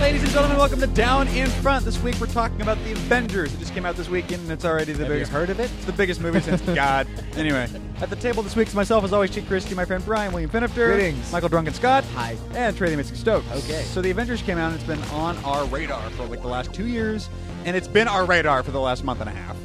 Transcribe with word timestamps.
Ladies 0.00 0.22
and 0.22 0.30
gentlemen, 0.32 0.58
welcome 0.58 0.78
to 0.80 0.86
Down 0.88 1.26
in 1.28 1.48
Front. 1.48 1.84
This 1.84 2.00
week 2.02 2.16
we're 2.20 2.26
talking 2.26 2.60
about 2.60 2.76
the 2.84 2.92
Avengers. 2.92 3.54
It 3.54 3.58
just 3.58 3.72
came 3.74 3.86
out 3.86 3.96
this 3.96 4.08
weekend 4.08 4.42
and 4.42 4.52
it's 4.52 4.64
already 4.64 4.92
the 4.92 4.98
Have 5.04 5.08
you 5.08 5.14
biggest. 5.14 5.32
heard 5.32 5.50
of 5.50 5.58
it? 5.60 5.70
It's 5.76 5.84
the 5.86 5.92
biggest 5.92 6.20
movie 6.20 6.40
since 6.40 6.60
God. 6.74 7.06
Anyway, 7.36 7.68
at 8.00 8.10
the 8.10 8.16
table 8.16 8.42
this 8.42 8.54
week 8.54 8.68
is 8.68 8.74
myself, 8.74 9.02
as 9.04 9.12
always, 9.12 9.30
Chief 9.30 9.46
Christie, 9.48 9.74
my 9.74 9.84
friend 9.84 10.04
Brian 10.04 10.32
William 10.32 10.50
Finifter, 10.50 10.92
Greetings. 10.94 11.32
Michael 11.32 11.48
Drunken 11.48 11.72
Scott, 11.74 12.04
Hi. 12.14 12.36
and 12.54 12.76
Trey 12.76 12.90
the 12.90 12.96
Mystic 12.96 13.16
Stokes. 13.16 13.46
Okay. 13.50 13.82
So 13.82 14.02
the 14.02 14.10
Avengers 14.10 14.42
came 14.42 14.58
out 14.58 14.72
and 14.72 14.74
it's 14.76 14.84
been 14.84 15.02
on 15.14 15.36
our 15.44 15.64
radar 15.66 16.02
for 16.10 16.26
like 16.26 16.42
the 16.42 16.48
last 16.48 16.72
two 16.74 16.86
years, 16.86 17.28
and 17.64 17.76
it's 17.76 17.88
been 17.88 18.08
our 18.08 18.24
radar 18.26 18.62
for 18.62 18.70
the 18.72 18.80
last 18.80 19.04
month 19.04 19.20
and 19.20 19.30
a 19.30 19.32
half. 19.32 19.56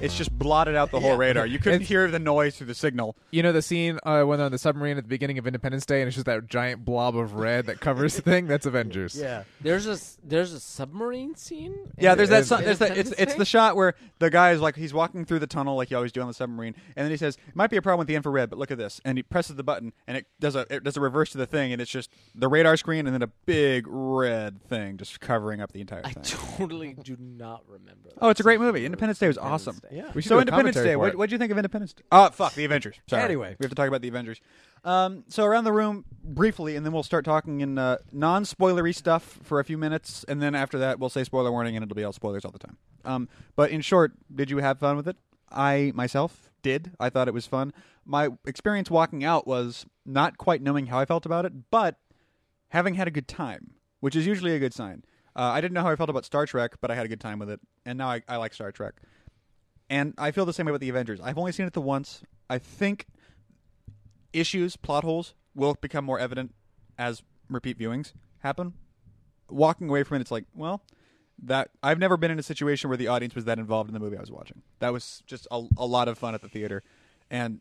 It's 0.00 0.16
just 0.16 0.30
blotted 0.38 0.76
out 0.76 0.92
the 0.92 1.00
whole 1.00 1.10
Yeah. 1.10 1.16
radar. 1.16 1.46
You 1.46 1.58
couldn't 1.58 1.76
It's- 1.82 1.88
hear 1.88 2.08
the 2.08 2.20
noise 2.20 2.56
through 2.56 2.68
the 2.68 2.74
signal. 2.74 3.16
You 3.32 3.42
know 3.42 3.50
the 3.52 3.62
scene 3.62 3.98
uh, 4.04 4.22
when 4.22 4.38
they're 4.38 4.46
on 4.46 4.52
the 4.52 4.58
submarine 4.58 4.96
at 4.96 5.02
the 5.02 5.08
beginning 5.08 5.38
of 5.38 5.46
Independence 5.46 5.84
Day, 5.86 6.00
and 6.00 6.06
it's 6.06 6.14
just 6.14 6.26
that 6.26 6.46
giant 6.46 6.84
blob 6.84 7.16
of 7.16 7.34
red 7.34 7.66
that 7.66 7.80
covers 7.80 8.14
the 8.14 8.22
thing. 8.22 8.46
That's 8.46 8.64
Avengers. 8.64 9.16
Yeah. 9.16 9.42
There's 9.60 9.86
a 9.88 9.92
s- 9.92 10.16
there's 10.22 10.52
a 10.52 10.60
submarine 10.60 11.34
scene. 11.34 11.74
Yeah, 11.98 12.14
there's 12.14 12.28
that. 12.28 12.38
And- 12.38 12.46
Son, 12.46 12.64
there's 12.64 12.78
that. 12.78 12.90
It's 12.92 13.08
Independence 13.10 13.20
it's 13.32 13.34
the 13.38 13.44
shot 13.44 13.74
where 13.74 13.94
the 14.20 14.30
guy 14.30 14.52
is 14.52 14.60
like 14.60 14.76
he's 14.76 14.94
walking 14.94 15.24
through 15.24 15.40
the 15.40 15.46
tunnel 15.48 15.76
like 15.76 15.90
you 15.90 15.96
always 15.96 16.12
do 16.12 16.20
on 16.20 16.28
the 16.28 16.34
submarine, 16.34 16.74
and 16.96 17.04
then 17.04 17.10
he 17.10 17.16
says, 17.16 17.36
"It 17.48 17.56
might 17.56 17.70
be 17.70 17.76
a 17.76 17.82
problem 17.82 17.98
with 17.98 18.06
the 18.08 18.14
infrared, 18.14 18.50
but 18.50 18.58
look 18.58 18.70
at 18.70 18.78
this," 18.78 19.00
and 19.04 19.18
he 19.18 19.22
presses 19.24 19.56
the 19.56 19.64
button, 19.64 19.92
and 20.06 20.16
it 20.16 20.26
does 20.38 20.54
a 20.54 20.64
it 20.72 20.84
does 20.84 20.96
a 20.96 21.00
reverse 21.00 21.30
to 21.30 21.38
the 21.38 21.46
thing, 21.46 21.72
and 21.72 21.82
it's 21.82 21.90
just 21.90 22.10
the 22.36 22.46
radar 22.48 22.76
screen, 22.76 23.06
and 23.06 23.14
then 23.14 23.22
a 23.22 23.30
big 23.46 23.84
red 23.88 24.62
thing 24.68 24.96
just 24.96 25.18
covering 25.20 25.60
up 25.60 25.72
the 25.72 25.80
entire 25.80 26.02
I 26.04 26.12
thing. 26.12 26.22
totally 26.22 26.94
do 27.02 27.16
not 27.18 27.64
remember. 27.66 28.10
Oh, 28.20 28.28
it's 28.30 28.38
a 28.40 28.44
great 28.44 28.60
movie. 28.60 28.84
Independence 28.86 29.18
Day 29.18 29.26
was 29.26 29.36
Independence 29.36 29.68
awesome. 29.68 29.80
Day. 29.90 29.96
Yeah. 29.96 30.10
We 30.14 30.22
should 30.22 30.28
So 30.28 30.34
do 30.34 30.38
a 30.38 30.40
Independence 30.42 30.74
commentary 30.76 30.86
Day, 30.86 30.94
for 30.94 30.98
what 30.98 31.08
it. 31.10 31.18
what'd 31.18 31.32
you 31.32 31.38
think 31.38 31.52
of 31.52 31.58
Independence 31.58 31.92
Day? 31.92 32.02
Oh, 32.12 32.30
fuck 32.30 32.54
the 32.54 32.64
Avengers. 32.64 32.96
Sorry. 33.08 33.22
Anyway. 33.22 33.56
we 33.58 33.64
have 33.64 33.70
to 33.70 33.74
talk 33.74 33.88
about 33.88 34.02
the 34.02 34.08
Avengers. 34.08 34.40
Um, 34.84 35.24
so 35.28 35.44
around 35.44 35.64
the 35.64 35.72
room 35.72 36.04
briefly, 36.22 36.76
and 36.76 36.84
then 36.86 36.92
we'll 36.92 37.02
start 37.02 37.24
talking 37.24 37.60
in 37.60 37.78
uh, 37.78 37.98
non-spoilery 38.12 38.94
stuff 38.94 39.38
for 39.42 39.58
a 39.60 39.64
few 39.64 39.76
minutes, 39.78 40.24
and 40.28 40.40
then 40.40 40.54
after 40.54 40.78
that 40.78 40.98
we'll 41.00 41.10
say 41.10 41.24
spoiler 41.24 41.50
warning, 41.50 41.76
and 41.76 41.82
it'll 41.82 41.96
be 41.96 42.04
all 42.04 42.12
spoilers 42.12 42.44
all 42.44 42.52
the 42.52 42.58
time. 42.58 42.76
Um, 43.04 43.28
but 43.56 43.70
in 43.70 43.80
short, 43.80 44.12
did 44.34 44.50
you 44.50 44.58
have 44.58 44.78
fun 44.78 44.96
with 44.96 45.08
it? 45.08 45.16
I 45.50 45.92
myself 45.94 46.50
did. 46.62 46.92
I 47.00 47.10
thought 47.10 47.26
it 47.28 47.34
was 47.34 47.46
fun. 47.46 47.72
My 48.04 48.28
experience 48.46 48.90
walking 48.90 49.24
out 49.24 49.46
was 49.46 49.86
not 50.06 50.38
quite 50.38 50.62
knowing 50.62 50.86
how 50.86 50.98
I 50.98 51.04
felt 51.04 51.26
about 51.26 51.44
it, 51.44 51.52
but 51.70 51.96
having 52.68 52.94
had 52.94 53.08
a 53.08 53.10
good 53.10 53.28
time, 53.28 53.72
which 54.00 54.14
is 54.14 54.26
usually 54.26 54.54
a 54.54 54.58
good 54.58 54.74
sign. 54.74 55.04
Uh, 55.34 55.42
I 55.52 55.60
didn't 55.60 55.74
know 55.74 55.82
how 55.82 55.90
I 55.90 55.96
felt 55.96 56.10
about 56.10 56.24
Star 56.24 56.46
Trek, 56.46 56.72
but 56.80 56.90
I 56.90 56.94
had 56.94 57.06
a 57.06 57.08
good 57.08 57.20
time 57.20 57.38
with 57.38 57.48
it, 57.50 57.60
and 57.86 57.96
now 57.98 58.08
I, 58.10 58.22
I 58.28 58.36
like 58.36 58.52
Star 58.52 58.72
Trek. 58.72 58.94
And 59.90 60.14
I 60.18 60.30
feel 60.30 60.44
the 60.44 60.52
same 60.52 60.66
way 60.66 60.70
about 60.70 60.80
the 60.80 60.88
Avengers. 60.88 61.20
I've 61.22 61.38
only 61.38 61.52
seen 61.52 61.66
it 61.66 61.72
the 61.72 61.80
once. 61.80 62.22
I 62.50 62.58
think 62.58 63.06
issues, 64.32 64.76
plot 64.76 65.04
holes 65.04 65.34
will 65.54 65.76
become 65.80 66.04
more 66.04 66.18
evident 66.18 66.54
as 66.98 67.22
repeat 67.48 67.78
viewings 67.78 68.12
happen. 68.40 68.74
Walking 69.48 69.88
away 69.88 70.02
from 70.02 70.18
it, 70.18 70.20
it's 70.20 70.30
like, 70.30 70.44
well, 70.54 70.82
that 71.42 71.70
I've 71.82 71.98
never 71.98 72.16
been 72.16 72.30
in 72.30 72.38
a 72.38 72.42
situation 72.42 72.90
where 72.90 72.96
the 72.96 73.08
audience 73.08 73.34
was 73.34 73.44
that 73.46 73.58
involved 73.58 73.88
in 73.88 73.94
the 73.94 74.00
movie 74.00 74.16
I 74.16 74.20
was 74.20 74.30
watching. 74.30 74.62
That 74.80 74.92
was 74.92 75.22
just 75.26 75.46
a, 75.50 75.64
a 75.76 75.86
lot 75.86 76.08
of 76.08 76.18
fun 76.18 76.34
at 76.34 76.42
the 76.42 76.48
theater, 76.48 76.82
and 77.30 77.60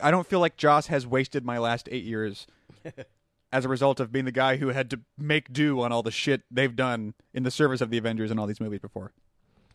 I 0.00 0.10
don't 0.10 0.26
feel 0.26 0.40
like 0.40 0.56
Joss 0.56 0.86
has 0.86 1.06
wasted 1.06 1.44
my 1.44 1.58
last 1.58 1.88
eight 1.90 2.04
years 2.04 2.46
as 3.52 3.64
a 3.64 3.68
result 3.68 4.00
of 4.00 4.12
being 4.12 4.24
the 4.24 4.32
guy 4.32 4.56
who 4.56 4.68
had 4.68 4.90
to 4.90 5.00
make 5.18 5.52
do 5.52 5.80
on 5.80 5.92
all 5.92 6.02
the 6.02 6.10
shit 6.10 6.42
they've 6.50 6.74
done 6.74 7.14
in 7.34 7.42
the 7.42 7.50
service 7.50 7.80
of 7.80 7.90
the 7.90 7.98
Avengers 7.98 8.30
and 8.30 8.38
all 8.38 8.46
these 8.46 8.60
movies 8.60 8.80
before. 8.80 9.12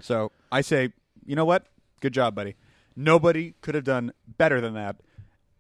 So 0.02 0.32
I 0.52 0.62
say, 0.62 0.94
you 1.26 1.36
know 1.36 1.46
what? 1.46 1.68
Good 2.02 2.14
job, 2.14 2.36
buddy. 2.36 2.56
Nobody 2.96 3.56
could 3.62 3.76
have 3.76 3.84
done 3.84 4.14
better 4.38 4.62
than 4.62 4.74
that. 4.74 4.98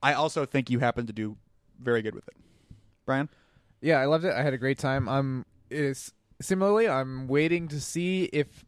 I 0.02 0.14
also 0.14 0.46
think 0.46 0.70
you 0.70 0.80
happen 0.80 1.08
to 1.08 1.14
do 1.14 1.38
very 1.82 2.02
good 2.02 2.16
with 2.16 2.28
it. 2.28 2.36
Brian? 3.06 3.30
Yeah, 3.82 4.00
I 4.00 4.06
loved 4.06 4.26
it. 4.26 4.34
I 4.34 4.42
had 4.42 4.54
a 4.54 4.58
great 4.58 4.80
time. 4.80 5.08
I'm 5.10 5.46
is 5.70 6.14
similarly. 6.42 6.88
I'm 6.88 7.28
waiting 7.28 7.68
to 7.70 7.82
see 7.82 8.26
if 8.26 8.66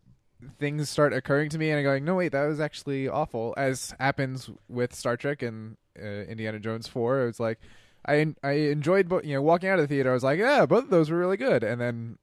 things 0.60 0.89
start 0.89 1.14
occurring 1.14 1.50
to 1.50 1.58
me, 1.58 1.70
and 1.70 1.80
I'm 1.80 1.83
going, 1.83 2.06
no, 2.06 2.16
wait, 2.16 2.32
that 2.32 2.45
was 2.45 2.60
actually 2.60 3.08
awful. 3.08 3.54
As 3.58 3.94
happens 4.00 4.50
with 4.67 4.94
Star 4.94 5.17
Trek 5.17 5.42
and 5.42 5.77
uh, 6.00 6.06
Indiana 6.06 6.60
Jones 6.60 6.88
Four, 6.88 7.23
it 7.23 7.26
was 7.26 7.39
like 7.39 7.60
I 8.06 8.33
I 8.44 8.52
enjoyed, 8.52 9.11
you 9.26 9.36
know, 9.36 9.42
walking 9.42 9.70
out 9.70 9.80
of 9.80 9.88
the 9.88 9.95
theater. 9.95 10.11
I 10.11 10.14
was 10.14 10.23
like, 10.23 10.39
yeah, 10.39 10.66
both 10.66 10.86
of 10.86 10.89
those 10.89 11.10
were 11.10 11.17
really 11.17 11.38
good, 11.38 11.64
and 11.64 11.80
then. 11.80 12.17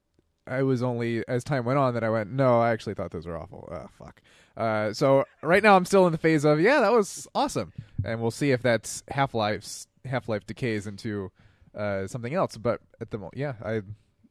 I 0.46 0.62
was 0.62 0.82
only 0.82 1.26
as 1.26 1.44
time 1.44 1.64
went 1.64 1.78
on 1.78 1.94
that 1.94 2.04
I 2.04 2.10
went, 2.10 2.30
no, 2.30 2.60
I 2.60 2.70
actually 2.70 2.94
thought 2.94 3.10
those 3.10 3.26
were 3.26 3.38
awful. 3.38 3.68
Oh, 3.72 3.88
fuck. 3.98 4.20
Uh, 4.56 4.92
so 4.92 5.24
right 5.42 5.62
now 5.62 5.76
I'm 5.76 5.84
still 5.84 6.06
in 6.06 6.12
the 6.12 6.18
phase 6.18 6.44
of, 6.44 6.60
yeah, 6.60 6.80
that 6.80 6.92
was 6.92 7.26
awesome, 7.34 7.72
and 8.04 8.20
we'll 8.20 8.30
see 8.30 8.50
if 8.52 8.62
that's 8.62 9.02
Half 9.08 9.34
Life's 9.34 9.88
Half 10.04 10.28
Life 10.28 10.46
decays 10.46 10.86
into 10.86 11.32
uh, 11.76 12.06
something 12.06 12.34
else. 12.34 12.56
But 12.56 12.80
at 13.00 13.10
the 13.10 13.18
moment, 13.18 13.36
yeah, 13.36 13.54
I 13.64 13.82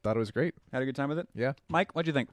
thought 0.03 0.15
it 0.15 0.19
was 0.19 0.31
great. 0.31 0.53
Had 0.71 0.81
a 0.81 0.85
good 0.85 0.95
time 0.95 1.09
with 1.09 1.19
it? 1.19 1.27
Yeah, 1.35 1.53
Mike, 1.67 1.93
what'd 1.93 2.07
you 2.07 2.13
think? 2.13 2.29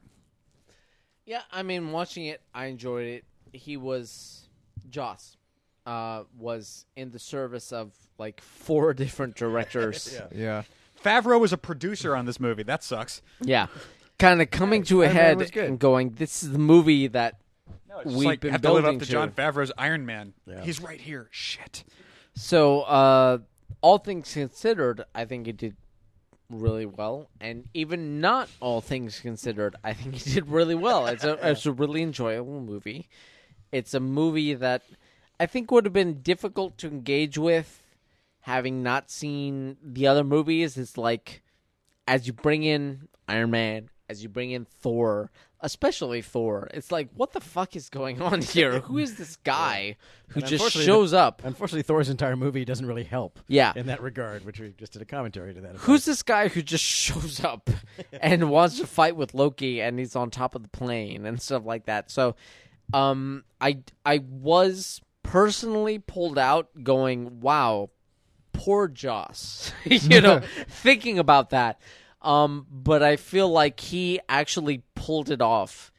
Yeah, 1.25 1.41
I 1.51 1.63
mean, 1.63 1.91
watching 1.91 2.25
it, 2.25 2.41
I 2.53 2.67
enjoyed 2.67 3.07
it. 3.07 3.25
He 3.51 3.75
was 3.77 4.47
Joss, 4.89 5.35
uh, 5.85 6.23
was 6.37 6.85
in 6.95 7.11
the 7.11 7.19
service 7.19 7.73
of 7.73 7.93
like 8.17 8.41
four 8.41 8.93
different 8.93 9.35
directors. 9.35 10.13
Yeah. 10.13 10.27
yeah. 10.33 10.63
Favreau 11.03 11.39
was 11.39 11.53
a 11.53 11.57
producer 11.57 12.15
on 12.15 12.25
this 12.25 12.39
movie. 12.39 12.63
That 12.63 12.83
sucks. 12.83 13.21
yeah. 13.41 13.67
Kind 14.19 14.41
of 14.41 14.51
coming 14.51 14.83
to 14.83 15.01
a 15.01 15.05
Iron 15.05 15.15
Man 15.15 15.23
head 15.25 15.37
was 15.37 15.51
good. 15.51 15.63
and 15.69 15.79
going, 15.79 16.11
"This 16.11 16.43
is 16.43 16.51
the 16.51 16.59
movie 16.59 17.07
that 17.07 17.39
No, 17.89 17.99
it's 17.99 18.13
We've 18.13 18.25
like 18.25 18.39
been 18.41 18.51
have 18.51 18.61
to 18.61 18.71
live 18.71 18.85
up 18.85 18.91
building 18.91 18.99
to 18.99 19.05
to. 19.07 19.11
Jon 19.11 19.31
Favreau's 19.31 19.71
Iron 19.79 20.05
Man. 20.05 20.33
Yeah. 20.45 20.61
He's 20.61 20.79
right 20.79 21.01
here. 21.01 21.27
Shit. 21.31 21.83
So, 22.35 22.81
uh, 22.81 23.39
all 23.81 23.97
things 23.97 24.31
considered, 24.31 25.03
I 25.15 25.25
think 25.25 25.47
he 25.47 25.51
did 25.53 25.75
really 26.51 26.85
well, 26.85 27.29
and 27.39 27.67
even 27.73 28.21
not 28.21 28.47
all 28.59 28.79
things 28.81 29.19
considered, 29.19 29.75
I 29.83 29.93
think 29.93 30.15
he 30.15 30.33
did 30.35 30.47
really 30.49 30.75
well. 30.75 31.07
It's 31.07 31.23
a 31.23 31.49
it's 31.49 31.65
a 31.65 31.71
really 31.71 32.03
enjoyable 32.03 32.61
movie. 32.61 33.07
It's 33.71 33.93
a 33.95 33.99
movie 33.99 34.53
that 34.53 34.83
I 35.39 35.47
think 35.47 35.71
would 35.71 35.85
have 35.85 35.93
been 35.93 36.21
difficult 36.21 36.77
to 36.79 36.87
engage 36.87 37.37
with, 37.39 37.80
having 38.41 38.83
not 38.83 39.09
seen 39.09 39.77
the 39.83 40.07
other 40.07 40.23
movies. 40.23 40.77
It's 40.77 40.97
like 40.97 41.41
as 42.07 42.27
you 42.27 42.33
bring 42.33 42.63
in 42.63 43.07
Iron 43.27 43.51
Man, 43.51 43.89
as 44.09 44.21
you 44.23 44.29
bring 44.29 44.51
in 44.51 44.65
Thor, 44.65 45.31
especially 45.61 46.21
Thor, 46.21 46.67
it's 46.73 46.91
like 46.91 47.07
what 47.15 47.31
the 47.33 47.39
fuck 47.39 47.75
is 47.75 47.89
going 47.89 48.21
on 48.21 48.41
here? 48.41 48.79
Who 48.79 48.97
is 48.97 49.15
this 49.15 49.37
guy 49.37 49.95
who 50.29 50.39
And 50.41 50.49
just 50.49 50.71
shows 50.71 51.13
up? 51.13 51.41
Unfortunately, 51.45 51.83
Thor's 51.83 52.09
entire 52.09 52.35
movie 52.35 52.65
doesn't 52.65 52.85
really 52.85 53.03
help. 53.03 53.39
Yeah. 53.47 53.71
In 53.75 53.85
that 53.87 54.01
regard, 54.01 54.43
which 54.43 54.59
we 54.59 54.73
just 54.77 54.93
did 54.93 55.01
a 55.01 55.05
commentary 55.05 55.53
to 55.53 55.61
that. 55.61 55.69
effect. 55.69 55.83
Who's 55.83 56.05
this 56.05 56.23
guy 56.23 56.47
who 56.49 56.61
just 56.61 56.83
shows 57.01 57.43
up 57.43 57.69
and 58.21 58.49
wants 58.49 58.79
to 58.79 58.87
fight 58.87 59.15
with 59.15 59.33
Loki 59.33 59.81
and 59.81 59.97
he's 59.99 60.15
on 60.15 60.29
top 60.31 60.55
of 60.55 60.63
the 60.63 60.69
plane 60.69 61.25
and 61.25 61.41
stuff 61.41 61.63
like 61.63 61.85
that? 61.85 62.11
So, 62.11 62.35
um, 62.93 63.45
I 63.61 63.79
I 64.05 64.17
was 64.17 64.99
personally 65.23 65.99
pulled 65.99 66.37
out, 66.37 66.69
going, 66.83 67.39
"Wow, 67.39 67.91
poor 68.53 68.87
Joss," 68.87 69.73
you 69.85 70.21
know, 70.21 70.41
thinking 70.67 71.19
about 71.19 71.51
that. 71.51 71.79
Um, 72.21 72.67
but 72.69 73.01
I 73.01 73.15
feel 73.15 73.49
like 73.49 73.79
he 73.79 74.19
actually 74.29 74.83
pulled 74.93 75.31
it 75.31 75.41
off, 75.41 75.91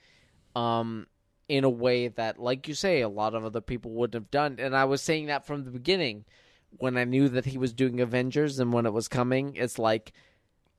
um, 0.54 1.06
in 1.48 1.64
a 1.64 1.70
way 1.70 2.08
that, 2.08 2.38
like 2.38 2.68
you 2.68 2.74
say, 2.74 3.00
a 3.00 3.08
lot 3.08 3.34
of 3.34 3.44
other 3.44 3.60
people 3.60 3.90
wouldn't 3.90 4.14
have 4.14 4.30
done. 4.30 4.56
And 4.58 4.76
I 4.76 4.84
was 4.84 5.02
saying 5.02 5.26
that 5.26 5.46
from 5.46 5.64
the 5.64 5.70
beginning 5.70 6.24
when 6.78 6.96
I 6.96 7.04
knew 7.04 7.28
that 7.28 7.44
he 7.46 7.58
was 7.58 7.72
doing 7.72 8.00
Avengers 8.00 8.58
and 8.58 8.72
when 8.72 8.86
it 8.86 8.92
was 8.92 9.08
coming. 9.08 9.54
It's 9.56 9.78
like 9.78 10.12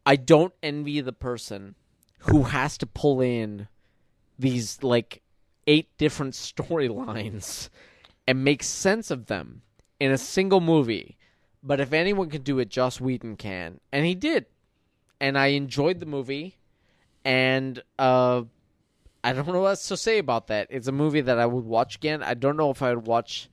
I 0.06 0.16
don't 0.16 0.54
envy 0.62 1.02
the 1.02 1.14
person 1.14 1.76
who 2.20 2.44
has 2.44 2.78
to 2.80 2.86
pull 2.86 3.22
in 3.22 3.68
these 4.38 4.82
like 4.82 5.22
eight 5.68 5.90
different 5.98 6.34
storylines 6.34 7.70
and 8.28 8.44
make 8.44 8.64
sense 8.64 9.12
of 9.12 9.28
them 9.28 9.62
in 10.00 10.12
a 10.12 10.18
single 10.18 10.62
movie. 10.62 11.18
But 11.64 11.80
if 11.80 11.94
anyone 11.94 12.30
can 12.30 12.42
do 12.42 12.60
it, 12.60 12.70
Joss 12.70 13.00
Whedon 13.00 13.38
can, 13.38 13.80
and 13.92 14.06
he 14.06 14.16
did. 14.16 14.46
And 15.22 15.38
I 15.38 15.48
enjoyed 15.48 16.02
the 16.02 16.06
movie, 16.06 16.58
and 17.24 17.82
uh, 17.98 18.44
I 19.24 19.32
don't 19.32 19.48
know 19.48 19.62
what 19.62 19.70
else 19.70 19.88
to 19.88 19.96
say 19.96 20.18
about 20.18 20.48
that. 20.48 20.68
It's 20.70 20.88
a 20.88 20.92
movie 20.92 21.22
that 21.22 21.40
I 21.40 21.46
would 21.46 21.64
watch 21.64 21.96
again. 21.96 22.22
I 22.22 22.34
don't 22.34 22.58
know 22.58 22.70
if 22.70 22.82
I 22.82 22.94
would 22.94 23.08
watch, 23.08 23.50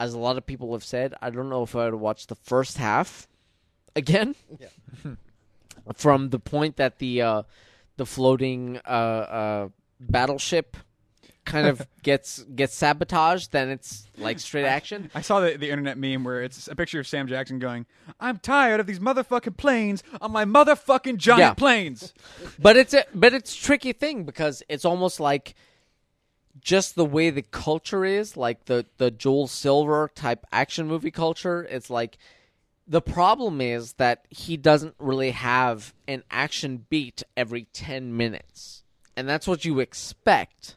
as 0.00 0.12
a 0.12 0.18
lot 0.18 0.36
of 0.36 0.44
people 0.44 0.72
have 0.72 0.82
said, 0.82 1.14
I 1.22 1.30
don't 1.30 1.48
know 1.48 1.62
if 1.62 1.76
I 1.76 1.84
would 1.84 2.00
watch 2.00 2.26
the 2.26 2.34
first 2.34 2.78
half 2.78 3.28
again. 3.94 4.34
From 5.94 6.30
the 6.30 6.40
point 6.40 6.78
that 6.78 6.98
the 6.98 7.22
uh, 7.22 7.42
the 7.96 8.06
floating 8.06 8.80
uh, 8.84 8.88
uh, 8.88 9.68
battleship 10.00 10.76
kind 11.46 11.66
of 11.66 11.86
gets 12.02 12.42
gets 12.42 12.74
sabotaged, 12.74 13.52
then 13.52 13.70
it's 13.70 14.06
like 14.18 14.38
straight 14.38 14.66
action. 14.66 15.10
I 15.14 15.22
saw 15.22 15.40
the, 15.40 15.56
the 15.56 15.70
internet 15.70 15.96
meme 15.96 16.24
where 16.24 16.42
it's 16.42 16.68
a 16.68 16.74
picture 16.76 17.00
of 17.00 17.06
Sam 17.06 17.26
Jackson 17.28 17.58
going, 17.58 17.86
I'm 18.20 18.38
tired 18.38 18.80
of 18.80 18.86
these 18.86 18.98
motherfucking 18.98 19.56
planes 19.56 20.02
on 20.20 20.32
my 20.32 20.44
motherfucking 20.44 21.16
giant 21.16 21.40
Yeah. 21.40 21.54
planes. 21.54 22.12
but 22.58 22.76
it's 22.76 22.92
a 22.92 23.04
but 23.14 23.32
it's 23.32 23.54
a 23.56 23.58
tricky 23.62 23.92
thing 23.92 24.24
because 24.24 24.62
it's 24.68 24.84
almost 24.84 25.18
like 25.20 25.54
just 26.60 26.94
the 26.96 27.04
way 27.04 27.30
the 27.30 27.42
culture 27.42 28.04
is 28.04 28.36
like 28.36 28.64
the 28.66 28.86
the 28.98 29.10
Joel 29.10 29.46
Silver 29.46 30.10
type 30.14 30.44
action 30.52 30.86
movie 30.86 31.10
culture 31.10 31.62
it's 31.70 31.90
like 31.90 32.18
The 32.88 33.02
problem 33.02 33.60
is 33.60 33.94
that 33.94 34.26
he 34.30 34.56
doesn't 34.56 34.94
really 34.98 35.32
have 35.32 35.92
an 36.06 36.22
action 36.30 36.86
beat 36.88 37.22
every 37.36 37.64
10 37.72 38.16
minutes. 38.16 38.84
And 39.16 39.28
that's 39.28 39.48
what 39.48 39.64
you 39.64 39.80
expect. 39.80 40.76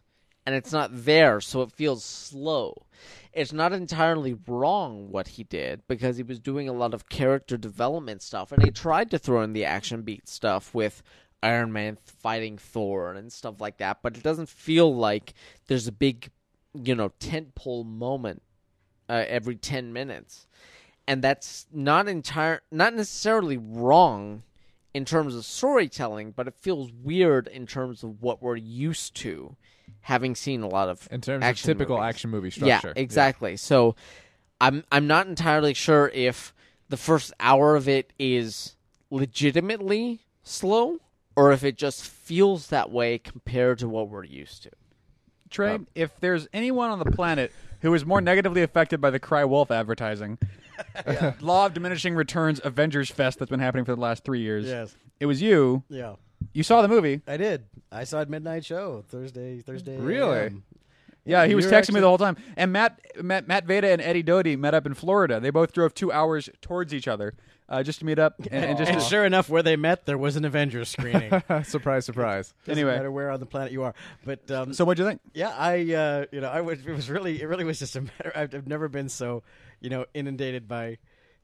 And 0.49 0.55
it's 0.55 0.71
not 0.71 1.05
there, 1.05 1.39
so 1.41 1.61
it 1.61 1.71
feels 1.71 2.03
slow. 2.03 2.87
It's 3.33 3.53
not 3.53 3.71
entirely 3.71 4.35
wrong 4.47 5.11
what 5.11 5.27
he 5.27 5.43
did 5.43 5.83
because 5.87 6.17
he 6.17 6.23
was 6.23 6.39
doing 6.39 6.67
a 6.67 6.73
lot 6.73 6.95
of 6.95 7.07
character 7.07 7.55
development 7.55 8.23
stuff. 8.23 8.51
And 8.51 8.63
he 8.63 8.71
tried 8.71 9.11
to 9.11 9.19
throw 9.19 9.43
in 9.43 9.53
the 9.53 9.65
action 9.65 10.01
beat 10.01 10.27
stuff 10.27 10.73
with 10.73 11.03
Iron 11.43 11.71
Man 11.71 11.99
fighting 12.03 12.57
Thor 12.57 13.13
and 13.13 13.31
stuff 13.31 13.61
like 13.61 13.77
that. 13.77 13.99
But 14.01 14.17
it 14.17 14.23
doesn't 14.23 14.49
feel 14.49 14.91
like 14.91 15.35
there's 15.67 15.85
a 15.85 15.91
big, 15.91 16.31
you 16.73 16.95
know, 16.95 17.09
tentpole 17.19 17.85
moment 17.85 18.41
uh, 19.07 19.25
every 19.27 19.55
10 19.55 19.93
minutes 19.93 20.47
and 21.07 21.23
that's 21.23 21.67
not 21.71 22.07
entire 22.07 22.61
not 22.71 22.95
necessarily 22.95 23.57
wrong 23.57 24.41
in 24.95 25.05
terms 25.05 25.35
of 25.35 25.45
storytelling 25.45 26.31
but 26.31 26.47
it 26.47 26.55
feels 26.55 26.91
weird 26.91 27.47
in 27.47 27.67
terms 27.67 28.03
of 28.03 28.21
what 28.21 28.41
we're 28.41 28.55
used 28.55 29.15
to 29.15 29.55
having 30.01 30.35
seen 30.35 30.61
a 30.61 30.67
lot 30.67 30.89
of 30.89 31.07
in 31.11 31.21
terms 31.21 31.43
action 31.43 31.69
of 31.71 31.77
typical 31.77 31.97
movies. 31.97 32.09
action 32.09 32.29
movie 32.29 32.49
structure. 32.51 32.93
yeah 32.95 33.01
exactly 33.01 33.57
so 33.57 33.95
i'm 34.61 34.83
i'm 34.91 35.07
not 35.07 35.27
entirely 35.27 35.73
sure 35.73 36.09
if 36.13 36.53
the 36.89 36.97
first 36.97 37.31
hour 37.39 37.75
of 37.75 37.87
it 37.87 38.11
is 38.19 38.75
legitimately 39.11 40.21
slow 40.43 40.97
or 41.35 41.51
if 41.51 41.63
it 41.63 41.77
just 41.77 42.03
feels 42.03 42.67
that 42.67 42.91
way 42.91 43.17
compared 43.17 43.79
to 43.79 43.87
what 43.87 44.09
we're 44.09 44.23
used 44.23 44.63
to 44.63 44.69
Trey, 45.49 45.73
um, 45.75 45.87
if 45.95 46.11
there's 46.19 46.47
anyone 46.53 46.91
on 46.91 46.99
the 46.99 47.05
planet 47.11 47.51
who 47.81 47.91
is 47.95 48.05
more 48.05 48.21
negatively 48.21 48.61
affected 48.61 49.01
by 49.01 49.09
the 49.09 49.19
Cry 49.19 49.43
Wolf 49.45 49.71
advertising, 49.71 50.37
law 51.41 51.65
of 51.65 51.73
diminishing 51.73 52.13
returns 52.13 52.61
Avengers 52.63 53.09
Fest 53.09 53.39
that's 53.39 53.49
been 53.49 53.59
happening 53.59 53.83
for 53.83 53.95
the 53.95 54.01
last 54.01 54.23
three 54.23 54.41
years, 54.41 54.65
Yes. 54.67 54.95
it 55.19 55.25
was 55.25 55.41
you. 55.41 55.81
Yeah. 55.89 56.15
You 56.53 56.63
saw 56.63 56.81
the 56.81 56.87
movie. 56.87 57.21
I 57.27 57.37
did. 57.37 57.65
I 57.91 58.03
saw 58.03 58.21
it 58.21 58.29
midnight 58.29 58.65
show 58.65 59.03
Thursday. 59.09 59.61
Thursday. 59.61 59.97
Really? 59.97 60.37
AM. 60.37 60.63
Yeah, 61.25 61.45
he 61.45 61.53
was 61.53 61.67
texting 61.67 61.89
were 61.91 61.95
me 61.95 62.01
the 62.01 62.07
whole 62.07 62.17
time. 62.17 62.37
And 62.57 62.71
Matt, 62.71 62.99
Matt, 63.21 63.47
Matt 63.47 63.65
Veda 63.65 63.89
and 63.89 64.01
Eddie 64.01 64.23
Doty 64.23 64.55
met 64.55 64.73
up 64.73 64.85
in 64.85 64.93
Florida. 64.95 65.39
They 65.39 65.51
both 65.51 65.73
drove 65.73 65.93
two 65.93 66.11
hours 66.11 66.49
towards 66.61 66.91
each 66.93 67.07
other 67.07 67.35
uh, 67.67 67.83
just 67.83 67.99
to 67.99 68.05
meet 68.05 68.17
up 68.17 68.35
and, 68.51 68.65
and 68.65 68.77
just 68.77 68.91
And 68.91 69.01
sure 69.01 69.25
enough, 69.25 69.47
where 69.47 69.61
they 69.61 69.75
met, 69.75 70.05
there 70.05 70.17
was 70.17 70.37
an 70.37 70.45
Avengers 70.45 70.89
screening. 70.89 71.29
Doesn't 71.29 71.65
surprise, 71.69 72.05
surprise. 72.05 72.53
Anyway. 72.67 72.91
No 72.91 72.97
matter 72.97 73.11
where 73.11 73.29
on 73.29 73.39
the 73.39 73.45
planet 73.45 73.71
you 73.71 73.83
are. 73.83 73.93
But 74.25 74.49
um, 74.49 74.73
So 74.73 74.85
what'd 74.85 74.99
you 75.03 75.07
think? 75.07 75.21
yeah, 75.33 75.53
I 75.55 75.93
uh, 75.93 76.25
you 76.31 76.41
know 76.41 76.49
I 76.49 76.61
was 76.61 76.79
it 76.79 76.91
was 76.91 77.09
really 77.09 77.39
it 77.41 77.45
really 77.45 77.65
was 77.65 77.77
just 77.79 77.95
a 77.95 78.01
matter. 78.01 78.31
I've, 78.35 78.55
I've 78.55 78.67
never 78.67 78.87
been 78.87 79.09
so 79.09 79.43
you 79.81 79.89
know 79.89 80.05
inundated 80.13 80.67
by. 80.67 80.97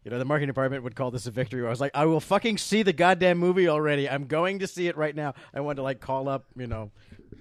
You 0.06 0.12
know, 0.12 0.19
the 0.19 0.25
marketing 0.25 0.48
department 0.48 0.84
would 0.84 0.96
call 0.96 1.10
this 1.12 1.25
a 1.25 1.31
victory. 1.31 1.62
Where 1.62 1.69
I 1.69 1.72
was 1.72 1.81
like, 1.81 1.92
I 1.96 2.06
will 2.06 2.19
fucking 2.19 2.60
see 2.60 2.84
the 2.84 2.94
goddamn 2.94 3.40
movie 3.40 3.68
already. 3.68 4.07
I'm 4.07 4.28
going 4.28 4.60
to 4.60 4.68
see 4.68 4.88
it 4.88 4.96
right 4.96 5.16
now. 5.16 5.34
I 5.54 5.62
wanted 5.62 5.78
to 5.78 5.81
like 5.81 6.00
call 6.00 6.30
up, 6.30 6.46
you 6.56 6.68
know, 6.68 6.92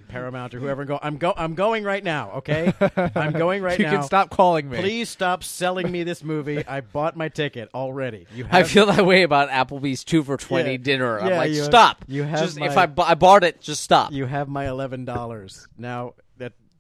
Paramount 0.08 0.55
or 0.55 0.61
whoever 0.61 0.82
and 0.82 0.88
go. 0.88 0.99
I'm 1.02 1.16
go. 1.19 1.34
I'm 1.37 1.55
going 1.55 1.82
right 1.84 2.02
now. 2.02 2.31
Okay, 2.37 2.72
I'm 3.14 3.32
going 3.32 3.62
right 3.62 3.78
you 3.78 3.84
now. 3.87 3.90
You 3.93 3.99
can 3.99 4.06
stop 4.06 4.31
calling 4.31 4.70
me. 4.70 4.78
Please 4.78 5.08
stop 5.11 5.43
selling 5.44 5.90
me 5.90 6.05
this 6.05 6.22
movie. 6.25 6.66
I 6.66 6.81
bought 6.82 7.16
my 7.16 7.28
ticket 7.28 7.69
already. 7.75 8.26
You 8.34 8.44
have 8.44 8.55
I 8.55 8.62
feel 8.62 8.87
that 8.87 9.05
way 9.05 9.25
about 9.25 9.50
Applebee's 9.50 10.05
two 10.05 10.22
for 10.22 10.37
twenty 10.37 10.72
Yeah. 10.72 10.76
dinner. 10.78 11.20
I'm 11.20 11.28
Yeah, 11.28 11.38
like, 11.38 11.50
you- 11.50 11.64
stop. 11.64 12.05
you 12.08 12.22
have 12.22 12.40
just, 12.40 12.58
if 12.60 12.76
I, 12.78 12.87
bu- 12.87 13.02
I 13.02 13.14
bought 13.14 13.44
it, 13.44 13.60
just 13.60 13.82
stop. 13.82 14.12
you 14.12 14.25
have 14.26 14.49
my 14.49 14.69
eleven 14.69 15.05
dollars 15.05 15.67
now. 15.76 16.14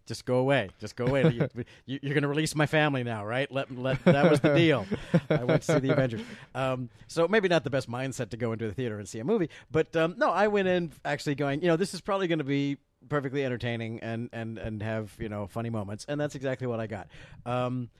Just 0.06 0.24
go 0.24 0.36
away. 0.36 0.70
Just 0.78 0.96
go 0.96 1.06
away. 1.06 1.30
You, 1.32 1.48
you're 2.02 2.14
going 2.14 2.22
to 2.22 2.28
release 2.28 2.54
my 2.54 2.66
family 2.66 3.02
now, 3.04 3.24
right? 3.24 3.50
Let, 3.50 3.70
let 3.76 4.04
that 4.04 4.30
was 4.30 4.40
the 4.40 4.54
deal. 4.56 4.86
I 5.30 5.44
went 5.44 5.62
to 5.62 5.72
see 5.72 5.78
the 5.80 5.92
Avengers. 5.92 6.20
Um, 6.54 6.90
so 7.06 7.26
maybe 7.26 7.48
not 7.48 7.64
the 7.64 7.70
best 7.70 7.90
mindset 7.90 8.30
to 8.30 8.36
go 8.36 8.52
into 8.52 8.66
the 8.66 8.74
theater 8.74 8.98
and 8.98 9.08
see 9.08 9.18
a 9.18 9.24
movie, 9.24 9.50
but 9.70 9.94
um, 9.96 10.14
no, 10.18 10.30
I 10.30 10.48
went 10.48 10.68
in 10.68 10.92
actually 11.04 11.34
going. 11.36 11.62
You 11.62 11.68
know, 11.68 11.76
this 11.76 11.94
is 11.94 12.00
probably 12.00 12.28
going 12.28 12.38
to 12.38 12.44
be 12.44 12.78
perfectly 13.08 13.44
entertaining 13.44 14.00
and 14.00 14.30
and 14.32 14.58
and 14.58 14.82
have 14.82 15.14
you 15.18 15.28
know 15.28 15.46
funny 15.46 15.70
moments, 15.70 16.04
and 16.08 16.20
that's 16.20 16.34
exactly 16.34 16.66
what 16.66 16.80
I 16.80 16.86
got. 16.86 17.08
Um, 17.46 17.90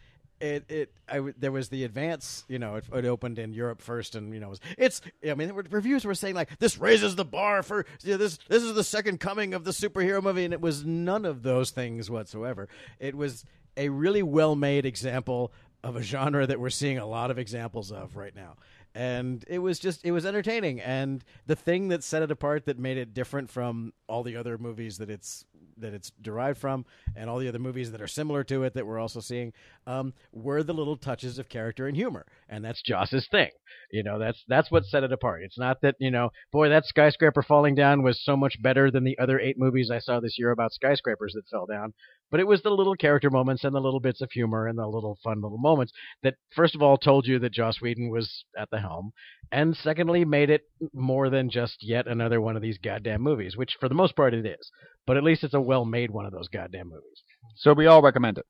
it 0.40 0.64
it 0.68 0.92
I 1.08 1.20
there 1.38 1.52
was 1.52 1.68
the 1.68 1.84
advance 1.84 2.44
you 2.48 2.58
know 2.58 2.76
it, 2.76 2.84
it 2.92 3.04
opened 3.04 3.38
in 3.38 3.52
Europe 3.52 3.80
first 3.80 4.14
and 4.14 4.32
you 4.32 4.40
know 4.40 4.48
it 4.48 4.50
was, 4.50 4.60
it's 4.76 5.00
I 5.28 5.34
mean 5.34 5.52
reviews 5.70 6.04
were 6.04 6.14
saying 6.14 6.34
like 6.34 6.58
this 6.58 6.78
raises 6.78 7.16
the 7.16 7.24
bar 7.24 7.62
for 7.62 7.86
you 8.02 8.12
know, 8.12 8.16
this 8.18 8.38
this 8.48 8.62
is 8.62 8.74
the 8.74 8.84
second 8.84 9.20
coming 9.20 9.54
of 9.54 9.64
the 9.64 9.70
superhero 9.70 10.22
movie 10.22 10.44
and 10.44 10.52
it 10.52 10.60
was 10.60 10.84
none 10.84 11.24
of 11.24 11.42
those 11.42 11.70
things 11.70 12.10
whatsoever. 12.10 12.68
It 12.98 13.14
was 13.14 13.44
a 13.76 13.88
really 13.88 14.22
well 14.22 14.54
made 14.54 14.86
example 14.86 15.52
of 15.82 15.96
a 15.96 16.02
genre 16.02 16.46
that 16.46 16.58
we're 16.58 16.70
seeing 16.70 16.98
a 16.98 17.06
lot 17.06 17.30
of 17.30 17.38
examples 17.38 17.92
of 17.92 18.16
right 18.16 18.34
now 18.34 18.56
and 18.94 19.44
it 19.48 19.58
was 19.58 19.78
just 19.78 20.04
it 20.04 20.12
was 20.12 20.24
entertaining. 20.24 20.80
And 20.80 21.24
the 21.46 21.56
thing 21.56 21.88
that 21.88 22.04
set 22.04 22.22
it 22.22 22.30
apart 22.30 22.66
that 22.66 22.78
made 22.78 22.96
it 22.96 23.14
different 23.14 23.50
from 23.50 23.92
all 24.08 24.22
the 24.22 24.36
other 24.36 24.58
movies 24.58 24.98
that 24.98 25.10
it's 25.10 25.44
that 25.76 25.92
it's 25.92 26.12
derived 26.22 26.58
from 26.58 26.84
and 27.16 27.28
all 27.28 27.38
the 27.38 27.48
other 27.48 27.58
movies 27.58 27.90
that 27.90 28.00
are 28.00 28.06
similar 28.06 28.44
to 28.44 28.62
it 28.62 28.74
that 28.74 28.86
we're 28.86 29.00
also 29.00 29.18
seeing 29.18 29.52
um, 29.88 30.12
were 30.32 30.62
the 30.62 30.72
little 30.72 30.96
touches 30.96 31.38
of 31.38 31.48
character 31.48 31.88
and 31.88 31.96
humor. 31.96 32.24
And 32.48 32.64
that's 32.64 32.80
joss's 32.82 33.26
thing. 33.30 33.50
You 33.90 34.04
know 34.04 34.18
that's 34.18 34.44
that's 34.48 34.70
what 34.70 34.84
set 34.84 35.02
it 35.02 35.12
apart. 35.12 35.42
It's 35.42 35.58
not 35.58 35.80
that 35.82 35.96
you 35.98 36.10
know 36.10 36.30
boy 36.52 36.68
that 36.68 36.86
skyscraper 36.86 37.42
falling 37.42 37.74
down 37.74 38.02
was 38.02 38.24
so 38.24 38.36
much 38.36 38.60
better 38.62 38.90
than 38.90 39.04
the 39.04 39.18
other 39.18 39.38
eight 39.40 39.58
movies 39.58 39.90
i 39.90 39.98
saw 39.98 40.20
this 40.20 40.38
year 40.38 40.50
about 40.50 40.72
skyscrapers 40.72 41.32
that 41.34 41.48
fell 41.48 41.66
down 41.66 41.92
but 42.34 42.40
it 42.40 42.48
was 42.48 42.62
the 42.62 42.70
little 42.70 42.96
character 42.96 43.30
moments 43.30 43.62
and 43.62 43.72
the 43.72 43.80
little 43.80 44.00
bits 44.00 44.20
of 44.20 44.28
humor 44.32 44.66
and 44.66 44.76
the 44.76 44.84
little 44.84 45.16
fun 45.22 45.40
little 45.40 45.56
moments 45.56 45.92
that 46.24 46.34
first 46.52 46.74
of 46.74 46.82
all 46.82 46.98
told 46.98 47.28
you 47.28 47.38
that 47.38 47.52
Joss 47.52 47.80
Whedon 47.80 48.10
was 48.10 48.44
at 48.58 48.68
the 48.72 48.80
helm, 48.80 49.12
and 49.52 49.76
secondly 49.76 50.24
made 50.24 50.50
it 50.50 50.62
more 50.92 51.30
than 51.30 51.48
just 51.48 51.76
yet 51.80 52.08
another 52.08 52.40
one 52.40 52.56
of 52.56 52.62
these 52.62 52.76
goddamn 52.76 53.22
movies, 53.22 53.56
which 53.56 53.76
for 53.78 53.88
the 53.88 53.94
most 53.94 54.16
part 54.16 54.34
it 54.34 54.44
is. 54.44 54.68
But 55.06 55.16
at 55.16 55.22
least 55.22 55.44
it's 55.44 55.54
a 55.54 55.60
well 55.60 55.84
made 55.84 56.10
one 56.10 56.26
of 56.26 56.32
those 56.32 56.48
goddamn 56.48 56.88
movies. 56.88 57.22
So 57.54 57.72
we 57.72 57.86
all 57.86 58.02
recommend 58.02 58.38
it. 58.38 58.46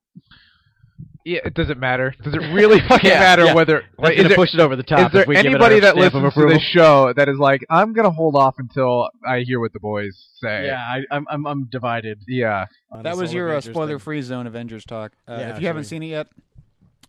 Yeah, 1.25 1.39
it 1.43 1.55
doesn't 1.55 1.79
matter. 1.79 2.13
Does 2.23 2.35
it 2.35 2.37
really 2.53 2.79
fucking 2.87 3.09
Yeah, 3.09 3.19
matter 3.19 3.45
yeah. 3.45 3.53
whether 3.55 3.81
That's 3.81 3.99
like, 3.99 4.11
is 4.13 4.17
gonna 4.17 4.29
there, 4.29 4.35
push 4.37 4.53
it 4.53 4.59
over 4.59 4.75
the 4.75 4.83
top. 4.83 4.99
is 4.99 5.05
if 5.07 5.11
there 5.11 5.25
we 5.27 5.35
give 5.35 5.45
it 5.45 5.49
anybody 5.49 5.75
our 5.75 5.81
that 5.81 5.95
stamp 5.95 6.13
of 6.13 6.21
listens 6.23 6.33
to 6.33 6.39
approval. 6.39 6.53
this 6.59 6.63
show 6.67 7.13
that 7.13 7.27
is 7.29 7.37
like, 7.39 7.65
I'm 7.69 7.93
gonna 7.93 8.11
hold 8.11 8.35
off 8.35 8.55
until 8.59 9.09
I 9.27 9.39
hear 9.39 9.59
what 9.59 9.73
the 9.73 9.79
boys 9.79 10.15
say? 10.41 10.67
Yeah, 10.67 10.77
I, 10.79 11.01
I'm, 11.09 11.25
I'm 11.29 11.47
I'm 11.47 11.63
divided. 11.65 12.19
Yeah. 12.27 12.65
on 12.91 13.01
That 13.03 13.11
this 13.13 13.19
was 13.21 13.29
whole 13.31 13.35
your 13.37 13.47
uh, 13.47 13.51
Avengers 13.53 13.65
thing. 13.65 13.73
spoiler-free 13.73 14.21
zone 14.21 14.45
Avengers 14.47 14.85
talk. 14.85 15.13
Uh, 15.27 15.37
Yeah, 15.39 15.55
if 15.55 15.61
you 15.61 15.67
haven't 15.67 15.85
seen 15.85 16.03
it 16.03 16.07
yet, 16.07 16.27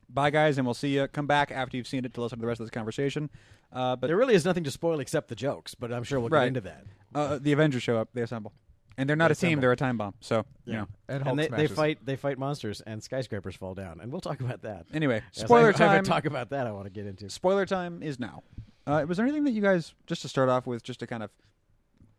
bye 0.08 0.30
guys, 0.30 0.56
and 0.56 0.66
we'll 0.66 0.72
see 0.74 0.94
you. 0.94 1.06
Come 1.08 1.26
back 1.26 1.50
after 1.52 1.76
you've 1.76 1.86
seen 1.88 2.04
it 2.06 2.14
to 2.14 2.22
listen 2.22 2.38
to 2.38 2.40
the 2.40 2.46
rest 2.48 2.60
of 2.60 2.66
this 2.66 2.70
conversation. 2.72 3.28
Uh, 3.72 3.96
but 3.96 4.06
There 4.06 4.16
really 4.16 4.34
is 4.34 4.44
nothing 4.46 4.64
to 4.64 4.70
spoil 4.70 5.00
except 5.00 5.28
the 5.28 5.34
jokes, 5.34 5.74
but 5.74 5.92
I'm 5.92 6.04
sure 6.04 6.18
we'll 6.20 6.30
Right. 6.30 6.44
get 6.44 6.48
into 6.48 6.60
that. 6.62 6.84
uh, 7.14 7.38
the 7.38 7.52
Avengers 7.52 7.82
show 7.82 7.98
up. 7.98 8.08
They 8.14 8.22
assemble, 8.22 8.52
and 8.98 9.08
they're 9.08 9.16
not 9.16 9.28
They 9.28 9.32
a 9.32 9.50
team. 9.50 9.60
They're 9.60 9.72
a 9.72 9.76
time 9.76 9.96
bomb. 9.98 10.14
So 10.20 10.44
you 10.64 10.72
know. 10.74 10.88
And, 11.08 11.22
Hulk 11.22 11.30
And 11.32 11.38
they, 11.38 11.42
they 11.44 11.48
smashes. 11.66 11.76
fight 11.76 11.98
they 12.04 12.16
fight 12.16 12.38
monsters 12.38 12.80
and 12.80 13.02
skyscrapers 13.02 13.54
fall 13.56 13.74
down, 13.74 14.00
and 14.00 14.10
we'll 14.12 14.20
talk 14.20 14.40
about 14.40 14.62
that. 14.62 14.86
Anyway, 14.94 15.22
Yes, 15.34 15.44
spoiler 15.44 15.66
I, 15.66 15.68
I 15.68 15.72
have 15.72 15.76
time. 15.78 16.04
a 16.04 16.06
talk 16.08 16.24
about 16.24 16.50
that 16.50 16.66
I 16.66 16.72
want 16.72 16.86
to 16.86 16.90
get 16.90 17.06
into. 17.06 17.28
spoiler 17.30 17.66
time 17.66 18.02
is 18.02 18.18
now. 18.18 18.42
Uh, 18.86 19.04
was 19.08 19.16
there 19.16 19.26
anything 19.26 19.44
that 19.44 19.50
you 19.50 19.62
guys, 19.62 19.94
just 20.06 20.22
to 20.22 20.28
start 20.28 20.48
off 20.48 20.66
with, 20.66 20.82
just 20.82 21.00
to 21.00 21.06
kind 21.08 21.22
of 21.22 21.30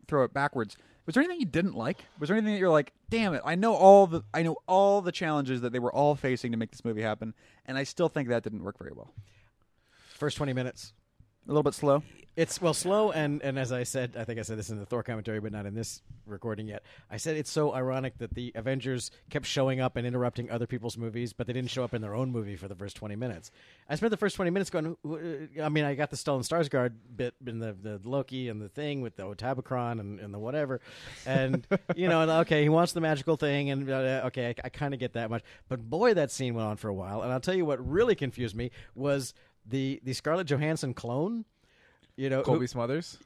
throw 0.08 0.24
it 0.26 0.34
backwards, 0.34 0.76
was 1.06 1.14
there 1.16 1.24
anything 1.24 1.40
you 1.40 1.46
didn't 1.46 1.76
like? 1.76 2.04
Was 2.20 2.28
there 2.28 2.36
anything 2.38 2.54
that 2.56 2.60
you're 2.60 2.70
like, 2.70 2.92
damn 3.10 3.34
it, 3.34 3.42
I 3.46 3.56
know 3.56 3.74
all 3.74 4.06
the, 4.08 4.24
I 4.34 4.44
know 4.44 4.58
all 4.68 5.02
the 5.02 5.14
challenges 5.14 5.62
that 5.62 5.72
they 5.72 5.80
were 5.80 5.94
all 5.94 6.16
facing 6.16 6.52
to 6.52 6.58
make 6.58 6.72
this 6.72 6.84
movie 6.84 7.02
happen, 7.02 7.34
and 7.66 7.78
I 7.78 7.84
still 7.84 8.10
think 8.10 8.28
that 8.28 8.44
didn't 8.44 8.64
work 8.64 8.78
very 8.78 8.92
well. 8.94 9.14
First 10.16 10.36
twenty 10.38 10.52
minutes. 10.54 10.94
A 11.48 11.52
little 11.52 11.64
bit 11.64 11.74
slow. 11.74 12.04
It's 12.36 12.62
well 12.62 12.74
slow 12.74 13.12
and 13.12 13.42
and 13.42 13.58
as 13.58 13.72
I 13.72 13.84
said, 13.84 14.16
I 14.16 14.26
think 14.26 14.38
I 14.38 14.44
said 14.44 14.60
this 14.60 14.70
in 14.70 14.78
the 14.78 14.86
Thor 14.86 15.02
commentary, 15.02 15.40
but 15.40 15.52
not 15.52 15.66
in 15.66 15.74
this 15.74 16.04
recording 16.28 16.68
yet. 16.68 16.84
I 17.10 17.18
said 17.18 17.36
it's 17.36 17.50
so 17.50 17.74
ironic 17.74 18.18
that 18.20 18.36
the 18.36 18.52
Avengers 18.54 19.10
kept 19.32 19.48
showing 19.48 19.80
up 19.80 19.96
and 19.96 20.06
interrupting 20.06 20.52
other 20.52 20.68
people's 20.68 20.98
movies, 20.98 21.34
but 21.34 21.48
they 21.48 21.54
didn't 21.54 21.72
show 21.72 21.84
up 21.84 21.96
in 21.96 22.02
their 22.02 22.14
own 22.14 22.32
movie 22.32 22.58
for 22.58 22.68
the 22.68 22.76
first 22.76 22.96
twenty 22.98 23.16
minutes. 23.16 23.50
I 23.90 23.96
spent 23.96 24.12
the 24.12 24.18
first 24.18 24.36
twenty 24.36 24.52
minutes 24.52 24.70
going. 24.70 24.98
I 25.60 25.70
mean, 25.70 25.86
I 25.86 25.96
got 25.96 26.12
the 26.12 26.18
Stellan 26.18 26.42
Skarsgård 26.42 26.92
bit 27.16 27.34
in 27.48 27.60
the 27.60 27.74
the 27.74 28.00
Loki 28.04 28.50
and 28.50 28.62
the 28.62 28.70
thing 28.70 29.02
with 29.02 29.16
the 29.16 29.24
Otabacron 29.24 30.00
and, 30.00 30.20
and 30.20 30.32
the 30.34 30.40
whatever, 30.40 30.82
and 31.26 31.66
you 31.96 32.08
know, 32.10 32.22
and 32.22 32.30
okay, 32.30 32.62
he 32.62 32.70
wants 32.70 32.92
the 32.92 33.02
magical 33.02 33.38
thing, 33.38 33.72
and 33.72 33.90
uh, 33.90 34.24
okay, 34.26 34.50
I, 34.50 34.66
I 34.66 34.70
kind 34.70 34.94
of 34.94 35.00
get 35.00 35.14
that 35.14 35.32
much. 35.32 35.44
But 35.70 35.90
boy, 35.90 36.14
that 36.14 36.30
scene 36.30 36.54
went 36.54 36.68
on 36.68 36.78
for 36.78 36.90
a 36.90 36.94
while, 36.94 37.24
and 37.24 37.32
I'll 37.32 37.40
tell 37.40 37.56
you 37.56 37.66
what 37.66 37.84
really 37.90 38.16
confused 38.16 38.56
me 38.56 38.70
was 38.94 39.34
the 39.68 40.00
the 40.04 40.14
Scarlett 40.14 40.48
Johansson 40.48 40.94
clone. 40.94 41.46
You 42.16 42.30
know, 42.30 42.38
who- 42.38 42.44
Colby 42.44 42.68
Smothers. 42.68 43.18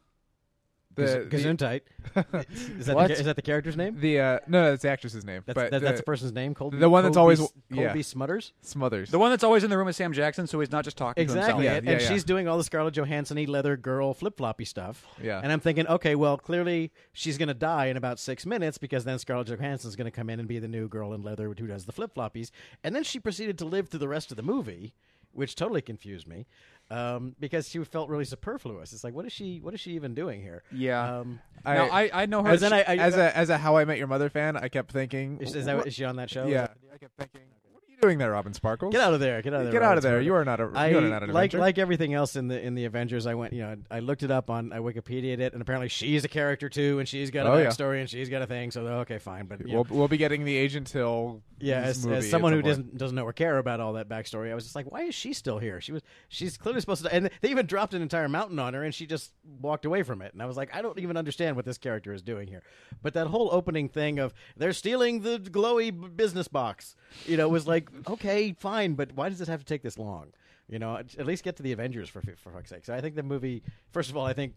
The, 0.94 1.04
Gaz- 1.30 1.44
the, 1.44 1.50
Gesundheit. 1.56 1.82
is, 2.78 2.86
that 2.88 2.96
What? 2.98 3.08
the, 3.08 3.14
is 3.14 3.24
that 3.24 3.38
the 3.38 3.42
character's 3.42 3.78
name? 3.78 3.98
the 4.02 4.20
uh, 4.20 4.40
no, 4.46 4.72
that's 4.72 4.82
the 4.82 4.90
actress's 4.90 5.24
name. 5.24 5.42
That's, 5.46 5.56
but 5.56 5.72
that, 5.72 5.82
that's 5.82 5.92
the 5.94 5.98
the 6.00 6.04
person's 6.04 6.34
name. 6.34 6.54
Colby, 6.54 6.80
the 6.80 6.90
one 6.90 7.06
that's 7.06 7.16
Colby 7.16 7.22
always- 7.38 7.42
S- 7.44 7.54
yeah. 7.70 7.86
Colby 7.86 8.02
Smutters. 8.04 8.52
Smothers. 8.62 9.10
The 9.10 9.18
one 9.18 9.30
that's 9.30 9.46
always 9.46 9.64
in 9.64 9.70
the 9.70 9.78
room 9.78 9.86
with 9.86 9.96
Sam 9.96 10.12
Jackson, 10.12 10.48
so 10.48 10.60
he's 10.60 10.70
not 10.70 10.84
just 10.84 10.98
talking 10.98 11.16
to 11.16 11.22
Exactly, 11.22 11.64
himself. 11.64 11.78
and, 11.78 11.86
Yeah, 11.88 11.94
and 11.94 12.02
yeah. 12.02 12.08
she's 12.10 12.26
doing 12.26 12.50
all 12.50 12.58
the 12.58 12.66
Scarlett 12.66 12.94
Johansson-y 12.94 13.46
leather 13.48 13.78
girl 13.78 14.14
flip 14.14 14.36
floppy 14.36 14.66
stuff. 14.66 15.06
Yeah. 15.24 15.40
and 15.42 15.50
I'm 15.50 15.62
thinking, 15.62 15.88
okay, 15.88 16.16
well, 16.16 16.38
clearly 16.38 16.92
she's 17.14 17.38
going 17.38 17.48
to 17.48 17.54
die 17.54 17.86
in 17.86 17.96
about 17.96 18.20
six 18.20 18.46
minutes 18.46 18.78
because 18.78 19.06
then 19.06 19.18
Scarlett 19.18 19.48
Johansson's 19.48 19.96
going 19.96 20.12
to 20.12 20.12
come 20.12 20.30
in 20.30 20.40
and 20.42 20.48
be 20.50 20.60
the 20.60 20.68
new 20.68 20.90
girl 20.90 21.14
in 21.14 21.22
leather 21.24 21.54
who 21.58 21.68
does 21.68 21.86
the 21.86 21.94
flip 21.94 22.14
floppies, 22.16 22.52
and 22.84 22.94
then 22.94 23.04
she 23.06 23.18
proceeded 23.18 23.58
to 23.60 23.66
live 23.66 23.88
through 23.88 24.02
the 24.02 24.10
rest 24.10 24.30
of 24.30 24.36
the 24.36 24.44
movie, 24.44 24.94
which 25.34 25.56
totally 25.56 25.82
confused 25.82 26.28
me. 26.28 26.46
um, 26.90 27.36
because 27.40 27.70
she 27.70 27.82
felt 27.86 28.10
really 28.10 28.26
superfluous. 28.26 28.92
It's 28.92 29.04
like, 29.04 29.14
what 29.14 29.26
is 29.26 29.32
she? 29.32 29.60
What 29.62 29.74
is 29.74 29.80
she 29.80 29.92
even 29.92 30.14
doing 30.14 30.42
here? 30.42 30.62
Yeah. 30.74 31.20
Um, 31.20 31.40
I, 31.66 31.74
now, 31.76 31.86
I, 31.90 32.10
I 32.14 32.26
know 32.26 32.44
her. 32.44 32.50
As 32.50 32.64
in, 32.64 32.74
I- 32.74 32.82
I- 32.86 32.98
as 32.98 33.16
a 33.16 33.38
as 33.38 33.50
a 33.50 33.58
How 33.58 33.78
I 33.78 33.86
Met 33.86 33.98
Your 33.98 34.08
Mother 34.08 34.30
fan, 34.30 34.58
I 34.58 34.68
kept 34.68 34.92
thinking, 34.92 35.38
is, 35.40 35.56
is, 35.56 35.66
that, 35.66 35.88
is 35.88 35.94
she 35.94 36.04
on 36.04 36.18
that 36.18 36.30
show? 36.30 36.48
yeah, 36.48 36.68
I 36.94 36.98
kept 36.98 37.16
thinking, 37.18 37.42
what 37.48 37.48
are 37.48 37.61
you 37.61 37.61
doing 38.02 38.18
there, 38.18 38.32
Robin 38.32 38.54
Sparkles? 38.54 38.92
Get 38.92 39.02
out 39.02 39.14
of 39.14 39.20
there! 39.20 39.42
Get 39.42 39.54
out 39.54 39.60
of 39.62 39.66
there! 39.66 39.72
Get 39.74 39.84
out 39.84 39.98
of 39.98 40.04
there! 40.04 40.14
Sparkles. 40.14 40.26
You 40.26 40.36
are 40.36 40.46
not 40.46 40.60
a 40.60 40.72
I 40.74 40.88
you 40.90 40.98
are 40.98 41.02
not 41.02 41.24
an 41.24 41.32
like 41.32 41.54
like 41.54 41.78
everything 41.78 42.14
else 42.14 42.36
in 42.36 42.48
the 42.48 42.60
in 42.60 42.76
the 42.76 42.86
Avengers. 42.86 43.26
I 43.28 43.36
went, 43.36 43.54
you 43.54 43.62
know, 43.62 43.76
I 43.90 44.00
looked 44.00 44.24
it 44.24 44.32
up 44.32 44.50
on 44.50 44.74
I 44.74 44.78
Wikipedia'd 44.80 45.40
it, 45.40 45.54
and 45.54 45.62
apparently 45.62 45.88
she's 45.88 46.26
a 46.26 46.28
character 46.28 46.68
too, 46.70 47.00
and 47.00 47.08
she's 47.08 47.32
got 47.32 47.46
a 47.46 47.52
Oh, 47.52 47.58
yeah. 47.58 47.68
backstory, 47.68 48.00
and 48.00 48.10
she's 48.10 48.30
got 48.30 48.42
a 48.42 48.48
thing. 48.48 48.72
So 48.72 48.82
okay, 48.88 49.18
fine, 49.20 49.46
but 49.46 49.60
we'll, 49.64 49.84
know, 49.84 49.86
we'll 49.90 50.08
be 50.08 50.18
getting 50.18 50.44
the 50.46 50.56
Agent 50.58 50.90
Hill. 50.90 51.42
yeah, 51.60 51.82
as, 51.82 52.06
movie 52.06 52.18
as 52.18 52.30
someone 52.30 52.54
who 52.54 52.62
doesn't 52.62 52.98
doesn't 52.98 53.16
know 53.16 53.26
or 53.26 53.34
care 53.34 53.58
about 53.58 53.80
all 53.80 53.94
that 53.94 54.10
backstory, 54.10 54.52
I 54.52 54.56
was 54.56 54.64
just 54.64 54.76
like, 54.76 54.92
why 54.92 55.04
is 55.04 55.16
she 55.16 55.34
still 55.34 55.60
here? 55.60 55.80
She 55.82 55.92
was 55.92 56.02
she's 56.30 56.58
clearly 56.58 56.82
supposed 56.82 57.04
to, 57.06 57.14
and 57.14 57.30
they 57.42 57.50
even 57.50 57.66
dropped 57.66 57.94
an 57.94 58.02
entire 58.02 58.28
mountain 58.30 58.58
on 58.60 58.74
her, 58.74 58.84
and 58.84 58.94
she 58.94 59.06
just 59.06 59.32
walked 59.62 59.86
away 59.86 60.04
from 60.04 60.22
it. 60.22 60.34
And 60.34 60.42
I 60.42 60.46
was 60.46 60.58
like, 60.58 60.74
I 60.76 60.82
don't 60.82 60.98
even 61.00 61.18
understand 61.18 61.56
what 61.56 61.66
this 61.66 61.78
character 61.78 62.14
is 62.14 62.22
doing 62.22 62.48
here. 62.48 62.64
But 63.04 63.14
that 63.14 63.28
whole 63.28 63.50
opening 63.52 63.90
thing 63.90 64.20
of 64.20 64.34
they're 64.58 64.74
stealing 64.74 65.22
the 65.22 65.38
glowy 65.40 65.92
business 66.16 66.48
box, 66.48 66.96
you 67.26 67.38
know, 67.38 67.48
was 67.50 67.68
like, 67.68 67.90
okay, 68.08 68.54
fine, 68.54 68.94
but 68.96 69.14
why 69.14 69.30
does 69.30 69.40
this 69.40 69.48
have 69.48 69.60
to 69.60 69.66
take 69.66 69.82
this 69.84 69.98
long? 69.98 70.34
You 70.70 70.80
know, 70.80 70.98
at 70.98 71.16
at 71.18 71.26
least 71.26 71.44
get 71.44 71.56
to 71.58 71.64
the 71.64 71.72
Avengers 71.74 72.10
for 72.10 72.22
for 72.38 72.52
fuck's 72.52 72.70
sake. 72.70 72.86
So 72.86 72.94
I 72.94 73.02
think 73.02 73.16
the 73.16 73.24
movie, 73.24 73.62
first 73.92 74.10
of 74.10 74.18
all, 74.18 74.26
I 74.26 74.34
think 74.34 74.54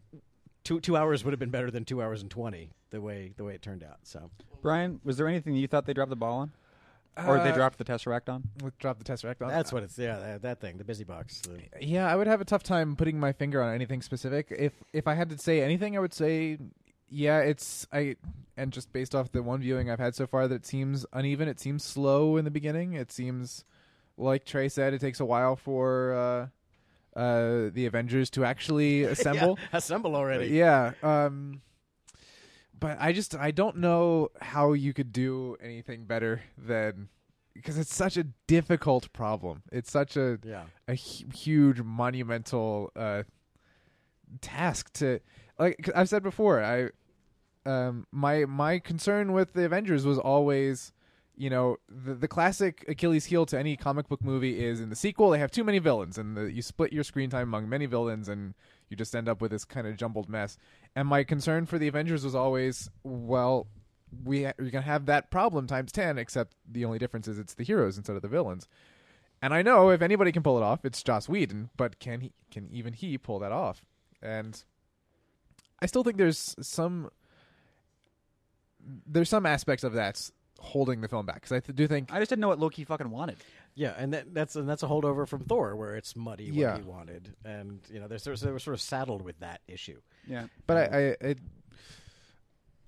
two 0.63 0.81
two 0.81 0.97
hours 0.97 1.25
would 1.25 1.33
have 1.33 1.41
been 1.41 1.51
better 1.51 1.71
than 1.71 1.85
two 1.85 2.01
hours 2.03 2.23
and 2.23 2.31
twenty 2.31 2.71
the 2.91 3.01
way 3.01 3.33
the 3.37 3.45
way 3.45 3.55
it 3.55 3.63
turned 3.63 3.83
out. 3.83 3.99
So 4.05 4.31
Brian, 4.63 5.01
was 5.05 5.17
there 5.17 5.27
anything 5.29 5.57
you 5.57 5.67
thought 5.67 5.87
they 5.87 5.93
dropped 5.93 6.11
the 6.11 6.17
ball 6.17 6.39
on, 6.39 6.53
or 7.27 7.39
they 7.39 7.51
Uh, 7.51 7.55
dropped 7.55 7.79
the 7.79 7.85
Tesseract 7.85 8.29
on? 8.29 8.45
Let's 8.63 8.77
drop 8.79 8.99
the 8.99 9.05
Tesseract 9.05 9.43
on. 9.43 9.49
that's 9.49 9.73
what 9.73 9.83
it's 9.83 9.99
yeah 9.99 10.19
that, 10.19 10.43
that 10.43 10.61
thing 10.61 10.79
the 10.79 10.85
busy 10.85 11.05
box. 11.05 11.41
The, 11.41 11.61
Yeah, 11.85 12.11
I 12.11 12.15
would 12.15 12.29
have 12.29 12.41
a 12.41 12.45
tough 12.45 12.63
time 12.63 12.95
putting 12.97 13.19
my 13.19 13.33
finger 13.33 13.61
on 13.61 13.75
anything 13.75 14.01
specific. 14.01 14.47
If 14.57 14.73
if 14.93 15.09
I 15.09 15.15
had 15.15 15.29
to 15.31 15.39
say 15.39 15.63
anything, 15.63 15.97
I 15.97 16.01
would 16.01 16.15
say, 16.15 16.59
yeah, 17.15 17.39
it's 17.41 17.87
I 17.93 18.17
and 18.57 18.73
just 18.73 18.93
based 18.93 19.15
off 19.15 19.33
the 19.33 19.43
one 19.43 19.61
viewing 19.61 19.91
I've 19.91 19.99
had 20.01 20.15
so 20.15 20.27
far, 20.27 20.47
that 20.49 20.55
it 20.55 20.67
seems 20.67 21.07
uneven. 21.13 21.49
It 21.49 21.61
seems 21.61 21.85
slow 21.85 22.37
in 22.37 22.45
the 22.45 22.51
beginning. 22.51 22.93
It 22.95 23.11
seems 23.13 23.65
like 24.17 24.45
Trey 24.45 24.69
said, 24.69 24.95
it 24.95 25.01
takes 25.01 25.21
a 25.21 25.25
while 25.25 25.57
for 25.57 26.13
uh, 27.17 27.19
uh, 27.19 27.71
the 27.73 27.87
Avengers 27.87 28.31
to 28.31 28.45
actually 28.45 29.03
assemble. 29.15 29.59
Yeah, 29.61 29.79
assemble 29.79 30.15
already. 30.17 30.49
Yeah. 30.49 30.93
Um, 31.03 31.63
but 32.79 32.97
I 33.01 33.13
just 33.13 33.35
I 33.37 33.51
don't 33.51 33.77
know 33.79 34.29
how 34.41 34.73
you 34.73 34.93
could 34.93 35.13
do 35.13 35.57
anything 35.63 36.05
better 36.05 36.43
than 36.59 37.09
because 37.55 37.79
it's 37.79 37.95
such 37.95 38.17
a 38.17 38.25
difficult 38.49 39.13
problem. 39.13 39.63
It's 39.73 39.91
such 39.91 40.17
a 40.17 40.39
Yeah. 40.45 40.65
a 40.89 40.95
hu- 40.95 41.29
huge 41.33 41.81
monumental 41.83 42.91
uh, 42.97 43.23
task 44.41 44.93
to 44.95 45.21
like 45.59 45.89
I've 45.95 46.09
said 46.09 46.23
before 46.23 46.63
I 46.63 46.91
um 47.67 48.07
my 48.13 48.45
my 48.45 48.79
concern 48.79 49.33
with 49.33 49.53
the 49.53 49.65
Avengers 49.65 50.05
was 50.05 50.19
always 50.19 50.93
you 51.37 51.51
know 51.51 51.77
the 51.89 52.15
the 52.15 52.29
classic 52.29 52.85
Achilles 52.89 53.27
heel 53.27 53.47
to 53.47 53.59
any 53.59 53.77
comic 53.77 54.09
book 54.09 54.23
movie 54.23 54.65
is 54.65 54.81
in 54.81 54.91
the 54.91 54.97
sequel 54.97 55.31
they 55.31 55.39
have 55.39 55.51
too 55.51 55.65
many 55.65 55.79
villains 55.79 56.19
and 56.19 56.37
the, 56.37 56.53
you 56.53 56.63
split 56.63 56.93
your 56.93 57.05
screen 57.05 57.31
time 57.31 57.49
among 57.49 57.69
many 57.69 57.87
villains 57.87 58.29
and 58.29 58.55
you 58.89 58.97
just 58.97 59.15
end 59.17 59.29
up 59.29 59.41
with 59.41 59.51
this 59.51 59.65
kind 59.65 59.87
of 59.87 59.97
jumbled 59.97 60.29
mess 60.29 60.57
and 60.95 61.09
my 61.09 61.25
concern 61.25 61.67
for 61.67 61.79
the 61.79 61.89
Avengers 61.89 62.25
was 62.25 62.35
always 62.35 62.91
well 63.03 63.67
we 64.25 64.45
ha- 64.45 64.53
we're 64.59 64.71
gonna 64.71 64.85
have 64.85 65.07
that 65.07 65.31
problem 65.31 65.67
times 65.67 65.91
10 65.91 66.19
except 66.19 66.55
the 66.71 66.85
only 66.85 66.99
difference 66.99 67.27
is 67.27 67.39
it's 67.39 67.55
the 67.55 67.65
heroes 67.65 67.97
instead 67.97 68.17
of 68.17 68.23
the 68.23 68.29
villains 68.29 68.69
and 69.45 69.53
I 69.53 69.61
know 69.61 69.91
if 69.91 70.01
anybody 70.01 70.33
can 70.33 70.43
pull 70.43 70.57
it 70.57 70.63
off, 70.63 70.87
it's 70.87 71.03
Joss 71.03 71.29
Whedon. 71.29 71.69
But 71.77 71.99
can 71.99 72.23
he? 72.23 72.33
Can 72.51 72.71
even 72.73 72.95
he 72.95 73.19
pull 73.19 73.39
that 73.41 73.53
off? 73.53 73.85
And 74.23 74.65
I 75.83 75.85
still 75.85 76.03
think 76.03 76.17
there's 76.17 76.57
some 76.63 77.11
there's 79.07 79.29
some 79.29 79.47
aspects 79.47 79.85
of 79.85 79.93
that's 79.93 80.33
holding 80.61 81.01
the 81.01 81.09
film 81.09 81.27
back 81.27 81.37
because 81.37 81.53
I 81.53 81.61
th- 81.61 81.77
do 81.77 81.87
think 81.87 82.13
I 82.13 82.19
just 82.19 82.29
didn't 82.31 82.41
know 82.41 82.49
what 82.49 82.59
Loki 82.59 82.85
fucking 82.85 83.11
wanted. 83.11 83.37
Yeah, 83.75 83.93
and 83.99 84.13
that, 84.15 84.33
that's 84.33 84.55
and 84.57 84.69
that's 84.69 84.83
a 84.83 84.87
holdover 84.87 85.27
from 85.27 85.41
Thor, 85.45 85.75
where 85.77 85.97
it's 85.97 86.15
muddy 86.15 86.51
what 86.51 86.57
Yeah. 86.59 86.77
he 86.77 86.83
wanted, 86.83 87.35
and 87.45 87.81
you 87.93 87.99
know, 88.01 88.07
they're, 88.09 88.19
sort 88.19 88.35
of- 88.37 88.41
they 88.43 88.53
were 88.53 88.59
sort 88.61 88.75
of 88.75 88.81
saddled 88.81 89.23
with 89.23 89.39
that 89.41 89.61
issue. 89.67 90.01
Yeah, 90.27 90.47
But 90.67 90.77
I, 90.95 91.09
um, 91.11 91.15
I, 91.23 91.29
I, 91.31 91.35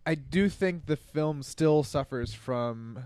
I 0.06 0.14
do 0.14 0.48
think 0.48 0.86
the 0.86 0.96
film 0.96 1.42
still 1.42 1.82
suffers 1.82 2.32
from 2.32 3.00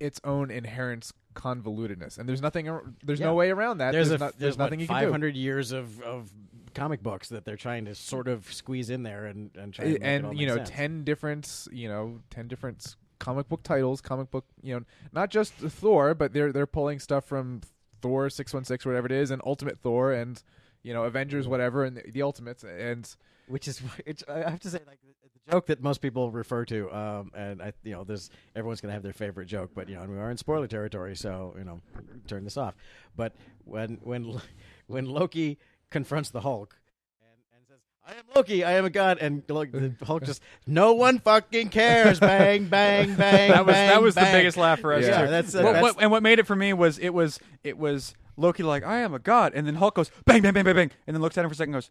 its 0.00 0.20
own 0.24 0.50
inherent 0.50 1.12
convolutedness, 1.34 2.18
and 2.18 2.28
there's 2.28 2.42
nothing. 2.42 2.68
ar- 2.68 2.82
There's 3.04 3.20
Yeah. 3.20 3.26
no 3.26 3.34
way 3.34 3.50
around 3.50 3.78
that. 3.78 3.92
There's, 3.92 4.08
There's, 4.08 4.20
a, 4.20 4.24
not, 4.24 4.32
there's, 4.32 4.40
there's 4.40 4.58
nothing 4.58 4.80
you 4.80 4.88
can 4.88 5.00
do. 5.04 5.10
hundred 5.12 5.36
years 5.36 5.70
of, 5.72 6.00
of 6.02 6.30
comic 6.74 7.02
books 7.02 7.28
that 7.28 7.44
they're 7.44 7.56
trying 7.56 7.84
to 7.84 7.94
sort 7.94 8.28
of 8.28 8.52
squeeze 8.52 8.90
in 8.90 9.02
there 9.02 9.26
and 9.26 9.50
and 9.56 9.72
try 9.72 9.84
to 9.84 9.90
make 9.92 10.02
it 10.02 10.24
all 10.24 10.30
and 10.30 10.38
you 10.38 10.46
know 10.46 10.56
sense. 10.56 10.70
10 10.70 11.04
different 11.04 11.68
you 11.72 11.88
know 11.88 12.20
10 12.30 12.48
different 12.48 12.96
comic 13.18 13.48
book 13.48 13.62
titles 13.62 14.00
comic 14.00 14.30
book 14.30 14.44
you 14.62 14.74
know 14.74 14.84
not 15.12 15.30
just 15.30 15.54
thor 15.54 16.14
but 16.14 16.32
they're 16.32 16.52
they're 16.52 16.66
pulling 16.66 16.98
stuff 16.98 17.24
from 17.24 17.60
thor 18.02 18.28
616 18.28 18.90
whatever 18.90 19.06
it 19.06 19.12
is 19.12 19.30
and 19.30 19.40
ultimate 19.46 19.78
thor 19.78 20.12
and 20.12 20.42
you 20.82 20.92
know 20.92 21.04
avengers 21.04 21.48
whatever 21.48 21.84
and 21.84 21.96
the, 21.96 22.10
the 22.10 22.22
ultimates 22.22 22.64
and 22.64 23.16
which 23.48 23.68
is 23.68 23.80
it's, 24.06 24.24
I 24.28 24.50
have 24.50 24.60
to 24.60 24.70
say 24.70 24.80
like 24.86 24.98
the, 25.02 25.12
the 25.22 25.52
joke 25.52 25.66
that 25.66 25.82
most 25.82 26.00
people 26.00 26.30
refer 26.30 26.64
to, 26.66 26.92
um, 26.92 27.30
and 27.34 27.62
I 27.62 27.72
you 27.82 27.92
know 27.92 28.04
there's 28.04 28.30
everyone's 28.56 28.80
gonna 28.80 28.94
have 28.94 29.02
their 29.02 29.12
favorite 29.12 29.46
joke, 29.46 29.72
but 29.74 29.88
you 29.88 29.96
know 29.96 30.02
and 30.02 30.10
we 30.10 30.18
are 30.18 30.30
in 30.30 30.36
spoiler 30.36 30.66
territory, 30.66 31.16
so 31.16 31.54
you 31.58 31.64
know 31.64 31.80
turn 32.26 32.44
this 32.44 32.56
off. 32.56 32.74
But 33.16 33.34
when 33.64 33.98
when 34.02 34.40
when 34.86 35.06
Loki 35.06 35.58
confronts 35.94 36.28
the 36.30 36.40
Hulk. 36.42 36.76
and 37.22 37.38
and 37.56 37.66
says, 37.68 37.78
I 38.06 38.12
am 38.18 38.24
Loki. 38.36 38.64
I 38.64 38.72
am 38.72 38.84
a 38.84 38.90
god, 38.90 39.18
and 39.20 39.42
look, 39.48 39.72
the 39.72 39.94
Hulk 40.04 40.24
just 40.24 40.42
no 40.66 40.92
one 40.94 41.18
fucking 41.20 41.68
cares. 41.70 42.20
Bang, 42.20 42.66
bang, 42.66 43.14
bang. 43.14 43.50
that 43.52 43.64
was 43.64 43.74
bang, 43.74 43.88
that 43.88 44.02
was 44.02 44.14
the 44.16 44.20
biggest 44.22 44.56
laugh 44.56 44.80
for 44.80 44.92
us. 44.92 45.04
Yeah, 45.04 45.22
too. 45.24 45.30
that's- 45.30 45.54
What- 45.54 45.62
that's- 45.62 45.82
what- 45.82 45.96
and 46.02 46.10
what 46.10 46.22
made 46.22 46.38
it 46.38 46.46
for 46.46 46.56
me 46.56 46.72
was 46.72 46.98
it 46.98 47.10
was 47.14 47.38
it 47.62 47.78
was 47.78 48.14
Loki 48.36 48.62
like 48.64 48.84
I 48.84 48.98
am 49.00 49.14
a 49.14 49.18
god, 49.18 49.52
and 49.54 49.66
then 49.66 49.76
Hulk 49.76 49.94
goes 49.94 50.10
bang 50.26 50.42
bang 50.42 50.52
bang 50.52 50.64
bang 50.64 50.74
bang, 50.74 50.90
and 51.06 51.14
then 51.14 51.22
looks 51.22 51.38
at 51.38 51.44
him 51.44 51.48
for 51.50 51.54
a 51.54 51.56
second, 51.56 51.74
and 51.74 51.82
goes 51.82 51.90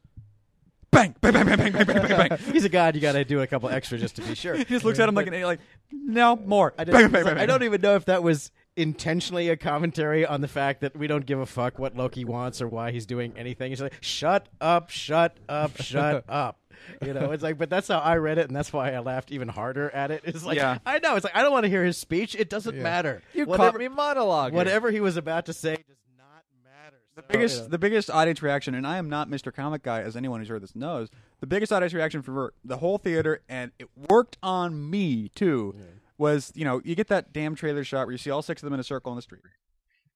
bang 0.91 1.15
bang 1.22 1.33
bang 1.33 1.45
bang 1.45 1.57
bang 1.57 1.72
bang 1.72 1.86
bang 1.86 2.07
bang. 2.07 2.29
bang. 2.29 2.38
He's 2.51 2.65
a 2.65 2.69
god. 2.69 2.95
You 2.95 3.01
got 3.01 3.13
to 3.13 3.24
do 3.25 3.41
a 3.41 3.48
couple 3.48 3.69
extra 3.69 3.98
just 3.98 4.17
to 4.17 4.22
be 4.22 4.36
sure. 4.36 4.53
he 4.55 4.65
just 4.65 4.83
looks 4.86 5.00
at 5.00 5.07
him 5.10 5.15
like 5.15 5.27
an 5.27 5.41
like 5.43 5.60
no 5.91 6.36
more. 6.36 6.74
I, 6.77 6.83
bang, 6.83 6.93
bang, 6.93 7.12
bang, 7.12 7.24
bang. 7.25 7.38
I 7.38 7.45
don't 7.45 7.63
even 7.63 7.79
know 7.81 7.95
if 7.95 8.05
that 8.05 8.22
was 8.22 8.51
intentionally 8.75 9.50
a 9.50 9.58
commentary 9.58 10.25
on 10.25 10.42
the 10.42 10.48
fact 10.48 10.82
that 10.82 10.96
we 10.96 11.08
don't 11.08 11.25
give 11.25 11.39
a 11.39 11.46
fuck 11.46 11.77
what 11.80 11.96
Loki 11.96 12.25
wants 12.25 12.62
or 12.62 12.68
why 12.68 12.92
he's 12.92 13.06
doing 13.06 13.34
anything. 13.38 13.72
He's 13.72 13.82
like, 13.82 13.94
shut 14.01 14.48
up, 14.60 14.89
shut 14.89 15.38
up, 15.48 15.80
shut 15.82 16.25
up. 16.30 16.60
You 17.06 17.13
know, 17.13 17.32
it's 17.32 17.44
like, 17.44 17.58
but 17.58 17.70
that's 17.70 17.88
how 17.88 18.00
I 18.00 18.18
read 18.18 18.38
it, 18.38 18.48
and 18.48 18.56
that's 18.56 18.74
why 18.74 18.92
I 18.94 19.00
laughed 19.00 19.32
even 19.32 19.48
harder 19.48 19.89
at 19.92 20.12
it. 20.12 20.24
It's 20.25 20.44
like, 20.44 20.58
Yeah. 20.58 20.80
I 20.86 21.00
know, 21.00 21.15
it's 21.15 21.24
like 21.24 21.36
I 21.36 21.42
don't 21.42 21.51
want 21.51 21.63
to 21.63 21.70
hear 21.70 21.86
his 21.86 21.98
speech. 21.98 22.36
It 22.36 22.50
doesn't 22.50 22.75
Yeah. 22.75 22.84
matter. 22.84 23.22
you 23.34 23.46
whatever, 23.46 23.72
caught 23.72 23.80
me 23.80 23.88
monologue 23.88 24.53
Whatever 24.53 24.92
he 24.92 25.00
was 25.00 25.15
about 25.15 25.46
to 25.46 25.53
say 25.53 25.75
does 25.75 25.98
not 26.18 26.44
matter. 26.63 26.98
The 27.15 27.22
So, 27.22 27.27
biggest, 27.30 27.56
you 27.58 27.62
know. 27.63 27.68
the 27.70 27.77
biggest 27.77 28.10
audience 28.10 28.42
reaction, 28.42 28.75
and 28.75 28.86
I 28.88 28.98
am 28.98 29.08
not 29.10 29.30
Mr. 29.30 29.53
Comic 29.53 29.84
Guy, 29.84 30.01
as 30.01 30.18
anyone 30.18 30.39
who's 30.42 30.50
heard 30.50 30.62
this 30.63 30.75
knows. 30.75 31.10
The 31.39 31.48
biggest 31.48 31.72
audience 31.72 31.94
reaction 31.94 32.22
for 32.22 32.53
the 32.65 32.77
whole 32.77 32.98
theater, 32.98 33.42
and 33.48 33.72
it 33.80 33.88
worked 34.10 34.38
on 34.44 34.89
me 34.89 35.30
too, 35.30 35.75
was 36.24 36.51
you 36.56 36.65
know 36.65 36.82
you 36.84 36.96
get 36.96 37.08
that 37.10 37.34
damn 37.34 37.53
trailer 37.56 37.84
shot 37.84 38.06
where 38.08 38.12
you 38.13 38.18
see 38.18 38.32
all 38.32 38.42
six 38.42 38.62
of 38.62 38.65
them 38.68 38.74
in 38.74 38.80
a 38.80 38.84
circle 38.84 39.12
on 39.12 39.15
the 39.15 39.22
street, 39.22 39.44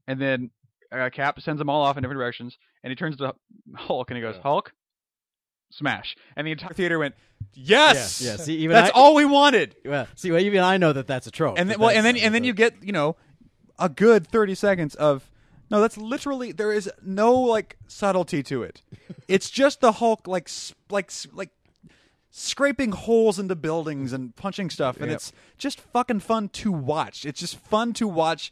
and 0.08 0.20
then 0.22 0.50
uh, 0.92 1.10
Cap 1.12 1.40
sends 1.42 1.60
them 1.60 1.70
all 1.70 1.84
off 1.84 1.98
in 1.98 2.02
different 2.04 2.20
directions, 2.20 2.58
and 2.84 2.90
he 2.92 2.96
turns 2.96 3.18
to 3.18 3.34
Hulk 3.76 4.10
and 4.10 4.18
he 4.18 4.22
goes, 4.22 4.38
"Hulk, 4.42 4.72
smash!" 5.72 6.16
And 6.36 6.48
the 6.48 6.52
entire 6.52 6.74
theater 6.74 6.98
went, 7.00 7.16
"Yes, 7.54 8.22
Yeah, 8.22 8.38
yeah, 8.40 8.54
even 8.64 8.74
that's 8.74 8.90
I- 8.96 9.00
all 9.00 9.14
we 9.16 9.26
wanted." 9.26 9.76
well, 9.86 10.08
see, 10.16 10.32
well, 10.32 10.42
even 10.42 10.62
I 10.64 10.78
know 10.78 10.94
that 10.94 11.08
that's 11.08 11.28
a 11.28 11.32
trope. 11.32 11.60
and 11.60 11.70
then 11.70 11.80
well, 11.80 11.90
and 11.90 12.06
then 12.06 12.18
and 12.18 12.34
then 12.34 12.44
you 12.44 12.54
get 12.54 12.74
you 12.82 12.92
know 12.94 13.16
a 13.80 13.90
good 13.90 14.28
thirty 14.28 14.56
seconds 14.56 14.96
of 14.96 15.30
no, 15.70 15.82
that's 15.82 15.98
literally 15.98 16.52
there 16.54 16.72
is 16.72 16.90
no 17.04 17.34
like 17.34 17.78
subtlety 17.88 18.42
to 18.44 18.64
it. 18.64 18.82
it's 19.28 19.50
just 19.50 19.82
the 19.82 19.92
Hulk 19.94 20.28
like 20.28 20.48
s- 20.48 20.74
like 20.90 21.08
s- 21.08 21.28
like 21.34 21.50
scraping 22.38 22.92
holes 22.92 23.40
into 23.40 23.56
buildings 23.56 24.14
and 24.14 24.36
punching 24.36 24.70
stuff, 24.70 24.98
and 24.98 25.08
Yep. 25.08 25.16
it's 25.16 25.34
just 25.58 25.80
fucking 25.82 26.20
fun 26.20 26.50
to 26.50 26.72
watch. 26.72 27.26
It's 27.26 27.40
just 27.40 27.58
fun 27.58 27.94
to 27.94 28.08
watch 28.08 28.52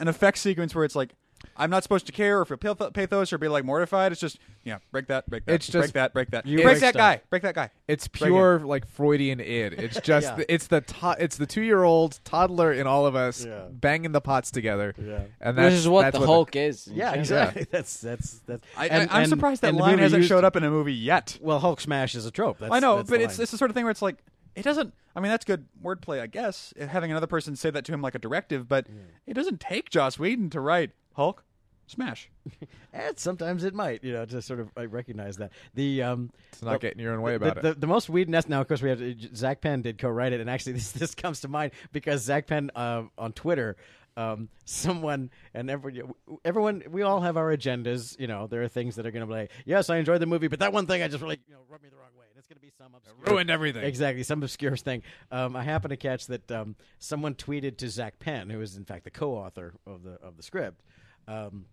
an 0.00 0.08
effect 0.08 0.38
sequence 0.38 0.74
where 0.74 0.84
it's 0.84 0.96
like. 0.96 1.14
I'm 1.58 1.70
not 1.70 1.82
supposed 1.82 2.06
to 2.06 2.12
care 2.12 2.40
or 2.40 2.44
feel 2.44 2.74
pathos 2.74 3.32
or 3.32 3.38
be 3.38 3.48
like 3.48 3.64
mortified. 3.64 4.12
It's 4.12 4.20
just 4.20 4.38
yeah, 4.64 4.78
break 4.92 5.06
that, 5.08 5.28
break 5.28 5.44
that, 5.46 5.52
It's 5.54 5.70
break 5.70 5.82
just- 5.84 5.94
that, 5.94 6.12
break 6.12 6.30
that, 6.30 6.46
You 6.46 6.56
break 6.58 6.64
break 6.66 6.80
that 6.80 6.90
stuff. 6.94 7.00
guy, 7.00 7.20
break 7.30 7.42
that 7.42 7.54
guy. 7.54 7.70
it's 7.88 8.08
pure 8.08 8.60
like 8.60 8.86
Freudian 8.86 9.40
id. 9.40 9.74
It's 9.74 10.00
just 10.00 10.26
Yeah. 10.38 10.44
it's 10.48 10.66
the 10.66 10.80
to- 10.82 11.16
it's 11.18 11.36
the 11.36 11.46
two 11.46 11.62
year 11.62 11.82
old 11.84 12.20
toddler 12.24 12.72
in 12.72 12.86
all 12.86 13.06
of 13.06 13.14
us 13.16 13.44
Yeah. 13.44 13.66
banging 13.70 14.12
the 14.12 14.20
pots 14.20 14.50
together. 14.50 14.94
Yeah. 14.98 15.20
and 15.40 15.56
that's, 15.56 15.56
Which 15.56 15.56
that's, 15.56 15.74
is 15.74 15.88
what 15.88 16.02
that's 16.02 16.18
the 16.18 16.26
Hulk 16.26 16.56
is. 16.56 16.86
Yeah, 16.88 17.04
general. 17.16 17.20
exactly. 17.20 17.66
That's 17.70 18.00
that's 18.00 18.38
that's. 18.46 18.62
I, 18.76 18.88
and- 18.88 19.10
I, 19.10 19.16
I'm 19.16 19.22
and- 19.22 19.30
surprised 19.30 19.62
that 19.62 19.68
and 19.68 19.78
line 19.78 19.98
hasn't 19.98 20.20
used- 20.22 20.28
showed 20.28 20.44
up 20.44 20.56
in 20.56 20.64
a 20.64 20.70
movie 20.70 20.94
yet. 20.94 21.38
Well, 21.40 21.58
Hulk 21.60 21.80
smash 21.80 22.14
is 22.14 22.26
a 22.26 22.30
trope. 22.30 22.58
That's, 22.58 22.72
I 22.72 22.78
know, 22.80 22.96
that's 22.98 23.10
but 23.10 23.20
it's 23.20 23.38
it's 23.38 23.50
the 23.50 23.58
sort 23.58 23.70
of 23.70 23.74
thing 23.74 23.84
where 23.84 23.90
it's 23.90 24.02
like 24.02 24.16
it 24.54 24.62
doesn't. 24.62 24.92
I 25.14 25.20
mean, 25.20 25.30
that's 25.30 25.44
good 25.46 25.64
wordplay, 25.82 26.20
I 26.20 26.26
guess. 26.26 26.74
Having 26.78 27.10
another 27.10 27.26
person 27.26 27.56
say 27.56 27.70
that 27.70 27.84
to 27.86 27.92
him 27.92 28.02
like 28.02 28.14
a 28.14 28.18
directive, 28.18 28.68
but 28.68 28.86
it 29.26 29.32
doesn't 29.34 29.60
take 29.60 29.88
Joss 29.88 30.18
Whedon 30.18 30.50
to 30.50 30.60
write 30.60 30.90
Hulk 31.14 31.42
Smash. 31.86 32.30
And 32.92 33.18
sometimes 33.18 33.62
it 33.64 33.74
might, 33.74 34.02
you 34.02 34.14
know, 34.14 34.24
to 34.24 34.40
sort 34.40 34.58
of 34.58 34.70
uh, 34.74 34.88
recognize 34.88 35.36
that 35.36 35.52
the 35.74 36.02
um, 36.02 36.30
It's 36.50 36.62
not 36.62 36.72
the- 36.72 36.78
getting 36.78 37.02
your 37.02 37.12
own 37.12 37.20
way 37.20 37.36
the, 37.36 37.50
about 37.50 37.62
the, 37.62 37.70
it. 37.70 37.80
The, 37.80 37.86
most 37.86 38.08
weed 38.08 38.28
nest 38.30 38.48
now, 38.48 38.62
of 38.62 38.68
course, 38.68 38.80
we 38.80 38.88
have 38.88 39.02
Zak 39.36 39.60
Penn 39.60 39.82
did 39.82 39.98
co-write 39.98 40.32
it, 40.32 40.40
and 40.40 40.48
actually, 40.48 40.72
this 40.80 40.92
this 40.92 41.14
comes 41.14 41.40
to 41.40 41.48
mind 41.48 41.72
because 41.92 42.22
Zak 42.22 42.46
Penn 42.46 42.70
uh, 42.74 43.02
on 43.18 43.32
Twitter, 43.32 43.76
um, 44.16 44.48
someone 44.64 45.30
and 45.52 45.68
everyone, 45.68 46.14
everyone, 46.44 46.84
we 46.90 47.02
all 47.02 47.20
have 47.20 47.36
our 47.36 47.54
agendas. 47.54 48.18
You 48.18 48.28
know, 48.28 48.46
there 48.46 48.62
are 48.62 48.68
things 48.68 48.96
that 48.96 49.06
are 49.06 49.10
going 49.10 49.20
to 49.20 49.26
be 49.26 49.34
like, 49.40 49.50
yes, 49.66 49.90
I 49.90 49.98
enjoyed 49.98 50.22
the 50.22 50.26
movie, 50.26 50.48
but 50.48 50.60
that 50.60 50.72
one 50.72 50.86
thing 50.86 51.02
I 51.02 51.08
just 51.08 51.22
really, 51.22 51.40
you 51.46 51.54
know, 51.54 51.60
rubbed 51.68 51.84
me 51.84 51.90
the 51.90 51.96
wrong 51.96 52.06
way. 52.18 52.24
And 52.30 52.38
it's 52.38 52.46
going 52.46 52.56
to 52.56 52.62
be 52.62 52.70
some 52.78 52.94
obscure, 52.94 53.34
Ruined 53.34 53.50
everything. 53.50 53.84
Exactly, 53.84 54.22
some 54.22 54.42
obscure 54.42 54.76
thing. 54.76 55.02
Um, 55.30 55.54
I 55.54 55.62
happen 55.62 55.90
to 55.90 55.98
catch 55.98 56.28
that 56.28 56.50
um, 56.50 56.76
someone 56.98 57.34
tweeted 57.34 57.76
to 57.78 57.90
Zak 57.90 58.18
Penn, 58.18 58.48
who 58.48 58.62
is 58.62 58.76
in 58.76 58.86
fact 58.86 59.04
the 59.04 59.10
co-author 59.10 59.74
of 59.86 60.02
the 60.02 60.12
of 60.22 60.38
the 60.38 60.42
script. 60.42 60.82
Um, 61.28 61.66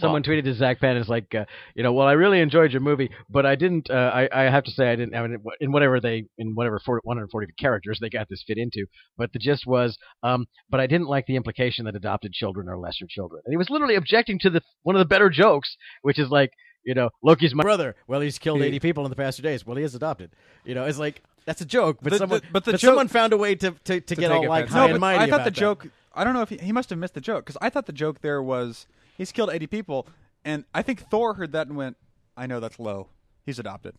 Someone 0.00 0.22
tweeted 0.22 0.44
to 0.44 0.54
Zak 0.54 0.80
Penn, 0.80 0.96
is 0.96 1.08
like, 1.08 1.34
uh, 1.34 1.44
you 1.74 1.82
know, 1.82 1.92
well, 1.92 2.06
I 2.06 2.12
really 2.12 2.40
enjoyed 2.40 2.72
your 2.72 2.80
movie, 2.80 3.10
but 3.30 3.44
I 3.46 3.54
didn't. 3.54 3.90
Uh, 3.90 3.94
I, 4.14 4.28
I 4.32 4.42
have 4.50 4.64
to 4.64 4.70
say, 4.70 4.90
I 4.90 4.96
didn't. 4.96 5.14
I 5.14 5.26
mean, 5.26 5.38
in 5.60 5.72
whatever 5.72 6.00
they, 6.00 6.24
in 6.38 6.54
whatever 6.54 6.80
40, 6.84 7.00
140 7.04 7.52
characters 7.58 7.98
they 8.00 8.08
got 8.08 8.28
this 8.28 8.42
fit 8.46 8.58
into, 8.58 8.86
but 9.16 9.32
the 9.32 9.38
gist 9.38 9.66
was, 9.66 9.96
um, 10.22 10.46
but 10.70 10.80
I 10.80 10.86
didn't 10.86 11.08
like 11.08 11.26
the 11.26 11.36
implication 11.36 11.84
that 11.86 11.94
adopted 11.96 12.32
children 12.32 12.68
are 12.68 12.78
lesser 12.78 13.06
children, 13.08 13.42
and 13.44 13.52
he 13.52 13.56
was 13.56 13.70
literally 13.70 13.94
objecting 13.96 14.38
to 14.40 14.50
the 14.50 14.60
one 14.82 14.96
of 14.96 15.00
the 15.00 15.04
better 15.06 15.30
jokes, 15.30 15.76
which 16.02 16.18
is 16.18 16.28
like, 16.30 16.50
you 16.84 16.94
know, 16.94 17.10
Loki's 17.22 17.54
my 17.54 17.62
brother. 17.62 17.94
Well, 18.06 18.20
he's 18.20 18.38
killed 18.38 18.62
eighty 18.62 18.80
people 18.80 19.04
in 19.04 19.10
the 19.10 19.16
past 19.16 19.36
two 19.36 19.42
days. 19.42 19.66
Well, 19.66 19.76
he 19.76 19.82
is 19.84 19.94
adopted. 19.94 20.30
You 20.64 20.74
know, 20.74 20.84
it's 20.84 20.98
like 20.98 21.22
that's 21.44 21.60
a 21.60 21.66
joke, 21.66 21.98
but 22.02 22.12
The- 22.12 22.18
someone, 22.18 22.40
the- 22.40 22.46
but 22.52 22.64
the 22.64 22.72
joke- 22.72 22.80
someone 22.80 23.08
found 23.08 23.32
a 23.32 23.36
way 23.36 23.54
to 23.56 23.70
to, 23.72 24.00
to, 24.00 24.14
get 24.14 24.28
take 24.28 24.30
all 24.30 24.48
like 24.48 24.64
offense. 24.64 24.72
high 24.72 24.78
No, 24.78 24.84
and 24.86 24.94
but 24.94 25.00
mighty. 25.00 25.18
I 25.18 25.20
thought 25.20 25.28
about 25.28 25.44
the 25.44 25.50
that. 25.50 25.56
joke. 25.60 25.86
I 26.14 26.24
don't 26.24 26.34
know 26.34 26.42
if 26.42 26.48
he, 26.48 26.56
he 26.58 26.72
must 26.72 26.90
have 26.90 26.98
missed 26.98 27.14
the 27.14 27.20
joke 27.20 27.44
because 27.44 27.56
I 27.60 27.70
thought 27.70 27.86
the 27.86 27.92
joke 27.92 28.22
there 28.22 28.42
was 28.42 28.86
he's 29.18 29.30
killed 29.32 29.50
eighty 29.50 29.66
people, 29.66 30.06
and 30.44 30.64
I 30.74 30.80
think 30.82 31.08
Thor 31.10 31.34
heard 31.34 31.52
that 31.52 31.66
and 31.66 31.76
went, 31.76 31.96
"I 32.36 32.46
know 32.46 32.60
that's 32.60 32.78
low. 32.78 33.08
He's 33.44 33.58
adopted." 33.58 33.94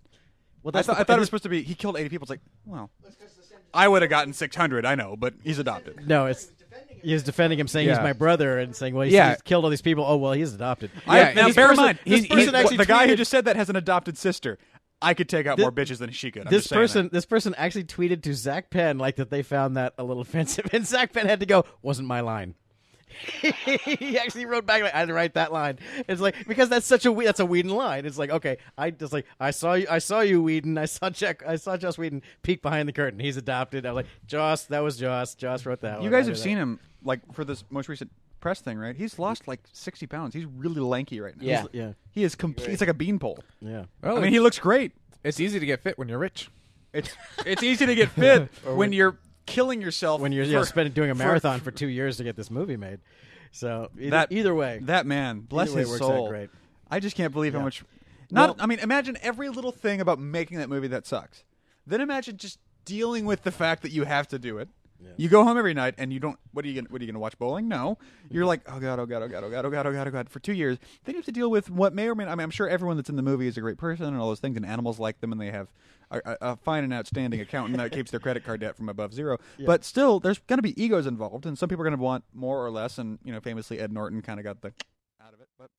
Well, 0.63 0.71
I 0.71 0.79
that's 0.79 0.87
thought, 0.87 0.95
the- 0.95 1.01
I 1.01 1.03
thought 1.03 1.17
it 1.17 1.19
was 1.19 1.27
supposed 1.27 1.43
to 1.43 1.49
be 1.49 1.61
he 1.61 1.75
killed 1.75 1.97
eighty 1.97 2.09
people. 2.09 2.23
It's 2.23 2.29
like, 2.31 2.41
well, 2.65 2.89
I 3.73 3.87
would 3.87 4.01
have 4.01 4.09
gotten 4.09 4.33
six 4.33 4.55
hundred. 4.55 4.85
I 4.85 4.95
know, 4.95 5.15
but 5.15 5.33
he's 5.43 5.59
adopted. 5.59 6.07
No, 6.07 6.25
it's 6.25 6.51
he's 7.01 7.23
defending 7.23 7.59
him, 7.59 7.67
saying 7.67 7.87
he's 7.89 7.97
my 7.99 8.13
brother, 8.13 8.57
and 8.59 8.75
saying, 8.75 8.93
"Well, 8.95 9.03
he's, 9.05 9.13
Yeah. 9.13 9.31
he's 9.33 9.41
killed 9.43 9.63
all 9.63 9.69
these 9.69 9.81
people. 9.81 10.03
Oh, 10.07 10.17
well, 10.17 10.33
he's 10.33 10.53
adopted." 10.53 10.91
I, 11.07 11.19
Yeah, 11.19 11.33
now, 11.33 11.43
he's- 11.45 11.55
bear 11.55 11.69
in 11.71 11.77
mind, 11.77 11.99
this 12.05 12.21
this 12.21 12.27
person 12.27 12.37
person 12.47 12.55
actually 12.55 12.77
the 12.77 12.85
guy 12.85 13.07
who 13.07 13.15
just 13.15 13.31
said 13.31 13.45
that 13.45 13.55
has 13.55 13.69
an 13.69 13.75
adopted 13.75 14.17
sister. 14.17 14.57
I 15.01 15.13
could 15.13 15.29
take 15.29 15.47
out 15.47 15.55
Thi- 15.55 15.61
more 15.61 15.71
bitches 15.71 15.99
than 15.99 16.11
she 16.11 16.29
could. 16.29 16.41
I'm 16.47 16.49
this 16.49 16.63
just 16.63 16.73
person, 16.73 17.03
that. 17.05 17.13
this 17.13 17.25
person 17.25 17.55
actually 17.55 17.85
tweeted 17.85 18.21
to 18.23 18.33
Zak 18.33 18.69
Penn 18.69 18.97
like 18.97 19.15
that 19.15 19.29
they 19.29 19.43
found 19.43 19.77
that 19.77 19.93
a 19.97 20.03
little 20.03 20.19
offensive, 20.21 20.65
and 20.73 20.85
Zak 20.85 21.13
Penn 21.13 21.25
had 21.25 21.39
to 21.39 21.45
go. 21.45 21.63
Wasn't 21.81 22.05
my 22.05 22.19
line. 22.19 22.55
He 23.41 24.17
actually 24.17 24.45
wrote 24.45 24.65
back 24.65 24.81
like 24.83 24.93
I 24.93 25.01
didn't 25.01 25.15
write 25.15 25.33
that 25.35 25.51
line. 25.51 25.79
It's 26.07 26.21
like 26.21 26.47
because 26.47 26.69
that's 26.69 26.85
such 26.85 27.05
a 27.05 27.11
we- 27.11 27.25
that's 27.25 27.39
a 27.39 27.45
Whedon 27.45 27.71
line. 27.71 28.05
It's 28.05 28.17
like 28.17 28.29
okay, 28.29 28.57
I 28.77 28.91
just 28.91 29.13
like 29.13 29.25
I 29.39 29.51
saw 29.51 29.73
you, 29.73 29.87
I 29.89 29.99
saw 29.99 30.21
you, 30.21 30.41
Whedon. 30.41 30.77
I 30.77 30.85
saw 30.85 31.09
Jack, 31.09 31.43
I 31.47 31.55
saw 31.55 31.77
Joss 31.77 31.97
Whedon 31.97 32.21
peek 32.43 32.61
behind 32.61 32.87
the 32.87 32.93
curtain. 32.93 33.19
He's 33.19 33.37
adopted. 33.37 33.85
I 33.85 33.91
was 33.91 33.97
like 34.03 34.11
Joss, 34.27 34.65
that 34.65 34.79
was 34.79 34.97
Joss. 34.97 35.35
Joss 35.35 35.65
wrote 35.65 35.81
that. 35.81 35.97
You 35.97 36.03
one. 36.03 36.11
guys 36.11 36.27
have 36.27 36.35
did 36.35 36.41
seen 36.41 36.57
him 36.57 36.79
like 37.03 37.19
for 37.33 37.43
this 37.45 37.63
most 37.69 37.89
recent 37.89 38.11
press 38.39 38.61
thing, 38.61 38.77
right? 38.77 38.95
He's 38.95 39.19
lost 39.19 39.47
like 39.47 39.59
sixty 39.73 40.07
pounds. 40.07 40.33
He's 40.33 40.45
really 40.45 40.81
lanky 40.81 41.19
right 41.19 41.35
now. 41.37 41.45
Yeah. 41.45 41.57
He's- 41.61 41.69
Yeah, 41.73 41.91
he 42.11 42.23
is 42.23 42.35
complete. 42.35 42.69
He's 42.69 42.79
like 42.81 42.89
a 42.89 42.93
beanpole. 42.93 43.39
yeah. 43.61 43.85
Well, 44.01 44.17
I 44.17 44.21
mean, 44.21 44.31
he 44.31 44.39
looks 44.39 44.59
great. 44.59 44.93
it's 45.23 45.39
easy 45.39 45.59
to 45.59 45.65
get 45.65 45.81
fit 45.83 45.97
when 45.97 46.07
you're 46.09 46.19
rich. 46.19 46.49
It's 46.93 47.11
it's 47.45 47.61
easy 47.61 47.85
to 47.85 47.93
get 47.95 48.09
fit 48.09 48.49
when 48.65 48.93
you're 48.93 49.19
killing 49.49 49.81
yourself. 49.81 50.21
when 50.21 50.31
you're 50.31 50.45
for, 50.45 50.65
spending 50.65 50.93
doing 50.93 51.09
a 51.09 51.15
marathon 51.15 51.59
for 51.61 51.71
two 51.71 51.87
years 51.87 52.17
to 52.17 52.23
get 52.23 52.35
this 52.35 52.49
movie 52.49 52.77
made. 52.77 52.99
So 53.51 53.89
either, 53.97 54.09
That- 54.11 54.31
either 54.31 54.53
way, 54.55 54.79
That 54.83 55.05
man, 55.05 55.41
bless 55.41 55.73
his 55.73 55.87
works 55.87 55.99
soul. 55.99 56.25
out 56.25 56.29
great. 56.29 56.49
I 56.89 56.99
just 56.99 57.15
can't 57.15 57.33
believe 57.33 57.53
how 57.53 57.61
much. 57.61 57.83
Not, 58.31 58.49
Well- 58.49 58.63
I 58.63 58.67
mean, 58.67 58.79
imagine 58.79 59.17
every 59.21 59.49
little 59.49 59.71
thing 59.71 60.01
about 60.01 60.19
making 60.19 60.59
that 60.59 60.69
movie 60.69 60.87
that 60.87 61.05
sucks. 61.05 61.43
Then 61.85 62.01
imagine 62.01 62.37
just 62.37 62.59
dealing 62.85 63.25
with 63.25 63.43
the 63.43 63.51
fact 63.51 63.81
that 63.81 63.91
you 63.91 64.03
have 64.03 64.27
to 64.29 64.39
do 64.39 64.57
it. 64.57 64.69
You 65.17 65.29
go 65.29 65.43
home 65.43 65.57
every 65.57 65.73
night 65.73 65.95
and 65.97 66.11
you 66.11 66.19
don't. 66.19 66.37
What 66.51 66.65
are 66.65 66.67
you 66.67 66.75
gonna? 66.75 66.87
What 66.89 67.01
are 67.01 67.05
you 67.05 67.11
gonna 67.11 67.21
watch 67.21 67.37
bowling? 67.37 67.67
No. 67.67 67.97
You're 68.29 68.41
mm-hmm. 68.41 68.47
like, 68.47 68.61
oh 68.67 68.79
god, 68.79 68.99
oh 68.99 69.05
god, 69.05 69.21
oh 69.23 69.27
god, 69.27 69.43
oh 69.43 69.49
god, 69.49 69.65
oh 69.65 69.69
god, 69.69 69.85
oh 69.87 69.93
god, 69.93 70.07
oh 70.07 70.11
god. 70.11 70.29
For 70.29 70.39
two 70.39 70.53
years, 70.53 70.77
then 71.03 71.15
you 71.15 71.19
have 71.19 71.25
to 71.25 71.31
deal 71.31 71.49
with 71.49 71.69
what 71.69 71.93
may 71.93 72.09
or 72.09 72.15
may. 72.15 72.25
Not, 72.25 72.31
I 72.31 72.35
mean, 72.35 72.43
I'm 72.43 72.51
sure 72.51 72.67
everyone 72.67 72.97
that's 72.97 73.09
in 73.09 73.15
the 73.15 73.21
movie 73.21 73.47
is 73.47 73.57
a 73.57 73.61
great 73.61 73.77
person 73.77 74.05
and 74.05 74.17
all 74.17 74.27
those 74.27 74.39
things, 74.39 74.57
and 74.57 74.65
animals 74.65 74.99
like 74.99 75.21
them, 75.21 75.31
and 75.31 75.39
they 75.39 75.51
have 75.51 75.71
a, 76.11 76.17
a, 76.25 76.37
a 76.41 76.55
fine 76.57 76.83
and 76.83 76.93
outstanding 76.93 77.39
accountant 77.39 77.77
that 77.77 77.91
keeps 77.91 78.11
their 78.11 78.19
credit 78.19 78.43
card 78.43 78.61
debt 78.61 78.75
from 78.75 78.89
above 78.89 79.13
zero. 79.13 79.37
But 79.65 79.83
still, 79.83 80.19
there's 80.19 80.39
going 80.39 80.57
to 80.57 80.63
be 80.63 80.81
egos 80.81 81.05
involved, 81.05 81.45
and 81.45 81.57
some 81.57 81.69
people 81.69 81.81
are 81.83 81.89
going 81.89 81.97
to 81.97 82.03
want 82.03 82.23
more 82.33 82.63
or 82.65 82.71
less. 82.71 82.97
And 82.97 83.19
you 83.23 83.31
know, 83.31 83.39
famously, 83.39 83.79
Ed 83.79 83.91
Norton 83.91 84.21
kind 84.21 84.39
of 84.39 84.43
got 84.43 84.61
the 84.61 84.67
out 85.25 85.33
of 85.33 85.41
it, 85.41 85.47
but 85.57 85.69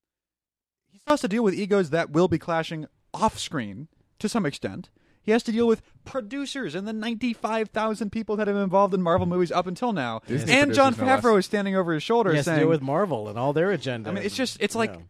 he 0.90 0.98
still 0.98 1.12
has 1.12 1.20
to 1.22 1.28
deal 1.28 1.42
with 1.42 1.54
egos 1.54 1.90
that 1.90 2.10
will 2.10 2.28
be 2.28 2.38
clashing 2.38 2.86
off 3.12 3.38
screen 3.38 3.88
to 4.18 4.28
some 4.28 4.46
extent. 4.46 4.90
He 5.22 5.32
has 5.32 5.42
to 5.44 5.52
deal 5.52 5.66
with 5.66 5.82
producers 6.04 6.74
and 6.74 6.88
the 6.88 6.94
95,000 6.94 8.10
people 8.10 8.36
that 8.36 8.46
have 8.46 8.56
been 8.56 8.62
involved 8.62 8.94
in 8.94 9.02
Marvel 9.02 9.26
movies 9.26 9.52
up 9.52 9.66
until 9.66 9.92
now. 9.92 10.22
Disney 10.26 10.52
and 10.52 10.72
Jon 10.72 10.94
producers, 10.94 11.22
no. 11.22 11.30
Favreau 11.30 11.38
is 11.38 11.44
standing 11.44 11.76
over 11.76 11.92
his 11.92 12.02
shoulder 12.02 12.30
He 12.30 12.36
has 12.36 12.46
saying, 12.46 12.56
to 12.56 12.62
deal 12.62 12.70
with 12.70 12.80
Marvel 12.80 13.28
and 13.28 13.38
all 13.38 13.52
their 13.52 13.70
agenda. 13.70 14.08
I 14.08 14.14
mean, 14.14 14.24
it's 14.24 14.34
just, 14.34 14.56
it's 14.60 14.74
like, 14.74 14.94
know. 14.94 15.02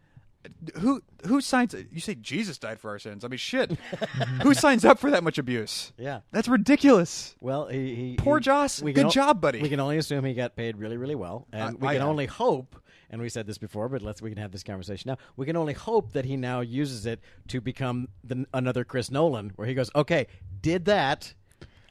Who 0.79 1.03
who 1.27 1.41
signs, 1.41 1.75
you 1.91 2.01
say 2.01 2.15
Jesus 2.15 2.59
died 2.59 2.81
for 2.81 2.91
our 2.91 2.99
sins. 2.99 3.25
I 3.25 3.29
mean, 3.29 3.39
shit. 3.39 3.73
who 4.43 4.55
signs 4.55 4.85
up 4.85 4.99
for 4.99 5.11
that 5.11 5.23
much 5.23 5.39
abuse? 5.39 5.93
yeah. 5.99 6.21
That's 6.33 6.49
ridiculous. 6.49 7.37
Well, 7.41 7.67
he, 7.67 7.95
he 7.95 8.17
Poor 8.17 8.39
he- 8.39 8.45
Joss. 8.45 8.81
we 8.83 8.93
Good 8.93 9.07
o- 9.07 9.11
job, 9.11 9.41
buddy. 9.41 9.61
We 9.61 9.69
can 9.69 9.81
only 9.81 9.99
assume 9.99 10.25
he 10.25 10.35
got 10.35 10.57
paid 10.57 10.77
really, 10.79 10.97
really 10.97 11.15
well, 11.15 11.47
and 11.53 11.75
Uh, 11.75 11.79
we 11.81 11.89
I 11.89 11.93
can 11.95 12.03
am. 12.03 12.09
only 12.09 12.27
hope. 12.27 12.77
And 13.13 13.21
we 13.21 13.29
said 13.29 13.45
this 13.49 13.59
before, 13.59 13.89
but 13.89 14.03
let's 14.03 14.23
we 14.23 14.31
can 14.31 14.39
have 14.39 14.53
this 14.53 14.63
conversation 14.63 15.09
now. 15.09 15.17
We 15.37 15.45
can 15.45 15.57
only 15.57 15.73
hope 15.73 16.13
that 16.13 16.25
he 16.25 16.37
now 16.37 16.61
uses 16.61 17.07
it 17.07 17.21
to 17.49 17.61
become 17.61 18.07
the, 18.23 18.47
another 18.55 18.85
Chris 18.85 19.11
Nolan, 19.11 19.51
where 19.57 19.67
he 19.67 19.75
goes, 19.75 19.91
"Okay, 19.97 20.29
did 20.63 20.85
that. 20.85 21.35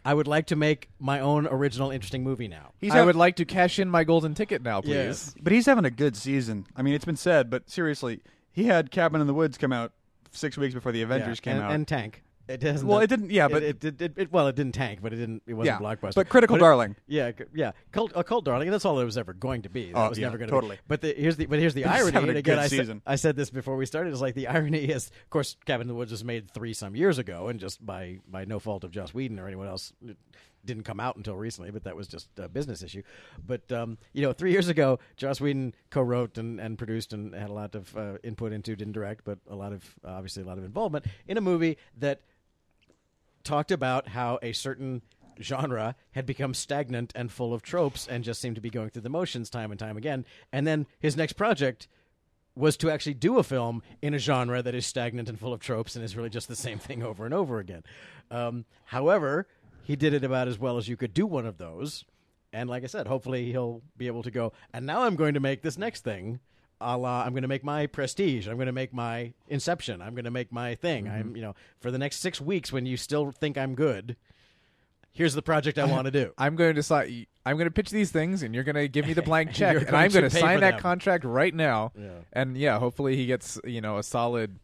I 0.06 0.14
would 0.14 0.28
like 0.28 0.46
to 0.48 0.56
make 0.56 0.88
my 0.98 1.20
own 1.20 1.46
original, 1.46 1.92
interesting 1.92 2.24
movie 2.24 2.48
now." 2.48 2.72
He's 2.80 2.94
I 2.94 2.98
hav- 3.00 3.06
would 3.06 3.18
like 3.18 3.36
to 3.36 3.44
cash 3.46 3.80
in 3.80 3.90
my 3.90 4.06
golden 4.06 4.34
ticket 4.34 4.62
now, 4.64 4.80
please. 4.80 4.94
Yes. 4.94 5.36
But 5.42 5.52
he's 5.52 5.66
having 5.66 5.84
a 5.84 5.92
good 5.92 6.16
season. 6.16 6.66
I 6.74 6.84
mean, 6.84 6.94
it's 6.94 7.04
been 7.04 7.18
said, 7.18 7.50
but 7.50 7.70
seriously, 7.70 8.22
he 8.60 8.66
had 8.66 8.92
Cabin 8.92 9.22
in 9.22 9.28
the 9.28 9.34
Woods 9.34 9.58
come 9.58 9.72
out 9.74 9.92
six 10.32 10.58
weeks 10.58 10.74
before 10.74 10.92
the 10.92 11.02
Avengers 11.02 11.40
came 11.40 11.56
and, 11.56 11.64
out. 11.66 11.72
and 11.72 11.88
Tank. 11.88 12.24
It 12.48 12.62
doesn't. 12.62 12.88
Well, 12.88 12.98
it 13.00 13.06
didn't- 13.08 13.30
yeah, 13.30 13.48
but- 13.48 13.62
it, 13.62 13.84
it, 13.86 14.02
it, 14.02 14.14
it- 14.18 14.32
well, 14.32 14.48
it 14.48 14.56
didn't 14.56 14.72
tank, 14.72 15.02
but 15.04 15.14
it 15.14 15.18
didn't. 15.18 15.44
It 15.46 15.54
wasn't 15.54 15.80
Yeah, 15.80 15.86
blockbuster. 15.96 16.16
but 16.16 16.30
critical 16.30 16.56
it- 16.56 16.60
darling. 16.60 16.96
yeah, 17.08 17.30
c- 17.38 17.44
yeah, 17.54 17.74
cult, 17.92 18.12
a 18.16 18.24
cult 18.24 18.44
darling. 18.44 18.68
and 18.68 18.74
That's 18.74 18.86
all 18.86 19.00
it 19.00 19.06
was 19.06 19.20
ever 19.20 19.34
going 19.34 19.62
to 19.62 19.70
be. 19.70 19.92
That 19.92 19.98
Oh, 19.98 20.10
was 20.10 20.18
yeah, 20.18 20.26
never 20.26 20.40
going 20.40 20.48
to 20.50 20.56
totally. 20.56 20.78
Be. 20.78 20.82
But 20.88 21.02
the, 21.02 21.14
here's 21.16 21.38
the 21.38 21.46
but 21.46 21.60
here's 21.60 21.76
the 21.76 21.86
irony. 21.86 22.12
having 22.12 22.30
a 22.30 22.32
And 22.32 22.38
again, 22.40 22.56
good 22.56 22.60
I 22.64 22.68
said, 22.68 22.80
season. 22.80 23.02
I 23.06 23.18
said 23.18 23.36
this 23.36 23.52
before 23.52 23.76
we 23.76 23.86
started. 23.86 24.14
Is 24.14 24.20
like 24.20 24.34
the 24.34 24.48
irony 24.58 24.80
is, 24.86 25.12
of 25.26 25.30
course, 25.30 25.58
Cabin 25.66 25.82
in 25.84 25.88
the 25.90 25.94
Woods 25.94 26.10
was 26.10 26.26
made 26.26 26.50
three 26.50 26.74
some 26.74 26.96
years 26.96 27.20
ago, 27.20 27.50
and 27.50 27.60
just 27.60 27.86
by 27.86 28.18
by 28.28 28.46
no 28.46 28.58
fault 28.58 28.84
of 28.84 28.90
Joss 28.90 29.14
Whedon 29.14 29.40
or 29.40 29.46
anyone 29.46 29.68
else. 29.68 29.94
Didn't 30.66 30.84
come 30.84 31.00
out 31.00 31.16
until 31.16 31.36
recently, 31.36 31.72
but 31.72 31.84
that 31.86 31.96
was 31.96 32.08
just 32.08 32.28
a 32.38 32.50
business 32.50 32.84
issue. 32.84 33.04
But 33.46 33.72
um, 33.72 33.98
you 34.14 34.22
know, 34.22 34.34
three 34.34 34.52
years 34.52 34.68
ago, 34.68 35.00
Joss 35.18 35.40
Whedon 35.40 35.74
co-wrote 35.90 36.38
and, 36.38 36.60
and 36.60 36.78
produced 36.78 37.14
and 37.14 37.34
had 37.34 37.50
a 37.50 37.54
lot 37.54 37.76
of 37.76 37.96
uh, 37.96 38.18
input 38.24 38.52
into, 38.52 38.76
didn't 38.76 38.94
direct, 38.94 39.24
but 39.24 39.40
a 39.50 39.56
lot 39.56 39.72
of 39.72 39.96
obviously 40.04 40.44
a 40.44 40.46
lot 40.46 40.58
of 40.58 40.64
involvement 40.64 41.06
in 41.28 41.38
a 41.38 41.42
movie 41.42 41.78
that 41.98 42.22
talked 43.44 43.72
about 43.72 44.10
how 44.10 44.38
a 44.42 44.52
certain 44.52 45.02
genre 45.42 45.96
had 46.12 46.26
become 46.26 46.54
stagnant 46.54 47.14
and 47.16 47.32
full 47.32 47.54
of 47.54 47.62
tropes 47.62 48.08
and 48.08 48.24
just 48.24 48.42
seemed 48.42 48.56
to 48.56 48.62
be 48.62 48.70
going 48.70 48.90
through 48.90 49.02
the 49.02 49.10
motions 49.10 49.50
time 49.50 49.72
and 49.72 49.80
time 49.80 49.98
again. 49.98 50.26
And 50.52 50.68
then 50.68 50.86
his 51.00 51.16
next 51.16 51.34
project 51.34 51.88
was 52.56 52.76
to 52.78 52.92
actually 52.92 53.14
do 53.14 53.38
a 53.38 53.44
film 53.44 53.82
in 54.02 54.14
a 54.14 54.20
genre 54.20 54.62
that 54.62 54.76
is 54.76 54.86
stagnant 54.86 55.30
and 55.30 55.40
full 55.40 55.54
of 55.54 55.62
tropes 55.62 55.96
and 55.96 56.04
is 56.04 56.18
really 56.18 56.30
just 56.30 56.48
the 56.48 56.56
same 56.56 56.78
thing 56.78 57.02
over 57.02 57.26
and 57.26 57.34
over 57.34 57.60
again. 57.60 57.84
Um, 58.30 58.66
however, 58.86 59.48
he 59.90 59.96
did 59.96 60.14
it 60.14 60.24
about 60.24 60.48
as 60.48 60.60
well 60.60 60.78
as 60.78 60.88
you 60.88 60.96
could 60.96 61.16
do 61.16 61.26
one 61.26 61.48
of 61.48 61.58
those. 61.58 62.06
And 62.54 62.70
like 62.70 62.84
I 62.84 62.86
said, 62.86 63.08
hopefully 63.08 63.52
he'll 63.52 63.82
be 63.98 64.06
able 64.06 64.22
to 64.22 64.30
go, 64.30 64.54
and 64.72 64.86
now 64.86 65.02
I'm 65.02 65.16
going 65.16 65.34
to 65.34 65.40
make 65.40 65.64
this 65.64 65.80
next 65.80 66.04
thing. 66.04 66.40
A 66.80 66.96
la, 66.96 67.24
I'm 67.24 67.32
going 67.32 67.42
to 67.42 67.48
make 67.48 67.64
my 67.64 67.88
prestige. 67.88 68.48
I'm 68.48 68.56
going 68.56 68.68
to 68.68 68.72
make 68.72 68.94
my 68.94 69.34
Inception. 69.48 70.00
I'm 70.00 70.14
going 70.14 70.26
to 70.26 70.32
make 70.32 70.52
my 70.52 70.76
thing. 70.76 71.08
I'm, 71.08 71.24
mm-hmm. 71.24 71.36
you 71.38 71.42
know, 71.42 71.56
for 71.80 71.90
the 71.90 71.98
next 71.98 72.18
six 72.18 72.40
weeks 72.40 72.72
when 72.72 72.86
you 72.86 72.98
still 72.98 73.32
think 73.32 73.58
I'm 73.58 73.74
good, 73.74 74.16
here's 75.12 75.34
the 75.34 75.42
project 75.42 75.80
I 75.80 75.86
want 75.86 76.06
to 76.06 76.12
do. 76.12 76.34
I'm 76.38 76.56
going 76.56 76.70
to 76.70 76.76
decide. 76.76 77.26
I'm 77.44 77.58
going 77.58 77.66
to 77.66 77.74
pitch 77.74 77.90
these 77.90 78.12
things, 78.12 78.44
and 78.44 78.54
you're 78.54 78.64
going 78.64 78.76
to 78.76 78.88
give 78.88 79.08
me 79.08 79.14
the 79.14 79.24
blank 79.24 79.54
check, 79.54 79.74
you're 79.74 79.86
and 79.86 79.98
I'm 79.98 80.12
going 80.12 80.24
to 80.24 80.30
sign 80.30 80.60
that 80.60 80.74
them. 80.74 80.82
contract 80.82 81.24
right 81.24 81.54
now. 81.54 81.94
Yeah. 81.98 82.10
And 82.32 82.56
yeah, 82.56 82.78
hopefully 82.78 83.16
he 83.16 83.26
gets 83.26 83.60
you 83.66 83.82
know 83.82 83.98
a 83.98 84.04
solid, 84.04 84.60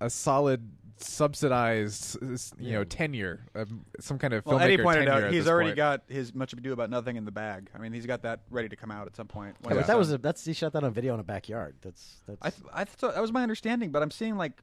a 0.00 0.10
solid 0.10 0.68
subsidized 1.02 2.18
you 2.58 2.72
know 2.72 2.84
tenure, 2.84 3.44
um, 3.54 3.84
some 4.00 4.18
kind 4.18 4.34
of 4.34 4.44
well, 4.46 4.58
filmmaker 4.58 4.62
Eddie 4.62 4.78
pointed 4.78 4.98
tenure 5.06 5.12
out 5.12 5.22
at 5.24 5.32
he's 5.32 5.44
this 5.44 5.50
already 5.50 5.70
point. 5.70 5.76
got 5.76 6.02
his 6.08 6.34
Much 6.34 6.52
Ado 6.52 6.72
About 6.72 6.90
Nothing 6.90 7.16
in 7.16 7.24
the 7.24 7.30
bag. 7.30 7.68
I 7.74 7.78
mean, 7.78 7.92
he's 7.92 8.06
got 8.06 8.22
that 8.22 8.40
ready 8.50 8.68
to 8.68 8.76
come 8.76 8.90
out 8.90 9.06
at 9.06 9.16
some 9.16 9.26
point. 9.28 9.56
Yeah, 9.64 9.74
but 9.74 9.86
that 9.86 9.98
was 9.98 10.08
done. 10.08 10.16
a, 10.16 10.18
that's 10.18 10.44
he 10.44 10.52
shot 10.52 10.72
that 10.74 10.84
on 10.84 10.92
video 10.92 11.14
in 11.14 11.20
a 11.20 11.24
backyard. 11.24 11.76
That's 11.82 12.22
that's 12.26 12.38
I 12.42 12.50
th- 12.50 12.62
I 12.72 12.84
thought 12.84 13.14
that 13.14 13.20
was 13.20 13.32
my 13.32 13.42
understanding, 13.42 13.90
but 13.90 14.02
I'm 14.02 14.10
seeing 14.10 14.36
like 14.36 14.62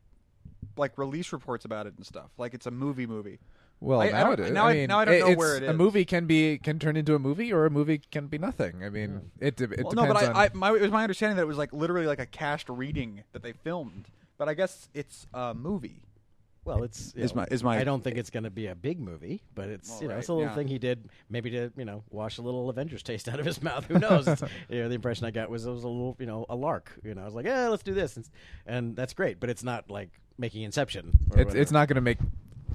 like 0.78 0.97
release 0.97 1.32
reports 1.34 1.65
about 1.65 1.88
it 1.88 1.93
and 1.97 2.06
stuff. 2.06 2.30
Like 2.38 2.54
it's 2.54 2.65
a 2.65 2.71
movie 2.71 3.06
movie. 3.08 3.39
Well, 3.82 4.02
I- 4.02 4.08
I 4.08 4.12
now 4.12 4.23
don't- 4.25 4.34
it 4.34 4.45
is. 4.47 4.52
now 4.52 4.65
I- 4.67 4.73
mean, 4.73 4.88
now 4.89 4.99
I 4.99 5.06
don't 5.06 5.19
know 5.19 5.25
it's- 5.28 5.38
where 5.38 5.56
it 5.56 5.63
A 5.63 5.69
is. 5.71 5.78
movie 5.78 6.04
can 6.06 6.25
be 6.25 6.58
can 6.58 6.80
turn 6.80 6.97
into 6.97 7.15
a 7.15 7.19
movie, 7.19 7.54
or 7.54 7.65
a 7.65 7.69
movie 7.69 7.99
can 8.12 8.28
be 8.28 8.38
nothing. 8.38 8.84
I 8.84 8.89
mean, 8.89 9.32
it 9.39 9.56
de- 9.56 9.63
it 9.65 9.69
Well, 9.84 9.91
depends 9.91 9.95
no, 9.95 10.08
but 10.13 10.17
I, 10.17 10.25
on. 10.28 10.36
I 10.36 10.49
my, 10.54 10.75
it 10.75 10.82
was 10.82 10.91
my 10.91 11.04
understanding 11.04 11.38
that 11.38 11.43
it 11.43 11.47
was 11.47 11.58
like 11.58 11.71
literally 11.71 12.06
like 12.08 12.19
a 12.19 12.25
cast 12.25 12.67
reading 12.69 13.23
that 13.32 13.41
they 13.41 13.54
filmed. 13.54 14.10
But 14.38 14.47
I 14.49 14.54
guess 14.54 14.88
it's 14.93 15.28
a 15.34 15.54
movie. 15.54 16.02
Well, 16.69 16.84
it's 16.84 17.13
Is 17.15 17.34
know, 17.36 17.41
my- 17.41 17.47
is 17.51 17.63
my- 17.63 17.79
I 17.79 17.84
don't 17.84 18.03
think 18.03 18.17
it's 18.17 18.29
going 18.29 18.43
to 18.43 18.49
be 18.49 18.67
a 18.67 18.75
big 18.75 18.99
movie, 18.99 19.41
but 19.55 19.69
it's 19.69 19.89
Well, 19.89 20.01
you 20.01 20.08
know 20.08 20.13
right, 20.13 20.19
it's 20.19 20.27
a 20.29 20.34
little 20.34 20.49
yeah. 20.49 20.55
thing 20.55 20.67
he 20.67 20.77
did 20.79 21.10
maybe 21.29 21.49
to 21.51 21.71
you 21.75 21.86
know 21.86 22.03
wash 22.10 22.38
a 22.38 22.41
little 22.41 22.69
Avengers 22.69 23.03
taste 23.03 23.27
out 23.27 23.39
of 23.39 23.45
his 23.45 23.62
mouth. 23.69 23.86
Who 23.86 23.99
knows? 23.99 24.25
You 24.69 24.84
know, 24.84 24.89
the 24.89 24.95
impression 24.95 25.25
I 25.25 25.32
got 25.32 25.49
was 25.49 25.65
it 25.65 25.71
was 25.71 25.84
a 25.84 25.88
little 25.88 26.15
you 26.19 26.25
know 26.25 26.45
a 26.49 26.55
lark. 26.55 26.91
You 27.03 27.15
know, 27.15 27.21
I 27.21 27.25
was 27.25 27.34
like, 27.34 27.45
yeah, 27.45 27.67
let's 27.69 27.84
do 27.84 27.93
this, 27.93 28.15
and, 28.17 28.29
and 28.65 28.95
that's 28.95 29.13
great, 29.13 29.39
but 29.39 29.49
it's 29.49 29.63
not 29.63 29.89
like 29.89 30.10
making 30.38 30.62
Inception. 30.63 31.17
It's 31.36 31.53
it's 31.55 31.71
not 31.71 31.88
going 31.88 31.95
to 31.95 32.01
make. 32.01 32.17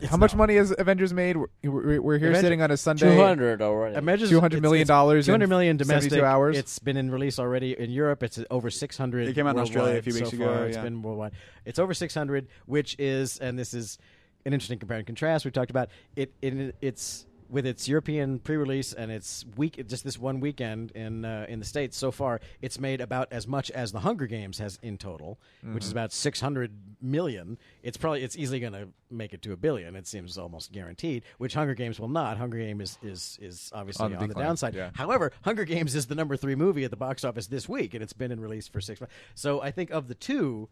It's 0.01 0.11
how 0.11 0.17
much 0.17 0.33
not. 0.33 0.39
money 0.39 0.57
has 0.57 0.75
Avengers 0.77 1.13
made? 1.13 1.37
We're, 1.37 1.47
we're, 1.63 2.01
we're 2.03 2.19
here 2.19 2.29
Avenger- 2.29 2.41
sitting 2.47 2.63
on 2.63 2.71
a 2.71 2.77
Sunday. 2.77 3.15
Two 3.15 3.23
hundred 3.23 3.63
already. 3.63 3.97
Avengers, 3.97 4.31
$200 4.31 4.61
million 4.61 4.87
Two 4.87 4.93
hundred 4.95 5.43
in 5.45 5.49
million 5.49 5.79
72 5.79 5.85
domestic. 6.11 6.23
hours? 6.23 6.59
It's 6.59 6.79
been 6.79 6.97
in 6.97 7.11
release 7.11 7.39
already 7.39 7.79
in 7.79 7.91
Europe. 7.91 8.23
It's 8.23 8.39
over 8.51 8.71
six 8.71 8.97
hundred. 8.97 9.29
It 9.29 9.35
came 9.35 9.47
out 9.47 9.57
in 9.57 9.63
Australia 9.63 9.99
a 9.99 10.03
few 10.03 10.15
weeks 10.15 10.31
so 10.31 10.37
ago, 10.37 10.47
Far. 10.47 10.67
It's 10.67 10.77
yeah. 10.77 10.83
been 10.83 11.03
worldwide. 11.03 11.33
It's 11.65 11.79
over 11.79 11.95
six 11.95 12.15
hundred, 12.15 12.49
which 12.67 12.97
is, 12.99 13.39
and 13.39 13.59
this 13.59 13.75
is 13.75 13.99
an 14.47 14.53
interesting 14.53 14.79
compare 14.79 14.99
and 14.99 15.07
contrast. 15.07 15.45
We 15.45 15.51
talked 15.51 15.71
about 15.71 15.89
it. 16.17 16.33
it 16.43 16.75
it's 16.81 17.27
with 17.49 17.67
its 17.67 17.89
European 17.89 18.39
pre-release 18.39 18.93
and 18.93 19.11
its 19.11 19.45
week, 19.57 19.87
just 19.87 20.05
this 20.05 20.19
one 20.19 20.41
weekend 20.41 20.91
in 20.93 21.25
uh, 21.25 21.47
in 21.49 21.59
the 21.59 21.65
states 21.65 21.97
so 21.97 22.11
far, 22.11 22.41
it's 22.63 22.79
made 22.81 23.01
about 23.01 23.29
as 23.33 23.47
much 23.47 23.71
as 23.71 23.93
the 23.93 24.01
Hunger 24.01 24.27
Games 24.27 24.59
has 24.59 24.79
in 24.83 24.99
total, 24.99 25.39
which 25.63 25.83
is 25.85 25.91
Mm-hmm. 25.91 25.99
about 25.99 26.13
six 26.13 26.41
hundred 26.41 26.73
million. 27.01 27.59
It's 27.83 27.97
probably 27.97 28.23
it's 28.23 28.37
easily 28.37 28.61
going 28.61 28.73
to 28.73 28.89
make 29.11 29.33
it 29.33 29.43
to 29.43 29.53
a 29.53 29.57
billion. 29.57 29.95
It 29.97 30.07
seems 30.07 30.37
almost 30.39 30.73
guaranteed. 30.73 31.23
Which 31.39 31.55
Hunger 31.55 31.75
Games 31.75 32.01
will 32.01 32.09
not. 32.09 32.37
Hunger 32.39 32.59
Game 32.59 32.81
is 32.81 32.99
is 33.03 33.39
is 33.41 33.71
obviously 33.75 34.05
On 34.07 34.11
the 34.13 34.19
on 34.19 34.29
the 34.29 34.35
downside. 34.35 34.75
yeah. 34.75 34.91
However, 34.95 35.33
Hunger 35.43 35.65
Games 35.65 35.95
is 35.95 36.07
the 36.07 36.15
number 36.15 36.37
three 36.37 36.55
movie 36.55 36.85
at 36.85 36.91
the 36.91 36.97
box 36.97 37.25
office 37.25 37.47
this 37.47 37.69
week, 37.69 37.95
and 37.95 38.03
it's 38.03 38.13
been 38.13 38.33
in 38.33 38.41
release 38.41 38.69
for 38.69 38.81
six 38.81 39.01
months. 39.01 39.15
So 39.35 39.61
I 39.63 39.71
think 39.71 39.91
of 39.91 40.09
the 40.09 40.15
two, 40.15 40.69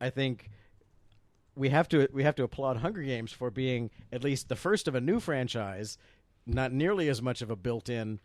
I 0.00 0.10
think 0.10 0.50
we 1.58 1.70
have 1.70 1.88
to 1.88 2.08
we 2.12 2.22
have 2.22 2.36
to 2.36 2.44
applaud 2.44 2.78
Hunger 2.78 3.02
Games 3.02 3.32
for 3.32 3.50
being 3.50 3.90
at 4.12 4.22
least 4.22 4.48
the 4.48 4.56
first 4.56 4.88
of 4.88 4.94
a 4.94 5.00
new 5.00 5.20
franchise, 5.20 5.98
not 6.46 6.72
nearly 6.72 7.08
as 7.08 7.20
much 7.20 7.42
of 7.42 7.50
a 7.50 7.56
built-in 7.56 8.20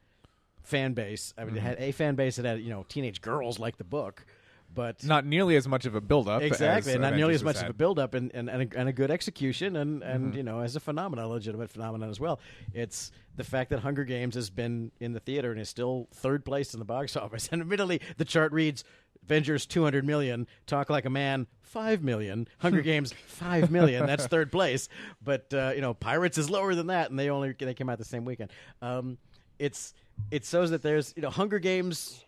fan 0.61 0.93
base. 0.93 1.33
I 1.37 1.43
mean, 1.45 1.57
it 1.57 1.61
had 1.61 1.75
mm-hmm. 1.75 1.83
a 1.83 1.91
fan 1.91 2.15
base 2.15 2.37
that 2.37 2.45
had 2.45 2.61
you 2.61 2.69
know 2.69 2.85
teenage 2.87 3.21
girls 3.21 3.59
like 3.59 3.77
the 3.77 3.83
book, 3.83 4.25
but 4.73 5.03
Not 5.03 5.25
nearly 5.25 5.55
as 5.55 5.67
much 5.67 5.85
of 5.85 5.95
a 5.95 6.01
build-up. 6.01 6.41
exactly, 6.41 6.97
not 6.97 7.15
nearly 7.15 7.35
as 7.35 7.43
much 7.43 7.55
has 7.55 7.63
of 7.63 7.67
a 7.67 7.69
had. 7.69 7.77
build-up 7.77 8.13
and 8.13 8.31
and, 8.33 8.49
and, 8.49 8.73
a, 8.73 8.79
and 8.79 8.89
a 8.89 8.93
good 8.93 9.11
execution, 9.11 9.75
and 9.75 10.03
and 10.03 10.27
mm-hmm. 10.27 10.37
you 10.37 10.43
know 10.43 10.61
as 10.61 10.75
a 10.75 10.79
phenomenon, 10.79 11.25
a 11.25 11.27
legitimate 11.27 11.69
phenomenon 11.69 12.09
as 12.09 12.19
well. 12.19 12.39
It's 12.73 13.11
the 13.35 13.43
fact 13.43 13.69
that 13.71 13.79
Hunger 13.79 14.03
Games 14.03 14.35
has 14.35 14.49
been 14.49 14.91
in 14.99 15.13
the 15.13 15.19
theater 15.19 15.51
and 15.51 15.59
is 15.59 15.69
still 15.69 16.07
third 16.13 16.45
place 16.45 16.73
in 16.73 16.79
the 16.79 16.85
box 16.85 17.15
office. 17.23 17.49
And 17.51 17.61
admittedly, 17.61 18.01
the 18.17 18.25
chart 18.25 18.51
reads. 18.51 18.83
Avengers 19.23 19.65
200 19.65 20.05
million, 20.05 20.47
Talk 20.67 20.89
Like 20.89 21.05
a 21.05 21.09
Man 21.09 21.47
5 21.61 22.03
million, 22.03 22.47
Hunger 22.59 22.81
Games 22.81 23.13
5 23.13 23.71
million. 23.71 24.05
That's 24.05 24.27
third 24.27 24.51
place. 24.51 24.89
But 25.23 25.53
uh, 25.53 25.71
you 25.75 25.81
know, 25.81 25.93
Pirates 25.93 26.37
is 26.37 26.49
lower 26.49 26.75
than 26.75 26.87
that 26.87 27.09
and 27.09 27.17
they 27.17 27.29
only 27.29 27.53
they 27.53 27.73
came 27.73 27.89
out 27.89 27.97
the 27.97 28.05
same 28.05 28.25
weekend. 28.25 28.51
Um, 28.81 29.17
it's 29.59 29.93
it 30.31 30.45
shows 30.45 30.71
that 30.71 30.83
there's, 30.83 31.13
you 31.15 31.21
know, 31.21 31.29
Hunger 31.29 31.59
Games 31.59 32.23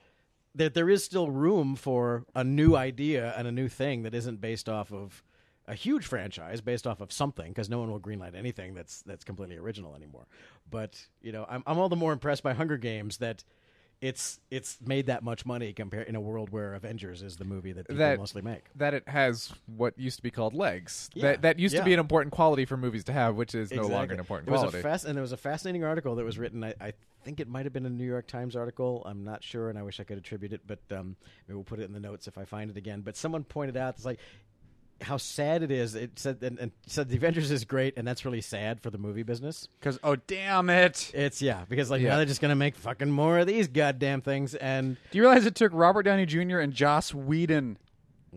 that 0.56 0.74
there 0.74 0.90
is 0.90 1.04
still 1.04 1.30
room 1.30 1.76
for 1.76 2.26
a 2.34 2.44
new 2.44 2.76
idea 2.76 3.34
and 3.38 3.48
a 3.48 3.52
new 3.52 3.68
thing 3.68 4.04
that 4.04 4.16
isn't 4.16 4.40
based 4.40 4.70
off 4.70 4.92
of 4.92 5.22
a 5.68 5.76
huge 5.76 6.06
franchise 6.06 6.62
based 6.62 6.88
off 6.88 7.02
of 7.02 7.12
something 7.12 7.50
because 7.50 7.70
no 7.70 7.80
one 7.80 7.92
will 7.92 8.00
greenlight 8.00 8.36
anything 8.36 8.74
that's 8.74 9.02
that's 9.04 9.24
completely 9.24 9.58
original 9.58 9.96
anymore. 9.96 10.28
But 10.70 11.06
you 11.22 11.32
know, 11.32 11.46
I'm 11.50 11.64
I'm 11.68 11.78
all 11.78 11.90
the 11.90 11.96
more 11.96 12.14
impressed 12.14 12.44
by 12.44 12.54
Hunger 12.54 12.78
Games 12.78 13.18
that 13.18 13.44
it's 14.02 14.40
it's 14.52 14.78
made 14.86 15.08
that 15.08 15.24
much 15.24 15.46
money 15.46 15.72
compared 15.74 16.08
in 16.08 16.16
a 16.16 16.22
world 16.22 16.50
where 16.50 16.74
Avengers 16.74 17.22
is 17.22 17.38
the 17.38 17.46
movie 17.46 17.72
that 17.72 17.88
people 17.88 17.98
That- 18.00 18.20
mostly 18.20 18.42
make. 18.42 18.66
that 18.76 18.94
it 18.94 19.08
has 19.08 19.54
what 19.66 19.98
used 19.98 20.18
to 20.18 20.24
be 20.24 20.32
called 20.32 20.54
legs. 20.54 21.10
Yeah, 21.14 21.24
That 21.32 21.42
that 21.44 21.60
used 21.60 21.74
yeah. 21.74 21.80
to 21.82 21.86
be 21.86 21.94
an 21.94 22.00
important 22.00 22.34
quality 22.34 22.66
for 22.66 22.78
movies 22.78 23.04
to 23.06 23.14
have, 23.14 23.36
which 23.36 23.56
is 23.56 23.72
no 23.72 23.88
longer 23.88 24.14
an 24.14 24.20
important 24.20 24.46
There 24.48 24.54
was 24.54 24.62
quality. 24.62 24.80
a 24.80 24.82
fast, 24.84 25.06
and 25.06 25.16
there 25.16 25.22
was 25.22 25.32
a 25.32 25.38
fascinating 25.38 25.84
article 25.84 26.16
that 26.16 26.26
was 26.26 26.38
written. 26.38 26.64
I, 26.64 26.74
I 26.82 26.94
think 27.24 27.40
it 27.40 27.48
might 27.48 27.66
have 27.66 27.74
been 27.74 27.86
a 27.86 27.90
New 27.90 28.06
York 28.06 28.28
Times 28.28 28.56
article. 28.56 29.02
I'm 29.06 29.24
not 29.24 29.44
sure, 29.44 29.70
and 29.70 29.80
I 29.80 29.84
wish 29.84 30.00
I 30.00 30.04
could 30.04 30.18
attribute 30.18 30.54
it, 30.54 30.62
but 30.68 30.80
um, 30.92 31.16
maybe 31.48 31.56
we'll 31.56 31.64
put 31.64 31.80
it 31.80 31.84
in 31.86 31.94
the 31.94 32.00
notes 32.00 32.28
if 32.28 32.38
I 32.38 32.46
find 32.46 32.70
it 32.70 32.78
again. 32.78 33.02
But 33.02 33.16
someone 33.18 33.44
pointed 33.44 33.78
out 33.78 33.96
it's 33.96 34.06
like 34.06 34.20
how 35.02 35.18
sad 35.18 35.62
it 35.64 35.72
is. 35.72 35.96
It 35.96 36.18
said 36.18 36.38
and, 36.42 36.58
and 36.60 36.72
said 36.88 37.10
the 37.10 37.16
Avengers 37.18 37.52
is 37.52 37.66
great, 37.66 37.94
and 37.98 38.08
that's 38.08 38.26
really 38.26 38.42
sad 38.42 38.82
for 38.82 38.90
the 38.90 38.98
movie 38.98 39.24
business. 39.24 39.68
Because 39.80 40.00
oh 40.04 40.16
damn 40.16 40.70
it! 40.70 41.12
It's 41.14 41.42
yeah, 41.42 41.66
because 41.70 41.92
like 41.92 42.02
Yeah. 42.02 42.10
now 42.10 42.18
they're 42.18 42.26
just 42.26 42.42
gonna 42.42 42.56
make 42.56 42.76
fucking 42.76 43.10
more 43.12 43.40
of 43.40 43.48
these 43.48 43.68
goddamn 43.68 44.22
things, 44.22 44.56
and 44.56 44.98
Do 45.12 45.18
you 45.18 45.24
realize 45.24 45.46
it 45.46 45.56
took 45.56 45.72
Robert 45.74 46.04
Downey 46.04 46.26
Jr. 46.26 46.60
and 46.60 46.74
Joss 46.74 47.14
Whedon 47.14 47.78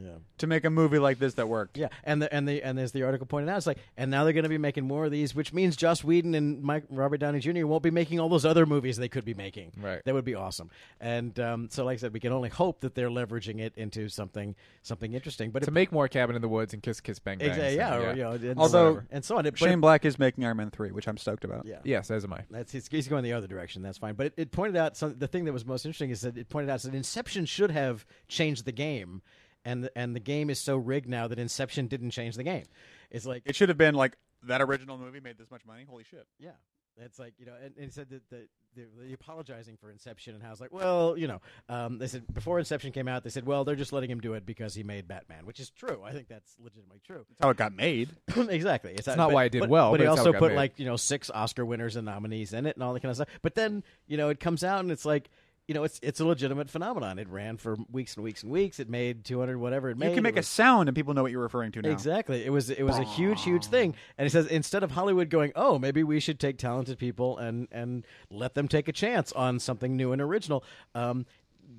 yeah. 0.05 0.11
to 0.39 0.47
make 0.47 0.65
a 0.65 0.71
movie 0.71 0.99
like 0.99 1.19
this 1.19 1.35
that 1.35 1.49
worked? 1.49 1.77
Yeah, 1.79 1.89
and 2.05 2.23
the 2.23 2.33
and 2.33 2.47
the 2.49 2.63
and 2.63 2.79
as 2.79 2.93
the 2.93 3.03
article 3.03 3.27
pointed 3.27 3.49
out, 3.51 3.57
it's 3.57 3.67
like, 3.67 3.79
and 3.97 4.11
now 4.11 4.25
they're 4.25 4.33
going 4.33 4.43
to 4.45 4.49
be 4.49 4.59
making 4.59 4.87
more 4.87 5.05
of 5.05 5.11
these, 5.11 5.35
which 5.35 5.53
means 5.53 5.77
Joss 5.77 6.03
Whedon 6.05 6.35
and 6.35 6.63
Mike 6.63 6.85
Robert 6.91 7.19
Downey 7.19 7.41
Jr. 7.41 7.67
won't 7.67 7.83
be 7.83 7.91
making 7.91 8.21
all 8.21 8.29
those 8.29 8.45
other 8.45 8.67
movies 8.67 8.97
they 8.97 9.09
could 9.09 9.25
be 9.25 9.35
making. 9.35 9.73
Right. 9.81 10.03
that 10.05 10.15
would 10.15 10.25
be 10.25 10.35
awesome. 10.35 10.71
And 11.01 11.39
um, 11.41 11.69
so, 11.71 11.85
like 11.85 11.95
I 11.95 11.97
said, 11.99 12.13
we 12.13 12.21
can 12.21 12.33
only 12.33 12.49
hope 12.49 12.81
that 12.81 12.95
they're 12.95 13.11
leveraging 13.11 13.61
it 13.61 13.73
into 13.77 14.09
something 14.09 14.55
something 14.83 15.13
interesting. 15.13 15.51
But 15.51 15.63
to 15.65 15.71
it, 15.71 15.75
make 15.75 15.93
more 15.93 16.09
Cabin 16.09 16.37
in 16.37 16.43
the 16.43 16.49
Woods 16.49 16.73
and 16.75 16.83
Kiss 16.83 17.01
Kiss 17.01 17.19
Bang 17.19 17.39
Bang. 17.39 17.51
exa- 17.51 17.77
yeah, 17.77 17.97
or, 17.97 18.15
you 18.15 18.23
know, 18.23 18.33
and 18.33 18.59
Although, 18.59 18.85
whatever, 18.85 19.07
and 19.11 19.25
so 19.25 19.39
on. 19.39 19.47
It, 19.47 19.59
Shane 19.59 19.71
it- 19.71 19.81
Black 19.81 20.05
is 20.05 20.19
making 20.19 20.45
Iron 20.45 20.57
Man 20.59 20.71
three, 20.71 20.91
which 20.91 21.09
I'm 21.09 21.17
stoked 21.17 21.45
about. 21.45 21.67
yeah, 21.67 21.79
Yes, 21.85 22.11
as 22.11 22.25
am 22.25 22.33
I. 22.33 22.41
That's 22.51 22.73
he's, 22.73 22.89
he's 22.89 23.09
going 23.09 23.25
the 23.25 23.33
other 23.33 23.47
direction. 23.47 23.83
That's 23.83 23.99
fine. 23.99 24.15
But 24.15 24.27
it, 24.27 24.35
it 24.37 24.53
pointed 24.53 24.77
out 24.77 24.97
some, 24.97 25.17
the 25.19 25.27
thing 25.29 25.45
that 25.45 25.53
was 25.53 25.65
most 25.67 25.85
interesting 25.85 26.11
is 26.11 26.21
that 26.23 26.37
it 26.37 26.49
pointed 26.49 26.71
out 26.71 26.83
that 26.83 26.95
Inception 26.95 27.47
should 27.47 27.71
have 27.71 28.05
changed 28.29 28.65
the 28.65 28.73
game, 28.73 29.23
and 29.65 29.85
the, 29.85 29.99
and 29.99 30.15
the 30.15 30.21
game 30.21 30.51
is 30.51 30.59
so 30.59 30.77
rigged 30.77 31.09
now 31.09 31.29
that 31.29 31.39
Inception 31.39 31.87
didn't 31.87 32.11
change 32.11 32.37
the 32.37 32.45
game. 32.45 32.65
It's 33.11 33.27
like 33.27 33.43
It 33.47 33.57
should 33.57 33.69
have 33.69 33.79
been 33.79 33.95
like 33.95 34.17
that 34.45 34.63
original 34.63 34.99
movie 34.99 35.21
made 35.21 35.39
this 35.39 35.51
much 35.51 35.65
money. 35.67 35.85
Holy 35.89 36.05
shit! 36.05 36.27
yeah. 36.39 36.53
It's 37.01 37.19
like 37.19 37.35
you 37.39 37.47
know, 37.47 37.53
and, 37.63 37.73
and 37.77 37.85
he 37.85 37.91
said 37.91 38.09
that 38.11 38.29
the, 38.29 38.49
the, 38.75 38.87
the 39.07 39.13
apologizing 39.13 39.77
for 39.77 39.91
Inception 39.91 40.35
and 40.35 40.43
how 40.43 40.51
it's 40.51 40.61
like, 40.61 40.73
well, 40.73 41.17
you 41.17 41.29
know, 41.29 41.41
um, 41.69 41.99
they 41.99 42.07
said 42.07 42.25
before 42.33 42.59
Inception 42.59 42.93
came 42.93 43.09
out, 43.09 43.23
they 43.23 43.31
said, 43.31 43.47
well, 43.47 43.65
they're 43.65 43.77
just 43.77 43.93
letting 43.93 44.11
him 44.11 44.21
do 44.21 44.35
it 44.35 44.45
because 44.45 44.75
he 44.75 44.83
made 44.83 45.07
Batman, 45.07 45.47
which 45.47 45.61
is 45.61 45.71
true. 45.71 46.03
I 46.05 46.13
think 46.13 46.29
that's 46.29 46.57
legitimately 46.59 47.01
true. 47.07 47.25
That's 47.29 47.43
how 47.43 47.51
it 47.51 47.57
got 47.57 47.73
made. 47.73 48.11
exactly. 48.37 48.95
It's, 48.95 49.07
not 49.07 49.33
why 49.33 49.45
it 49.45 49.53
did 49.53 49.69
well, 49.69 49.93
But, 49.93 49.99
but 49.99 50.01
he 50.03 50.07
also 50.07 50.33
put 50.33 50.51
made. 50.51 50.57
like 50.57 50.79
you 50.79 50.87
know 50.87 50.97
six 50.97 51.31
Oscar 51.31 51.65
winners 51.65 51.97
and 51.97 52.05
nominees 52.05 52.53
in 52.53 52.67
it 52.67 52.77
and 52.77 52.83
all 52.83 52.95
that 52.95 53.01
kind 53.01 53.11
of 53.11 53.17
stuff. 53.17 53.29
But 53.43 53.55
then 53.55 53.85
you 54.07 54.17
know 54.17 54.29
it 54.29 54.41
comes 54.41 54.65
out 54.65 54.81
and 54.81 54.91
it's 54.91 55.05
like 55.05 55.31
you 55.69 55.75
know 55.75 55.85
it's 55.85 56.01
it's 56.03 56.19
a 56.19 56.25
legitimate 56.25 56.71
phenomenon. 56.71 57.19
It 57.19 57.29
ran 57.29 57.59
for 57.59 57.77
weeks 57.93 58.17
and 58.17 58.25
weeks 58.25 58.43
and 58.43 58.51
weeks. 58.51 58.81
It 58.81 58.89
made 58.89 59.25
two 59.25 59.39
hundred 59.39 59.59
whatever 59.59 59.91
it 59.91 59.99
made. 59.99 60.07
You 60.09 60.13
can 60.15 60.21
It 60.21 60.23
make 60.35 60.37
a 60.39 60.43
sound 60.43 60.89
and 60.89 60.97
people 60.97 61.13
know 61.15 61.23
what 61.23 61.31
you're 61.31 61.43
referring 61.43 61.73
to 61.73 61.83
now. 61.83 61.91
Exactly. 61.91 62.45
It 62.45 62.51
was 62.51 62.71
it 62.71 62.83
was 62.83 62.97
a 62.99 63.05
huge 63.05 63.45
huge 63.45 63.67
thing. 63.67 63.95
And 64.17 64.25
he 64.25 64.31
says 64.31 64.47
instead 64.47 64.83
of 64.83 64.91
Hollywood 64.91 65.29
going, 65.31 65.53
"Oh, 65.55 65.79
maybe 65.79 66.03
we 66.03 66.21
should 66.21 66.41
take 66.41 66.57
talented 66.59 66.99
people 66.99 67.37
and 67.39 67.69
and 67.71 68.05
let 68.31 68.55
them 68.55 68.67
take 68.67 68.89
a 68.89 68.93
chance 68.93 69.31
on 69.33 69.59
something 69.61 69.95
new 69.97 70.13
and 70.13 70.23
original." 70.23 70.65
Um, 70.95 71.27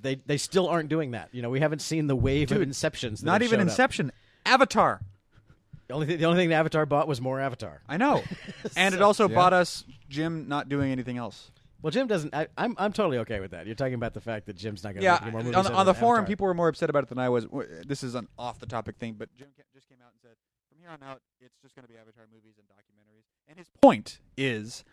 they 0.02 0.15
they 0.25 0.38
still 0.38 0.67
aren't 0.69 0.88
doing 0.89 1.12
that. 1.12 1.30
You 1.32 1.41
know, 1.41 1.49
we 1.49 1.60
haven't 1.60 1.82
seen 1.82 2.06
the 2.06 2.15
wave 2.15 2.52
of 2.52 2.60
inceptions. 2.60 3.19
that 3.21 3.25
Not 3.25 3.41
even 3.41 3.60
Inception. 3.60 4.10
up. 4.10 4.13
Avatar. 4.45 4.91
Avatar. 4.93 5.02
The 5.88 5.93
only 5.95 6.06
thing, 6.06 6.17
the 6.19 6.25
only 6.25 6.38
thing 6.38 6.49
the 6.49 6.56
Avatar 6.56 6.86
bought 6.86 7.08
was 7.08 7.19
more 7.19 7.39
Avatar. 7.39 7.82
I 7.89 7.97
know. 7.97 8.21
and 8.78 8.93
it 8.93 9.02
also 9.02 9.28
Yeah. 9.28 9.34
bought 9.34 9.54
us 9.54 9.84
Jim 10.08 10.47
not 10.47 10.69
doing 10.69 10.91
anything 10.91 11.17
else. 11.17 11.49
Well, 11.82 11.92
Jim 11.92 12.08
doesn't. 12.08 12.34
I, 12.36 12.48
I'm 12.58 12.76
I'm 12.78 12.92
totally 12.92 13.20
okay 13.20 13.39
with 13.39 13.52
that. 13.52 13.65
You're 13.65 13.76
talking 13.76 13.94
about 13.94 14.13
the 14.13 14.20
fact 14.22 14.46
that 14.48 14.56
Jim's 14.58 14.84
not 14.84 14.89
going 14.94 15.02
to 15.02 15.04
Yeah, 15.04 15.13
make 15.13 15.22
any 15.24 15.32
more 15.32 15.42
movies 15.44 15.56
on, 15.56 15.63
the- 15.63 15.74
on 15.74 15.86
the 15.86 15.94
forum, 15.94 16.20
Avatar. 16.20 16.28
people 16.28 16.46
were 16.48 16.54
more 16.54 16.68
upset 16.68 16.89
about 16.89 17.04
it 17.04 17.10
than 17.10 17.20
I 17.20 17.30
was. 17.30 17.48
This 17.88 18.04
is 18.04 18.15
an 18.15 18.28
off 18.38 18.60
the 18.60 18.65
topic 18.65 18.98
thing, 18.98 19.15
but 19.18 19.30
Jim 19.38 19.48
just 19.74 19.88
came 19.88 20.00
out 20.06 20.12
and 20.12 20.20
said, 20.22 20.36
from 20.70 20.80
here 20.80 20.89
on 20.89 21.02
out, 21.02 21.22
it's 21.39 21.56
just 21.62 21.76
going 21.76 21.86
to 21.86 21.92
be 21.92 21.98
Avatar 21.98 22.26
movies 22.34 22.56
and 22.58 22.68
documentaries. 22.68 23.24
And 23.48 23.58
his 23.58 23.70
point 23.82 24.20
is, 24.38 24.84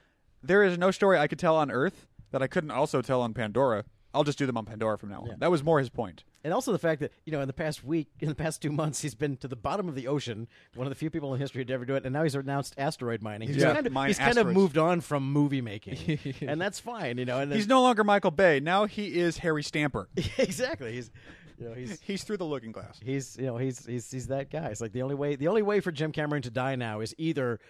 there 0.42 0.62
is 0.62 0.78
no 0.78 0.90
story 0.92 1.18
I 1.18 1.26
could 1.26 1.38
tell 1.40 1.56
on 1.56 1.70
Earth 1.72 2.06
that 2.30 2.42
I 2.42 2.46
couldn't 2.46 2.70
also 2.70 3.02
tell 3.02 3.20
on 3.20 3.34
Pandora. 3.34 3.84
I'll 4.16 4.24
just 4.24 4.38
do 4.38 4.46
them 4.46 4.56
on 4.56 4.64
Pandora 4.64 4.98
from 4.98 5.10
now 5.10 5.20
on. 5.20 5.26
Yeah. 5.26 5.34
That 5.38 5.50
was 5.50 5.62
more 5.62 5.78
his 5.78 5.88
point. 5.90 6.24
and 6.42 6.52
also 6.54 6.72
the 6.72 6.78
fact 6.78 7.00
that 7.00 7.12
you 7.24 7.32
know 7.32 7.40
in 7.40 7.46
the 7.46 7.52
past 7.52 7.84
week, 7.84 8.08
in 8.20 8.28
the 8.28 8.34
past 8.34 8.62
two 8.62 8.72
months, 8.72 9.02
he's 9.02 9.14
been 9.14 9.36
to 9.38 9.48
the 9.48 9.56
bottom 9.56 9.88
of 9.88 9.94
the 9.94 10.08
ocean. 10.08 10.48
One 10.74 10.86
of 10.86 10.90
the 10.90 10.94
few 10.96 11.10
people 11.10 11.32
in 11.34 11.40
history 11.40 11.64
to 11.64 11.72
ever 11.72 11.84
do 11.84 11.94
it, 11.94 12.04
and 12.04 12.12
now 12.12 12.22
he's 12.22 12.34
announced 12.34 12.74
asteroid 12.78 13.22
mining. 13.22 13.48
He's 13.48 13.58
Yeah, 13.58 13.74
kind 13.74 13.86
of 13.86 13.92
mine 13.92 14.08
he's 14.08 14.18
kind 14.18 14.38
of 14.38 14.46
moved 14.48 14.78
on 14.78 15.00
from 15.00 15.30
movie 15.32 15.60
making, 15.60 16.18
and 16.40 16.60
that's 16.60 16.80
fine. 16.80 17.18
You 17.18 17.24
know, 17.26 17.40
and 17.40 17.52
He's 17.52 17.68
no 17.68 17.82
longer 17.82 18.02
Michael 18.04 18.30
Bay. 18.30 18.58
Now 18.60 18.86
he 18.86 19.18
is 19.18 19.38
Harry 19.38 19.62
Stamper. 19.62 20.08
exactly. 20.38 20.92
He's 20.94 21.10
you 21.58 21.68
know 21.68 21.74
he's. 21.74 22.00
He's 22.00 22.22
through 22.22 22.36
the 22.36 22.44
looking 22.44 22.70
glass. 22.72 23.00
He's 23.02 23.36
you 23.38 23.46
know 23.46 23.56
he's 23.56 23.84
he's 23.86 24.10
he's 24.10 24.26
that 24.28 24.50
guy. 24.50 24.66
It's 24.66 24.80
like 24.80 24.92
the 24.92 25.02
only 25.02 25.14
way 25.14 25.36
the 25.36 25.48
only 25.48 25.62
way 25.62 25.80
for 25.80 25.90
Jim 25.90 26.12
Cameron 26.12 26.42
to 26.42 26.50
die 26.50 26.76
now 26.76 27.00
is 27.00 27.14
either 27.18 27.60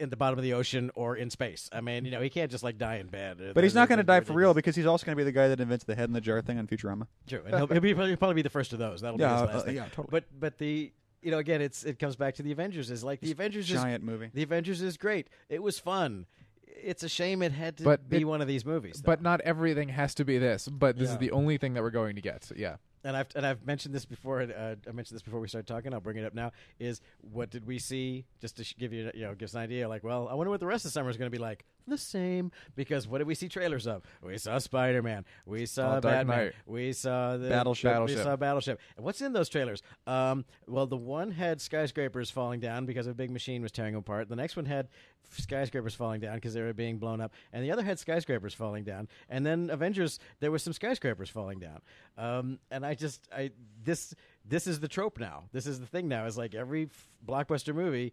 in 0.00 0.10
the 0.10 0.16
bottom 0.16 0.38
of 0.38 0.42
the 0.42 0.52
ocean 0.54 0.90
or 0.94 1.16
in 1.16 1.30
space. 1.30 1.70
I 1.72 1.80
mean, 1.80 2.04
you 2.04 2.10
know, 2.10 2.20
he 2.20 2.28
can't 2.30 2.50
just 2.50 2.64
like 2.64 2.78
die 2.78 2.96
in 2.96 3.06
bed. 3.06 3.52
But 3.54 3.62
he's 3.64 3.74
not 3.74 3.88
going 3.88 3.98
to 3.98 4.04
die 4.04 4.20
for 4.20 4.32
real 4.32 4.52
because 4.54 4.74
he's 4.74 4.86
also 4.86 5.06
going 5.06 5.16
to 5.16 5.20
be 5.20 5.24
the 5.24 5.32
guy 5.32 5.48
that 5.48 5.60
invents 5.60 5.84
the 5.84 5.94
head 5.94 6.08
in 6.08 6.12
the 6.12 6.20
jar 6.20 6.40
thing 6.42 6.58
on 6.58 6.66
Futurama. 6.66 7.06
True, 7.28 7.42
and 7.46 7.54
he'll, 7.56 7.66
he'll, 7.68 7.80
be, 7.80 7.94
he'll 7.94 8.16
probably 8.16 8.34
be 8.34 8.42
the 8.42 8.50
first 8.50 8.72
of 8.72 8.78
those. 8.78 9.00
That'll 9.02 9.20
Yeah, 9.20 9.28
be 9.28 9.32
his 9.34 9.42
uh, 9.42 9.54
last 9.54 9.66
thing. 9.66 9.76
yeah, 9.76 9.84
totally. 9.86 10.08
But 10.10 10.24
but 10.38 10.58
the 10.58 10.92
you 11.22 11.30
know, 11.30 11.38
again, 11.38 11.62
it's 11.62 11.84
it 11.84 11.98
comes 11.98 12.16
back 12.16 12.34
to 12.34 12.42
the 12.42 12.52
Avengers. 12.52 12.90
Is 12.90 13.04
like 13.04 13.20
the 13.20 13.30
Avengers 13.32 13.70
is 13.70 13.80
Giant 13.80 14.02
movie. 14.04 14.30
the 14.34 14.42
Avengers 14.42 14.82
is 14.82 14.96
great. 14.96 15.28
It 15.48 15.62
was 15.62 15.78
fun. 15.78 16.26
It's 16.66 17.02
a 17.02 17.08
shame 17.08 17.40
it 17.42 17.52
had 17.52 17.78
to 17.78 17.84
But 17.84 18.08
be 18.10 18.22
it- 18.22 18.24
one 18.24 18.40
of 18.42 18.48
these 18.48 18.64
movies. 18.66 19.00
But 19.00 19.22
not 19.22 19.40
everything 19.42 19.88
has 19.90 20.14
to 20.16 20.24
be 20.24 20.38
this. 20.38 20.68
But 20.68 20.98
this 20.98 21.08
Yeah. 21.08 21.12
is 21.14 21.18
the 21.18 21.30
only 21.30 21.56
thing 21.56 21.74
that 21.74 21.82
we're 21.82 21.90
going 21.90 22.16
to 22.16 22.20
get. 22.20 22.44
So, 22.44 22.54
yeah. 22.58 22.76
And 23.04 23.16
I've 23.16 23.28
and 23.36 23.46
I've 23.46 23.64
mentioned 23.66 23.94
this 23.94 24.04
before. 24.04 24.42
Uh, 24.42 24.74
I 24.88 24.92
mentioned 24.92 25.16
this 25.16 25.22
before 25.22 25.40
we 25.40 25.48
started 25.48 25.66
talking. 25.66 25.92
I'll 25.92 26.00
bring 26.00 26.16
it 26.16 26.24
up 26.24 26.34
now. 26.34 26.52
Is 26.80 27.00
what 27.20 27.50
did 27.50 27.66
we 27.66 27.78
see? 27.78 28.24
Just 28.40 28.56
to 28.56 28.74
give 28.78 28.92
you 28.92 29.10
you 29.14 29.22
know 29.22 29.34
give 29.34 29.48
us 29.48 29.54
an 29.54 29.60
idea. 29.60 29.88
Like, 29.88 30.02
well, 30.02 30.28
I 30.28 30.34
wonder 30.34 30.50
what 30.50 30.60
the 30.60 30.66
rest 30.66 30.84
of 30.84 30.92
summer 30.92 31.10
is 31.10 31.16
going 31.16 31.30
to 31.30 31.36
be 31.36 31.42
like. 31.42 31.64
The 31.86 31.98
same 31.98 32.50
because 32.74 33.06
what 33.06 33.18
did 33.18 33.26
we 33.26 33.34
see 33.34 33.48
trailers 33.48 33.86
of? 33.86 34.02
We 34.22 34.38
saw 34.38 34.58
Spider 34.58 35.02
Man. 35.02 35.24
We 35.44 35.66
saw 35.66 35.96
Oh, 35.96 36.00
Batman. 36.00 36.52
We 36.66 36.92
saw 36.92 37.36
the 37.36 37.48
Battleship. 37.48 37.84
We 38.06 38.14
saw 38.16 38.36
Battleship. 38.36 38.80
And 38.96 39.04
what's 39.04 39.20
in 39.20 39.32
those 39.34 39.48
trailers? 39.50 39.82
Um, 40.06 40.44
well, 40.66 40.86
the 40.86 40.96
one 40.96 41.30
had 41.30 41.60
skyscrapers 41.60 42.30
falling 42.30 42.60
down 42.60 42.86
because 42.86 43.06
a 43.06 43.12
big 43.14 43.30
machine 43.30 43.60
was 43.62 43.70
tearing 43.70 43.92
them 43.92 44.00
apart. 44.00 44.28
The 44.28 44.36
next 44.36 44.56
one 44.56 44.64
had 44.64 44.88
skyscrapers 45.36 45.94
falling 45.94 46.20
down 46.20 46.36
because 46.36 46.54
they 46.54 46.62
were 46.62 46.72
being 46.72 46.98
blown 46.98 47.20
up, 47.20 47.32
and 47.52 47.64
the 47.64 47.70
other 47.72 47.82
had 47.82 47.98
skyscrapers 47.98 48.54
falling 48.54 48.84
down. 48.84 49.08
And 49.28 49.44
then 49.44 49.68
Avengers, 49.70 50.18
there 50.40 50.50
was 50.50 50.62
some 50.62 50.72
skyscrapers 50.72 51.28
falling 51.30 51.58
down. 51.58 51.80
Um, 52.16 52.58
and 52.70 52.84
I 52.86 52.94
just, 52.94 53.26
I 53.34 53.50
this 53.82 54.14
this 54.44 54.66
is 54.66 54.80
the 54.80 54.88
trope 54.88 55.18
now. 55.18 55.44
This 55.52 55.66
is 55.66 55.80
the 55.80 55.86
thing 55.86 56.08
now. 56.08 56.26
Is 56.26 56.38
like 56.38 56.54
every 56.54 56.84
f- 56.84 57.08
blockbuster 57.26 57.74
movie. 57.74 58.12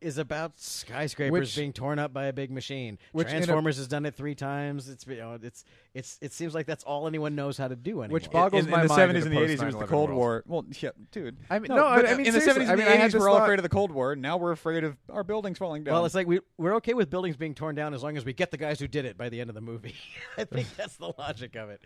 Is 0.00 0.18
about 0.18 0.60
skyscrapers 0.60 1.32
Which- 1.32 1.56
being 1.56 1.72
torn 1.72 1.98
up 1.98 2.12
by 2.12 2.26
a 2.26 2.32
big 2.32 2.50
machine. 2.52 2.98
In 3.12 3.20
a- 3.20 3.24
Transformers 3.24 3.78
has 3.78 3.88
done 3.88 4.06
it 4.06 4.14
three 4.14 4.36
times. 4.36 4.88
It's 4.88 5.04
you 5.06 5.16
know, 5.16 5.38
it's 5.42 5.64
it's 5.98 6.18
it 6.22 6.32
seems 6.32 6.54
like 6.54 6.66
that's 6.66 6.84
all 6.84 7.06
anyone 7.06 7.34
knows 7.34 7.58
how 7.58 7.68
to 7.68 7.76
do 7.76 8.00
anymore. 8.02 8.14
Which 8.14 8.30
boggles 8.30 8.64
in, 8.64 8.70
my 8.70 8.82
in 8.82 8.88
the 8.88 8.94
mind 8.94 9.10
in 9.10 9.16
70s 9.22 9.26
and 9.26 9.36
the 9.36 9.40
the 9.40 9.46
80s, 9.46 9.62
it 9.62 9.66
was 9.66 9.74
the 9.76 9.86
Cold 9.86 10.08
world. 10.10 10.18
War. 10.18 10.44
Well, 10.46 10.64
yeah, 10.80 10.90
dude. 11.12 11.36
I 11.50 11.58
mean, 11.58 11.68
no, 11.68 11.76
no, 11.76 11.82
but 11.96 12.08
I 12.08 12.14
mean, 12.16 12.26
in 12.26 12.32
the 12.34 12.40
seriously, 12.40 12.64
70s 12.64 12.68
I 12.68 12.70
and 12.72 12.78
mean, 12.78 12.86
the 12.86 12.92
I 12.92 12.96
had 12.96 13.10
80s, 13.10 13.12
this 13.12 13.20
we're 13.20 13.28
all 13.28 13.36
thought- 13.36 13.42
afraid 13.44 13.58
of 13.58 13.62
the 13.64 13.68
Cold 13.68 13.90
War. 13.92 14.16
Now 14.16 14.36
we're 14.36 14.52
afraid 14.52 14.84
of 14.84 14.96
our 15.10 15.24
buildings 15.24 15.58
falling 15.58 15.84
down. 15.84 15.94
Well, 15.94 16.06
it's 16.06 16.14
like 16.14 16.26
we 16.26 16.40
we're 16.56 16.76
okay 16.76 16.94
with 16.94 17.10
buildings 17.10 17.36
being 17.36 17.54
torn 17.54 17.74
down 17.74 17.92
as 17.94 18.02
long 18.02 18.16
as 18.16 18.24
we 18.24 18.32
get 18.32 18.50
the 18.50 18.56
guys 18.56 18.78
who 18.80 18.86
did 18.88 19.04
it 19.04 19.18
by 19.18 19.28
the 19.28 19.40
end 19.40 19.50
of 19.50 19.54
the 19.54 19.60
movie. 19.60 19.94
I 20.38 20.44
think 20.44 20.74
that's 20.76 20.96
the 20.96 21.12
logic 21.18 21.56
of 21.56 21.70
it. 21.70 21.80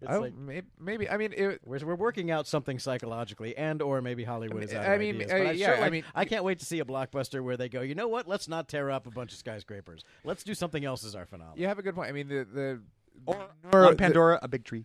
It's 0.00 0.10
I, 0.10 0.16
like 0.16 0.34
may- 0.34 0.62
maybe. 0.80 1.08
I 1.08 1.16
mean, 1.16 1.32
it, 1.36 1.60
we're, 1.64 1.78
we're 1.84 1.94
working 1.94 2.30
out 2.30 2.46
something 2.46 2.78
psychologically, 2.78 3.56
and 3.56 3.82
or 3.82 4.00
maybe 4.00 4.24
Hollywood 4.24 4.64
is 4.64 4.72
out 4.74 4.86
I 4.86 4.94
of 4.94 5.00
mean, 5.00 5.16
ideas. 5.16 5.30
uh, 5.30 5.38
But 5.38 5.46
I 5.46 5.50
yeah, 5.52 5.66
sure 5.76 5.84
I 5.84 5.90
mean- 5.90 6.04
I 6.14 6.24
can't 6.24 6.44
wait 6.44 6.58
to 6.60 6.64
see 6.64 6.80
a 6.80 6.84
blockbuster 6.84 7.42
where 7.42 7.56
they 7.56 7.68
go. 7.68 7.80
You 7.82 7.94
know 7.94 8.08
what? 8.08 8.26
Let's 8.26 8.48
not 8.48 8.68
tear 8.68 8.90
up 8.90 9.06
a 9.06 9.10
bunch 9.10 9.32
of 9.32 9.38
skyscrapers. 9.38 10.04
Let's 10.24 10.42
do 10.44 10.54
something 10.54 10.84
else 10.84 11.04
as 11.04 11.14
our 11.14 11.26
finale. 11.26 11.52
you 11.56 11.66
have 11.66 11.78
a 11.78 11.82
good 11.82 11.94
point. 11.94 12.08
I 12.08 12.12
mean, 12.12 12.28
the 12.28 12.44
the 12.44 12.80
or 13.26 13.86
on 13.86 13.96
Pandora, 13.96 14.38
a 14.42 14.48
big 14.48 14.64
tree. 14.64 14.84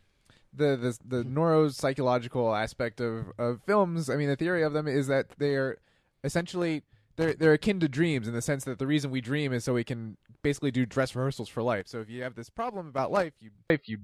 the 0.54 0.76
the 0.76 1.18
the 1.18 1.24
hmm. 1.24 1.38
neuropsychological 1.38 2.62
aspect 2.62 3.02
of 3.02 3.28
of 3.38 3.62
films. 3.66 4.10
I 4.10 4.16
mean, 4.16 4.30
the 4.30 4.36
theory 4.36 4.64
of 4.64 4.74
them 4.74 4.88
is 4.88 5.08
that 5.08 5.28
they're 5.38 5.78
essentially 6.24 6.84
they're 7.16 7.34
they're 7.34 7.54
akin 7.54 7.80
to 7.80 7.88
dreams 7.88 8.28
in 8.28 8.34
the 8.34 8.42
sense 8.42 8.64
that 8.66 8.80
the 8.80 8.88
reason 8.88 9.12
we 9.12 9.22
dream 9.22 9.54
is 9.54 9.64
so 9.64 9.74
we 9.74 9.84
can 9.84 10.18
basically 10.42 10.72
do 10.72 10.86
dress 10.86 11.16
rehearsals 11.16 11.50
for 11.50 11.62
life. 11.62 11.88
So 11.88 12.00
if 12.00 12.10
you 12.10 12.24
have 12.24 12.36
this 12.36 12.50
problem 12.50 12.88
about 12.88 13.12
life, 13.12 13.34
you 13.40 13.52
if 13.70 13.88
you 13.88 14.00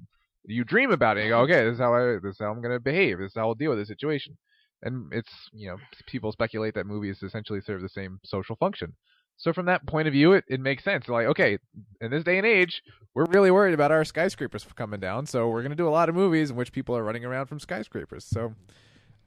you 0.45 0.63
dream 0.63 0.91
about 0.91 1.17
it, 1.17 1.25
you 1.25 1.29
go, 1.29 1.41
okay, 1.41 1.65
this 1.65 1.73
is 1.73 1.79
how 1.79 1.93
I 1.93 2.17
this 2.21 2.33
is 2.33 2.37
how 2.39 2.51
I'm 2.51 2.61
going 2.61 2.73
to 2.73 2.79
behave. 2.79 3.19
This 3.19 3.27
is 3.27 3.35
how 3.35 3.47
I'll 3.47 3.55
deal 3.55 3.71
with 3.71 3.79
this 3.79 3.87
situation. 3.87 4.37
And 4.81 5.11
it's 5.11 5.31
you 5.53 5.69
know 5.69 5.77
people 6.07 6.31
speculate 6.31 6.73
that 6.75 6.85
movies 6.85 7.21
essentially 7.21 7.61
serve 7.61 7.81
the 7.81 7.89
same 7.89 8.19
social 8.23 8.55
function. 8.55 8.93
So 9.39 9.53
from 9.53 9.65
that 9.67 9.85
point 9.87 10.07
of 10.07 10.13
view, 10.13 10.33
it, 10.33 10.43
it 10.49 10.59
makes 10.59 10.83
sense. 10.83 11.07
Like, 11.07 11.25
okay, 11.27 11.57
in 12.01 12.11
this 12.11 12.25
day 12.25 12.37
and 12.37 12.45
age, 12.45 12.83
we're 13.15 13.25
really 13.29 13.51
worried 13.51 13.73
about 13.73 13.89
our 13.89 14.03
skyscrapers 14.03 14.65
coming 14.75 14.99
down, 14.99 15.25
so 15.25 15.47
we're 15.47 15.61
going 15.61 15.71
to 15.71 15.77
do 15.77 15.87
a 15.87 15.89
lot 15.89 16.09
of 16.09 16.15
movies 16.15 16.49
in 16.49 16.57
which 16.57 16.73
people 16.73 16.95
are 16.95 17.03
running 17.03 17.23
around 17.23 17.45
from 17.45 17.57
skyscrapers. 17.57 18.25
So, 18.25 18.53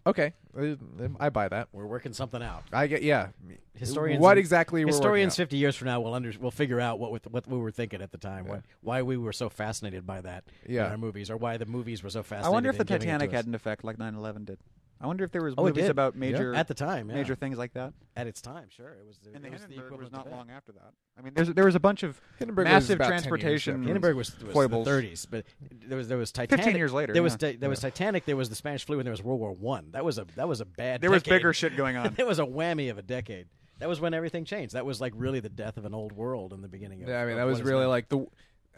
okay, 0.07 0.35
uh, 0.57 0.75
I 1.19 1.31
buy 1.31 1.49
that. 1.49 1.69
We're 1.73 1.87
working 1.87 2.13
something 2.13 2.43
out. 2.43 2.65
I 2.75 2.89
get, 2.89 3.03
yeah. 3.03 3.29
Historians 3.75 4.21
what 4.21 4.37
exactly? 4.37 4.85
we're 4.85 4.93
Historians 4.93 5.35
fifty 5.35 5.57
years 5.57 5.75
from 5.77 5.87
now 5.87 6.01
will 6.01 6.13
under 6.13 6.31
will 6.39 6.51
figure 6.51 6.79
out 6.79 6.99
what 6.99 7.11
with, 7.11 7.27
what 7.29 7.49
we 7.49 7.57
were 7.57 7.71
thinking 7.71 8.03
at 8.03 8.13
the 8.13 8.19
time, 8.19 8.47
what, 8.47 8.63
why 8.83 9.01
we 9.01 9.17
were 9.17 9.33
so 9.33 9.49
fascinated 9.49 10.07
by 10.07 10.21
that 10.21 10.45
Yeah. 10.69 10.87
in 10.87 10.91
our 10.93 10.99
movies, 10.99 11.31
or 11.31 11.39
why 11.39 11.57
the 11.57 11.67
movies 11.67 12.03
were 12.03 12.11
so 12.11 12.23
fascinating. 12.23 12.47
I 12.47 12.51
wonder 12.51 12.69
if 12.69 12.77
the 12.77 12.83
in 12.83 12.87
giving 12.87 13.09
it 13.09 13.13
to 13.13 13.19
Titanic 13.19 13.33
had 13.33 13.47
an 13.47 13.55
effect 13.55 13.83
like 13.83 13.97
9/11 13.97 14.45
did. 14.45 14.59
I 15.03 15.07
wonder 15.07 15.25
if 15.25 15.33
there 15.33 15.43
was 15.43 15.55
Oh, 15.59 15.67
it 15.67 15.71
movies 15.71 15.83
did. 15.85 15.91
about 15.91 16.15
major 16.15 16.55
at 16.55 16.69
the 16.69 16.75
time, 16.75 17.09
yeah. 17.09 17.17
major 17.17 17.35
things 17.35 17.59
like 17.59 17.73
that. 17.75 17.93
at 18.17 18.27
its 18.29 18.41
time. 18.41 18.67
Sure, 18.71 18.91
it 18.93 19.05
was. 19.07 19.19
And 19.35 19.43
the 19.43 19.49
it 19.49 19.53
was 19.53 19.63
the 19.63 19.67
Hindenburg 19.69 19.99
was 19.99 20.09
equivalent 20.09 20.13
not 20.13 20.27
of 20.27 20.31
that. 20.31 20.37
long 20.37 20.51
after 20.51 20.73
that. 20.73 20.93
I 21.19 21.23
mean, 21.23 21.33
there's, 21.35 21.49
there 21.49 21.65
was 21.65 21.75
a 21.75 21.81
bunch 21.81 22.05
of 22.05 22.21
Hindenburg 22.39 22.67
was 22.67 22.73
massive 22.73 22.97
about 22.97 23.05
10 23.07 23.13
years 23.13 23.23
transportation. 23.23 23.75
after. 23.75 23.85
Hindenburg 23.87 24.17
was, 24.17 24.39
was 24.41 24.53
foibles. 24.53 24.85
the 24.87 24.91
30s, 24.93 25.27
but 25.29 25.45
there 25.89 25.99
was 25.99 26.07
there 26.09 26.19
was 26.19 26.31
Titanic. 26.31 26.77
years 26.77 26.93
later, 26.93 27.13
there 27.13 27.23
was 27.23 27.37
yeah. 27.41 27.51
Ti- 27.53 27.57
there 27.57 27.69
was 27.69 27.81
Titanic. 27.81 28.25
There 28.27 28.37
was 28.37 28.49
the 28.49 28.55
Spanish 28.55 28.85
flu, 28.87 28.99
and 29.01 29.07
there 29.07 29.11
was 29.13 29.23
World 29.23 29.41
War 29.41 29.53
One. 29.53 29.89
That 29.91 30.05
was 30.05 30.19
a 30.19 30.27
that 30.37 30.47
was 30.49 30.61
a 30.61 30.65
bad. 30.65 31.01
There 31.01 31.11
was 31.11 31.23
decade. 31.25 31.39
bigger 31.41 31.53
shit 31.53 31.77
going 31.77 31.97
on. 31.97 32.15
there 32.17 32.27
was 32.27 32.39
a 32.39 32.45
whammy 32.45 32.89
of 32.91 32.97
a 32.97 33.03
decade. 33.03 33.47
That 33.81 33.89
was 33.89 34.01
when 34.01 34.15
everything 34.15 34.45
changed. 34.45 34.75
That 34.75 34.87
was 34.87 35.01
like 35.01 35.13
really 35.17 35.41
the 35.41 35.49
death 35.49 35.77
of 35.77 35.85
an 35.85 35.95
old 35.95 36.13
world 36.13 36.53
in 36.53 36.63
the 36.63 36.69
beginning. 36.69 37.03
Of, 37.03 37.09
Yeah, 37.09 37.21
I 37.21 37.25
mean 37.25 37.33
of 37.33 37.39
that 37.39 37.45
was 37.47 37.55
what 37.59 37.63
is 37.67 37.71
really 37.71 37.85
now. 37.85 37.89
like 37.91 38.09
the. 38.09 38.25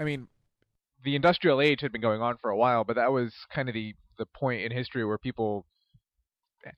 I 0.00 0.04
mean, 0.04 0.28
the 1.04 1.14
industrial 1.16 1.60
age 1.60 1.82
had 1.82 1.92
been 1.92 2.00
going 2.00 2.22
on 2.22 2.38
for 2.38 2.48
a 2.50 2.56
while, 2.56 2.84
but 2.84 2.96
that 2.96 3.12
was 3.12 3.34
kind 3.54 3.68
of 3.68 3.74
the 3.74 3.94
the 4.16 4.24
point 4.26 4.62
in 4.62 4.72
history 4.72 5.04
where 5.04 5.18
people 5.18 5.66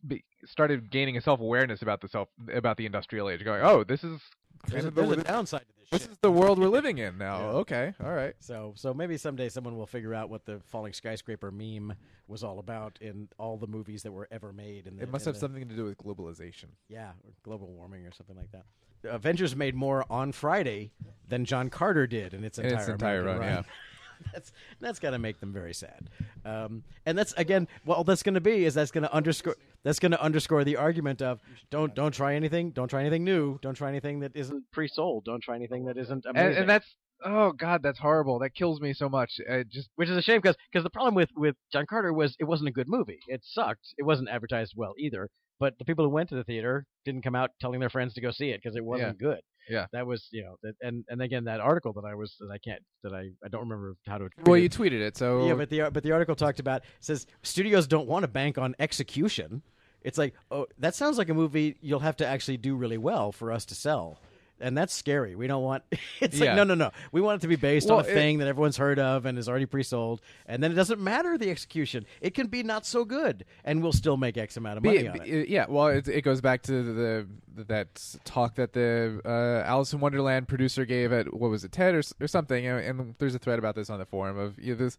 be, 0.07 0.25
started 0.45 0.91
gaining 0.91 1.17
a 1.17 1.21
self 1.21 1.41
awareness 1.41 1.83
about 1.83 2.01
the 2.01 2.09
self 2.09 2.29
about 2.53 2.77
the 2.77 2.87
industrial 2.87 3.29
age, 3.29 3.45
going, 3.45 3.63
"Oh, 3.63 3.85
this 3.85 4.05
is 4.05 4.21
there's, 4.69 4.85
a, 4.85 4.91
there's 4.91 5.11
a 5.13 5.17
the, 5.17 5.23
downside 5.25 5.61
to 5.61 5.67
this. 5.79 5.91
this 5.91 6.03
shit. 6.03 6.11
is 6.13 6.19
the 6.19 6.31
world 6.31 6.59
we're 6.59 6.69
living 6.69 6.99
in 6.99 7.19
now." 7.19 7.39
Yeah. 7.39 7.57
Okay, 7.59 7.95
all 8.03 8.13
right. 8.13 8.35
So, 8.41 8.73
so 8.77 8.93
maybe 8.95 9.17
someday 9.17 9.49
someone 9.49 9.77
will 9.77 9.87
figure 9.87 10.15
out 10.15 10.29
what 10.31 10.45
the 10.45 10.61
falling 10.67 10.93
skyscraper 10.93 11.51
meme 11.51 11.95
was 12.29 12.43
all 12.43 12.59
about 12.59 12.99
in 13.01 13.29
all 13.39 13.57
the 13.57 13.69
movies 13.69 14.03
that 14.03 14.13
were 14.13 14.27
ever 14.31 14.53
made. 14.53 14.87
And 14.87 15.01
It 15.01 15.11
must 15.11 15.25
have 15.27 15.37
something 15.37 15.69
to 15.69 15.75
do 15.77 15.85
with 15.85 15.97
globalization. 15.99 16.67
yeah, 16.89 17.11
or 17.25 17.31
global 17.45 17.69
warming 17.69 18.05
or 18.07 18.13
something 18.13 18.37
like 18.37 18.51
that. 18.51 18.65
Avengers 19.09 19.55
made 19.55 19.77
more 19.77 20.05
on 20.11 20.33
Friday 20.33 20.91
than 21.29 21.45
John 21.45 21.71
Carter 21.71 22.07
did 22.09 22.35
in 22.35 22.43
its 22.43 22.59
In 22.59 22.65
entire 22.65 22.81
its 22.81 22.89
entire 22.89 23.21
American 23.21 23.41
run, 23.47 23.55
yeah. 23.55 23.63
that's 24.33 24.53
that's 24.81 24.99
got 24.99 25.11
to 25.11 25.19
make 25.19 25.41
them 25.41 25.53
very 25.53 25.75
sad. 25.75 26.11
Um, 26.45 26.83
and 27.05 27.17
that's 27.17 27.33
again, 27.35 27.69
well, 27.85 28.05
that's 28.05 28.23
going 28.23 28.35
to 28.35 28.41
be 28.41 28.65
is 28.65 28.75
that's 28.75 28.91
going 28.91 29.03
to 29.03 29.13
underscore 29.13 29.57
that's 29.83 29.99
going 29.99 30.13
to 30.13 30.21
underscore 30.23 30.65
the 30.65 30.77
argument 30.77 31.23
of 31.23 31.41
don't 31.71 31.95
don't 31.95 32.13
try 32.13 32.35
anything, 32.35 32.71
don't 32.71 32.89
try 32.89 33.01
anything 33.01 33.25
new, 33.25 33.59
don't 33.63 33.75
try 33.75 33.89
anything 33.89 34.21
that 34.21 34.33
isn't 34.35 34.65
pre-sold, 34.73 35.25
don't 35.25 35.43
try 35.43 35.57
anything 35.57 35.87
that 35.87 35.97
isn't 35.97 36.25
amazing. 36.27 36.49
And, 36.49 36.57
and 36.59 36.69
that's 36.69 36.97
oh 37.25 37.53
god, 37.53 37.83
that's 37.83 37.99
horrible. 37.99 38.39
That 38.39 38.55
kills 38.55 38.81
me 38.81 38.93
so 38.93 39.09
much. 39.09 39.41
Uh, 39.49 39.65
just 39.71 39.89
which 39.97 40.09
is 40.09 40.17
a 40.17 40.23
shame 40.23 40.41
because 40.41 40.57
the 40.73 40.91
problem 40.91 41.15
with 41.15 41.31
with 41.37 41.57
John 41.73 41.87
Carter 41.87 42.13
was 42.13 42.37
it 42.39 42.45
wasn't 42.45 42.69
a 42.69 42.73
good 42.73 42.89
movie. 42.89 43.21
It 43.29 43.43
sucked. 43.45 43.95
It 43.99 44.05
wasn't 44.05 44.29
advertised 44.29 44.75
well 44.77 44.95
either. 44.99 45.29
But 45.59 45.79
the 45.79 45.85
people 45.85 46.05
who 46.05 46.11
went 46.11 46.29
to 46.31 46.35
the 46.35 46.45
theater 46.45 46.87
didn't 47.05 47.23
come 47.23 47.35
out 47.35 47.51
telling 47.61 47.81
their 47.81 47.89
friends 47.89 48.15
to 48.15 48.21
go 48.21 48.31
see 48.31 48.51
it 48.51 48.61
because 48.63 48.77
it 48.77 48.85
wasn't 48.85 49.19
good. 49.19 49.41
Yeah. 49.69 49.87
that 49.93 50.07
was 50.07 50.29
you 50.31 50.45
know 50.45 50.57
that, 50.63 50.75
and 50.81 51.05
and 51.09 51.21
again 51.21 51.45
that 51.45 51.61
article 51.61 51.93
that 51.95 52.05
I 52.05 52.15
was 52.15 52.37
that 52.39 52.51
I 52.53 52.59
can't 52.59 52.81
that 53.03 53.13
I 53.13 53.31
I 53.45 53.49
don't 53.49 53.63
remember 53.63 53.97
how 54.07 54.19
to. 54.19 54.29
well, 54.45 54.57
you 54.57 54.69
tweeted 54.69 55.01
it, 55.01 55.17
so 55.17 55.47
yeah, 55.47 55.55
but 55.55 55.71
the 55.71 55.91
but 55.93 56.03
the 56.03 56.13
article 56.13 56.37
talked 56.37 56.61
about 56.61 56.83
says 57.01 57.27
studios 57.43 57.87
don't 57.87 58.07
want 58.07 58.23
to 58.23 58.29
bank 58.29 58.59
on 58.59 58.77
execution. 58.79 59.63
It's 60.03 60.19
like 60.19 60.35
oh 60.53 60.67
that 60.79 60.95
sounds 60.95 61.19
like 61.19 61.31
a 61.31 61.35
movie 61.35 61.77
you'll 61.81 62.01
have 62.01 62.17
to 62.19 62.27
actually 62.27 62.59
do 62.59 62.77
really 62.77 62.99
well 62.99 63.33
for 63.33 63.51
us 63.51 63.65
to 63.67 63.75
sell. 63.75 64.21
And 64.59 64.77
that's 64.77 64.95
scary. 64.95 65.35
We 65.37 65.47
don't 65.47 65.63
want. 65.63 65.83
It's 66.21 66.41
like 66.41 66.47
Yeah. 66.49 66.55
no, 66.55 66.65
no, 66.65 66.75
no. 66.75 66.91
We 67.13 67.21
want 67.21 67.41
it 67.41 67.43
to 67.43 67.49
be 67.49 67.57
based 67.57 67.89
Well, 67.89 67.99
on 67.99 68.07
a 68.07 68.09
it- 68.09 68.15
thing 68.15 68.39
that 68.39 68.49
everyone's 68.49 68.79
heard 68.79 68.99
of 68.99 69.27
and 69.27 69.39
is 69.39 69.49
already 69.51 69.67
pre-sold, 69.67 70.23
and 70.47 70.63
then 70.63 70.73
it 70.73 70.75
doesn't 70.75 70.99
matter 71.01 71.37
the 71.37 71.51
execution. 71.51 72.07
It 72.23 72.33
can 72.33 72.47
be 72.47 72.63
not 72.63 72.87
so 72.87 73.05
good, 73.05 73.45
and 73.65 73.83
we'll 73.83 73.93
still 73.93 74.17
make 74.17 74.39
X 74.39 74.57
amount 74.57 74.79
of 74.79 74.85
money 74.85 75.03
Be- 75.03 75.09
on 75.09 75.19
be- 75.19 75.31
it. 75.31 75.49
yeah, 75.49 75.67
well, 75.69 75.89
it, 75.89 76.09
it 76.09 76.23
goes 76.23 76.41
back 76.41 76.63
to 76.63 76.83
the, 76.83 77.27
the 77.55 77.65
that 77.65 78.17
talk 78.25 78.55
that 78.55 78.73
the 78.73 79.21
uh, 79.27 79.67
Alice 79.69 79.93
in 79.93 80.01
Wonderland 80.01 80.49
producer 80.49 80.85
gave 80.87 81.13
at 81.13 81.35
what 81.35 81.51
was 81.51 81.63
it 81.65 81.73
TED 81.73 81.95
or, 81.95 82.03
or 82.21 82.27
something, 82.27 82.67
and, 82.67 82.81
and 83.01 83.15
there's 83.19 83.35
a 83.35 83.39
thread 83.39 83.59
about 83.59 83.75
this 83.75 83.91
on 83.91 83.99
the 83.99 84.07
forum 84.07 84.39
of 84.39 84.59
you 84.59 84.73
know, 84.73 84.79
this 84.79 84.99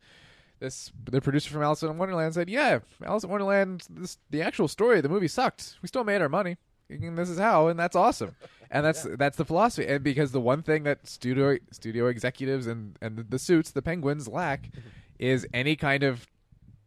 this 0.60 0.91
the 1.10 1.22
producer 1.22 1.52
from 1.52 1.62
Alice 1.63 1.82
in 1.84 1.98
Wonderland 1.98 2.34
said, 2.36 2.48
yeah, 2.50 2.80
Alice 3.04 3.24
in 3.24 3.30
Wonderland, 3.32 3.86
this, 3.89 4.17
the 4.30 4.41
actual 4.43 4.67
story, 4.67 4.98
of 4.98 5.04
the 5.04 5.10
movie 5.10 5.28
sucked. 5.28 5.78
We 5.82 5.88
still 5.88 6.04
made 6.04 6.22
our 6.22 6.30
money. 6.30 6.58
And 6.89 7.17
this 7.17 7.28
is 7.30 7.38
how, 7.38 7.67
and 7.67 7.78
that's 7.78 7.98
awesome, 7.98 8.34
and 8.71 8.86
that's 8.86 9.03
that's 9.17 9.38
the 9.38 9.45
philosophy. 9.45 9.88
And 9.88 10.03
because 10.03 10.32
the 10.32 10.41
one 10.41 10.62
thing 10.63 10.84
that 10.84 11.08
studio 11.08 11.58
studio 11.71 12.08
executives 12.08 12.67
and 12.67 12.97
and 13.01 13.25
the, 13.30 13.39
suits, 13.39 13.71
the 13.71 13.82
penguins 13.82 14.27
lack, 14.27 14.69
is 15.19 15.47
any 15.53 15.75
kind 15.75 16.03
of 16.03 16.27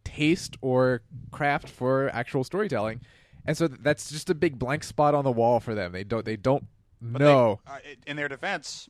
taste 0.04 0.56
or 0.60 1.02
craft 1.30 1.68
for 1.68 2.08
actual 2.14 2.44
storytelling, 2.44 3.00
and 3.46 3.56
so 3.56 3.68
that's 3.68 4.10
just 4.10 4.28
a 4.30 4.34
big 4.34 4.58
blank 4.58 4.84
spot 4.84 5.14
on 5.14 5.24
the 5.24 5.30
wall 5.32 5.60
for 5.60 5.74
them. 5.74 5.92
They 5.92 6.04
don't 6.04 6.24
they 6.24 6.36
don't 6.36 6.66
But 7.00 7.20
know. 7.20 7.60
they- 7.66 7.72
uh, 7.72 7.94
in 8.06 8.16
their 8.16 8.28
defense, 8.28 8.88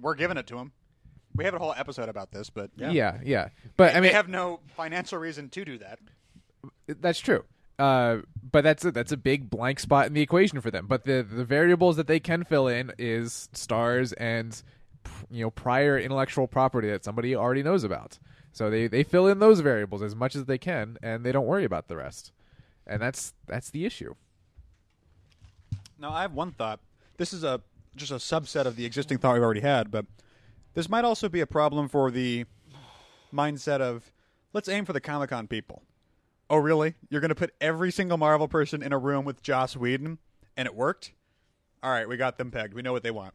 we're 0.00 0.14
giving 0.14 0.36
it 0.36 0.46
to 0.48 0.56
them. 0.56 0.72
We 1.36 1.44
have 1.44 1.54
a 1.54 1.58
whole 1.58 1.74
episode 1.76 2.08
about 2.08 2.30
this, 2.30 2.48
but 2.48 2.70
yeah. 2.76 3.18
yeah, 3.24 3.48
But 3.76 3.90
I 3.90 3.94
mean, 3.94 4.04
they 4.04 4.12
have 4.12 4.28
no 4.28 4.60
financial 4.76 5.18
reason 5.18 5.48
to 5.48 5.64
do 5.64 5.78
that. 5.78 5.98
That's 6.86 7.18
true. 7.18 7.44
Uh, 7.78 8.18
but 8.52 8.62
that's 8.62 8.84
a, 8.84 8.92
that's 8.92 9.12
a 9.12 9.16
big 9.16 9.50
blank 9.50 9.80
spot 9.80 10.06
in 10.06 10.12
the 10.12 10.20
equation 10.20 10.60
for 10.60 10.70
them. 10.70 10.86
But 10.86 11.04
the 11.04 11.26
the 11.28 11.44
variables 11.44 11.96
that 11.96 12.06
they 12.06 12.20
can 12.20 12.44
fill 12.44 12.68
in 12.68 12.92
is 12.98 13.48
stars 13.52 14.12
and 14.14 14.62
you 15.30 15.44
know 15.44 15.50
prior 15.50 15.98
intellectual 15.98 16.46
property 16.46 16.88
that 16.88 17.04
somebody 17.04 17.34
already 17.34 17.62
knows 17.62 17.82
about. 17.84 18.18
So 18.52 18.70
they 18.70 18.86
they 18.86 19.02
fill 19.02 19.26
in 19.26 19.40
those 19.40 19.60
variables 19.60 20.02
as 20.02 20.14
much 20.14 20.36
as 20.36 20.44
they 20.44 20.58
can, 20.58 20.98
and 21.02 21.24
they 21.24 21.32
don't 21.32 21.46
worry 21.46 21.64
about 21.64 21.88
the 21.88 21.96
rest. 21.96 22.30
And 22.86 23.02
that's 23.02 23.34
that's 23.46 23.70
the 23.70 23.84
issue. 23.84 24.14
Now 25.98 26.12
I 26.12 26.22
have 26.22 26.32
one 26.32 26.52
thought. 26.52 26.78
This 27.16 27.32
is 27.32 27.42
a 27.42 27.60
just 27.96 28.12
a 28.12 28.16
subset 28.16 28.66
of 28.66 28.76
the 28.76 28.84
existing 28.84 29.18
thought 29.18 29.34
we've 29.34 29.42
already 29.42 29.60
had, 29.60 29.90
but 29.90 30.06
this 30.74 30.88
might 30.88 31.04
also 31.04 31.28
be 31.28 31.40
a 31.40 31.46
problem 31.46 31.88
for 31.88 32.10
the 32.10 32.44
mindset 33.32 33.80
of 33.80 34.12
let's 34.52 34.68
aim 34.68 34.84
for 34.84 34.92
the 34.92 35.00
Comic 35.00 35.30
Con 35.30 35.48
people. 35.48 35.82
Oh, 36.50 36.56
really? 36.58 36.94
You're 37.08 37.20
going 37.20 37.30
to 37.30 37.34
put 37.34 37.54
every 37.60 37.90
single 37.90 38.18
Marvel 38.18 38.48
person 38.48 38.82
in 38.82 38.92
a 38.92 38.98
room 38.98 39.24
with 39.24 39.42
Joss 39.42 39.76
Whedon, 39.76 40.18
and 40.56 40.66
it 40.66 40.74
worked? 40.74 41.12
All 41.82 41.90
right, 41.90 42.08
we 42.08 42.16
got 42.16 42.38
them 42.38 42.50
pegged. 42.50 42.74
We 42.74 42.82
know 42.82 42.92
what 42.92 43.02
they 43.02 43.10
want. 43.10 43.34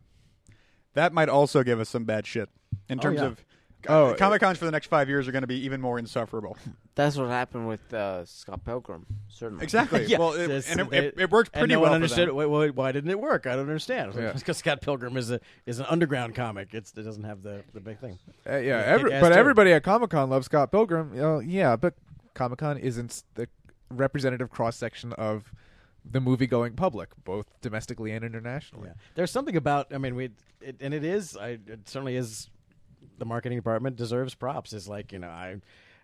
That 0.94 1.14
might 1.14 1.30
also 1.30 1.64
give 1.64 1.80
us 1.80 1.90
some 1.90 2.04
bad 2.04 2.26
shit 2.26 2.50
in 2.88 3.00
terms 3.00 3.20
yeah. 3.20 3.26
of. 3.26 3.46
Oh, 3.88 4.14
Comic 4.18 4.42
Cons 4.42 4.58
for 4.58 4.66
the 4.66 4.72
next 4.72 4.88
five 4.88 5.08
years 5.08 5.28
are 5.28 5.32
going 5.32 5.44
to 5.44 5.48
be 5.48 5.64
even 5.64 5.80
more 5.80 5.98
insufferable. 5.98 6.58
That's 6.96 7.16
what 7.16 7.30
happened 7.30 7.66
with 7.66 7.94
uh, 7.94 8.26
Scott 8.26 8.66
Pilgrim. 8.66 9.06
Certainly. 9.30 9.64
Exactly. 9.64 10.06
Yeah, 10.08 10.18
Well, 10.18 10.34
it, 10.34 10.68
and 10.70 10.82
it, 10.82 10.94
it, 10.94 11.14
it 11.18 11.32
worked 11.32 11.52
and 11.54 11.62
pretty 11.62 11.76
no 11.76 11.80
well. 11.80 11.92
one 11.92 12.02
for 12.02 12.04
understood 12.04 12.28
them. 12.28 12.36
why, 12.36 12.46
why, 12.46 12.68
why 12.70 12.92
didn't 12.92 13.10
it 13.10 13.20
work? 13.20 13.48
I 13.48 13.52
don't 13.52 13.62
understand. 13.62 14.14
Yeah. 14.20 14.34
Because 14.34 14.58
Scott 14.58 14.82
Pilgrim 14.82 15.16
is 15.16 15.32
a 15.32 15.40
is 15.66 15.80
an 15.80 15.86
underground 15.88 16.36
comic. 16.36 16.74
It's, 16.74 16.92
it 16.92 17.04
doesn't 17.04 17.24
have 17.24 17.42
the, 17.42 17.64
the 17.74 17.80
big 17.80 18.00
thing. 18.00 18.20
Uh, 18.46 18.58
yeah, 18.58 18.84
every, 18.86 19.12
but 19.12 19.30
too. 19.30 19.36
everybody 19.36 19.72
at 19.72 19.84
Comic 19.84 20.10
Con 20.10 20.30
loves 20.30 20.48
Scott 20.48 20.72
Pilgrim. 20.72 21.14
You 21.14 21.22
know, 21.22 21.40
yeah, 21.40 21.78
but 21.78 21.94
Comic 22.40 22.60
Con 22.60 22.78
isn't 22.78 23.24
the 23.36 23.50
representative 23.92 24.50
cross 24.50 24.78
section 24.78 25.12
of 25.14 25.54
the 26.10 26.22
movie 26.22 26.48
going 26.48 26.74
public, 26.74 27.10
both 27.26 27.46
domestically 27.60 28.12
and 28.12 28.24
internationally. 28.24 28.88
Yeah. 28.88 28.94
There's 29.16 29.30
something 29.30 29.58
about. 29.58 29.94
I 29.94 29.98
mean, 29.98 30.16
we 30.16 30.30
it, 30.62 30.78
and 30.80 30.94
it 30.94 31.04
is. 31.04 31.36
I 31.36 31.60
it 31.68 31.90
certainly 31.90 32.16
is. 32.16 32.50
The 33.18 33.26
marketing 33.26 33.58
department 33.58 33.98
deserves 33.98 34.36
props. 34.36 34.72
It's 34.72 34.88
like 34.88 35.12
you 35.12 35.20
know 35.20 35.28
I. 35.28 35.58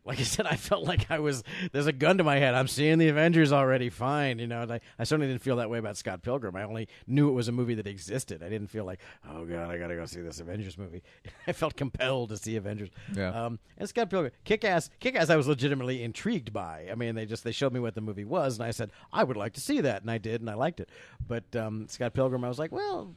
Like 0.05 0.19
I 0.19 0.23
said, 0.23 0.45
I 0.45 0.55
felt 0.55 0.83
like 0.83 1.09
I 1.09 1.17
was. 1.17 1.43
There's 1.71 1.87
a 1.87 1.91
gun 1.91 2.19
to 2.19 2.23
my 2.23 2.37
head. 2.37 2.53
I'm 2.53 2.67
seeing 2.67 2.99
the 2.99 3.07
Avengers 3.07 3.51
already. 3.51 3.89
Fine, 3.89 4.37
you 4.37 4.45
know. 4.45 4.61
And 4.61 4.73
I, 4.73 4.79
I 4.99 5.03
certainly 5.03 5.27
didn't 5.27 5.41
feel 5.41 5.55
that 5.55 5.69
way 5.69 5.79
about 5.79 5.97
Scott 5.97 6.21
Pilgrim. 6.21 6.55
I 6.55 6.63
only 6.63 6.87
knew 7.07 7.27
it 7.27 7.33
was 7.33 7.47
a 7.47 7.51
movie 7.51 7.73
that 7.73 7.87
existed. 7.87 8.43
I 8.43 8.49
didn't 8.49 8.67
feel 8.67 8.85
like, 8.85 8.99
oh 9.27 9.45
god, 9.45 9.71
I 9.71 9.79
gotta 9.79 9.95
go 9.95 10.05
see 10.05 10.21
this 10.21 10.39
Avengers 10.39 10.77
movie. 10.77 11.01
I 11.47 11.53
felt 11.53 11.75
compelled 11.75 12.29
to 12.29 12.37
see 12.37 12.55
Avengers. 12.55 12.89
Yeah. 13.15 13.29
Um, 13.29 13.57
and 13.79 13.89
Scott 13.89 14.11
Pilgrim, 14.11 14.31
Kick 14.43 14.63
Ass, 14.63 14.91
Kick 14.99 15.15
Ass, 15.15 15.31
I 15.31 15.37
was 15.37 15.47
legitimately 15.47 16.03
intrigued 16.03 16.53
by. 16.53 16.87
I 16.91 16.95
mean, 16.95 17.15
they 17.15 17.25
just 17.25 17.43
they 17.43 17.51
showed 17.51 17.73
me 17.73 17.79
what 17.79 17.95
the 17.95 18.01
movie 18.01 18.25
was, 18.25 18.59
and 18.59 18.65
I 18.65 18.71
said 18.71 18.91
I 19.11 19.23
would 19.23 19.37
like 19.37 19.53
to 19.53 19.61
see 19.61 19.81
that, 19.81 20.03
and 20.03 20.11
I 20.11 20.19
did, 20.19 20.39
and 20.41 20.49
I 20.51 20.53
liked 20.53 20.79
it. 20.79 20.89
But 21.27 21.55
um, 21.55 21.87
Scott 21.89 22.13
Pilgrim, 22.13 22.43
I 22.43 22.47
was 22.47 22.59
like, 22.59 22.71
well, 22.71 23.15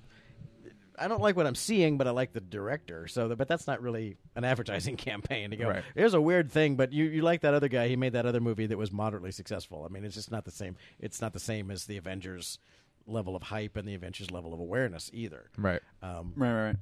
I 1.01 1.09
don't 1.09 1.21
like 1.21 1.37
what 1.37 1.47
I'm 1.47 1.55
seeing, 1.55 1.99
but 1.99 2.07
I 2.07 2.11
like 2.11 2.33
the 2.33 2.41
director. 2.41 3.07
So, 3.09 3.35
but 3.35 3.49
that's 3.49 3.67
not 3.67 3.81
really 3.83 4.17
an 4.35 4.45
advertising 4.45 4.97
campaign 5.09 5.51
to 5.51 5.57
go. 5.57 5.69
Right. 5.69 5.85
Here's 5.95 6.15
a 6.15 6.21
weird 6.21 6.51
thing, 6.51 6.77
but 6.77 6.93
you 6.93 7.05
you 7.05 7.23
like 7.23 7.43
that 7.43 7.55
other 7.55 7.69
guy? 7.69 7.89
He 7.89 7.97
made 7.97 8.13
that 8.15 8.27
other 8.27 8.41
movie 8.41 8.67
that 8.67 8.79
was 8.79 8.93
moderately 8.93 9.33
successful. 9.33 9.85
I 9.89 9.93
mean, 9.93 10.05
it's 10.05 10.15
just 10.15 10.31
not 10.31 10.45
the 10.45 10.51
same. 10.51 10.77
It's 10.99 11.21
not 11.21 11.33
the 11.33 11.41
same 11.41 11.71
as 11.71 11.87
the 11.87 11.97
Avengers 11.97 12.59
level 13.07 13.35
of 13.35 13.43
hype 13.45 13.77
and 13.77 13.89
the 13.89 13.95
Avengers 13.95 14.31
level 14.31 14.53
of 14.53 14.61
awareness 14.61 15.11
either. 15.15 15.51
Right. 15.57 15.81
Um, 16.03 16.33
Right, 16.37 16.53
right, 16.53 16.65
right. 16.67 16.77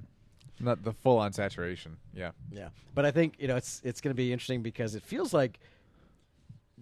Not 0.58 0.82
the 0.82 0.92
full 0.92 1.18
on 1.18 1.32
saturation. 1.32 1.98
Yeah. 2.14 2.30
yeah, 2.50 2.70
but 2.94 3.04
I 3.04 3.10
think 3.10 3.34
you 3.38 3.46
know 3.46 3.56
it's 3.56 3.82
it's 3.84 4.00
going 4.00 4.10
to 4.10 4.16
be 4.16 4.32
interesting 4.32 4.62
because 4.62 4.94
it 4.94 5.02
feels 5.02 5.34
like 5.34 5.60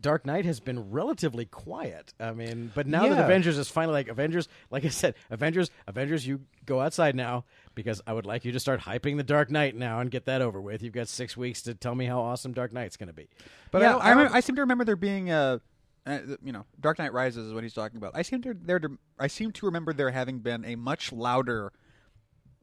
Dark 0.05 0.27
Knight 0.27 0.45
has 0.45 0.61
been 0.61 0.90
relatively 0.90 1.47
quiet. 1.47 2.12
I 2.21 2.33
mean, 2.33 2.71
but 2.75 2.87
now 2.87 3.09
that 3.09 3.25
Avengers 3.25 3.57
is 3.57 3.71
finally 3.71 3.95
like 3.95 4.09
Avengers, 4.09 4.49
like 4.71 4.85
I 4.85 4.88
said, 4.88 5.14
Avengers, 5.31 5.71
Avengers, 5.87 6.27
you 6.27 6.43
go 6.67 6.79
outside 6.83 7.17
now 7.17 7.47
because 7.75 8.03
I 8.07 8.12
would 8.12 8.27
like 8.27 8.45
you 8.45 8.53
to 8.53 8.61
start 8.61 8.81
hyping 8.83 9.17
the 9.17 9.23
Dark 9.23 9.51
Knight 9.51 9.75
now 9.75 10.01
and 10.01 10.11
get 10.11 10.27
that 10.27 10.43
over 10.43 10.61
with. 10.61 10.83
You've 10.83 10.93
got 10.93 11.09
six 11.09 11.38
weeks 11.38 11.62
to 11.62 11.75
tell 11.75 11.95
me 11.95 12.05
how 12.05 12.21
awesome 12.21 12.53
Dark 12.53 12.71
Knight's 12.75 12.99
going 12.99 13.07
to 13.07 13.14
be. 13.14 13.29
But 13.71 13.81
yeah, 13.81 13.88
I, 13.88 13.93
don't- 13.93 14.03
I, 14.03 14.11
remember, 14.11 14.35
I 14.37 14.40
seem 14.40 14.57
to 14.57 14.61
remember 14.62 14.85
there 14.85 14.95
being 14.95 15.31
a, 15.31 15.62
uh, 16.05 16.19
you 16.45 16.53
know, 16.53 16.67
Dark 16.79 16.99
Knight 16.99 17.14
Rises 17.14 17.47
is 17.47 17.55
what 17.55 17.62
he's 17.62 17.73
talking 17.73 17.97
about. 17.97 18.12
I 18.14 18.21
seem 18.21 18.43
to 18.43 18.53
there. 18.53 18.79
to- 18.81 18.99
I 19.19 19.27
seem 19.29 19.53
to 19.53 19.64
remember 19.67 19.95
there 19.95 20.11
having 20.11 20.40
been 20.40 20.67
a 20.67 20.77
much 20.77 21.12
louder 21.12 21.73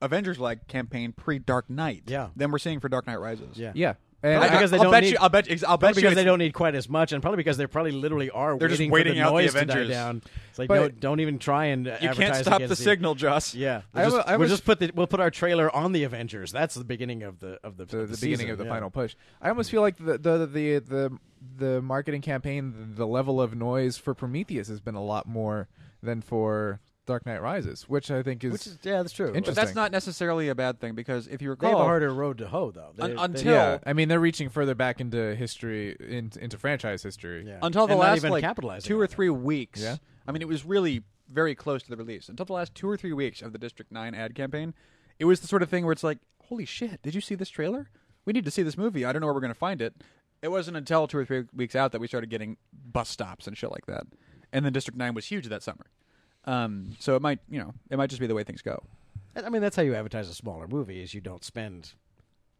Avengers-like 0.01 0.67
campaign 0.67 1.11
pre 1.11 1.39
Dark 1.39 1.69
Knight. 1.71 2.03
Yeah. 2.05 2.29
than 2.35 2.51
we're 2.51 2.59
seeing 2.59 2.79
for 2.79 2.87
Dark 2.89 3.07
Knight 3.07 3.19
Rises. 3.19 3.57
Yeah. 3.57 3.71
yeah. 3.75 3.93
And 4.23 4.33
Probably 4.37 4.49
I- 4.49 4.51
because 4.59 4.71
they 4.71 4.77
I'll 4.77 4.83
don't 4.83 4.91
bet 4.91 5.03
need- 5.03 5.11
you. 5.13 5.17
I'll 5.19 5.29
bet. 5.29 5.49
ex- 5.49 5.63
I'll 5.63 5.77
bet 5.77 5.79
Probably 5.87 6.01
you 6.03 6.09
because 6.09 6.15
they 6.15 6.23
don't 6.23 6.37
need 6.37 6.53
quite 6.53 6.75
as 6.75 6.87
much, 6.87 7.11
and 7.11 7.23
probably 7.23 7.37
because 7.37 7.57
they 7.57 7.65
probably 7.65 7.91
literally 7.91 8.29
are 8.29 8.55
They're 8.57 8.67
just 8.67 8.79
waiting, 8.79 8.91
waiting 8.91 9.13
for 9.13 9.15
the 9.15 9.21
out 9.23 9.25
the 9.29 9.31
noise 9.41 9.53
to 9.53 9.57
die 9.57 9.61
Avengers. 9.73 9.89
down. 9.89 10.21
It's 10.51 10.59
like 10.59 10.69
no, 10.69 10.89
don't 10.89 11.19
even 11.21 11.39
try 11.39 11.65
and 11.65 11.85
You 12.01 12.09
can't 12.11 12.35
stop 12.35 12.61
the 12.61 12.75
signal, 12.75 13.15
Joss. 13.15 13.55
Yeah, 13.55 13.81
we'll, 13.95 14.03
wa- 14.11 14.17
just, 14.17 14.27
I 14.29 14.37
we'll 14.37 14.47
just 14.49 14.63
put 14.65 14.77
the 14.79 14.91
we'll 14.93 15.07
put 15.07 15.19
our 15.21 15.31
trailer 15.31 15.75
on 15.75 15.91
the 15.91 16.03
Avengers. 16.03 16.51
That's 16.51 16.75
the 16.75 16.83
beginning 16.83 17.23
of 17.23 17.39
the 17.39 17.59
of 17.63 17.77
the 17.77 17.85
the, 17.85 17.97
the 17.97 18.05
the 18.05 18.17
beginning 18.17 18.37
season, 18.37 18.49
of 18.51 18.57
the 18.59 18.65
yeah. 18.65 18.69
final 18.69 18.91
push. 18.91 19.15
I 19.41 19.49
almost 19.49 19.71
feel 19.71 19.81
like 19.81 19.97
the 19.97 20.19
the 20.19 20.45
the 20.45 20.79
the, 20.79 21.17
the 21.57 21.81
marketing 21.81 22.21
campaign, 22.21 22.73
the, 22.77 22.97
the 22.97 23.07
level 23.07 23.41
of 23.41 23.55
noise 23.55 23.97
for 23.97 24.13
Prometheus 24.13 24.67
has 24.67 24.79
been 24.79 24.95
a 24.95 25.03
lot 25.03 25.25
more 25.27 25.67
than 26.03 26.21
for 26.21 26.79
Dark 27.11 27.25
Knight 27.25 27.41
Rises, 27.41 27.83
which 27.89 28.09
I 28.09 28.23
think 28.23 28.43
is, 28.43 28.51
Which 28.53 28.67
is 28.67 28.77
yeah, 28.83 28.97
that's 29.01 29.11
true. 29.11 29.27
But 29.27 29.37
Interesting. 29.37 29.63
that's 29.65 29.75
not 29.75 29.91
necessarily 29.91 30.47
a 30.49 30.55
bad 30.55 30.79
thing 30.79 30.95
because 30.95 31.27
if 31.27 31.41
you 31.41 31.53
They 31.55 31.67
have 31.67 31.73
a 31.73 31.75
recall, 31.77 31.83
harder 31.85 32.13
road 32.13 32.37
to 32.37 32.47
hoe, 32.47 32.71
though. 32.71 32.91
They- 32.95 33.03
Un- 33.03 33.15
they- 33.15 33.23
until- 33.39 33.53
yeah. 33.53 33.77
I 33.85 33.93
mean, 33.93 34.07
they're 34.07 34.19
reaching 34.19 34.47
further 34.49 34.75
back 34.75 35.01
into 35.01 35.35
history, 35.35 35.95
in, 35.99 36.31
into 36.39 36.57
franchise 36.57 37.03
history. 37.03 37.45
yeah. 37.47 37.59
until 37.61 37.85
the 37.87 37.93
And 37.93 37.99
not 38.01 38.07
last 38.07 38.17
even 38.17 38.31
like 38.31 38.43
capitalizing 38.43 38.87
two 38.87 38.95
on 38.95 39.01
or 39.01 39.03
it. 39.05 39.11
three 39.11 39.29
weeks. 39.29 39.81
Yeah. 39.81 39.97
I 40.27 40.31
mean, 40.31 40.41
it 40.41 40.47
was 40.47 40.63
really 40.65 41.03
very 41.29 41.53
close 41.55 41.83
to 41.83 41.89
the 41.89 41.97
release. 41.97 42.29
Until 42.29 42.45
the 42.45 42.53
last 42.53 42.73
two 42.75 42.89
or 42.89 42.95
three 42.97 43.13
weeks 43.13 43.41
of 43.41 43.51
the 43.51 43.57
District 43.59 43.91
Nine 43.91 44.15
ad 44.15 44.33
campaign, 44.35 44.73
it 45.19 45.25
was 45.25 45.41
the 45.41 45.47
sort 45.47 45.61
of 45.61 45.69
thing 45.69 45.83
where 45.85 45.91
it's 45.93 46.03
like, 46.03 46.19
"Holy 46.47 46.65
shit! 46.65 47.01
Did 47.01 47.13
you 47.15 47.21
see 47.21 47.35
this 47.35 47.49
trailer? 47.49 47.89
We 48.25 48.33
need 48.33 48.45
to 48.45 48.51
see 48.51 48.63
this 48.63 48.77
movie. 48.77 49.03
I 49.05 49.11
don't 49.11 49.19
know 49.19 49.27
where 49.27 49.33
we're 49.35 49.41
going 49.41 49.53
to 49.53 49.59
find 49.59 49.81
it." 49.81 49.95
It 50.41 50.49
wasn't 50.49 50.75
until 50.77 51.07
two 51.07 51.17
or 51.19 51.25
three 51.25 51.43
weeks 51.53 51.75
out 51.75 51.91
that 51.91 51.99
we 52.01 52.07
started 52.07 52.29
getting 52.29 52.57
bus 52.73 53.09
stops 53.09 53.45
and 53.47 53.55
shit 53.57 53.71
like 53.71 53.85
that. 53.85 54.07
And 54.51 54.65
then 54.65 54.73
District 54.73 54.97
Nine 54.97 55.13
was 55.13 55.25
huge 55.27 55.47
that 55.47 55.61
summer. 55.63 55.85
Um, 56.45 56.95
so 56.99 57.15
it 57.15 57.21
might, 57.21 57.39
you 57.49 57.59
know, 57.59 57.73
it 57.89 57.97
might 57.97 58.09
just 58.09 58.19
be 58.19 58.27
the 58.27 58.35
way 58.35 58.43
things 58.43 58.61
go. 58.61 58.81
I 59.35 59.49
mean, 59.49 59.61
that's 59.61 59.75
how 59.75 59.81
you 59.83 59.95
advertise 59.95 60.27
a 60.29 60.33
smaller 60.33 60.67
movie: 60.67 61.01
is 61.01 61.13
you 61.13 61.21
don't 61.21 61.43
spend 61.43 61.93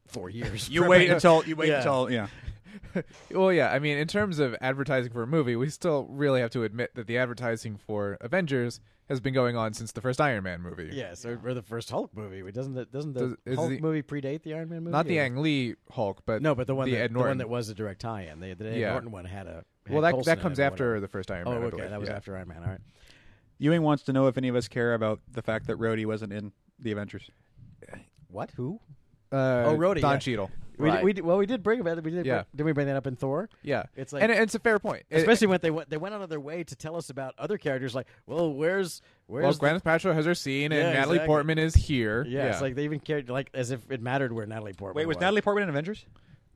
four 0.08 0.30
years. 0.30 0.70
You 0.72 0.88
wait 0.88 1.10
until 1.10 1.44
you 1.46 1.56
wait 1.56 1.70
Yeah. 1.70 1.78
until 1.78 2.12
yeah. 2.12 2.28
Well, 3.32 3.52
yeah. 3.52 3.72
I 3.72 3.80
mean, 3.80 3.98
in 3.98 4.08
terms 4.08 4.40
of 4.40 4.56
advertising 4.62 5.12
for 5.12 5.24
a 5.24 5.28
movie, 5.28 5.56
we 5.56 5.70
still 5.70 6.08
really 6.10 6.40
have 6.42 6.52
to 6.52 6.64
admit 6.64 6.96
that 6.96 7.08
the 7.08 7.18
advertising 7.18 7.76
for 7.78 8.18
Avengers 8.22 8.80
has 9.10 9.20
been 9.20 9.34
going 9.34 9.58
on 9.58 9.74
since 9.74 9.92
the 9.92 10.00
first 10.00 10.22
Iron 10.22 10.44
Man 10.46 10.62
movie. 10.62 10.90
Yes, 10.94 11.26
or, 11.26 11.38
or 11.44 11.54
the 11.54 11.62
first 11.62 11.90
Hulk 11.90 12.16
movie. 12.16 12.50
Doesn't 12.52 12.74
the, 12.76 12.86
doesn't 12.86 13.14
the 13.14 13.36
Does- 13.46 13.56
Hulk 13.58 13.70
the- 13.72 13.80
movie 13.82 14.02
predate 14.02 14.44
the 14.44 14.54
Iron 14.54 14.70
Man 14.70 14.84
movie? 14.84 14.92
Not 14.92 15.06
the 15.08 15.20
Ang 15.20 15.38
Lee 15.42 15.76
Hulk, 15.92 16.22
but 16.26 16.42
No, 16.42 16.56
but 16.56 16.68
the 16.68 16.76
one 16.76 16.86
the 16.90 16.96
that, 16.96 17.02
Ed 17.02 17.14
the 17.14 17.20
one 17.20 17.38
that 17.40 17.50
was 17.50 17.68
a 17.70 17.74
direct 17.76 18.00
tie-in. 18.02 18.40
The, 18.40 18.54
the 18.54 18.70
Ed 18.70 18.78
Yeah. 18.78 18.92
Norton 18.92 19.12
one 19.12 19.26
had 19.26 19.48
a. 19.48 19.66
had 19.86 19.94
well, 19.94 20.02
that 20.04 20.12
Coulson 20.14 20.36
that 20.36 20.42
comes 20.42 20.60
after 20.60 21.00
the 21.02 21.08
first 21.10 21.30
Iron 21.32 21.48
Oh, 21.48 21.52
Man. 21.52 21.62
I 21.62 21.66
okay, 21.66 21.76
believe. 21.78 21.90
that 21.90 22.00
was 22.00 22.10
yeah. 22.10 22.16
after 22.16 22.38
Iron 22.38 22.48
Man. 22.48 22.64
All 22.64 22.70
right. 22.70 22.80
Ewing 23.62 23.84
wants 23.84 24.02
to 24.04 24.12
know 24.14 24.26
if 24.26 24.38
any 24.40 24.48
of 24.48 24.56
us 24.56 24.68
care 24.68 24.96
about 24.96 25.20
the 25.32 25.42
fact 25.44 25.68
that 25.68 25.78
Rhodey 25.78 26.06
wasn't 26.06 26.34
in 26.34 26.52
the 26.80 26.92
Avengers. 26.92 27.30
What? 28.28 28.50
Who? 28.56 28.80
Uh, 29.32 29.36
Oh, 29.68 29.78
Rhodey, 29.78 30.02
Don 30.02 30.14
yeah. 30.14 30.20
Cheadle. 30.20 30.52
We, 30.80 30.88
Right. 30.90 30.96
did, 30.96 31.04
we 31.06 31.14
did, 31.14 31.26
well, 31.26 31.38
we 31.38 31.46
did 31.46 31.62
bring 31.62 31.80
about 31.80 32.00
it. 32.00 32.04
We 32.04 32.10
did. 32.10 32.26
Yeah. 32.26 32.44
Did 32.56 32.64
we 32.64 32.72
bring 32.72 32.88
that 32.88 32.96
up 32.96 33.06
in 33.06 33.16
Thor? 33.16 33.50
Yeah, 33.62 33.84
It's 33.96 34.12
like- 34.12 34.24
and 34.24 34.32
it's 34.32 34.56
a 34.56 34.60
fair 34.60 34.80
point. 34.80 35.04
It- 35.12 35.18
Especially 35.18 35.46
when 35.48 35.60
they 35.62 35.70
went, 35.70 35.90
they 35.92 35.98
went 35.98 36.16
out 36.16 36.22
of 36.22 36.30
their 36.30 36.40
way 36.40 36.64
to 36.64 36.76
tell 36.76 36.96
us 36.96 37.12
about 37.12 37.36
other 37.38 37.58
characters. 37.60 37.94
Like, 37.94 38.08
well, 38.26 38.52
where's 38.52 39.02
where's 39.28 39.44
well, 39.44 39.54
the- 39.54 39.80
Gwyneth 39.80 39.84
Paltrow 39.84 40.14
has 40.16 40.26
her 40.26 40.34
scene, 40.34 40.72
and 40.72 40.82
Yeah, 40.82 40.94
Natalie 40.94 41.18
exactly. 41.18 41.28
Portman 41.28 41.58
is 41.60 41.76
here. 41.76 42.26
yeah, 42.28 42.48
it's 42.48 42.62
like 42.62 42.74
they 42.76 42.84
even 42.86 43.00
cared 43.00 43.30
like 43.30 43.52
as 43.54 43.70
if 43.70 43.90
it 43.92 44.02
mattered 44.02 44.34
where 44.34 44.46
Natalie 44.48 44.74
Portman. 44.74 44.98
Wait, 45.02 45.08
was 45.08 45.20
Natalie 45.20 45.42
Portman 45.42 45.64
in 45.64 45.70
Avengers? 45.70 46.06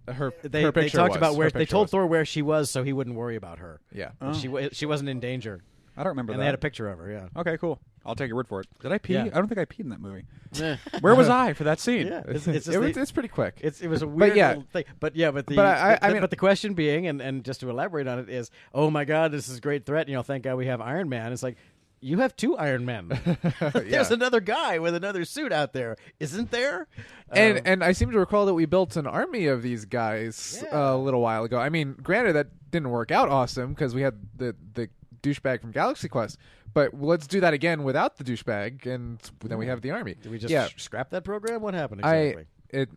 her. 0.07 0.33
They, 0.41 0.63
her 0.63 0.71
they 0.71 0.89
talked 0.89 1.11
was. 1.11 1.17
about 1.17 1.35
where 1.35 1.47
Her 1.47 1.51
they 1.51 1.65
told 1.65 1.85
was. 1.85 1.91
Thor 1.91 2.05
where 2.07 2.25
she 2.25 2.41
was, 2.41 2.69
so 2.71 2.83
he 2.83 2.93
wouldn't 2.93 3.15
worry 3.15 3.35
about 3.35 3.59
her. 3.59 3.79
Yeah, 3.91 4.11
Oh. 4.21 4.33
She 4.33 4.47
wa- 4.47 4.69
she 4.71 4.85
wasn't 4.87 5.09
in 5.09 5.19
danger, 5.19 5.61
I 5.97 6.03
don't 6.03 6.09
remember 6.11 6.33
and 6.33 6.39
that. 6.39 6.43
they 6.43 6.47
had 6.47 6.55
a 6.55 6.59
picture 6.59 6.89
of 6.89 6.99
her. 6.99 7.11
Yeah. 7.11 7.27
Okay, 7.41 7.57
cool. 7.57 7.79
I'll 8.05 8.15
take 8.15 8.27
your 8.27 8.35
word 8.35 8.47
for 8.47 8.61
it. 8.61 8.67
Did 8.81 8.91
I 8.91 8.97
pee? 8.99 9.13
Yeah. 9.13 9.23
I 9.25 9.29
don't 9.29 9.47
think 9.47 9.59
I 9.59 9.65
peed 9.65 9.79
in 9.81 9.89
that 9.89 9.99
movie. 10.01 10.25
Where 11.01 11.15
was 11.15 11.27
I 11.29 11.53
for 11.53 11.63
that 11.63 11.79
scene? 11.79 12.07
Yeah, 12.07 12.21
it's, 12.27 12.45
it's 12.47 12.65
just 12.65 12.75
it 12.75 12.79
was, 12.79 12.93
the- 12.95 13.01
it's 13.01 13.11
pretty 13.11 13.29
quick. 13.29 13.57
It's 13.61 13.81
it 13.81 13.87
was 13.87 14.01
a 14.01 14.07
weird 14.07 14.35
yeah. 14.35 14.49
little 14.49 14.65
thing. 14.73 14.83
But 14.99 15.15
yeah, 15.15 15.31
but 15.31 15.47
the 15.47 15.55
But 15.55 15.65
I- 15.65 15.97
I- 16.01 16.07
the- 16.07 16.13
mean- 16.15 16.21
but 16.21 16.29
the 16.29 16.35
question 16.35 16.73
being, 16.75 17.07
and, 17.07 17.21
and 17.21 17.43
just 17.43 17.61
to 17.61 17.69
elaborate 17.69 18.07
on 18.07 18.19
it, 18.19 18.29
is 18.29 18.51
oh 18.73 18.89
my 18.91 19.05
god, 19.05 19.31
this 19.31 19.49
is 19.49 19.57
a 19.57 19.61
great 19.61 19.85
threat. 19.85 20.07
You 20.07 20.15
know, 20.15 20.23
thank 20.23 20.43
God 20.43 20.55
we 20.55 20.67
have 20.67 20.81
Iron 20.81 21.09
Man. 21.09 21.31
It's 21.33 21.41
like 21.43 21.57
you 22.01 22.19
have 22.19 22.35
two 22.35 22.55
Iron 22.57 22.85
Men. 22.85 23.07
There's 23.73 23.85
Yeah. 23.89 24.13
another 24.13 24.39
guy 24.41 24.77
with 24.77 24.93
another 24.93 25.25
suit 25.25 25.51
out 25.51 25.73
there, 25.73 25.95
isn't 26.19 26.51
there? 26.51 26.87
and 27.31 27.57
Um, 27.57 27.63
and 27.65 27.83
I 27.83 27.93
seem 27.93 28.11
to 28.11 28.19
recall 28.19 28.45
that 28.45 28.53
we 28.53 28.65
built 28.65 28.95
an 28.97 29.07
army 29.07 29.47
of 29.47 29.63
these 29.63 29.85
guys 29.85 30.61
Yeah. 30.63 30.93
a 30.93 30.95
little 30.97 31.21
while 31.21 31.43
ago. 31.45 31.57
I 31.57 31.69
mean, 31.69 31.93
granted 32.03 32.33
that 32.33 32.47
didn't 32.69 32.91
work 32.91 33.09
out 33.09 33.29
awesome 33.29 33.73
because 33.73 33.95
we 33.95 34.01
had 34.03 34.15
the 34.35 34.55
the 34.75 34.89
douchebag 35.29 35.61
from 35.61 35.71
Galaxy 35.71 36.07
Quest, 36.07 36.37
but 36.73 36.93
let's 36.93 37.27
do 37.27 37.39
that 37.39 37.53
again 37.53 37.83
without 37.83 38.17
the 38.17 38.23
douchebag, 38.23 38.85
and 38.85 39.19
then 39.43 39.57
we 39.57 39.67
have 39.67 39.81
the 39.81 39.91
army. 39.91 40.15
did 40.21 40.31
we 40.31 40.37
just 40.37 40.51
yeah, 40.51 40.67
scrap 40.77 41.09
that 41.11 41.23
program? 41.23 41.61
What 41.61 41.73
happened 41.73 42.01
I 42.03 42.15
exactly? 42.15 42.45
it 42.69 42.89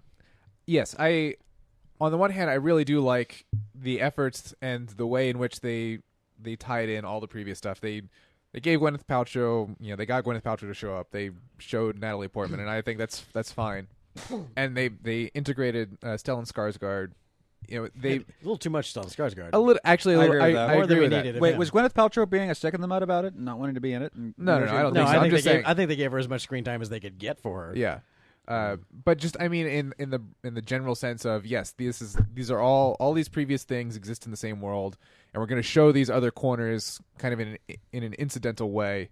yes 0.66 0.94
I 0.98 1.34
on 2.00 2.12
the 2.12 2.18
one 2.18 2.30
hand 2.30 2.50
I 2.50 2.54
really 2.54 2.84
do 2.84 3.00
like 3.00 3.46
the 3.74 4.00
efforts 4.00 4.54
and 4.60 4.88
the 4.88 5.06
way 5.06 5.28
in 5.30 5.38
which 5.38 5.60
they 5.60 6.00
they 6.40 6.56
tied 6.56 6.88
in 6.88 7.04
all 7.04 7.20
the 7.20 7.28
previous 7.28 7.58
stuff. 7.58 7.80
They 7.80 8.02
they 8.52 8.60
gave 8.60 8.80
Gwyneth 8.80 9.04
Paltrow, 9.04 9.74
you 9.78 9.90
know, 9.90 9.96
they 9.96 10.06
got 10.06 10.24
Gwyneth 10.24 10.42
Paltrow 10.42 10.68
to 10.68 10.74
show 10.74 10.94
up. 10.94 11.10
They 11.10 11.30
showed 11.58 11.98
Natalie 11.98 12.28
Portman, 12.28 12.60
and 12.60 12.70
I 12.70 12.80
think 12.82 12.98
that's 12.98 13.24
that's 13.32 13.52
fine. 13.52 13.88
and 14.56 14.76
they 14.76 14.88
they 14.88 15.24
integrated 15.34 15.98
uh, 16.02 16.16
Stellan 16.16 16.50
Skarsgård 16.50 17.12
you 17.68 17.82
know 17.82 17.88
they 17.96 18.16
a 18.16 18.24
little 18.42 18.56
too 18.56 18.70
much 18.70 18.92
Stellan 18.94 19.14
Skarsgård. 19.14 19.50
a 19.52 19.58
little 19.58 19.80
actually 19.84 20.14
a 20.14 20.18
I 20.18 20.20
little, 20.22 20.36
agree 20.36 20.42
I, 20.42 20.46
with 20.48 20.54
that. 20.56 20.70
I 20.70 20.74
More 20.74 20.86
than 20.86 20.92
agree 20.92 20.96
we 20.96 21.00
with 21.02 21.10
that. 21.12 21.24
needed. 21.24 21.40
Wait, 21.40 21.56
was 21.56 21.70
Gwyneth 21.70 21.92
Paltrow 21.92 22.28
being 22.28 22.50
a 22.50 22.54
stick 22.54 22.74
in 22.74 22.80
the 22.80 22.88
mud 22.88 23.02
about 23.02 23.24
it 23.24 23.34
and 23.34 23.44
not 23.44 23.58
wanting 23.58 23.74
to 23.76 23.80
be 23.80 23.92
in 23.92 24.02
it? 24.02 24.12
And 24.14 24.34
No, 24.38 24.58
no, 24.58 24.66
no, 24.66 24.76
I 24.76 24.82
don't 24.82 24.94
no, 24.94 25.00
think 25.00 25.08
so. 25.08 25.12
I 25.12 25.16
I'm 25.16 25.20
think 25.22 25.32
just 25.34 25.44
they 25.44 25.50
saying- 25.50 25.60
gave, 25.62 25.70
I 25.70 25.74
think 25.74 25.88
they 25.88 25.96
gave 25.96 26.12
her 26.12 26.18
as 26.18 26.28
much 26.28 26.40
screen 26.42 26.64
time 26.64 26.82
as 26.82 26.88
they 26.88 27.00
could 27.00 27.18
get 27.18 27.38
for 27.40 27.66
her. 27.66 27.72
Yeah. 27.76 28.00
Uh, 28.46 28.78
but 29.04 29.18
just 29.18 29.36
I 29.38 29.48
mean 29.48 29.66
in 29.66 29.92
in 29.98 30.08
the 30.08 30.22
in 30.42 30.54
the 30.54 30.62
general 30.62 30.94
sense 30.94 31.26
of 31.26 31.44
yes 31.44 31.72
this 31.72 32.00
is 32.00 32.16
these 32.32 32.50
are 32.50 32.58
all 32.60 32.96
all 32.98 33.12
these 33.12 33.28
previous 33.28 33.62
things 33.64 33.94
exist 33.94 34.24
in 34.24 34.30
the 34.30 34.38
same 34.38 34.62
world 34.62 34.96
and 35.34 35.40
we're 35.42 35.46
going 35.46 35.60
to 35.60 35.68
show 35.68 35.92
these 35.92 36.08
other 36.08 36.30
corners 36.30 36.98
kind 37.18 37.34
of 37.34 37.40
in 37.40 37.48
an, 37.68 37.76
in 37.92 38.02
an 38.04 38.14
incidental 38.14 38.70
way 38.70 39.10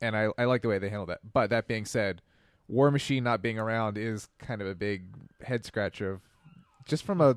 and 0.00 0.16
I 0.16 0.28
I 0.38 0.44
like 0.44 0.62
the 0.62 0.68
way 0.68 0.78
they 0.78 0.88
handle 0.88 1.06
that 1.06 1.18
but 1.32 1.50
that 1.50 1.66
being 1.66 1.84
said 1.84 2.22
War 2.68 2.92
Machine 2.92 3.24
not 3.24 3.42
being 3.42 3.58
around 3.58 3.98
is 3.98 4.28
kind 4.38 4.62
of 4.62 4.68
a 4.68 4.76
big 4.76 5.02
head 5.42 5.64
scratcher 5.64 6.12
of 6.12 6.20
just 6.86 7.02
from 7.02 7.20
a 7.20 7.34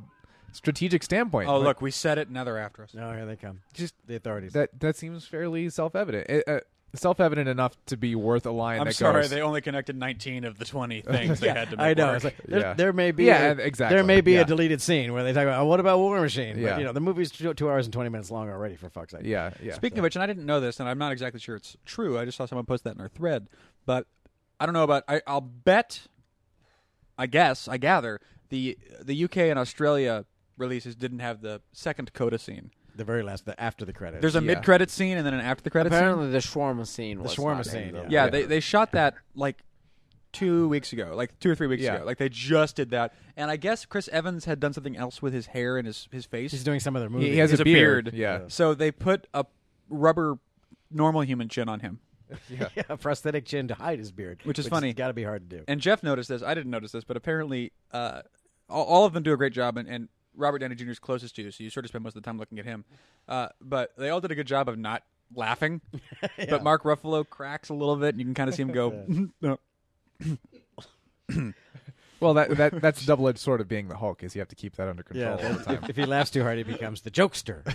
strategic 0.53 1.03
standpoint 1.03 1.49
Oh, 1.49 1.57
Like, 1.57 1.63
look, 1.65 1.81
we 1.81 1.91
said 1.91 2.17
it. 2.17 2.29
Now 2.29 2.43
they're 2.45 2.57
after 2.57 2.83
us. 2.83 2.93
No, 2.93 3.11
here 3.11 3.25
they 3.25 3.35
come. 3.35 3.59
Just- 3.73 3.95
the 4.07 4.15
authorities. 4.15 4.53
that 4.53 4.79
that 4.79 4.95
seems 4.95 5.25
fairly 5.25 5.69
self-evident 5.69 6.29
it, 6.29 6.43
uh, 6.47 6.59
self-evident 6.95 7.49
enough 7.49 7.75
to 7.87 7.97
be 7.97 8.13
worth 8.13 8.45
a 8.45 8.51
line 8.51 8.79
I'm 8.79 8.85
that 8.85 8.93
sorry, 8.93 9.21
goes 9.23 9.31
they 9.31 9.41
only 9.41 9.61
connected 9.61 9.95
19 9.95 10.43
of 10.43 10.59
the 10.59 10.65
20 10.65 11.01
things 11.07 11.39
they 11.39 11.49
had 11.49 11.71
to 11.71 11.77
make 11.77 11.83
I 11.83 11.93
know. 11.95 12.05
work. 12.07 12.15
It's 12.17 12.23
like, 12.25 12.37
there, 12.45 12.59
Yeah. 12.59 12.73
there 12.75 12.93
may 12.93 13.11
be 13.11 13.23
Yeah, 13.25 13.53
a, 13.53 13.55
exactly. 13.57 13.95
there 13.95 14.03
may 14.03 14.21
be 14.21 14.33
Yeah. 14.33 14.41
a 14.41 14.45
deleted 14.45 14.79
scene 14.81 15.11
where 15.11 15.23
they 15.23 15.33
talk 15.33 15.43
about 15.43 15.61
oh, 15.61 15.65
what 15.65 15.79
about 15.79 15.97
War 15.97 16.21
Machine? 16.21 16.57
Yeah. 16.59 16.69
But 16.73 16.79
you 16.79 16.85
know 16.85 16.93
the 16.93 16.99
movie's 17.01 17.31
two, 17.31 17.51
two 17.55 17.69
hours 17.69 17.87
and 17.87 17.93
twenty 17.93 18.09
minutes 18.11 18.29
long 18.29 18.47
already. 18.49 18.75
For 18.75 18.89
fuck's 18.89 19.11
sake. 19.13 19.21
yeah 19.23 19.51
yeah 19.61 19.73
Speaking 19.73 19.97
of 19.99 20.03
which, 20.03 20.15
and 20.15 20.21
I 20.21 20.27
didn't 20.27 20.45
know 20.45 20.59
this, 20.59 20.79
and 20.79 20.87
I'm 20.87 20.99
not 20.99 21.11
exactly 21.11 21.39
sure 21.39 21.55
it's 21.55 21.75
true. 21.85 22.19
I 22.19 22.25
just 22.25 22.37
saw 22.37 22.45
someone 22.45 22.65
post 22.65 22.83
that 22.83 22.93
in 22.93 23.01
our 23.01 23.09
thread, 23.09 23.47
but 23.87 24.05
I 24.59 24.65
don't 24.67 24.73
know 24.73 24.83
about. 24.83 25.03
I, 25.07 25.21
I'll 25.25 25.41
bet. 25.41 26.01
I 27.17 27.25
guess 27.27 27.67
I 27.67 27.77
gather 27.77 28.19
the 28.49 28.77
the 29.01 29.23
UK 29.23 29.37
and 29.37 29.57
Australia 29.57 30.25
releases 30.57 30.95
didn't 30.95 31.19
have 31.19 31.41
the 31.41 31.61
second 31.71 32.13
coda 32.13 32.37
scene. 32.39 32.71
The 32.95 33.03
very 33.03 33.23
last, 33.23 33.45
the 33.45 33.59
after 33.59 33.85
the 33.85 33.93
credits. 33.93 34.21
There's 34.21 34.35
a 34.35 34.39
Yeah. 34.39 34.45
mid 34.55 34.63
credit 34.63 34.91
scene 34.91 35.17
and 35.17 35.25
then 35.25 35.33
an 35.33 35.39
after 35.41 35.63
the 35.63 35.69
credit 35.71 35.91
scene. 35.91 35.97
Apparently, 35.97 36.29
the 36.29 36.37
shawarma 36.37 36.85
scene 36.85 37.17
The 37.17 37.23
was 37.23 37.35
shawarma 37.35 37.55
not 37.57 37.65
scene, 37.65 37.95
yeah. 37.95 38.05
Yeah, 38.07 38.29
they 38.29 38.43
they 38.43 38.59
shot 38.59 38.91
that 38.91 39.15
like 39.35 39.63
two 40.31 40.67
weeks 40.67 40.93
ago, 40.93 41.13
like 41.15 41.37
two 41.39 41.49
or 41.49 41.55
three 41.55 41.67
weeks 41.67 41.83
Yeah. 41.83 41.95
ago. 41.95 42.05
Like 42.05 42.17
they 42.17 42.29
just 42.29 42.75
did 42.75 42.91
that, 42.91 43.13
and 43.35 43.49
I 43.51 43.55
guess 43.55 43.85
Chris 43.85 44.07
Evans 44.09 44.45
had 44.45 44.59
done 44.59 44.73
something 44.73 44.95
else 44.95 45.21
with 45.21 45.33
his 45.33 45.47
hair 45.47 45.77
and 45.77 45.87
his 45.87 46.07
his 46.11 46.25
face. 46.25 46.51
He's 46.51 46.63
doing 46.63 46.79
some 46.79 46.95
other 46.95 47.09
movie. 47.09 47.25
he, 47.25 47.31
he 47.33 47.37
has 47.39 47.49
He's 47.51 47.59
a 47.59 47.63
a 47.63 47.65
beard. 47.65 48.11
yeah 48.13 48.41
so 48.47 48.73
they 48.75 48.91
put 48.91 49.25
a 49.33 49.45
rubber 49.89 50.37
normal 50.91 51.21
human 51.21 51.49
chin 51.49 51.67
on 51.69 51.79
him. 51.79 51.99
yeah 52.49 52.69
yeah, 52.75 52.83
a 52.89 52.97
prosthetic 52.97 53.45
chin 53.45 53.67
to 53.67 53.73
hide 53.75 53.99
his 53.99 54.11
beard, 54.11 54.39
Which 54.43 54.57
is 54.59 54.67
funny. 54.67 54.93
Got 54.93 55.07
to 55.07 55.13
be 55.13 55.23
hard 55.23 55.49
to 55.49 55.57
do. 55.57 55.63
And 55.67 55.79
Jeff 55.81 56.01
noticed 56.03 56.29
this. 56.29 56.41
I 56.43 56.53
didn't 56.53 56.71
notice 56.71 56.91
this, 56.91 57.03
but 57.03 57.15
apparently, 57.17 57.71
uh, 57.91 58.21
all, 58.69 58.85
all 58.85 59.05
of 59.05 59.13
them 59.13 59.21
do 59.23 59.33
a 59.33 59.37
great 59.37 59.53
job, 59.53 59.77
and, 59.77 59.87
and 59.87 60.09
Robert 60.35 60.59
Downey 60.59 60.75
Jr. 60.75 60.91
is 60.91 60.99
closest 60.99 61.35
to 61.35 61.43
you, 61.43 61.51
so 61.51 61.63
you 61.63 61.69
sort 61.69 61.85
of 61.85 61.89
spend 61.89 62.03
most 62.03 62.15
of 62.15 62.23
the 62.23 62.27
time 62.27 62.37
looking 62.37 62.59
at 62.59 62.65
him. 62.65 62.85
Uh, 63.27 63.49
but 63.61 63.91
they 63.97 64.09
all 64.09 64.21
did 64.21 64.31
a 64.31 64.35
good 64.35 64.47
job 64.47 64.69
of 64.69 64.77
not 64.77 65.03
laughing. 65.35 65.81
But 66.49 66.63
Mark 66.63 66.83
Ruffalo 66.83 67.27
cracks 67.27 67.69
a 67.69 67.73
little 67.73 67.95
bit, 67.95 68.09
and 68.09 68.19
you 68.19 68.25
can 68.25 68.33
kind 68.33 68.49
of 68.49 68.55
see 68.55 68.61
him 68.61 68.71
go. 68.71 69.05
"No." 69.41 69.59
Well, 72.19 72.35
that 72.35 72.55
that 72.55 72.81
that's 72.81 73.05
double 73.05 73.27
edged 73.27 73.39
sword 73.39 73.59
of 73.59 73.67
being 73.67 73.89
the 73.89 73.97
Hulk 73.97 74.23
is 74.23 74.33
you 74.33 74.39
have 74.39 74.47
to 74.47 74.55
keep 74.55 74.77
that 74.77 74.87
under 74.87 75.03
control 75.03 75.37
yeah, 75.37 75.45
all 75.45 75.53
the 75.55 75.63
time. 75.65 75.79
if, 75.83 75.89
if 75.89 75.95
he 75.97 76.05
laughs 76.05 76.31
too 76.31 76.41
hard, 76.41 76.57
he 76.57 76.63
becomes 76.63 77.01
the 77.01 77.11
jokester. 77.11 77.67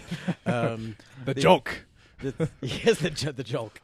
Um, 0.47 0.97
the 1.27 1.35
joke. 1.35 1.65
the, 1.67 1.75
he 1.75 1.98
is 2.23 2.99
the 3.01 3.11
jo- 3.11 3.33
the 3.33 3.45
joke. 3.45 3.81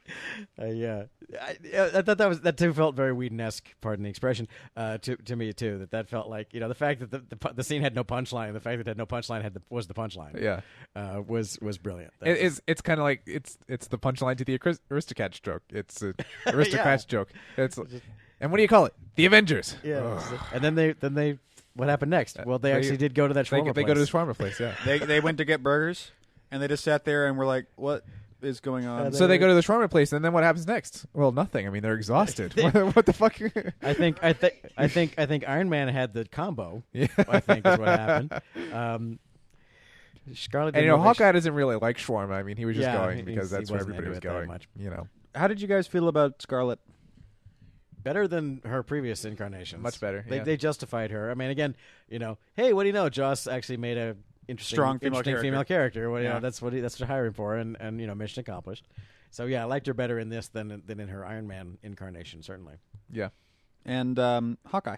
Uh, 0.60 0.66
yeah, 0.66 1.04
I, 1.40 1.56
I 1.94 2.02
thought 2.02 2.18
that 2.18 2.28
was 2.28 2.40
that 2.42 2.56
too 2.56 2.72
felt 2.72 2.94
very 2.94 3.12
Whedon-esque. 3.12 3.66
Pardon 3.80 4.02
the 4.04 4.10
expression. 4.10 4.48
Uh, 4.76 4.98
to 4.98 5.16
to 5.16 5.36
me 5.36 5.52
too, 5.52 5.78
that 5.78 5.90
that 5.92 6.08
felt 6.08 6.28
like 6.28 6.52
you 6.54 6.60
know 6.60 6.68
the 6.68 6.74
fact 6.74 7.00
that 7.00 7.10
the 7.10 7.18
the, 7.36 7.52
the 7.54 7.64
scene 7.64 7.82
had 7.82 7.94
no 7.94 8.04
punchline, 8.04 8.52
the 8.52 8.60
fact 8.60 8.78
that 8.78 8.86
it 8.86 8.90
had 8.90 8.98
no 8.98 9.06
punchline 9.06 9.42
had 9.42 9.54
the, 9.54 9.62
was 9.70 9.86
the 9.86 9.94
punchline. 9.94 10.40
Yeah, 10.40 10.60
uh, 10.96 11.22
was 11.26 11.58
was 11.60 11.78
brilliant. 11.78 12.12
That 12.20 12.28
it's 12.44 12.60
it's 12.66 12.80
kind 12.80 13.00
of 13.00 13.04
like 13.04 13.22
it's 13.26 13.58
it's 13.68 13.88
the 13.88 13.98
punchline 13.98 14.36
to 14.38 14.44
the 14.44 14.58
Aris- 14.64 14.80
Aristocats 14.90 15.40
joke. 15.42 15.62
It's 15.70 16.02
a 16.02 16.14
Aristocrats 16.46 17.04
joke. 17.04 17.30
It's 17.56 17.78
and 18.40 18.50
what 18.50 18.56
do 18.58 18.62
you 18.62 18.68
call 18.68 18.86
it? 18.86 18.94
The 19.14 19.26
Avengers. 19.26 19.76
yeah, 19.84 19.98
Ugh. 19.98 20.40
and 20.52 20.62
then 20.62 20.74
they 20.74 20.92
then 20.92 21.14
they 21.14 21.38
what 21.76 21.88
happened 21.88 22.10
next? 22.10 22.38
Well, 22.44 22.58
they 22.58 22.70
they- 22.70 22.76
actually 22.76 22.96
did 22.98 23.14
go 23.14 23.26
to 23.28 23.34
that 23.34 23.46
They, 23.48 23.58
shawarma 23.60 23.74
they 23.74 23.82
go 23.84 23.94
to 23.94 24.00
the 24.00 24.06
place. 24.06 24.26
shawarma 24.26 24.36
place. 24.36 24.60
Yeah. 24.60 24.74
they 24.84 24.98
they 24.98 25.20
went 25.20 25.38
to 25.38 25.44
get 25.44 25.62
burgers, 25.62 26.12
and 26.50 26.62
they 26.62 26.68
just 26.68 26.84
sat 26.84 27.04
there 27.04 27.26
and 27.26 27.36
were 27.38 27.46
like, 27.46 27.66
"What 27.76 28.04
is 28.44 28.60
going 28.60 28.86
on?" 28.86 29.06
Uh, 29.06 29.10
so 29.10 29.26
they 29.26 29.38
go 29.38 29.48
to 29.48 29.54
the 29.54 29.60
shawarma 29.60 29.90
place, 29.90 30.12
and 30.12 30.24
then 30.24 30.32
what 30.32 30.44
happens 30.44 30.66
next? 30.66 31.06
Well, 31.12 31.32
nothing. 31.32 31.66
I 31.66 31.70
mean, 31.70 31.82
they're 31.82 31.94
exhausted. 31.94 32.54
what, 32.60 32.74
what 32.96 33.06
the 33.06 33.12
fuck? 33.12 33.36
I 33.82 33.92
think 33.94 34.22
I 34.22 34.32
think 34.32 34.54
I 34.76 34.88
think 34.88 35.14
I 35.18 35.26
think 35.26 35.48
Iron 35.48 35.68
Man 35.68 35.88
had 35.88 36.12
the 36.14 36.24
combo. 36.24 36.82
yeah. 36.92 37.06
I 37.28 37.40
think 37.40 37.66
is 37.66 37.78
what 37.78 37.88
happened. 37.98 38.40
Um, 38.72 39.18
Scarlett, 40.32 40.74
And 40.74 40.84
you 40.84 40.88
know, 40.90 40.96
look 40.96 41.04
like 41.04 41.16
Hawkeye 41.18 41.32
doesn't 41.32 41.52
really 41.54 41.76
like 41.76 41.98
shawarma. 41.98 42.32
I 42.32 42.42
mean, 42.42 42.56
he 42.56 42.64
was 42.64 42.76
just 42.76 42.86
Yeah, 42.86 42.96
going 42.96 43.18
he- 43.18 43.22
because 43.24 43.50
he 43.50 43.56
that's 43.58 43.70
where 43.70 43.78
wasn't 43.78 43.96
everybody 43.96 44.08
was 44.08 44.18
it 44.18 44.22
that 44.22 44.28
going. 44.32 44.46
much. 44.48 44.68
You 44.76 44.88
know, 44.90 45.06
How 45.34 45.48
did 45.48 45.60
you 45.60 45.68
guys 45.68 45.86
feel 45.86 46.08
about 46.08 46.40
Scarlet? 46.40 46.78
better 48.02 48.28
than 48.28 48.60
her 48.66 48.82
previous 48.82 49.24
incarnations. 49.24 49.82
Much 49.82 49.98
better, 49.98 50.24
They, 50.28 50.36
yeah. 50.36 50.44
they 50.44 50.56
justified 50.58 51.10
her. 51.10 51.30
I 51.30 51.34
mean, 51.34 51.48
again, 51.48 51.74
you 52.06 52.18
know, 52.18 52.36
hey, 52.54 52.74
what 52.74 52.82
do 52.82 52.88
you 52.88 52.92
know? 52.92 53.08
Joss 53.08 53.46
actually 53.46 53.78
made 53.78 53.96
a 53.96 54.14
interesting, 54.48 54.76
Strong 54.76 54.98
female 55.00 55.18
interesting 55.18 55.32
character. 55.32 55.46
female 55.46 55.64
character. 55.64 56.10
Well, 56.10 56.22
you 56.22 56.28
know, 56.28 56.40
that's 56.40 56.60
what 56.62 56.72
he, 56.72 56.80
that's 56.80 56.94
what 56.94 57.00
you're 57.00 57.14
hiring 57.16 57.32
for, 57.32 57.56
and 57.56 57.76
and 57.80 58.00
you 58.00 58.06
know, 58.06 58.14
mission 58.14 58.40
accomplished. 58.40 58.86
So 59.30 59.46
yeah, 59.46 59.62
I 59.62 59.64
liked 59.64 59.86
her 59.86 59.94
better 59.94 60.18
in 60.18 60.28
this 60.28 60.48
than 60.48 60.82
than 60.86 61.00
in 61.00 61.08
her 61.08 61.24
Iron 61.26 61.46
Man 61.46 61.78
incarnation. 61.82 62.42
Certainly. 62.42 62.74
yeah. 63.10 63.30
and 63.84 64.18
um, 64.18 64.58
Hawkeye. 64.66 64.96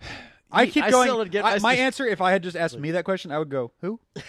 I 0.50 0.64
keep 0.66 0.82
I 0.84 0.90
going. 0.90 1.28
get- 1.28 1.44
I- 1.44 1.56
I 1.56 1.58
my 1.58 1.74
answer, 1.74 2.06
if 2.06 2.22
I 2.22 2.32
had 2.32 2.42
just 2.42 2.56
asked 2.56 2.78
me 2.78 2.92
that 2.92 3.04
question, 3.04 3.30
I 3.30 3.38
would 3.38 3.50
go, 3.50 3.70
"Who?" 3.82 4.00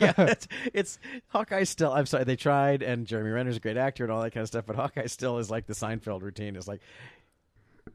yeah, 0.00 0.12
it's, 0.18 0.46
it's 0.74 0.98
Hawkeye 1.28 1.64
still. 1.64 1.92
I'm 1.92 2.04
sorry, 2.04 2.24
they 2.24 2.36
tried, 2.36 2.82
and 2.82 3.06
Jeremy 3.06 3.30
Renner's 3.30 3.56
a 3.56 3.60
great 3.60 3.78
actor 3.78 4.04
and 4.04 4.12
all 4.12 4.20
that 4.22 4.32
kind 4.32 4.42
of 4.42 4.48
stuff, 4.48 4.66
but 4.66 4.76
Hawkeye 4.76 5.06
still 5.06 5.38
is 5.38 5.50
like 5.50 5.66
the 5.66 5.72
Seinfeld 5.72 6.20
routine. 6.20 6.56
Is 6.56 6.68
like 6.68 6.82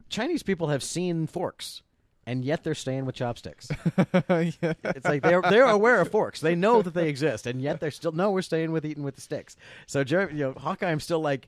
Chinese 0.09 0.41
people 0.41 0.69
have 0.69 0.81
seen 0.81 1.27
forks, 1.27 1.83
and 2.27 2.43
yet 2.43 2.63
they're 2.63 2.75
staying 2.75 3.05
with 3.05 3.15
chopsticks. 3.15 3.69
yeah. 4.29 4.73
It's 4.83 5.05
like 5.05 5.23
they're 5.23 5.41
they're 5.41 5.65
aware 5.65 6.01
of 6.01 6.11
forks. 6.11 6.41
They 6.41 6.55
know 6.55 6.81
that 6.81 6.93
they 6.93 7.07
exist, 7.07 7.47
and 7.47 7.61
yet 7.61 7.79
they're 7.79 7.89
still 7.89 8.11
no. 8.11 8.29
We're 8.31 8.41
staying 8.43 8.71
with 8.73 8.85
eating 8.85 9.03
with 9.03 9.15
the 9.15 9.21
sticks. 9.21 9.55
So 9.87 10.03
Jeremy, 10.03 10.33
you 10.33 10.45
know, 10.45 10.51
Hawkeye, 10.51 10.91
I'm 10.91 10.99
still 10.99 11.21
like, 11.21 11.47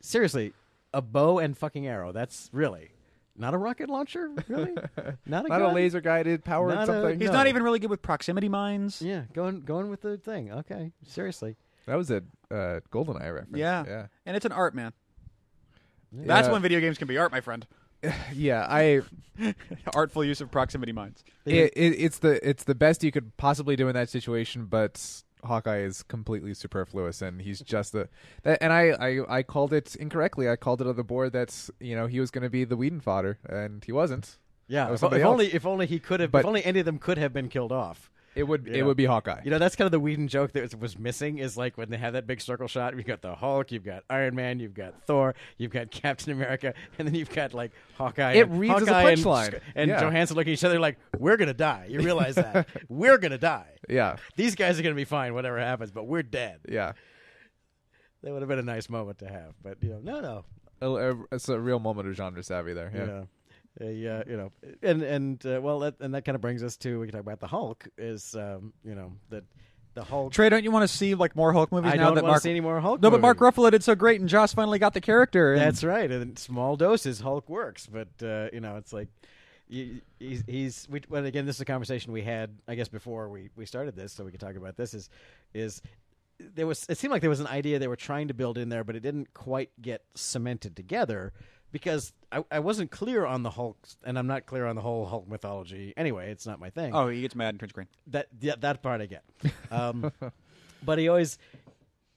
seriously, 0.00 0.52
a 0.94 1.02
bow 1.02 1.40
and 1.40 1.58
fucking 1.58 1.86
arrow. 1.86 2.12
That's 2.12 2.48
really 2.52 2.92
not 3.36 3.52
a 3.52 3.58
rocket 3.58 3.90
launcher. 3.90 4.30
Really, 4.46 4.72
not 5.26 5.44
a 5.44 5.48
Not 5.48 5.60
a 5.62 5.68
laser 5.72 6.00
guided 6.00 6.44
powered 6.44 6.74
Not 6.74 6.88
a- 6.88 7.16
He's 7.16 7.28
No. 7.28 7.32
not 7.32 7.48
even 7.48 7.64
really 7.64 7.80
good 7.80 7.90
with 7.90 8.00
proximity 8.00 8.48
mines. 8.48 9.02
Yeah, 9.02 9.24
going 9.32 9.62
going 9.62 9.90
with 9.90 10.02
the 10.02 10.16
thing. 10.18 10.52
Okay, 10.52 10.92
seriously. 11.06 11.56
That 11.86 11.96
was 11.96 12.12
a 12.12 12.18
uh, 12.48 12.78
GoldenEye 12.92 13.34
reference. 13.34 13.56
Yeah. 13.56 13.84
yeah, 13.84 14.06
and 14.24 14.36
it's 14.36 14.46
an 14.46 14.52
art, 14.52 14.72
man. 14.72 14.92
That's 16.12 16.48
when 16.48 16.62
video 16.62 16.78
games 16.78 16.96
can 16.96 17.08
be 17.08 17.18
art, 17.18 17.32
my 17.32 17.40
friend. 17.40 17.66
yeah. 18.34 18.66
I 18.68 19.02
Artful 19.94 20.24
use 20.24 20.40
of 20.40 20.50
proximity 20.50 20.92
mines. 20.92 21.24
it, 21.44 21.72
it, 21.74 21.94
it's 21.98 22.18
the 22.18 22.46
it's 22.48 22.64
the 22.64 22.74
best 22.74 23.02
you 23.02 23.12
could 23.12 23.36
possibly 23.36 23.76
do 23.76 23.88
in 23.88 23.94
that 23.94 24.08
situation, 24.08 24.66
but 24.66 25.22
Hawkeye 25.44 25.80
is 25.80 26.02
completely 26.02 26.54
superfluous, 26.54 27.22
and 27.22 27.40
he's 27.40 27.60
just 27.60 27.92
the. 27.92 28.08
That, 28.42 28.58
and 28.62 28.72
I, 28.72 28.90
I 28.90 29.38
I 29.38 29.42
called 29.42 29.72
it 29.72 29.96
incorrectly. 29.96 30.48
I 30.48 30.56
called 30.56 30.80
it 30.80 30.86
on 30.86 30.96
the 30.96 31.04
board 31.04 31.32
that 31.32 31.68
you 31.80 31.96
know 31.96 32.06
he 32.06 32.20
was 32.20 32.30
going 32.30 32.42
to 32.42 32.50
be 32.50 32.64
the 32.64 32.76
Whedon 32.76 33.00
fodder, 33.00 33.38
and 33.48 33.84
he 33.84 33.92
wasn't. 33.92 34.38
Yeah, 34.68 34.90
was 34.90 35.02
if, 35.02 35.12
if 35.12 35.24
only 35.24 35.52
if 35.52 35.66
only 35.66 35.86
he 35.86 35.98
could 35.98 36.20
have. 36.20 36.30
But- 36.30 36.40
if 36.40 36.46
only 36.46 36.64
any 36.64 36.80
of 36.80 36.84
them 36.84 36.98
could 36.98 37.18
have 37.18 37.32
been 37.32 37.48
killed 37.48 37.72
off. 37.72 38.10
It 38.34 38.44
would 38.44 38.66
it 38.66 38.82
would 38.82 38.96
be 38.96 39.04
Hawkeye. 39.04 39.42
You 39.44 39.50
know, 39.50 39.58
that's 39.58 39.76
kind 39.76 39.84
of 39.84 39.92
the 39.92 40.00
Whedon 40.00 40.26
joke 40.26 40.52
that 40.52 40.62
was- 40.62 40.74
was 40.74 40.98
missing. 40.98 41.36
Is 41.38 41.56
like 41.56 41.76
when 41.76 41.90
they 41.90 41.98
have 41.98 42.14
that 42.14 42.26
big 42.26 42.40
circle 42.40 42.66
shot. 42.66 42.96
You've 42.96 43.04
got 43.06 43.20
the 43.20 43.34
Hulk, 43.34 43.70
you've 43.72 43.84
got 43.84 44.04
Iron 44.08 44.34
Man, 44.34 44.58
you've 44.58 44.72
got 44.72 45.02
Thor, 45.06 45.34
you've 45.58 45.70
got 45.70 45.90
Captain 45.90 46.32
America, 46.32 46.72
and 46.98 47.06
then 47.06 47.14
you've 47.14 47.28
got 47.30 47.52
like 47.52 47.72
Hawkeye. 47.98 48.32
It 48.32 48.48
and, 48.48 48.58
reads 48.58 48.82
as 48.82 48.88
a 48.88 48.94
Hawkeye 48.94 49.10
and- 49.10 49.20
punchline. 49.22 49.60
And, 49.74 49.88
Yeah. 49.90 50.00
Johansson 50.00 50.36
looking 50.36 50.52
at 50.52 50.58
each 50.58 50.64
other 50.64 50.78
like, 50.80 50.98
"We're 51.18 51.36
gonna 51.36 51.52
die." 51.52 51.86
You 51.90 52.00
realize 52.00 52.36
that 52.36 52.66
we're 52.88 53.18
gonna 53.18 53.36
die. 53.38 53.68
yeah, 53.88 54.16
These 54.36 54.54
guys 54.54 54.80
are 54.80 54.82
gonna 54.82 54.94
be 54.94 55.04
fine, 55.04 55.34
whatever 55.34 55.58
happens, 55.58 55.90
but 55.90 56.04
we're 56.06 56.22
dead. 56.22 56.60
yeah. 56.68 56.92
That 58.22 58.32
would 58.32 58.40
have 58.40 58.48
been 58.48 58.60
a 58.60 58.62
nice 58.62 58.88
moment 58.88 59.18
to 59.18 59.28
have, 59.28 59.52
but 59.62 59.76
you 59.82 59.90
know, 59.90 60.00
no, 60.20 60.44
no. 60.80 61.24
It's 61.32 61.48
a 61.48 61.60
real 61.60 61.78
moment 61.80 62.08
of 62.08 62.14
genre 62.14 62.42
savvy 62.42 62.72
there. 62.72 62.90
Yeah. 62.94 63.00
you 63.00 63.06
know, 63.06 63.28
a, 63.80 64.06
uh, 64.06 64.22
you 64.26 64.36
know, 64.36 64.52
and 64.82 65.02
and 65.02 65.46
uh, 65.46 65.60
well, 65.62 65.80
that, 65.80 65.94
and 66.00 66.14
that 66.14 66.24
kind 66.24 66.34
of 66.34 66.40
brings 66.40 66.62
us 66.62 66.76
to 66.78 67.00
we 67.00 67.06
can 67.06 67.12
talk 67.12 67.22
about 67.22 67.40
the 67.40 67.46
Hulk. 67.46 67.88
Is 67.96 68.34
um, 68.34 68.72
you 68.84 68.94
know 68.94 69.12
that 69.30 69.44
the 69.94 70.04
Hulk. 70.04 70.32
Trey, 70.32 70.48
don't 70.48 70.64
you 70.64 70.70
want 70.70 70.88
to 70.88 70.94
see 70.94 71.14
like 71.14 71.34
more 71.36 71.52
Hulk 71.52 71.72
movies 71.72 71.92
I 71.92 71.96
now 71.96 72.06
don't 72.06 72.16
that 72.16 72.24
want 72.24 72.32
Mark? 72.32 72.42
to 72.42 72.42
see 72.42 72.50
any 72.50 72.60
more 72.60 72.80
Hulk. 72.80 73.00
no, 73.00 73.10
but 73.10 73.20
Mark. 73.20 73.38
Ruffalo 73.38 73.70
did 73.70 73.82
so 73.82 73.94
great, 73.94 74.20
and 74.20 74.28
Joss 74.28 74.54
finally 74.54 74.78
got 74.78 74.94
the 74.94 75.00
character. 75.00 75.52
And 75.54 75.62
That's 75.62 75.84
right. 75.84 76.10
And 76.10 76.22
in 76.22 76.36
small 76.36 76.76
doses, 76.76 77.20
Hulk 77.20 77.48
works, 77.48 77.86
but 77.86 78.08
uh, 78.22 78.48
you 78.52 78.60
know, 78.60 78.76
it's 78.76 78.92
like. 78.92 79.08
He's, 79.68 80.44
he's 80.46 80.86
we, 80.90 81.00
well 81.08 81.24
again. 81.24 81.46
This 81.46 81.56
is 81.56 81.62
a 81.62 81.64
conversation 81.64 82.12
we 82.12 82.20
had, 82.20 82.58
I 82.68 82.74
guess, 82.74 82.88
before 82.88 83.30
we, 83.30 83.48
we 83.56 83.64
started 83.64 83.96
this, 83.96 84.12
so 84.12 84.22
we 84.22 84.30
could 84.30 84.40
talk 84.40 84.54
about 84.54 84.76
this. 84.76 84.92
Is 84.92 85.08
is 85.54 85.80
there 86.54 86.66
was 86.66 86.84
it 86.88 86.98
seemed 86.98 87.10
like 87.10 87.20
there 87.20 87.30
was 87.30 87.40
an 87.40 87.46
idea 87.46 87.78
they 87.78 87.88
were 87.88 87.96
trying 87.96 88.28
to 88.28 88.34
build 88.34 88.58
in 88.58 88.68
there, 88.68 88.84
but 88.84 88.96
it 88.96 89.00
didn't 89.00 89.32
quite 89.32 89.70
get 89.80 90.02
cemented 90.14 90.76
together. 90.76 91.32
Because 91.72 92.12
I, 92.30 92.44
I 92.50 92.58
wasn't 92.60 92.90
clear 92.90 93.24
on 93.24 93.42
the 93.42 93.50
Hulk, 93.50 93.76
and 94.04 94.18
I'm 94.18 94.26
not 94.26 94.46
clear 94.46 94.66
on 94.66 94.76
the 94.76 94.82
whole 94.82 95.06
Hulk 95.06 95.28
mythology. 95.28 95.94
Anyway, 95.96 96.30
it's 96.30 96.46
not 96.46 96.60
my 96.60 96.70
thing. 96.70 96.94
Oh, 96.94 97.08
he 97.08 97.22
gets 97.22 97.34
mad 97.34 97.48
and 97.50 97.60
turns 97.60 97.72
green. 97.72 97.88
that 98.08 98.28
yeah, 98.40 98.54
that 98.60 98.82
part 98.82 99.00
I 99.00 99.06
get. 99.06 99.24
Um, 99.70 100.12
but 100.84 100.98
he 100.98 101.08
always, 101.08 101.38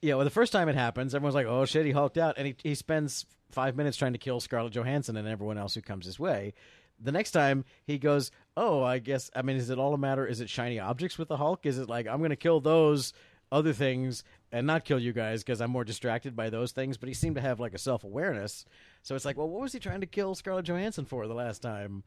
you 0.02 0.10
know, 0.10 0.22
the 0.22 0.30
first 0.30 0.52
time 0.52 0.68
it 0.68 0.76
happens, 0.76 1.14
everyone's 1.14 1.34
like, 1.34 1.46
"Oh 1.46 1.64
shit, 1.64 1.86
he 1.86 1.92
hulked 1.92 2.18
out," 2.18 2.36
and 2.38 2.46
he 2.46 2.54
he 2.62 2.74
spends 2.74 3.26
five 3.50 3.76
minutes 3.76 3.96
trying 3.96 4.12
to 4.12 4.18
kill 4.18 4.40
Scarlett 4.40 4.74
Johansson 4.74 5.16
and 5.16 5.26
everyone 5.26 5.58
else 5.58 5.74
who 5.74 5.80
comes 5.80 6.06
his 6.06 6.20
way. 6.20 6.52
The 6.98 7.12
next 7.12 7.32
time 7.32 7.64
he 7.86 7.98
goes, 7.98 8.30
"Oh, 8.56 8.82
I 8.82 8.98
guess 8.98 9.30
I 9.34 9.42
mean, 9.42 9.56
is 9.56 9.70
it 9.70 9.78
all 9.78 9.94
a 9.94 9.98
matter? 9.98 10.26
Is 10.26 10.40
it 10.40 10.50
shiny 10.50 10.78
objects 10.78 11.18
with 11.18 11.28
the 11.28 11.36
Hulk? 11.38 11.66
Is 11.66 11.78
it 11.78 11.88
like 11.88 12.06
I'm 12.06 12.18
going 12.18 12.30
to 12.30 12.36
kill 12.36 12.60
those 12.60 13.12
other 13.52 13.72
things 13.72 14.24
and 14.52 14.66
not 14.66 14.84
kill 14.84 14.98
you 14.98 15.12
guys 15.12 15.42
because 15.42 15.60
I'm 15.60 15.70
more 15.70 15.84
distracted 15.84 16.34
by 16.36 16.50
those 16.50 16.72
things?" 16.72 16.96
But 16.96 17.08
he 17.08 17.14
seemed 17.14 17.36
to 17.36 17.42
have 17.42 17.60
like 17.60 17.74
a 17.74 17.78
self 17.78 18.04
awareness, 18.04 18.64
so 19.02 19.14
it's 19.14 19.24
like, 19.24 19.36
well, 19.36 19.48
what 19.48 19.62
was 19.62 19.72
he 19.72 19.78
trying 19.78 20.00
to 20.00 20.06
kill 20.06 20.34
Scarlett 20.34 20.66
Johansson 20.66 21.04
for 21.04 21.26
the 21.26 21.34
last 21.34 21.62
time? 21.62 22.02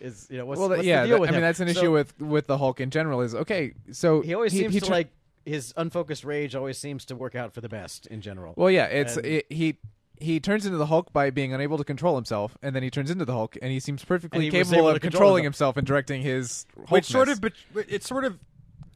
Is 0.00 0.26
you 0.30 0.38
know 0.38 0.46
what's, 0.46 0.58
well, 0.58 0.70
what's 0.70 0.84
yeah, 0.84 1.02
the 1.02 1.08
deal 1.08 1.16
that- 1.16 1.20
with 1.20 1.30
I 1.30 1.32
mean 1.32 1.42
that's 1.42 1.60
an 1.60 1.68
So- 1.72 1.80
issue 1.80 1.92
with 1.92 2.20
with 2.20 2.46
the 2.46 2.58
Hulk 2.58 2.80
in 2.80 2.90
general. 2.90 3.20
Is 3.20 3.34
okay. 3.34 3.74
So 3.92 4.20
he 4.22 4.34
always 4.34 4.52
seems 4.52 4.74
to 4.74 4.80
tur- 4.80 4.90
like 4.92 5.08
his 5.44 5.74
unfocused 5.76 6.24
rage 6.24 6.54
always 6.54 6.78
seems 6.78 7.04
to 7.06 7.16
work 7.16 7.34
out 7.34 7.52
for 7.52 7.60
the 7.60 7.68
best 7.68 8.06
in 8.06 8.20
general. 8.20 8.54
Well, 8.56 8.70
yeah, 8.70 8.86
it's 8.86 9.16
And- 9.16 9.26
it, 9.26 9.46
he 9.50 9.78
he 10.18 10.38
turns 10.38 10.64
into 10.64 10.78
the 10.78 10.86
Hulk 10.86 11.12
by 11.12 11.30
being 11.30 11.52
unable 11.52 11.76
to 11.78 11.84
control 11.84 12.14
himself, 12.14 12.56
and 12.62 12.76
then 12.76 12.82
he 12.84 12.90
turns 12.90 13.10
into 13.10 13.24
the 13.24 13.32
Hulk, 13.32 13.56
and 13.60 13.72
he 13.72 13.80
seems 13.80 14.04
perfectly 14.04 14.44
he 14.44 14.50
capable 14.50 14.88
of 14.88 15.00
control 15.00 15.10
controlling 15.10 15.44
himself. 15.44 15.74
himself 15.74 15.76
and 15.78 15.86
directing 15.86 16.22
his. 16.22 16.64
Which 16.88 17.06
sort 17.06 17.28
of, 17.28 17.40
but 17.40 17.52
it 17.88 18.04
sort 18.04 18.24
of 18.24 18.38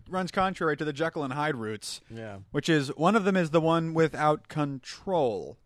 runs 0.09 0.31
contrary 0.31 0.77
to 0.77 0.85
the 0.85 0.93
Jekyll 0.93 1.25
and 1.25 1.33
Hyde 1.33 1.57
roots, 1.57 2.01
yeah. 2.11 2.39
which 2.53 2.69
is 2.69 2.89
one 2.97 3.17
of 3.17 3.25
them 3.25 3.37
is 3.37 3.51
the 3.51 3.61
one 3.61 3.95
without 3.95 4.49
control, 4.49 5.57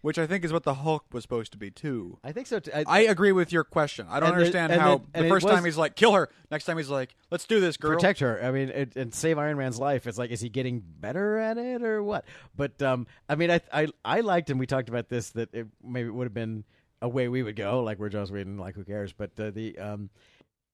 which 0.00 0.18
I 0.18 0.26
think 0.26 0.44
is 0.44 0.52
what 0.52 0.64
the 0.64 0.74
Hulk 0.74 1.04
was 1.12 1.22
supposed 1.22 1.52
to 1.52 1.58
be 1.58 1.70
too. 1.70 2.18
I 2.22 2.32
think 2.32 2.46
so. 2.46 2.60
Too. 2.60 2.70
I 2.86 3.00
agree 3.00 3.32
with 3.32 3.52
your 3.52 3.64
question. 3.64 4.06
I 4.10 4.20
don't 4.20 4.30
And 4.30 4.38
understand 4.38 4.72
and 4.72 4.80
how 4.80 4.94
it- 4.94 5.12
the 5.22 5.28
first 5.28 5.44
was- 5.46 5.54
time 5.54 5.64
he's 5.64 5.76
like, 5.78 5.96
"Kill 5.96 6.12
her," 6.12 6.28
next 6.50 6.64
time 6.64 6.76
he's 6.76 6.90
like, 6.90 7.14
"Let's 7.30 7.46
do 7.46 7.60
this, 7.60 7.76
girl." 7.76 7.94
protect 7.94 8.20
her. 8.20 8.42
I 8.42 8.50
mean, 8.50 8.68
it, 8.68 8.96
and 8.96 9.14
save 9.14 9.38
Iron 9.38 9.56
Man's 9.56 9.78
life. 9.78 10.06
It's 10.06 10.18
like, 10.18 10.30
is 10.30 10.40
he 10.40 10.48
getting 10.48 10.80
better 10.84 11.38
at 11.38 11.56
it 11.58 11.82
or 11.82 12.02
what? 12.02 12.24
But 12.56 12.80
um, 12.82 13.06
I 13.28 13.34
mean, 13.34 13.50
I 13.50 13.60
I 13.72 13.88
I 14.04 14.20
liked, 14.20 14.50
and 14.50 14.58
we 14.60 14.66
talked 14.66 14.88
about 14.88 15.08
this 15.08 15.30
that 15.30 15.54
it 15.54 15.66
maybe 15.82 16.08
would 16.10 16.24
have 16.26 16.34
been 16.34 16.64
a 17.02 17.08
way 17.08 17.28
we 17.28 17.42
would 17.42 17.56
go, 17.56 17.82
like 17.82 17.98
we're 17.98 18.08
Joss 18.08 18.30
Whedon, 18.30 18.56
like 18.58 18.74
who 18.74 18.84
cares? 18.84 19.12
But 19.12 19.30
uh, 19.38 19.50
the 19.50 19.78
um, 19.78 20.10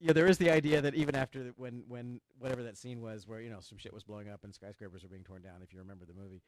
yeah, 0.00 0.12
there 0.12 0.26
is 0.26 0.38
the 0.38 0.50
idea 0.50 0.80
that 0.80 0.94
even 0.94 1.14
after 1.14 1.42
the- 1.44 1.54
when 1.56 1.82
when 1.88 2.20
whatever 2.38 2.62
that 2.64 2.76
scene 2.76 3.00
was, 3.00 3.26
where 3.28 3.40
you 3.40 3.50
know 3.50 3.60
some 3.60 3.78
shit 3.78 3.92
was 3.92 4.02
blowing 4.02 4.28
up 4.28 4.44
and 4.44 4.54
skyscrapers 4.54 5.02
were 5.02 5.08
being 5.08 5.24
torn 5.24 5.42
down, 5.42 5.62
if 5.62 5.72
you 5.72 5.78
remember 5.78 6.04
the 6.06 6.14
movie, 6.14 6.40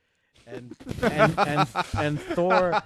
and 0.47 0.75
and 1.03 1.39
and, 1.39 1.69
and 1.99 2.21
Thor 2.21 2.83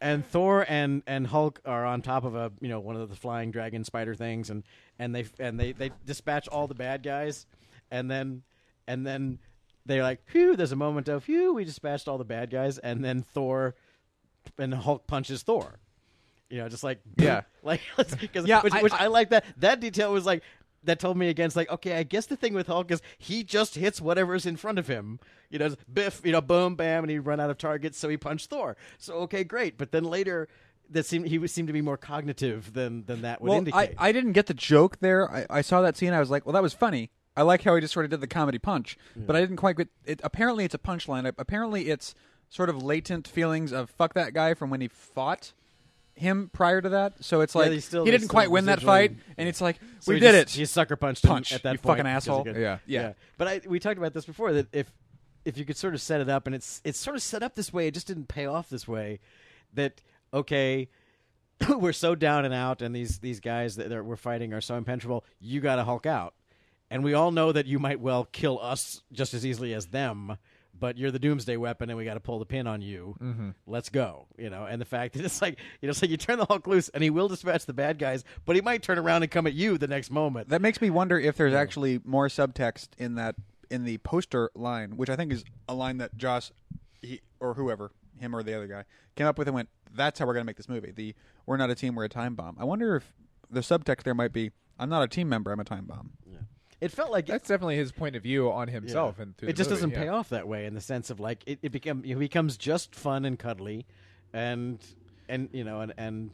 and 0.00 0.26
Thor 0.26 0.64
and 0.68 1.02
and 1.06 1.26
Hulk 1.26 1.60
are 1.64 1.84
on 1.84 2.02
top 2.02 2.24
of 2.24 2.34
a 2.34 2.52
you 2.60 2.68
know 2.68 2.80
one 2.80 2.96
of 2.96 3.08
the 3.08 3.16
flying 3.16 3.50
dragon 3.50 3.84
spider 3.84 4.14
things, 4.14 4.50
and 4.50 4.64
and 4.98 5.14
they 5.14 5.26
and 5.38 5.58
they 5.58 5.72
they 5.72 5.90
dispatch 6.04 6.48
all 6.48 6.66
the 6.66 6.74
bad 6.74 7.02
guys, 7.02 7.46
and 7.90 8.10
then 8.10 8.42
and 8.86 9.06
then 9.06 9.38
they're 9.86 10.02
like, 10.02 10.26
phew, 10.26 10.56
there's 10.56 10.72
a 10.72 10.76
moment 10.76 11.08
of 11.08 11.24
phew, 11.24 11.54
we 11.54 11.64
dispatched 11.64 12.08
all 12.08 12.18
the 12.18 12.24
bad 12.24 12.50
guys, 12.50 12.78
and 12.78 13.04
then 13.04 13.22
Thor 13.22 13.74
and 14.58 14.74
Hulk 14.74 15.06
punches 15.06 15.42
Thor. 15.42 15.78
You 16.54 16.60
know, 16.60 16.68
just 16.68 16.84
like 16.84 17.00
Yeah. 17.16 17.42
like 17.64 17.80
because 18.20 18.46
Yeah, 18.46 18.62
which, 18.62 18.72
I- 18.72 18.82
which 18.82 18.92
I 18.92 19.08
like 19.08 19.30
that 19.30 19.44
that 19.56 19.80
detail 19.80 20.12
was 20.12 20.24
like 20.24 20.44
that 20.84 21.00
told 21.00 21.16
me 21.16 21.28
against 21.28 21.56
like 21.56 21.68
okay 21.68 21.96
I 21.98 22.04
guess 22.04 22.26
the 22.26 22.36
thing 22.36 22.54
with 22.54 22.68
Hulk 22.68 22.92
is 22.92 23.02
he 23.18 23.42
just 23.42 23.74
hits 23.74 24.00
whatever's 24.00 24.46
in 24.46 24.56
front 24.56 24.78
of 24.78 24.86
him 24.86 25.18
you 25.50 25.58
know 25.58 25.74
biff 25.92 26.20
you 26.24 26.30
know 26.30 26.40
boom 26.40 26.76
bam 26.76 27.02
and 27.02 27.10
he 27.10 27.18
run 27.18 27.40
out 27.40 27.50
of 27.50 27.58
targets 27.58 27.98
so 27.98 28.08
he 28.08 28.16
punched 28.16 28.50
Thor 28.50 28.76
so 28.98 29.14
okay 29.14 29.42
great 29.42 29.76
but 29.78 29.90
then 29.90 30.04
later 30.04 30.46
that 30.90 31.06
seemed 31.06 31.26
he 31.26 31.44
seemed 31.48 31.66
to 31.68 31.72
be 31.72 31.80
more 31.80 31.96
cognitive 31.96 32.72
than 32.72 33.04
than 33.06 33.22
that 33.22 33.40
would 33.40 33.48
well, 33.48 33.56
I, 33.56 33.58
indicate 33.58 33.94
I 33.98 34.12
didn't 34.12 34.32
get 34.32 34.46
the 34.46 34.54
joke 34.54 35.00
there. 35.00 35.28
I, 35.30 35.46
I 35.50 35.60
saw 35.62 35.82
that 35.82 35.96
scene. 35.96 36.12
I 36.12 36.20
was 36.20 36.30
like, 36.30 36.46
"Well, 36.46 36.52
that 36.52 36.62
was 36.62 36.74
funny." 36.74 37.10
I 37.36 37.42
like 37.42 37.62
how 37.62 37.74
he 37.74 37.80
just 37.80 37.92
sort 37.92 38.04
of 38.04 38.10
did 38.10 38.20
the 38.20 38.28
comedy 38.28 38.58
punch, 38.58 38.96
but 39.16 39.34
I 39.34 39.40
didn't 39.40 39.56
quite 39.56 39.76
get 39.76 39.88
it. 40.04 40.20
Apparently, 40.22 40.64
it's 40.64 40.74
a 40.74 40.78
punchline. 40.78 41.32
Apparently, 41.36 41.88
it's 41.88 42.14
sort 42.48 42.68
of 42.68 42.82
latent 42.82 43.26
feelings 43.26 43.72
of 43.72 43.90
"fuck 43.90 44.14
that 44.14 44.34
guy" 44.34 44.54
from 44.54 44.70
when 44.70 44.80
he 44.80 44.88
fought 44.88 45.52
him 46.16 46.50
prior 46.52 46.80
to 46.80 46.88
that. 46.90 47.24
So 47.24 47.40
it's 47.40 47.54
like 47.54 47.72
he's 47.72 47.84
still- 47.84 48.04
he 48.04 48.10
didn't 48.10 48.24
still 48.24 48.30
quite 48.30 48.50
win 48.50 48.66
that 48.66 48.76
residual- 48.76 48.92
fight, 48.92 49.16
and 49.36 49.48
it's 49.48 49.60
like 49.60 49.80
So 50.00 50.10
we 50.12 50.16
he 50.16 50.20
did 50.20 50.32
just- 50.46 50.56
it. 50.56 50.58
he 50.60 50.64
sucker 50.66 50.96
punched 50.96 51.24
Punch, 51.24 51.50
him 51.52 51.56
at 51.56 51.62
that 51.64 51.72
you 51.72 51.78
point 51.78 51.98
fucking 51.98 52.06
he 52.10 52.12
asshole. 52.16 52.44
could- 52.44 52.56
Yeah. 52.56 52.78
Yeah. 52.86 53.12
But 53.36 53.48
I 53.48 53.60
we 53.66 53.78
talked 53.80 53.98
about 53.98 54.12
this 54.14 54.24
before 54.24 54.52
that 54.52 54.68
if 54.72 54.92
if 55.44 55.58
you 55.58 55.64
could 55.64 55.76
sort 55.76 55.92
of 55.94 56.00
set 56.00 56.20
it 56.20 56.28
up 56.28 56.46
and 56.46 56.54
it's 56.54 56.80
it's 56.84 56.98
sort 56.98 57.16
of 57.16 57.22
set 57.22 57.42
up 57.42 57.54
this 57.54 57.72
way, 57.72 57.86
it 57.88 57.94
just 57.94 58.06
didn't 58.06 58.28
pay 58.28 58.46
off 58.46 58.68
this 58.70 58.86
way. 58.88 59.20
That 59.74 60.00
okay, 60.32 60.88
we're 61.68 61.92
so 61.92 62.14
down 62.14 62.44
and 62.44 62.54
out, 62.54 62.80
and 62.80 62.94
these 62.94 63.18
these 63.18 63.40
guys 63.40 63.76
that 63.76 63.88
that 63.88 64.04
we're 64.04 64.16
fighting 64.16 64.52
are 64.52 64.60
so 64.60 64.76
impenetrable. 64.76 65.24
You 65.40 65.60
got 65.60 65.76
to 65.76 65.84
Hulk 65.84 66.06
out, 66.06 66.34
and 66.90 67.02
we 67.04 67.12
all 67.14 67.30
know 67.30 67.52
that 67.52 67.66
you 67.66 67.78
might 67.78 68.00
well 68.00 68.24
kill 68.32 68.58
us 68.60 69.02
just 69.12 69.34
as 69.34 69.44
easily 69.44 69.74
as 69.74 69.86
them. 69.88 70.38
But 70.78 70.98
you're 70.98 71.10
the 71.10 71.18
doomsday 71.18 71.56
weapon, 71.56 71.88
and 71.88 71.96
we 71.96 72.04
got 72.04 72.14
to 72.14 72.20
pull 72.20 72.38
the 72.38 72.46
pin 72.46 72.66
on 72.66 72.82
you. 72.82 73.16
Mm-hmm. 73.22 73.50
Let's 73.66 73.88
go, 73.88 74.26
you 74.36 74.50
know. 74.50 74.64
And 74.64 74.80
the 74.80 74.84
fact 74.84 75.14
that 75.14 75.24
it's 75.24 75.40
like 75.40 75.58
you 75.80 75.86
know, 75.86 75.90
it's 75.90 76.02
like 76.02 76.10
you 76.10 76.16
turn 76.16 76.38
the 76.38 76.46
Hulk 76.46 76.66
loose, 76.66 76.88
and 76.90 77.02
he 77.02 77.10
will 77.10 77.28
dispatch 77.28 77.64
the 77.66 77.72
bad 77.72 77.98
guys, 77.98 78.24
but 78.44 78.56
he 78.56 78.62
might 78.62 78.82
turn 78.82 78.98
around 78.98 79.22
and 79.22 79.30
come 79.30 79.46
at 79.46 79.54
you 79.54 79.78
the 79.78 79.86
next 79.86 80.10
moment. 80.10 80.48
That 80.48 80.60
makes 80.60 80.80
me 80.80 80.90
wonder 80.90 81.18
if 81.18 81.36
there's 81.36 81.54
actually 81.54 82.00
more 82.04 82.28
subtext 82.28 82.88
in 82.98 83.14
that 83.14 83.36
in 83.70 83.84
the 83.84 83.98
poster 83.98 84.50
line, 84.54 84.96
which 84.96 85.08
I 85.08 85.16
think 85.16 85.32
is 85.32 85.44
a 85.68 85.74
line 85.74 85.98
that 85.98 86.16
Joss 86.16 86.52
he, 87.00 87.20
or 87.40 87.54
whoever, 87.54 87.92
him 88.18 88.34
or 88.34 88.42
the 88.42 88.54
other 88.54 88.66
guy, 88.66 88.84
came 89.16 89.26
up 89.26 89.38
with 89.38 89.48
and 89.48 89.54
went, 89.54 89.68
"That's 89.94 90.18
how 90.18 90.26
we're 90.26 90.34
going 90.34 90.44
to 90.44 90.46
make 90.46 90.56
this 90.56 90.68
movie." 90.68 90.90
The 90.90 91.14
"We're 91.46 91.56
not 91.56 91.70
a 91.70 91.74
team, 91.74 91.94
we're 91.94 92.04
a 92.04 92.08
time 92.08 92.34
bomb." 92.34 92.56
I 92.58 92.64
wonder 92.64 92.96
if 92.96 93.14
the 93.50 93.60
subtext 93.60 94.02
there 94.02 94.14
might 94.14 94.32
be, 94.32 94.50
"I'm 94.78 94.88
not 94.88 95.02
a 95.02 95.08
team 95.08 95.28
member, 95.28 95.52
I'm 95.52 95.60
a 95.60 95.64
time 95.64 95.86
bomb." 95.86 96.12
It 96.80 96.90
felt 96.90 97.10
like 97.10 97.26
That's 97.26 97.48
definitely 97.48 97.76
his 97.76 97.92
point 97.92 98.16
of 98.16 98.22
view 98.22 98.50
on 98.50 98.68
himself, 98.68 99.18
and 99.18 99.36
through 99.36 99.48
it 99.48 99.52
the 99.52 99.56
just 99.56 99.70
movie, 99.70 99.76
doesn't 99.76 99.90
yeah. 99.90 100.02
pay 100.02 100.08
off 100.08 100.28
that 100.30 100.48
way 100.48 100.66
in 100.66 100.74
the 100.74 100.80
sense 100.80 101.10
of 101.10 101.20
like 101.20 101.42
it, 101.46 101.58
it 101.62 101.72
become 101.72 102.02
it 102.04 102.18
becomes 102.18 102.56
just 102.56 102.94
fun 102.94 103.24
and 103.24 103.38
cuddly, 103.38 103.86
and 104.32 104.78
and 105.28 105.48
you 105.52 105.64
know 105.64 105.80
and 105.80 105.94
and 105.96 106.30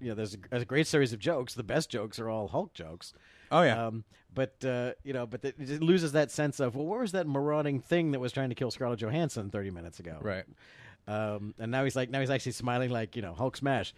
you 0.00 0.08
know 0.08 0.14
there's 0.14 0.34
a, 0.34 0.38
there's 0.50 0.62
a 0.62 0.66
great 0.66 0.86
series 0.86 1.12
of 1.12 1.18
jokes. 1.18 1.54
The 1.54 1.62
best 1.62 1.90
jokes 1.90 2.18
are 2.18 2.28
all 2.28 2.48
Hulk 2.48 2.74
jokes. 2.74 3.12
Oh 3.50 3.62
yeah. 3.62 3.86
Um, 3.86 4.04
but 4.34 4.62
uh, 4.64 4.92
you 5.02 5.12
know, 5.12 5.26
but 5.26 5.44
it 5.44 5.54
it 5.58 5.82
loses 5.82 6.12
that 6.12 6.30
sense 6.30 6.60
of 6.60 6.76
well, 6.76 6.86
where 6.86 7.00
was 7.00 7.12
that 7.12 7.26
marauding 7.26 7.80
thing 7.80 8.12
that 8.12 8.20
was 8.20 8.32
trying 8.32 8.50
to 8.50 8.54
kill 8.54 8.70
Scarlett 8.70 9.00
Johansson 9.00 9.50
thirty 9.50 9.70
minutes 9.70 9.98
ago? 9.98 10.18
Right. 10.20 10.44
Um, 11.08 11.54
and 11.58 11.70
now 11.70 11.84
he's 11.84 11.94
like, 11.94 12.10
now 12.10 12.20
he's 12.20 12.30
actually 12.30 12.52
smiling, 12.52 12.90
like 12.90 13.16
you 13.16 13.22
know, 13.22 13.32
Hulk 13.32 13.56
smash. 13.56 13.94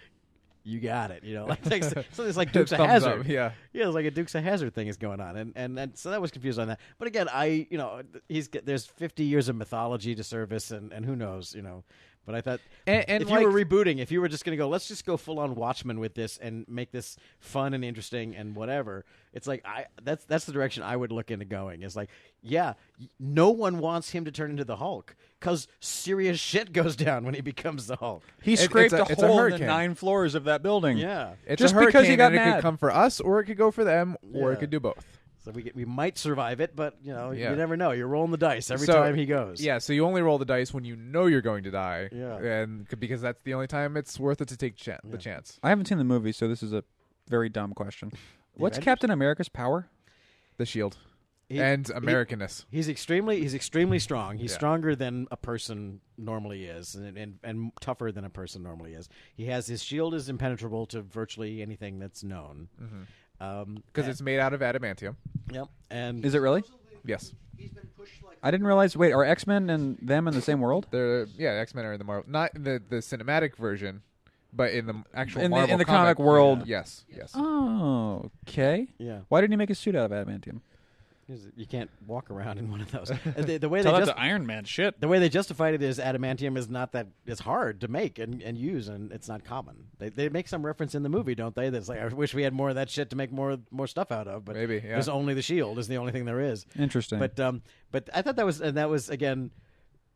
You 0.68 0.80
got 0.80 1.10
it, 1.10 1.24
you 1.24 1.34
know, 1.34 1.46
like 1.46 1.64
like, 1.64 1.82
so 1.82 2.24
it's 2.24 2.36
like 2.36 2.52
Dukes 2.52 2.72
of 2.72 2.78
Hazzard. 2.78 3.26
yeah. 3.26 3.52
Yeah, 3.72 3.86
it's 3.86 3.94
like 3.94 4.04
a 4.04 4.10
Dukes 4.10 4.34
of 4.34 4.44
Hazzard 4.44 4.74
thing 4.74 4.86
is 4.88 4.98
going 4.98 5.18
on, 5.20 5.36
and, 5.36 5.52
and 5.56 5.78
and 5.78 5.96
so 5.96 6.10
that 6.10 6.20
was 6.20 6.30
confused 6.30 6.58
on 6.58 6.68
that. 6.68 6.80
But 6.98 7.08
again, 7.08 7.28
I 7.32 7.66
you 7.70 7.78
know 7.78 8.02
he's 8.28 8.48
there's 8.48 8.84
50 8.84 9.24
years 9.24 9.48
of 9.48 9.56
mythology 9.56 10.14
to 10.14 10.22
service, 10.22 10.70
and, 10.70 10.92
and 10.92 11.06
who 11.06 11.16
knows, 11.16 11.54
you 11.54 11.62
know. 11.62 11.84
But 12.28 12.34
I 12.34 12.42
thought 12.42 12.60
And- 12.86 13.08
and 13.08 13.22
if 13.22 13.30
like- 13.30 13.40
you 13.40 13.50
were 13.50 13.64
rebooting, 13.64 14.00
if 14.00 14.12
you 14.12 14.20
were 14.20 14.28
just 14.28 14.44
going 14.44 14.52
to 14.52 14.58
go, 14.62 14.68
let's 14.68 14.86
just 14.86 15.06
go 15.06 15.16
full 15.16 15.38
on 15.38 15.54
Watchmen 15.54 15.98
with 15.98 16.12
this 16.12 16.36
and 16.36 16.66
make 16.68 16.90
this 16.92 17.16
fun 17.40 17.72
and 17.72 17.82
interesting 17.82 18.36
and 18.36 18.54
whatever. 18.54 19.06
It's 19.32 19.46
like 19.46 19.64
I 19.64 19.86
that's 20.02 20.26
that's 20.26 20.44
the 20.44 20.52
direction 20.52 20.82
I 20.82 20.94
would 20.94 21.10
look 21.10 21.30
into 21.30 21.46
going. 21.46 21.80
Is 21.82 21.96
like, 21.96 22.10
yeah, 22.42 22.74
no 23.18 23.48
one 23.48 23.78
wants 23.78 24.10
him 24.10 24.26
to 24.26 24.30
turn 24.30 24.50
into 24.50 24.64
the 24.66 24.76
Hulk 24.76 25.16
because 25.40 25.68
serious 25.80 26.38
shit 26.38 26.74
goes 26.74 26.96
down 26.96 27.24
when 27.24 27.32
he 27.32 27.40
becomes 27.40 27.86
the 27.86 27.96
Hulk. 27.96 28.22
he 28.42 28.52
it's 28.52 28.62
scraped 28.62 28.92
a- 28.92 29.04
a, 29.04 29.06
it's 29.08 29.22
a 29.22 29.26
hole 29.26 29.44
in 29.44 29.52
the 29.52 29.58
nine 29.60 29.94
floors 29.94 30.34
of 30.34 30.44
that 30.44 30.62
building. 30.62 30.98
Yeah. 30.98 31.32
It's 31.46 31.60
Just 31.62 31.72
a 31.72 31.76
hurricane, 31.76 31.92
because 31.92 32.08
he 32.08 32.16
got 32.16 32.34
and 32.34 32.42
it 32.42 32.52
could 32.56 32.62
come 32.62 32.76
for 32.76 32.90
us, 32.90 33.20
or 33.20 33.40
it 33.40 33.46
could 33.46 33.56
go 33.56 33.70
for 33.70 33.84
them, 33.84 34.18
or 34.34 34.50
Yeah. 34.50 34.56
it 34.56 34.60
could 34.60 34.70
do 34.70 34.80
both. 34.80 35.17
So 35.48 35.52
we 35.54 35.72
we 35.74 35.84
might 35.86 36.18
survive 36.18 36.60
it, 36.60 36.76
but 36.76 36.96
you 37.02 37.12
know 37.14 37.30
Yeah. 37.30 37.50
you 37.50 37.56
never 37.56 37.74
know. 37.76 37.92
You're 37.92 38.06
rolling 38.06 38.32
the 38.32 38.36
dice 38.36 38.70
every 38.70 38.86
So- 38.86 38.92
time 38.92 39.14
he 39.14 39.24
goes. 39.24 39.62
Yeah, 39.64 39.78
so 39.78 39.94
you 39.94 40.04
only 40.04 40.20
roll 40.20 40.36
the 40.36 40.44
dice 40.44 40.74
when 40.74 40.84
you 40.84 40.94
know 40.94 41.24
you're 41.26 41.40
going 41.40 41.64
to 41.64 41.70
die. 41.70 42.10
Yeah. 42.12 42.36
and 42.36 42.86
because 43.00 43.22
that's 43.22 43.40
the 43.44 43.54
only 43.54 43.66
time 43.66 43.96
it's 43.96 44.20
worth 44.20 44.42
it 44.42 44.48
to 44.48 44.56
take 44.58 44.76
chan 44.76 44.98
the 45.04 45.16
chance. 45.16 45.58
I 45.62 45.70
haven't 45.70 45.86
seen 45.86 45.96
the 45.98 46.04
movie, 46.04 46.32
so 46.32 46.48
this 46.48 46.62
is 46.62 46.72
a 46.74 46.84
very 47.28 47.48
dumb 47.48 47.72
question. 47.72 48.12
What's 48.54 48.76
Avengers? 48.76 48.84
Captain 48.84 49.10
America's 49.10 49.48
power? 49.48 49.88
The 50.58 50.66
shield 50.66 50.98
He- 51.48 51.60
and 51.60 51.86
he- 51.86 51.92
Americanness. 51.94 52.66
He's 52.70 52.88
extremely 52.90 53.40
he's 53.40 53.54
extremely 53.54 53.98
strong. 54.00 54.36
He's 54.36 54.50
Yeah. 54.50 54.56
stronger 54.58 54.94
than 54.94 55.28
a 55.30 55.36
person 55.38 56.00
normally 56.18 56.64
is, 56.66 56.94
and, 56.94 57.16
and 57.16 57.38
and 57.42 57.72
tougher 57.80 58.12
than 58.12 58.24
a 58.24 58.30
person 58.30 58.62
normally 58.62 58.92
is. 58.92 59.08
He 59.34 59.46
has 59.46 59.66
his 59.68 59.82
shield 59.82 60.12
is 60.14 60.28
impenetrable 60.28 60.84
to 60.86 61.00
virtually 61.00 61.62
anything 61.62 61.98
that's 62.00 62.22
known. 62.22 62.68
Um, 62.78 63.06
Um, 63.40 63.82
because 63.86 64.04
and- 64.06 64.12
it's 64.12 64.20
made 64.22 64.38
out 64.40 64.52
of 64.52 64.60
adamantium. 64.60 65.16
yep, 65.52 65.68
and 65.90 66.24
Is 66.24 66.34
it 66.34 66.38
really? 66.40 66.62
Yes, 67.04 67.32
I 68.42 68.50
didn't 68.50 68.66
realize. 68.66 68.96
Wait, 68.96 69.12
are 69.12 69.24
X 69.24 69.46
Men 69.46 69.70
and 69.70 69.96
them 70.02 70.28
in 70.28 70.34
the 70.34 70.40
same 70.42 70.60
world? 70.60 70.86
they're 70.90 71.26
yeah. 71.36 71.50
X 71.52 71.74
Men 71.74 71.84
are 71.84 71.92
in 71.92 71.98
the 71.98 72.04
Marvel, 72.04 72.30
not 72.30 72.54
in 72.54 72.64
the 72.64 72.82
the 72.88 72.96
cinematic 72.96 73.56
version, 73.56 74.02
but 74.52 74.72
in 74.72 74.86
the 74.86 75.02
actual 75.14 75.42
In 75.42 75.50
the- 75.50 75.56
Marvel 75.56 75.72
in 75.72 75.78
the 75.78 75.84
comic 75.84 76.16
comic 76.16 76.18
world. 76.18 76.66
Yes, 76.66 77.04
yes. 77.14 77.32
Oh, 77.34 78.30
okay. 78.48 78.88
yeah. 78.98 79.20
Why 79.28 79.40
didn't 79.40 79.52
he 79.52 79.56
make 79.56 79.68
his 79.70 79.78
suit 79.78 79.94
out 79.96 80.10
of 80.10 80.26
adamantium? 80.26 80.60
You 81.56 81.66
can't 81.66 81.90
walk 82.06 82.30
around 82.30 82.58
in 82.58 82.70
one 82.70 82.80
of 82.80 82.90
those. 82.90 83.12
The, 83.36 83.58
the 83.58 83.68
way 83.68 83.82
Tell 83.82 83.92
they 83.92 84.00
that 84.00 84.06
just, 84.06 84.16
to 84.16 84.22
Iron 84.22 84.46
Man. 84.46 84.64
Shit. 84.64 84.98
the 84.98 85.08
way 85.08 85.18
they 85.18 85.28
justified 85.28 85.74
it 85.74 85.82
is 85.82 85.98
adamantium 85.98 86.56
is 86.56 86.70
not 86.70 86.92
that 86.92 87.08
it's 87.26 87.40
hard 87.40 87.82
to 87.82 87.88
make 87.88 88.18
and, 88.18 88.42
and 88.42 88.56
use 88.56 88.88
and 88.88 89.12
it's 89.12 89.28
not 89.28 89.44
common. 89.44 89.76
They 89.98 90.08
they 90.08 90.28
make 90.30 90.48
some 90.48 90.64
reference 90.64 90.94
in 90.94 91.02
the 91.02 91.08
movie, 91.10 91.34
don't 91.34 91.54
they? 91.54 91.68
That's 91.68 91.88
like 91.88 92.00
I 92.00 92.06
wish 92.08 92.32
we 92.32 92.42
had 92.42 92.54
more 92.54 92.70
of 92.70 92.76
that 92.76 92.88
shit 92.88 93.10
to 93.10 93.16
make 93.16 93.30
more 93.30 93.58
more 93.70 93.86
stuff 93.86 94.10
out 94.10 94.26
of. 94.26 94.44
But 94.44 94.56
Maybe, 94.56 94.76
yeah. 94.76 94.92
there's 94.92 95.08
only 95.08 95.34
the 95.34 95.42
shield 95.42 95.78
is 95.78 95.86
the 95.86 95.98
only 95.98 96.12
thing 96.12 96.24
there 96.24 96.40
is. 96.40 96.64
Interesting. 96.78 97.18
But 97.18 97.38
um, 97.38 97.62
but 97.90 98.08
I 98.14 98.22
thought 98.22 98.36
that 98.36 98.46
was 98.46 98.60
and 98.60 98.76
that 98.78 98.88
was 98.88 99.10
again 99.10 99.50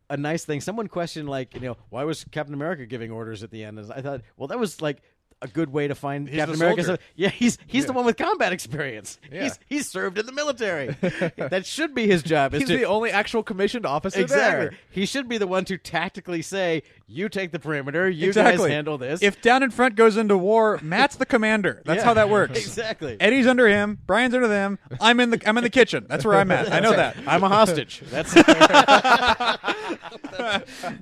a 0.09 0.17
nice 0.17 0.45
thing. 0.45 0.61
Someone 0.61 0.87
questioned 0.87 1.29
like 1.29 1.53
you 1.53 1.61
know 1.61 1.77
why 1.89 2.03
was 2.05 2.25
Captain 2.31 2.53
America 2.53 2.85
giving 2.85 3.11
orders 3.11 3.43
at 3.43 3.51
the 3.51 3.63
end? 3.63 3.77
And 3.77 3.91
I 3.91 4.01
thought 4.01 4.21
well 4.37 4.47
that 4.47 4.59
was 4.59 4.81
like 4.81 5.01
a 5.41 5.47
good 5.47 5.71
way 5.71 5.87
to 5.87 5.95
find 5.95 6.27
He's 6.27 6.37
Captain 6.37 6.55
America. 6.55 6.83
So, 6.83 6.97
yeah, 7.15 7.29
he's 7.29 7.57
he's 7.67 7.85
the 7.85 7.93
one 7.93 8.05
with 8.05 8.17
combat 8.17 8.53
experience. 8.53 9.19
Yeah. 9.31 9.43
He's 9.43 9.59
he's 9.67 9.87
served 9.89 10.17
in 10.17 10.25
the 10.25 10.31
military. 10.31 10.87
that 11.37 11.65
should 11.65 11.93
be 11.95 12.07
his 12.07 12.23
job. 12.23 12.53
He's 12.53 12.67
to- 12.67 12.77
the 12.77 12.85
only 12.85 13.11
actual 13.11 13.43
commissioned 13.43 13.85
officer 13.85 14.21
exactly. 14.21 14.65
there. 14.69 14.77
He 14.89 15.05
should 15.05 15.27
be 15.27 15.37
the 15.37 15.47
one 15.47 15.65
to 15.65 15.77
tactically 15.77 16.41
say, 16.41 16.83
"You 17.07 17.29
take 17.29 17.51
the 17.51 17.59
perimeter. 17.59 18.09
You 18.09 18.27
exactly. 18.27 18.57
guys 18.67 18.73
handle 18.73 18.97
this." 18.97 19.21
If 19.21 19.41
down 19.41 19.63
in 19.63 19.71
front 19.71 19.95
goes 19.95 20.17
into 20.17 20.37
war, 20.37 20.79
Matt's 20.81 21.15
the 21.15 21.25
commander. 21.25 21.81
That's 21.85 21.99
Yeah. 21.99 22.05
how 22.05 22.13
that 22.15 22.29
works. 22.29 22.57
Exactly. 22.57 23.17
Eddie's 23.19 23.47
under 23.47 23.67
him. 23.67 23.99
Brian's 24.05 24.33
under 24.33 24.47
them. 24.47 24.79
I'm 25.01 25.19
in 25.19 25.29
the 25.31 25.41
I'm 25.45 25.57
in 25.57 25.63
the 25.63 25.69
kitchen. 25.69 26.05
That's 26.07 26.25
where 26.25 26.37
I'm 26.37 26.51
at. 26.51 26.71
I 26.71 26.79
know 26.79 26.95
that. 26.95 27.17
I'm 27.27 27.43
a 27.43 27.49
hostage. 27.49 28.01
That's. 28.09 28.33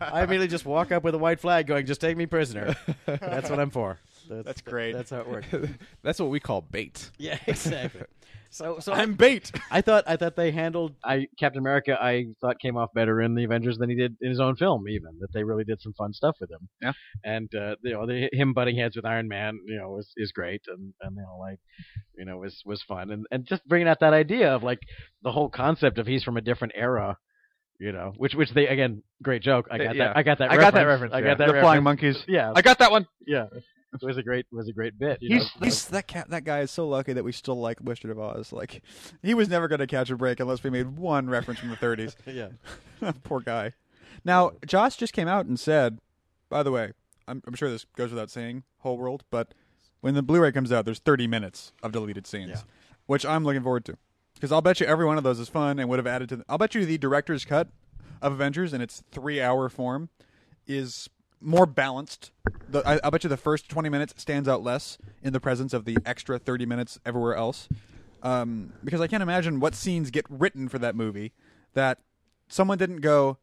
I 0.01 0.23
immediately 0.23 0.47
just 0.47 0.65
walk 0.65 0.91
up 0.91 1.03
with 1.03 1.15
a 1.15 1.17
white 1.17 1.39
flag, 1.39 1.67
going, 1.67 1.85
"Just 1.85 2.01
take 2.01 2.17
me 2.17 2.25
prisoner." 2.25 2.75
That's 3.05 3.49
what 3.49 3.59
I'm 3.59 3.69
for. 3.69 3.99
That's, 4.37 4.45
That's 4.45 4.61
great. 4.73 4.93
That's 4.93 5.09
how 5.09 5.19
it 5.21 5.27
works. 5.29 5.47
That's 6.03 6.19
what 6.19 6.29
we 6.29 6.39
call 6.39 6.61
bait. 6.61 7.09
Yeah, 7.17 7.37
exactly. 7.47 8.01
So, 8.53 8.79
so 8.79 8.91
I'm 8.91 9.13
bait. 9.13 9.49
I 9.69 9.79
thought 9.79 10.03
I 10.07 10.17
thought 10.17 10.35
they 10.35 10.51
handled 10.51 10.93
I 11.05 11.27
Captain 11.39 11.59
America. 11.59 11.97
I 12.01 12.25
thought 12.41 12.59
came 12.59 12.75
off 12.75 12.89
better 12.93 13.21
in 13.21 13.33
the 13.33 13.45
Avengers 13.45 13.77
than 13.77 13.89
he 13.89 13.95
did 13.95 14.17
in 14.19 14.29
his 14.29 14.41
own 14.41 14.57
film. 14.57 14.89
Even 14.89 15.19
that 15.21 15.31
they 15.33 15.43
really 15.45 15.63
did 15.63 15.81
some 15.81 15.93
fun 15.93 16.11
stuff 16.11 16.35
with 16.41 16.51
him. 16.51 16.67
Yeah. 16.81 16.91
and 17.23 17.49
uh, 17.55 17.75
you 17.81 17.93
know 17.93 18.05
the, 18.05 18.27
him 18.33 18.53
butting 18.53 18.75
heads 18.77 18.97
with 18.97 19.05
Iron 19.05 19.29
Man, 19.29 19.57
you 19.65 19.77
know, 19.77 19.89
was 19.91 20.11
is 20.17 20.33
great, 20.33 20.63
and 20.67 20.93
and 21.01 21.15
you 21.15 21.21
know 21.21 21.37
like 21.39 21.59
you 22.17 22.25
know 22.25 22.39
was 22.39 22.61
was 22.65 22.83
fun, 22.83 23.11
and 23.11 23.25
and 23.31 23.45
just 23.47 23.65
bringing 23.67 23.87
out 23.87 24.01
that 24.01 24.11
idea 24.13 24.53
of 24.53 24.63
like 24.63 24.79
the 25.23 25.31
whole 25.31 25.47
concept 25.49 25.97
of 25.97 26.05
he's 26.05 26.23
from 26.23 26.35
a 26.35 26.41
different 26.41 26.73
era. 26.75 27.17
You 27.79 27.93
know, 27.93 28.11
which 28.17 28.35
which 28.35 28.51
they 28.53 28.67
again, 28.67 29.01
great 29.23 29.41
joke. 29.43 29.67
I 29.71 29.77
got 29.77 29.95
Yeah. 29.95 30.07
that. 30.09 30.17
I 30.17 30.23
got 30.23 30.37
that. 30.39 30.51
I 30.51 30.57
got 30.57 30.73
that 30.73 30.83
reference, 30.83 31.13
I 31.13 31.19
yeah. 31.19 31.23
got 31.25 31.37
that. 31.37 31.47
The 31.47 31.53
reference. 31.53 31.63
flying 31.63 31.83
monkeys. 31.83 32.23
Yeah, 32.27 32.51
I 32.53 32.61
got 32.61 32.79
that 32.79 32.91
one. 32.91 33.07
yeah. 33.25 33.45
It 33.93 34.05
was 34.05 34.17
a 34.17 34.23
great 34.23 34.45
was 34.51 34.67
a 34.69 34.73
great 34.73 34.97
bit. 34.97 35.17
You 35.21 35.37
He's 35.37 35.43
know? 35.43 35.65
he's 35.65 35.85
that 35.89 36.07
cat. 36.07 36.29
That 36.29 36.43
guy 36.45 36.61
is 36.61 36.71
so 36.71 36.87
lucky 36.87 37.13
that 37.13 37.23
we 37.23 37.31
still 37.31 37.59
like 37.59 37.77
Wizard 37.81 38.09
of 38.11 38.19
Oz. 38.19 38.53
Like, 38.53 38.81
he 39.21 39.33
was 39.33 39.49
never 39.49 39.67
going 39.67 39.79
to 39.79 39.87
catch 39.87 40.09
a 40.09 40.15
break 40.15 40.39
unless 40.39 40.63
we 40.63 40.69
made 40.69 40.97
one 40.97 41.29
reference 41.29 41.59
from 41.59 41.69
the 41.69 41.75
30s. 41.75 42.15
yeah. 43.01 43.11
Poor 43.23 43.41
guy. 43.41 43.73
Now, 44.23 44.51
Joss 44.65 44.95
just 44.95 45.13
came 45.13 45.27
out 45.27 45.45
and 45.45 45.59
said, 45.59 45.99
by 46.49 46.63
the 46.63 46.71
way, 46.71 46.91
I'm, 47.27 47.41
I'm 47.47 47.53
sure 47.55 47.69
this 47.69 47.85
goes 47.97 48.11
without 48.11 48.29
saying, 48.29 48.63
whole 48.79 48.97
world, 48.97 49.23
but 49.29 49.53
when 50.01 50.13
the 50.13 50.21
Blu-ray 50.23 50.51
comes 50.51 50.71
out, 50.71 50.85
there's 50.85 50.99
30 50.99 51.27
minutes 51.27 51.73
of 51.83 51.91
deleted 51.91 52.25
scenes, 52.27 52.49
Yeah. 52.51 52.61
which 53.07 53.25
I'm 53.25 53.43
looking 53.43 53.61
forward 53.63 53.85
to, 53.85 53.97
because 54.35 54.51
I'll 54.51 54.61
bet 54.61 54.79
you 54.79 54.85
every 54.85 55.05
one 55.05 55.17
of 55.17 55.23
those 55.23 55.39
is 55.39 55.49
fun 55.49 55.79
and 55.79 55.89
would 55.89 55.99
have 55.99 56.07
added 56.07 56.29
to. 56.29 56.35
The, 56.37 56.45
I'll 56.49 56.57
bet 56.57 56.75
you 56.75 56.85
the 56.85 56.97
director's 56.97 57.45
cut 57.45 57.67
of 58.21 58.33
Avengers 58.33 58.73
in 58.73 58.81
its 58.81 59.03
three-hour 59.11 59.69
form 59.69 60.09
is 60.67 61.09
more 61.41 61.65
balanced. 61.65 62.31
The, 62.69 62.87
I, 62.87 62.99
I 63.03 63.09
bet 63.09 63.23
you 63.23 63.29
the 63.29 63.37
first 63.37 63.67
20 63.69 63.89
minutes 63.89 64.13
stands 64.17 64.47
out 64.47 64.63
less 64.63 64.97
in 65.21 65.33
the 65.33 65.39
presence 65.39 65.73
of 65.73 65.85
the 65.85 65.97
extra 66.05 66.39
30 66.39 66.65
minutes 66.65 66.99
everywhere 67.05 67.35
else. 67.35 67.67
Um, 68.23 68.73
because 68.83 69.01
I 69.01 69.07
can't 69.07 69.23
imagine 69.23 69.59
what 69.59 69.73
scenes 69.75 70.11
get 70.11 70.25
written 70.29 70.69
for 70.69 70.77
that 70.79 70.95
movie 70.95 71.33
that 71.73 71.99
someone 72.47 72.77
didn't 72.77 73.01
go, 73.01 73.37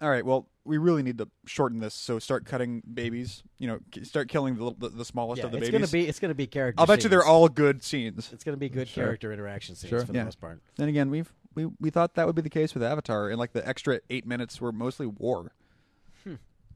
all 0.00 0.08
right, 0.08 0.24
well, 0.24 0.46
we 0.64 0.78
really 0.78 1.02
need 1.02 1.18
to 1.18 1.28
shorten 1.46 1.80
this, 1.80 1.94
so 1.94 2.18
start 2.18 2.44
cutting 2.46 2.82
babies. 2.92 3.42
You 3.58 3.68
know, 3.68 3.78
start 4.02 4.28
killing 4.28 4.56
the 4.56 4.74
the, 4.78 4.88
the 4.90 5.04
smallest 5.04 5.40
Yeah, 5.40 5.46
of 5.46 5.52
the 5.52 5.58
it's 5.58 5.68
babies. 5.70 5.90
gonna 5.90 6.02
be 6.04 6.08
it's 6.08 6.18
gonna 6.20 6.34
be 6.34 6.46
character. 6.46 6.78
I'll 6.80 6.86
bet 6.86 7.02
you 7.02 7.08
they're 7.10 7.24
all 7.24 7.48
good 7.48 7.82
scenes. 7.82 8.30
It's 8.32 8.44
gonna 8.44 8.56
be 8.58 8.68
good 8.68 8.86
Sure. 8.88 9.04
character 9.04 9.32
interaction 9.32 9.74
scenes 9.74 9.90
Sure. 9.90 10.00
for 10.06 10.12
the 10.12 10.24
most 10.24 10.40
part. 10.40 10.60
Then 10.76 10.88
again, 10.88 11.10
we've 11.10 11.32
we 11.54 11.66
we 11.80 11.90
thought 11.90 12.14
that 12.14 12.26
would 12.26 12.36
be 12.36 12.42
the 12.42 12.50
case 12.50 12.74
with 12.74 12.82
Avatar, 12.82 13.28
and 13.30 13.38
like 13.38 13.52
the 13.52 13.66
extra 13.66 14.00
eight 14.10 14.26
minutes 14.26 14.60
were 14.60 14.70
mostly 14.72 15.06
war. 15.06 15.52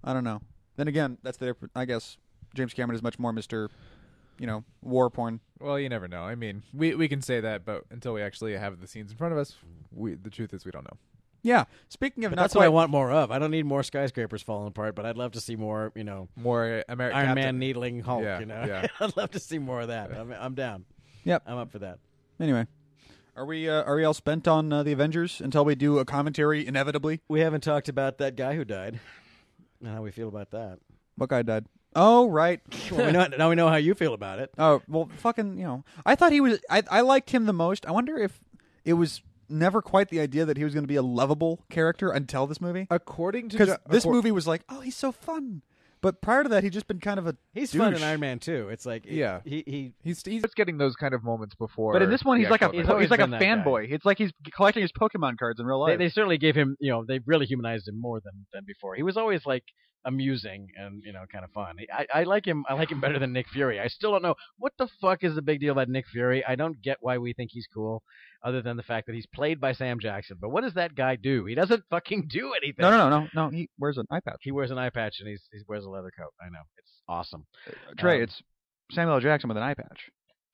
I 0.05 0.13
don't 0.13 0.25
know. 0.25 0.41
Then 0.77 0.89
again, 0.89 1.19
that's 1.23 1.37
their. 1.39 1.55
I 1.75 1.85
guess 1.85 2.17
James 2.55 2.75
Cameron 2.75 2.97
is 2.97 3.03
much 3.03 3.19
more 3.19 3.33
Mister, 3.33 3.71
you 4.39 4.47
know, 4.47 4.65
war 4.83 5.11
porn. 5.11 5.41
Well, 5.61 5.79
you 5.79 5.89
never 5.89 6.09
know. 6.09 6.23
I 6.23 6.35
mean, 6.35 6.63
we 6.75 6.95
we 6.95 7.09
can 7.09 7.23
say 7.23 7.41
that, 7.41 7.65
but 7.65 7.85
until 7.91 8.13
we 8.15 8.23
actually 8.23 8.57
have 8.57 8.81
the 8.81 8.87
scenes 8.87 9.11
in 9.11 9.17
front 9.17 9.33
of 9.33 9.39
us, 9.39 9.55
we 9.93 10.15
the 10.15 10.31
truth 10.31 10.53
is 10.55 10.65
we 10.65 10.71
don't 10.71 10.85
know. 10.85 10.97
Yeah. 11.45 11.65
Speaking 11.89 12.25
of 12.25 12.31
But 12.31 12.37
not 12.37 12.43
that's 12.43 12.55
what 12.55 12.63
I 12.63 12.67
quite- 12.67 12.75
want 12.75 12.91
more 12.93 13.11
of. 13.11 13.33
I 13.33 13.39
don't 13.41 13.51
need 13.51 13.67
more 13.67 13.83
skyscrapers 13.83 14.43
falling 14.43 14.69
apart, 14.69 14.95
but 14.95 15.05
I'd 15.05 15.17
love 15.17 15.33
to 15.33 15.41
see 15.41 15.57
more. 15.57 15.91
You 15.97 16.05
know, 16.05 16.29
More 16.37 16.85
American 16.89 17.19
Iron 17.21 17.35
Man 17.35 17.59
needling 17.59 18.01
Hulk. 18.01 18.23
Yeah, 18.23 18.39
you 18.41 18.47
know, 18.47 18.65
yeah. 18.67 18.87
I'd 19.01 19.17
love 19.17 19.33
to 19.33 19.41
see 19.41 19.59
more 19.59 19.81
of 19.81 19.89
that. 19.89 20.13
I'm, 20.17 20.33
I'm 20.33 20.55
down. 20.55 20.85
Yep. 21.25 21.43
I'm 21.47 21.59
up 21.59 21.71
for 21.73 21.81
that. 21.81 21.99
Anyway, 22.41 22.67
are 23.37 23.45
we 23.45 23.69
uh, 23.69 23.83
are 23.83 23.97
we 23.97 24.05
all 24.05 24.15
spent 24.15 24.47
on 24.49 24.73
uh, 24.73 24.83
the 24.85 24.93
Avengers 24.93 25.41
until 25.41 25.65
we 25.65 25.75
do 25.75 25.99
a 25.99 26.05
commentary? 26.05 26.65
Inevitably, 26.67 27.21
We 27.29 27.41
haven't 27.41 27.63
talked 27.63 27.89
about 27.89 28.19
that 28.19 28.37
guy 28.37 28.55
who 28.55 28.65
died. 28.65 29.01
And 29.83 29.93
How 29.95 30.03
we 30.03 30.11
feel 30.11 30.29
about 30.29 30.51
that? 30.53 30.79
what 31.17 31.29
guy 31.29 31.43
died? 31.43 31.67
Oh, 31.95 32.29
right. 32.29 32.61
Well, 32.91 33.05
we 33.07 33.13
know, 33.13 33.27
now 33.39 33.49
we 33.51 33.55
know 33.55 33.69
how 33.69 33.77
you 33.77 33.95
feel 33.95 34.15
about 34.15 34.39
it. 34.39 34.51
Oh 34.59 34.81
well, 34.89 35.11
fucking. 35.19 35.59
You 35.59 35.65
know, 35.65 35.85
I 36.07 36.15
thought 36.15 36.33
he 36.33 36.41
was. 36.41 36.59
I 36.71 36.83
I 36.91 37.01
liked 37.03 37.31
him 37.31 37.45
the 37.47 37.53
most. 37.53 37.85
I 37.87 37.91
wonder 37.91 38.17
if 38.19 38.39
it 38.85 38.95
was 38.95 39.23
never 39.49 39.83
quite 39.83 40.09
the 40.09 40.19
idea 40.21 40.45
that 40.47 40.57
he 40.57 40.65
was 40.65 40.73
going 40.73 40.85
to 40.85 40.89
be 40.89 40.97
a 40.97 41.03
lovable 41.03 41.65
character 41.69 42.11
until 42.11 42.47
this 42.47 42.61
movie. 42.61 42.87
According 42.91 43.51
to 43.51 43.59
Because 43.59 43.75
Jo- 43.75 43.83
this 43.91 44.05
accor- 44.07 44.13
movie 44.13 44.33
was 44.33 44.47
like, 44.47 44.63
oh, 44.71 44.81
he's 44.81 44.97
so 44.97 45.13
fun. 45.13 45.61
But 46.03 46.21
prior 46.21 46.43
to 46.43 46.49
that, 46.51 46.65
he'd 46.65 46.73
just 46.73 46.89
been 46.89 46.99
kind 47.01 47.19
of 47.19 47.29
a. 47.29 47.37
He's 47.55 47.71
douche. 47.71 47.79
fun 47.81 47.95
in 47.95 48.03
Iron 48.03 48.21
Man 48.21 48.39
too. 48.41 48.69
It's 48.71 48.85
like 48.85 49.05
Yeah. 49.07 49.41
he 49.45 49.63
he 49.67 49.95
he's 50.03 50.23
he's 50.25 50.43
getting 50.57 50.77
those 50.77 50.97
kind 50.97 51.15
of 51.15 51.23
moments 51.23 51.55
before. 51.55 51.93
But 51.93 52.03
in 52.03 52.11
this 52.11 52.25
one, 52.25 52.41
he's 52.41 52.51
like 52.51 52.61
a 52.63 52.71
he's, 52.73 52.87
he's 52.87 53.11
like 53.11 53.21
a 53.21 53.23
been 53.23 53.31
that 53.31 53.41
guy. 53.41 53.47
fanboy. 53.47 53.91
It's 53.93 54.05
like 54.05 54.19
he's 54.19 54.33
collecting 54.55 54.83
his 54.83 54.91
Pokemon 54.93 55.39
cards 55.39 55.61
in 55.61 55.67
real 55.67 55.85
they, 55.87 55.93
life. 55.93 55.99
they 55.99 56.09
certainly 56.09 56.39
gave 56.39 56.55
him 56.57 56.77
you 56.81 56.91
know 56.91 57.05
they 57.07 57.21
really 57.25 57.47
humanized 57.47 57.87
him 57.89 58.01
more 58.01 58.21
than 58.21 58.47
than 58.53 58.65
before. 58.67 58.97
He 58.97 59.03
was 59.05 59.17
always 59.17 59.47
like 59.47 59.63
amusing 60.05 60.69
and 60.77 61.03
you 61.05 61.13
know 61.13 61.25
kind 61.31 61.45
of 61.45 61.51
fun. 61.53 61.77
I 61.93 62.07
I 62.13 62.23
like 62.25 62.45
him. 62.47 62.65
I 62.69 62.75
like 62.75 62.91
him 62.91 63.01
better 63.01 63.19
than 63.19 63.33
Nick 63.33 63.49
Fury. 63.49 63.79
I 63.81 63.89
still 63.89 64.11
don't 64.13 64.23
know 64.23 64.35
what 64.59 64.73
the 64.79 64.89
fuck 65.01 65.23
is 65.25 65.35
the 65.35 65.43
big 65.43 65.61
deal 65.61 65.73
about 65.73 65.89
Nick 65.89 66.07
Fury. 66.09 66.45
I 66.45 66.55
don't 66.57 66.81
get 66.83 66.99
why 67.01 67.19
we 67.19 67.33
think 67.33 67.51
he's 67.53 67.67
cool, 67.73 68.03
other 68.43 68.63
than 68.63 68.77
the 68.77 68.83
fact 68.83 69.07
that 69.07 69.15
he's 69.15 69.27
played 69.27 69.61
by 69.61 69.73
Sam 69.73 70.01
Jackson. 70.01 70.39
But 70.41 70.51
what 70.51 70.63
does 70.63 70.75
that 70.75 70.95
guy 70.95 71.17
do? 71.17 71.45
He 71.45 71.55
doesn't 71.55 71.85
fucking 71.91 72.29
do 72.31 72.53
anything. 72.61 72.83
no, 72.83 72.91
no, 72.91 73.09
no, 73.09 73.21
no, 73.21 73.29
no. 73.35 73.51
He 73.51 73.69
wears 73.79 73.99
an 73.99 74.07
eye 74.11 74.21
patch. 74.21 74.39
He 74.41 74.53
wears 74.53 74.71
an 74.71 74.79
eye 74.79 74.91
patch 74.91 75.17
and 75.21 75.29
he's 75.29 75.43
he 75.53 75.61
wears 75.69 75.85
a 75.85 75.91
leather 75.91 76.11
coat. 76.17 76.33
I 76.41 76.47
know 76.51 76.63
it's 76.79 76.91
awesome. 77.09 77.47
Trey, 77.99 78.17
Um, 78.19 78.23
it's 78.25 78.43
Samuel 78.91 79.15
L. 79.17 79.21
Jackson 79.21 79.49
with 79.49 79.57
an 79.57 79.63
eye 79.63 79.75
patch. 79.75 80.11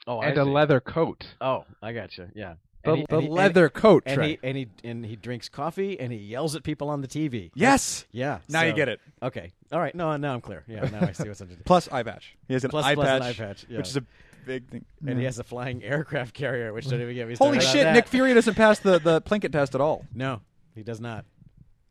Oh, 0.07 0.20
and 0.20 0.38
I 0.38 0.42
a 0.42 0.44
see. 0.44 0.51
leather 0.51 0.80
coat. 0.80 1.24
Oh, 1.40 1.64
I 1.82 1.92
gotcha. 1.92 2.28
Yeah. 2.34 2.55
The, 2.89 2.93
And 2.93 2.99
he- 3.01 3.07
the 3.09 3.14
and 3.16 3.22
he- 3.22 3.26
and- 3.28 3.34
leather 3.34 3.68
coat. 3.68 4.03
and 4.07 4.14
Trey. 4.16 4.28
he 4.30 4.39
and 4.43 4.57
he 4.57 4.66
and 4.84 5.05
he 5.07 5.16
drinks 5.16 5.49
coffee 5.49 5.99
and 6.01 6.12
he 6.12 6.18
yells 6.18 6.55
at 6.57 6.62
people 6.62 6.89
on 6.91 7.01
the 7.01 7.09
TV. 7.09 7.51
Yes. 7.55 8.07
Yeah. 8.12 8.39
Now 8.49 8.62
you 8.62 8.72
get 8.72 8.89
it. 8.89 9.01
Okay. 9.22 9.53
All 9.72 9.80
right. 9.80 9.95
No, 9.95 10.16
now 10.16 10.34
I'm 10.34 10.41
clear. 10.41 10.64
Yeah. 10.66 10.89
Now 10.89 11.01
I 11.03 11.12
see 11.12 11.28
what's 11.28 11.41
under. 11.41 11.55
Plus 11.64 11.89
eye 11.93 12.03
patch. 12.03 12.36
He 12.49 12.55
has 12.55 12.64
an 12.64 12.70
Plus- 12.70 12.84
eye 12.84 12.95
plus 12.95 13.09
an 13.09 13.22
eye 13.22 13.32
patch, 13.32 13.66
yeah. 13.68 13.78
which 13.78 13.89
is 13.89 13.97
a 13.97 14.05
big 14.47 14.68
thing. 14.70 14.84
And 15.07 15.18
he 15.18 15.24
has 15.26 15.39
a 15.39 15.45
flying 15.45 15.82
aircraft 15.84 16.34
carrier, 16.34 16.72
which 16.72 16.89
don't 16.89 17.01
even 17.01 17.14
get 17.14 17.28
me 17.28 17.34
Holy 17.36 17.61
started 17.61 17.68
on 17.68 17.72
shit! 17.74 17.84
that. 17.84 17.93
Nick 17.95 18.09
Fury 18.09 18.32
doesn't 18.34 18.55
pass 18.55 18.78
the 18.78 18.99
the 18.99 19.20
Plinkett 19.22 19.53
test 19.53 19.74
at 19.74 19.80
all. 19.80 20.07
No, 20.14 20.41
he 20.74 20.82
does 20.82 21.01
not. 21.01 21.24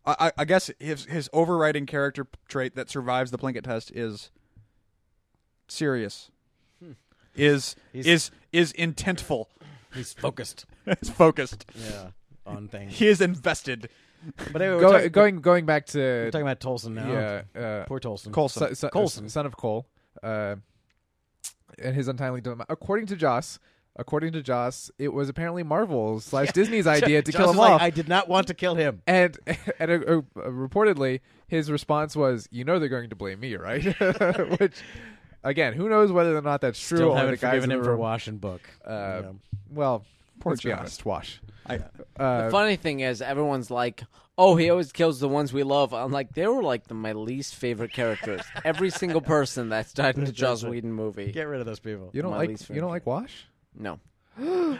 I, 0.05 0.15
I, 0.27 0.31
I 0.39 0.45
guess 0.45 0.71
his 0.79 1.05
his 1.05 1.29
overriding 1.33 1.85
character 1.85 2.25
trait 2.47 2.75
that 2.75 2.89
survives 2.89 3.29
the 3.31 3.37
Plinkett 3.37 3.63
test 3.63 3.91
is 3.91 4.31
serious. 5.67 6.31
Hmm. 6.83 6.91
Is 7.35 7.75
He's- 7.93 8.05
is 8.05 8.31
is 8.51 8.73
intentful. 8.73 9.45
He's 9.93 10.13
focused. 10.13 10.65
He's 11.01 11.09
focused. 11.09 11.65
Yeah. 11.75 12.09
On 12.45 12.67
things. 12.67 12.93
He 12.97 13.07
is 13.07 13.19
invested. 13.19 13.89
But 14.51 14.61
anyway, 14.61 14.75
we're, 14.75 14.81
Go, 14.81 14.91
talking, 14.93 15.09
going 15.11 15.41
going 15.41 15.65
back 15.65 15.87
we're 15.93 16.25
to 16.25 16.31
talking 16.31 16.47
about 16.47 16.59
Tolson 16.59 16.93
now. 16.93 17.11
yeah, 17.55 17.61
uh, 17.61 17.83
Poor 17.85 17.99
Tolson. 17.99 18.31
Coulson. 18.33 18.61
son, 18.61 18.75
son, 18.75 18.89
Coulson. 18.89 19.29
son 19.29 19.45
of 19.45 19.55
Cole, 19.57 19.85
uh, 20.23 20.55
and 21.81 21.95
his 21.95 22.07
untimely 22.07 22.41
dilemma. 22.41 22.65
According 22.69 23.05
to 23.07 23.15
Joss, 23.15 23.59
according 23.95 24.33
to 24.33 24.41
Joss, 24.41 24.89
it 24.97 25.09
was 25.13 25.29
apparently 25.29 25.61
Marvel's 25.63 26.23
slash 26.31 26.51
Disney's 26.51 26.87
idea 26.87 27.21
to 27.21 27.31
Joss 27.31 27.39
kill 27.39 27.49
is 27.49 27.55
him 27.55 27.59
like, 27.59 27.71
off. 27.73 27.81
I 27.81 27.89
did 27.89 28.07
not 28.07 28.27
want 28.27 28.47
to 28.47 28.53
kill 28.53 28.75
him. 28.75 29.01
and 29.05 29.37
and 29.79 29.91
uh, 29.91 29.95
uh, 29.95 30.21
reportedly, 30.49 31.19
his 31.47 31.69
response 31.71 32.15
was, 32.15 32.47
"You 32.51 32.63
know 32.63 32.79
they're 32.79 32.89
going 32.89 33.09
to 33.09 33.15
blame 33.15 33.39
me, 33.39 33.55
right?" 33.55 33.83
Which, 34.59 34.77
again, 35.43 35.73
who 35.73 35.89
knows 35.89 36.11
whether 36.11 36.35
or 36.37 36.41
not 36.41 36.61
that's 36.61 36.79
true 36.79 36.97
Still 36.97 37.09
or 37.11 37.15
haven't 37.17 37.31
the 37.31 37.37
guys 37.37 37.49
forgiven 37.51 37.71
in 37.71 37.77
him 37.77 37.81
the 37.81 37.85
for 37.85 37.91
room- 37.91 37.99
Wash 38.01 38.27
and 38.27 38.39
Book. 38.41 38.61
Uh, 38.85 39.21
Yeah. 39.23 39.31
Well, 39.71 40.05
Poor 40.39 40.51
let's 40.53 40.63
be 40.63 40.69
Joss. 40.69 40.79
honest, 40.79 41.05
Wash. 41.05 41.41
I, 41.65 41.79
Uh, 42.17 42.45
the 42.45 42.51
funny 42.51 42.75
thing 42.77 43.01
is, 43.01 43.21
everyone's 43.21 43.69
like, 43.71 44.03
"Oh, 44.37 44.55
he 44.55 44.69
always 44.69 44.91
kills 44.91 45.19
the 45.19 45.27
ones 45.27 45.51
we 45.51 45.63
love." 45.63 45.93
I'm 45.93 46.11
like, 46.11 46.33
they 46.33 46.47
were 46.47 46.63
like 46.63 46.87
the, 46.87 46.93
my 46.93 47.11
least 47.13 47.55
favorite 47.55 47.91
characters. 47.91 48.41
Every 48.63 48.89
single 48.89 49.19
person 49.21 49.67
that's 49.69 49.91
died 49.93 50.17
in 50.17 50.23
the 50.25 50.31
Joss 50.43 50.63
Whedon 50.63 50.93
movie. 50.93 51.31
Get 51.31 51.47
rid 51.47 51.59
of 51.59 51.65
those 51.65 51.79
people. 51.79 52.09
you 52.13 52.21
don't 52.21 52.31
my 52.31 52.37
like 52.37 52.49
least 52.49 52.69
you 52.69 52.75
don't 52.75 52.83
favorite. 52.83 52.89
like 52.89 53.05
Wash? 53.05 53.47
No, 53.77 53.99
not- 54.37 54.79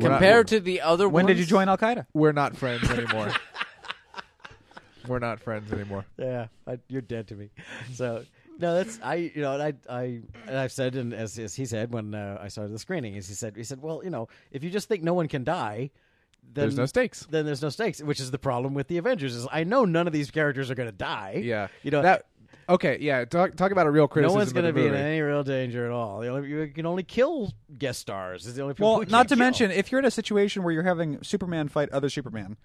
Compared 0.00 0.48
to 0.48 0.60
the 0.60 0.80
other 0.80 1.08
When 1.08 1.26
did 1.26 1.38
you 1.38 1.44
join 1.44 1.68
Al 1.68 1.76
Qaeda? 1.78 2.06
We're 2.14 2.32
not 2.32 2.56
friends 2.56 2.88
anymore. 2.90 3.32
We're 5.06 5.18
not 5.18 5.40
friends 5.40 5.72
anymore. 5.72 6.04
Yeah, 6.18 6.48
I, 6.66 6.78
you're 6.88 7.00
dead 7.02 7.28
to 7.28 7.34
me. 7.34 7.50
So 7.94 8.24
no, 8.60 8.74
that's 8.74 8.98
I. 9.02 9.14
You 9.34 9.42
know, 9.42 9.54
and 9.58 9.62
I 9.62 9.72
I 9.88 10.02
and 10.46 10.56
I've 10.58 10.72
said, 10.72 10.94
and 10.96 11.12
as, 11.14 11.38
as 11.38 11.54
he 11.54 11.64
said 11.66 11.92
when 11.92 12.14
uh, 12.14 12.38
I 12.40 12.48
started 12.48 12.72
the 12.72 12.78
screening, 12.78 13.14
is 13.16 13.28
he 13.28 13.34
said 13.34 13.56
he 13.56 13.64
said, 13.64 13.80
well, 13.82 14.02
you 14.04 14.10
know, 14.10 14.28
if 14.50 14.62
you 14.62 14.70
just 14.70 14.88
think 14.88 15.02
no 15.02 15.14
one 15.14 15.28
can 15.28 15.44
die, 15.44 15.90
then 16.52 16.64
There's 16.64 16.76
no 16.76 16.86
stakes. 16.86 17.26
Then 17.30 17.46
there's 17.46 17.62
no 17.62 17.68
stakes, 17.68 18.02
which 18.02 18.20
is 18.20 18.30
the 18.30 18.38
problem 18.38 18.74
with 18.74 18.88
the 18.88 18.98
Avengers. 18.98 19.34
Is 19.34 19.46
I 19.50 19.64
know 19.64 19.84
none 19.84 20.06
of 20.06 20.12
these 20.12 20.30
characters 20.30 20.70
are 20.70 20.74
going 20.74 20.88
to 20.88 20.96
die. 20.96 21.40
Yeah, 21.44 21.68
you 21.82 21.90
know 21.90 22.02
that. 22.02 22.26
Okay, 22.68 22.98
yeah. 23.00 23.24
Talk 23.24 23.56
talk 23.56 23.72
about 23.72 23.86
a 23.86 23.90
real 23.90 24.06
criticism. 24.06 24.36
No 24.36 24.40
one's 24.40 24.52
going 24.52 24.66
to 24.66 24.72
be 24.72 24.86
in 24.86 24.94
any 24.94 25.20
real 25.20 25.42
danger 25.42 25.86
at 25.86 25.90
all. 25.90 26.20
The 26.20 26.28
only, 26.28 26.48
you 26.48 26.68
can 26.68 26.86
only 26.86 27.02
kill 27.02 27.52
guest 27.76 28.00
stars. 28.00 28.46
Is 28.46 28.54
the 28.54 28.62
only 28.62 28.74
people 28.74 28.90
Well, 28.90 28.98
we 29.00 29.06
can't 29.06 29.12
not 29.12 29.28
to 29.28 29.34
kill. 29.34 29.38
mention, 29.44 29.70
if 29.72 29.90
you're 29.90 29.98
in 29.98 30.04
a 30.04 30.10
situation 30.10 30.62
where 30.62 30.72
you're 30.72 30.84
having 30.84 31.20
Superman 31.22 31.66
fight 31.68 31.90
other 31.90 32.08
Superman, 32.08 32.56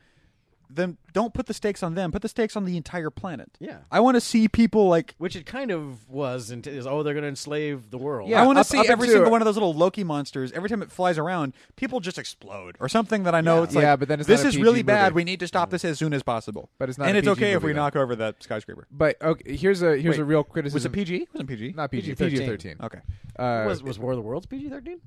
then 0.76 0.97
don't 1.13 1.34
put 1.34 1.45
the 1.47 1.53
stakes 1.53 1.82
on 1.82 1.95
them. 1.95 2.11
Put 2.11 2.21
the 2.21 2.28
stakes 2.28 2.55
on 2.55 2.65
the 2.65 2.76
entire 2.78 3.09
planet. 3.09 3.49
Yeah. 3.59 3.78
I 3.91 3.99
want 4.01 4.15
to 4.15 4.21
see 4.21 4.47
people 4.47 4.88
like. 4.89 5.15
which 5.17 5.36
it 5.36 5.45
kind 5.45 5.71
of 5.71 6.09
was. 6.09 6.51
and 6.51 6.65
is 6.67 6.86
oh, 6.86 7.01
they're 7.03 7.13
going 7.13 7.23
to 7.23 7.30
enslave 7.30 7.89
the 7.91 7.97
world. 7.97 8.30
Yeah, 8.30 8.41
I 8.41 8.45
want 8.45 8.57
to 8.57 8.61
up- 8.61 8.67
see 8.67 8.78
up 8.80 8.88
every 8.89 9.05
into- 9.07 9.15
single 9.17 9.32
one 9.32 9.41
of 9.41 9.45
those 9.45 9.55
little 9.55 9.73
Loki 9.73 10.03
monsters. 10.03 10.51
Every 10.51 10.69
time 10.69 10.82
it 10.82 10.91
flies 10.91 11.17
around, 11.17 11.53
people 11.76 11.99
just 11.99 12.17
explode 12.19 12.76
or 12.80 12.89
something 12.89 13.23
that 13.23 13.34
I 13.34 13.41
know 13.41 13.57
Yeah. 13.57 13.63
it's 13.63 13.76
like. 13.76 13.82
Yeah, 13.84 13.95
but 13.95 14.07
then 14.07 14.19
it's 14.19 14.28
this 14.28 14.41
not 14.41 14.45
a 14.45 14.49
is 14.49 14.55
PG 14.55 14.63
really 14.63 14.84
bad. 14.84 15.13
movie. 15.13 15.15
We 15.15 15.23
need 15.23 15.39
to 15.39 15.47
stop 15.47 15.69
this 15.69 15.84
as 15.86 15.97
soon 15.97 16.13
as 16.13 16.21
possible. 16.23 16.69
But 16.78 16.89
it's 16.89 16.97
not 16.97 17.07
and 17.07 17.15
a 17.15 17.19
it's 17.19 17.28
PG 17.28 17.32
okay 17.39 17.51
if 17.53 17.61
movie, 17.61 17.67
we 17.67 17.73
though. 17.73 17.82
knock 17.84 17.95
over 17.95 18.15
that 18.17 18.43
skyscraper. 18.43 18.88
But 18.91 19.21
okay, 19.21 19.55
here's 19.55 19.82
a 19.82 19.97
here's 19.97 20.15
Wait, 20.17 20.19
a 20.21 20.26
real 20.26 20.43
criticism. 20.43 20.76
Was 20.76 20.86
it 20.86 20.91
PG? 20.91 21.15
It 21.15 21.30
wasn't 21.34 21.49
PG. 21.49 21.73
Not 21.76 21.91
PG. 21.91 22.15
PG-13. 22.15 22.30
PG 22.30 22.45
thirteen. 22.45 22.76
Okay. 22.84 22.99
Uh, 23.38 23.63
was 23.67 23.82
was 23.82 23.97
War 23.97 24.11
of 24.11 24.17
the 24.17 24.21
Worlds 24.21 24.45
PG 24.45 24.69
thirteen? 24.69 24.99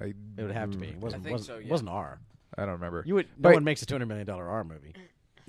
I, 0.00 0.04
It 0.06 0.14
would 0.38 0.52
have 0.52 0.70
to 0.70 0.78
be. 0.78 0.86
It 0.88 0.96
wasn't. 0.98 1.24
think 1.24 1.32
wasn't, 1.32 1.46
so, 1.48 1.58
yeah. 1.58 1.70
wasn't 1.70 1.90
R. 1.90 2.20
I 2.56 2.62
don't 2.62 2.72
remember. 2.74 3.02
You 3.06 3.14
would. 3.16 3.26
No 3.38 3.48
But- 3.50 3.54
one 3.54 3.64
makes 3.64 3.82
a 3.82 3.86
two 3.86 3.94
hundred 3.94 4.06
million 4.06 4.26
dollar 4.26 4.48
R 4.48 4.62
movie. 4.64 4.94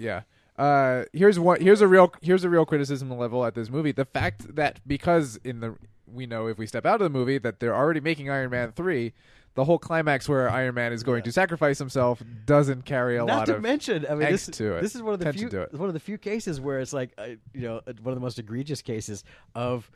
Yeah. 0.01 0.21
Uh, 0.57 1.05
here's 1.13 1.39
what 1.39 1.61
here's 1.61 1.81
a 1.81 1.87
real 1.87 2.13
here's 2.21 2.43
a 2.43 2.49
real 2.49 2.65
criticism 2.65 3.09
level 3.17 3.45
at 3.45 3.55
this 3.55 3.69
movie. 3.69 3.91
The 3.91 4.05
fact 4.05 4.55
that 4.55 4.79
because 4.85 5.39
in 5.43 5.59
the 5.61 5.75
we 6.05 6.25
know 6.25 6.47
if 6.47 6.57
we 6.57 6.67
step 6.67 6.85
out 6.85 6.95
of 6.95 7.05
the 7.05 7.09
movie 7.09 7.37
that 7.37 7.59
they're 7.59 7.75
already 7.75 8.01
making 8.01 8.29
Iron 8.29 8.49
Man 8.51 8.71
three, 8.73 9.13
the 9.55 9.65
whole 9.65 9.79
climax 9.79 10.29
where 10.29 10.49
Iron 10.49 10.75
Man 10.75 10.93
is 10.93 11.03
going 11.03 11.23
to 11.23 11.31
sacrifice 11.31 11.79
himself 11.79 12.21
doesn't 12.45 12.85
carry 12.85 13.17
a 13.17 13.25
Not 13.25 13.37
lot 13.39 13.45
to 13.47 13.55
of 13.55 13.61
mention, 13.61 14.05
I 14.09 14.15
mean, 14.15 14.31
this, 14.31 14.45
this 14.45 14.95
is 14.95 15.01
one 15.01 15.13
of 15.13 15.19
the 15.19 15.33
few 15.33 15.49
one 15.71 15.89
of 15.89 15.93
the 15.93 15.99
few 15.99 16.17
cases 16.17 16.61
where 16.61 16.79
it's 16.79 16.93
like, 16.93 17.13
uh, 17.17 17.27
you 17.53 17.61
know, 17.61 17.77
uh, 17.77 17.93
one 18.01 18.13
of 18.13 18.15
the 18.15 18.21
most 18.21 18.39
egregious 18.39 18.81
cases 18.81 19.23
of, 19.55 19.89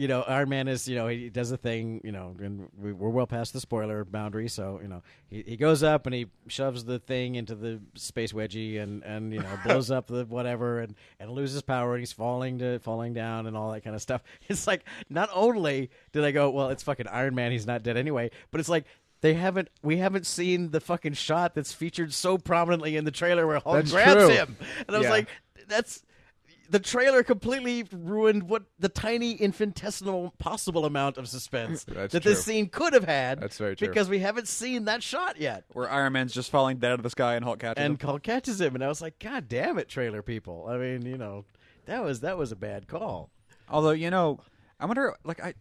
you 0.00 0.08
know, 0.08 0.22
Iron 0.22 0.48
Man 0.48 0.66
is, 0.66 0.88
you 0.88 0.96
know, 0.96 1.08
he 1.08 1.28
does 1.28 1.52
a 1.52 1.58
thing, 1.58 2.00
you 2.02 2.10
know, 2.10 2.34
and 2.40 2.70
we, 2.80 2.90
we're 2.90 3.10
well 3.10 3.26
past 3.26 3.52
the 3.52 3.60
spoiler 3.60 4.02
boundary, 4.02 4.48
so 4.48 4.78
you 4.80 4.88
know, 4.88 5.02
he, 5.28 5.44
he 5.46 5.56
goes 5.58 5.82
up 5.82 6.06
and 6.06 6.14
he 6.14 6.24
shoves 6.46 6.86
the 6.86 6.98
thing 6.98 7.34
into 7.34 7.54
the 7.54 7.82
space 7.96 8.32
wedgie 8.32 8.80
and 8.80 9.02
and 9.02 9.30
you 9.30 9.40
know 9.40 9.58
blows 9.62 9.90
up 9.90 10.06
the 10.06 10.24
whatever 10.24 10.80
and 10.80 10.94
and 11.18 11.30
loses 11.30 11.60
power 11.60 11.92
and 11.92 12.00
he's 12.00 12.14
falling 12.14 12.60
to 12.60 12.78
falling 12.78 13.12
down 13.12 13.46
and 13.46 13.54
all 13.54 13.72
that 13.72 13.82
kind 13.82 13.94
of 13.94 14.00
stuff. 14.00 14.22
It's 14.48 14.66
like 14.66 14.86
not 15.10 15.28
only 15.34 15.90
did 16.12 16.24
I 16.24 16.30
go, 16.30 16.48
well, 16.48 16.70
it's 16.70 16.82
fucking 16.82 17.06
Iron 17.06 17.34
Man, 17.34 17.52
he's 17.52 17.66
not 17.66 17.82
dead 17.82 17.98
anyway, 17.98 18.30
but 18.50 18.58
it's 18.58 18.70
like. 18.70 18.86
They 19.22 19.34
haven't. 19.34 19.68
We 19.82 19.98
haven't 19.98 20.24
seen 20.24 20.70
the 20.70 20.80
fucking 20.80 21.12
shot 21.12 21.54
that's 21.54 21.74
featured 21.74 22.14
so 22.14 22.38
prominently 22.38 22.96
in 22.96 23.04
the 23.04 23.10
trailer 23.10 23.46
where 23.46 23.58
Hulk 23.58 23.76
That's 23.76 23.92
grabs 23.92 24.14
true. 24.14 24.28
him, 24.30 24.56
and 24.88 24.96
I 24.96 24.98
was 24.98 25.10
like, 25.10 25.28
"That's 25.68 26.02
the 26.70 26.78
trailer 26.78 27.22
completely 27.22 27.84
ruined 27.92 28.44
what 28.48 28.62
the 28.78 28.88
tiny 28.88 29.32
infinitesimal 29.32 30.32
possible 30.38 30.84
amount 30.84 31.18
of 31.18 31.28
suspense 31.28 31.84
That's 31.88 32.12
that 32.12 32.22
this 32.22 32.44
scene 32.44 32.68
could 32.68 32.92
have 32.92 33.04
had." 33.04 33.40
That's 33.40 33.58
very 33.58 33.76
true. 33.76 33.88
because 33.88 34.08
we 34.08 34.20
haven't 34.20 34.48
seen 34.48 34.84
that 34.86 35.02
shot 35.02 35.40
yet. 35.40 35.64
Where 35.72 35.90
Iron 35.90 36.12
Man's 36.12 36.32
just 36.32 36.50
falling 36.50 36.78
dead 36.78 36.92
out 36.92 37.00
of 37.00 37.02
the 37.02 37.10
sky 37.10 37.34
and 37.34 37.44
Hulk 37.44 37.58
catches 37.58 37.82
him. 37.84 37.92
And 37.92 38.02
Hulk 38.02 38.22
catches 38.22 38.60
him, 38.60 38.74
and 38.74 38.82
I 38.84 38.88
was 38.88 39.02
like, 39.02 39.18
"God 39.18 39.48
damn 39.48 39.78
it, 39.78 39.88
trailer 39.88 40.22
people!" 40.22 40.66
I 40.68 40.78
mean, 40.78 41.02
you 41.04 41.18
know, 41.18 41.44
that 41.86 42.02
was 42.02 42.20
that 42.20 42.38
was 42.38 42.52
a 42.52 42.56
bad 42.56 42.86
call. 42.86 43.30
Although 43.68 43.90
you 43.90 44.10
know, 44.10 44.40
I 44.78 44.86
wonder, 44.86 45.14
like, 45.24 45.42
I, 45.42 45.54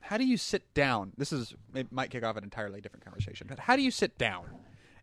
how 0.00 0.16
do 0.16 0.24
you 0.24 0.36
sit 0.36 0.72
down? 0.74 1.12
This 1.16 1.32
is 1.32 1.54
it 1.74 1.90
might 1.92 2.10
kick 2.10 2.24
off 2.24 2.36
an 2.36 2.44
entirely 2.44 2.80
different 2.80 3.04
conversation, 3.04 3.46
but 3.48 3.58
how 3.58 3.76
do 3.76 3.82
you 3.82 3.90
sit 3.90 4.16
down 4.18 4.44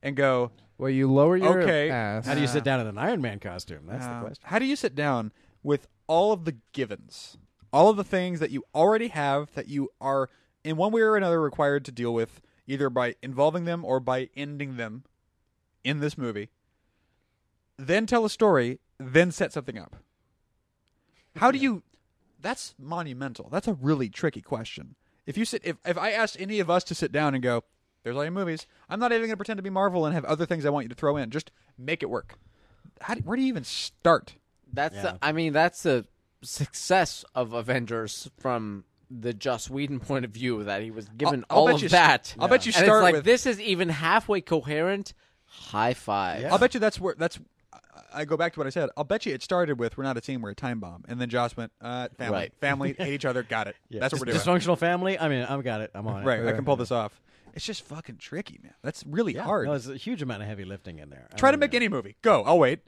and 0.02 0.16
go? 0.16 0.52
well, 0.78 0.90
you 0.90 1.12
lower 1.12 1.36
your 1.36 1.62
Okay. 1.62 1.90
ass. 1.90 2.26
How 2.26 2.36
do 2.36 2.40
you 2.40 2.48
sit 2.48 2.64
down 2.64 2.80
in 2.80 2.88
an 2.88 2.98
Iron 2.98 3.20
Man 3.22 3.40
costume? 3.40 3.86
That's 3.86 4.06
uh, 4.06 4.14
the 4.14 4.26
question. 4.26 4.44
How 4.48 4.60
do 4.60 4.66
you 4.66 4.78
sit 4.78 4.96
down 4.96 5.34
with 5.64 5.88
all 6.08 6.32
of 6.32 6.46
the 6.46 6.56
givens, 6.74 7.38
all 7.72 7.90
of 7.90 7.98
the 7.98 8.04
things 8.04 8.40
that 8.40 8.52
you 8.52 8.64
already 8.74 9.10
have 9.10 9.54
that 9.54 9.68
you 9.68 9.90
are 10.02 10.30
in 10.64 10.78
one 10.78 10.92
way 10.92 11.02
or 11.02 11.16
another 11.16 11.42
required 11.42 11.86
to 11.86 11.92
deal 11.92 12.14
with, 12.14 12.42
either 12.68 12.90
by 12.90 13.16
involving 13.22 13.66
them 13.66 13.86
or 13.86 14.00
by 14.00 14.30
ending 14.36 14.78
them 14.78 15.04
in 15.84 16.00
this 16.00 16.18
movie? 16.18 16.50
Then 17.78 18.06
tell 18.06 18.26
a 18.26 18.30
story, 18.30 18.80
then 18.98 19.32
set 19.32 19.54
something 19.54 19.78
up. 19.78 19.96
How 21.38 21.52
do 21.52 21.58
you? 21.58 21.84
That's 22.42 22.76
monumental. 22.78 23.50
That's 23.50 23.68
a 23.68 23.74
really 23.74 24.10
tricky 24.10 24.42
question. 24.42 24.96
If 25.26 25.38
you 25.38 25.46
sit, 25.46 25.62
if 25.64 25.78
if 25.86 25.98
I 25.98 26.12
asked 26.12 26.38
any 26.40 26.60
of 26.60 26.70
us 26.70 26.84
to 26.86 26.96
sit 26.96 27.12
down 27.12 27.34
and 27.34 27.44
go, 27.44 27.64
"There's 28.04 28.16
all 28.16 28.24
your 28.24 28.32
movies," 28.32 28.66
I'm 28.90 29.00
not 29.00 29.12
even 29.12 29.22
going 29.22 29.32
to 29.32 29.38
pretend 29.38 29.58
to 29.58 29.64
be 29.64 29.70
Marvel 29.70 30.06
and 30.06 30.14
have 30.14 30.26
other 30.26 30.46
things 30.46 30.66
I 30.66 30.70
want 30.70 30.86
you 30.86 30.90
to 30.90 30.96
throw 30.96 31.18
in. 31.18 31.30
Just 31.30 31.52
make 31.78 32.02
it 32.02 32.10
work. 32.10 32.38
How 33.02 33.14
do, 33.14 33.22
where 33.22 33.38
do 33.38 33.44
you 33.44 33.48
even 33.48 33.64
start? 33.64 34.36
That's 34.74 34.96
Yeah. 34.96 35.02
the, 35.04 35.20
I 35.22 35.32
mean, 35.32 35.54
that's 35.54 35.84
the 35.84 36.06
success 36.42 37.26
of 37.36 37.54
Avengers 37.54 38.30
from 38.40 38.86
the 39.12 39.34
Joss 39.34 39.70
Whedon 39.70 40.00
point 40.00 40.24
of 40.26 40.32
view 40.32 40.64
that 40.64 40.82
he 40.82 40.92
was 40.92 41.08
given 41.10 41.44
I'll 41.50 41.60
all 41.60 41.66
bet 41.68 41.76
of 41.76 41.84
you- 41.84 41.90
that. 41.90 42.36
I'll 42.40 42.48
bet 42.48 42.66
you 42.66 42.72
and 42.76 42.84
it's 42.86 42.92
like 43.02 43.16
with- 43.16 43.26
this 43.26 43.46
is 43.46 43.60
even 43.60 43.90
halfway 43.90 44.42
coherent. 44.42 45.14
High 45.46 45.96
five. 45.96 46.42
Yeah. 46.42 46.52
I'll 46.54 46.60
bet 46.60 46.74
you 46.76 46.80
that's 46.80 47.00
where 47.00 47.16
that's. 47.18 47.40
I 48.14 48.24
go 48.26 48.38
back 48.38 48.54
to 48.54 48.60
what 48.60 48.68
I 48.68 48.70
said. 48.70 48.90
I'll 48.96 49.04
bet 49.04 49.26
you 49.26 49.34
it 49.34 49.42
started 49.44 49.80
with 49.80 49.98
"We're 49.98 50.04
not 50.04 50.16
a 50.16 50.22
team, 50.22 50.42
we're 50.42 50.52
a 50.52 50.56
time 50.56 50.80
bomb," 50.80 51.06
and 51.08 51.20
then 51.20 51.28
Joss 51.30 51.58
went, 51.58 51.72
uh, 51.82 52.08
"Family, 52.18 52.34
Right. 52.38 52.54
family, 52.62 52.94
hate 52.98 53.14
each 53.14 53.26
other, 53.26 53.42
got 53.44 53.68
it. 53.68 53.76
That's 53.90 54.14
what 54.14 54.22
we're 54.22 54.32
doing." 54.34 54.38
Dysfunctional 54.38 54.78
family. 54.78 55.18
I 55.20 55.28
mean, 55.28 55.42
I've 55.44 55.64
got 55.64 55.82
it. 55.82 55.90
I'm 55.96 56.06
on 56.08 56.22
it. 56.22 56.26
Right, 56.26 56.46
I 56.48 56.52
can 56.54 56.66
pull 56.66 56.76
this 56.76 56.92
off. 56.92 57.20
It's 57.56 57.66
just 57.66 57.84
fucking 57.84 58.18
tricky, 58.18 58.60
man. 58.62 58.74
That's 58.84 59.04
really 59.08 59.34
Yeah. 59.36 59.44
hard. 59.44 59.66
No, 59.66 59.72
there's 59.72 59.90
a 59.90 59.98
huge 59.98 60.22
amount 60.22 60.44
of 60.44 60.48
heavy 60.48 60.66
lifting 60.66 61.00
in 61.00 61.10
there. 61.10 61.28
I 61.34 61.36
Try 61.36 61.50
to 61.52 61.58
make 61.58 61.74
any 61.74 61.88
movie. 61.90 62.16
Go. 62.22 62.44
I'll 62.44 62.60
wait. 62.60 62.80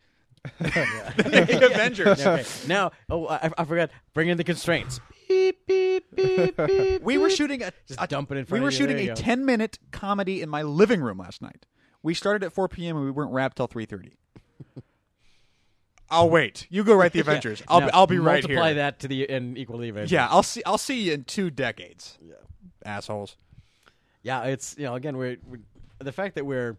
the 0.59 1.69
Avengers. 1.71 2.19
Okay. 2.25 2.43
Now, 2.67 2.91
oh, 3.09 3.27
I, 3.27 3.51
I 3.57 3.63
forgot. 3.65 3.89
Bring 4.13 4.29
in 4.29 4.37
the 4.37 4.43
constraints. 4.43 4.99
Beep 5.29 5.65
beep 5.67 6.05
beep 6.15 6.57
beep. 6.67 7.01
We 7.03 7.17
were 7.17 7.29
shooting 7.29 7.61
a, 7.63 7.71
Just 7.87 8.01
a- 8.01 8.07
dump 8.07 8.31
it 8.31 8.37
in 8.37 8.45
front. 8.45 8.51
We 8.51 8.59
front 8.59 8.63
were 8.63 8.67
of 8.69 8.73
you. 8.73 8.77
shooting 8.77 8.95
There 8.97 9.05
you 9.05 9.11
a 9.11 9.15
go. 9.15 9.21
ten 9.21 9.45
minute 9.45 9.79
comedy 9.91 10.41
in 10.41 10.49
my 10.49 10.61
living 10.63 11.01
room 11.01 11.19
last 11.19 11.41
night. 11.41 11.65
We 12.03 12.13
started 12.13 12.43
at 12.45 12.53
four 12.53 12.67
p.m. 12.67 12.95
and 12.97 13.05
we 13.05 13.11
weren't 13.11 13.31
wrapped 13.31 13.57
till 13.57 13.67
three 13.67 13.85
thirty. 13.85 14.13
I'll 16.09 16.29
wait. 16.29 16.67
You 16.69 16.83
go 16.83 16.93
write 16.95 17.13
the 17.13 17.19
Avengers. 17.21 17.63
I'll 17.67 17.79
Now, 17.79 17.85
be, 17.85 17.91
I'll 17.93 18.07
be 18.07 18.19
right 18.19 18.45
here. 18.45 18.55
multiply 18.57 18.73
that 18.73 18.99
to 18.99 19.07
the 19.07 19.29
and 19.29 19.57
equal 19.57 19.77
the 19.77 19.89
Avengers. 19.89 20.11
Yeah, 20.11 20.27
I'll 20.29 20.43
see. 20.43 20.61
I'll 20.65 20.77
see 20.77 21.03
you 21.03 21.13
in 21.13 21.23
two 21.23 21.49
decades. 21.49 22.17
Yeah, 22.21 22.33
assholes. 22.85 23.37
yeah. 24.21 24.43
It's 24.43 24.75
you 24.77 24.85
know 24.85 24.95
again 24.95 25.15
we're, 25.17 25.37
we're 25.47 25.59
the 25.99 26.11
fact 26.11 26.35
that 26.35 26.45
we're 26.45 26.77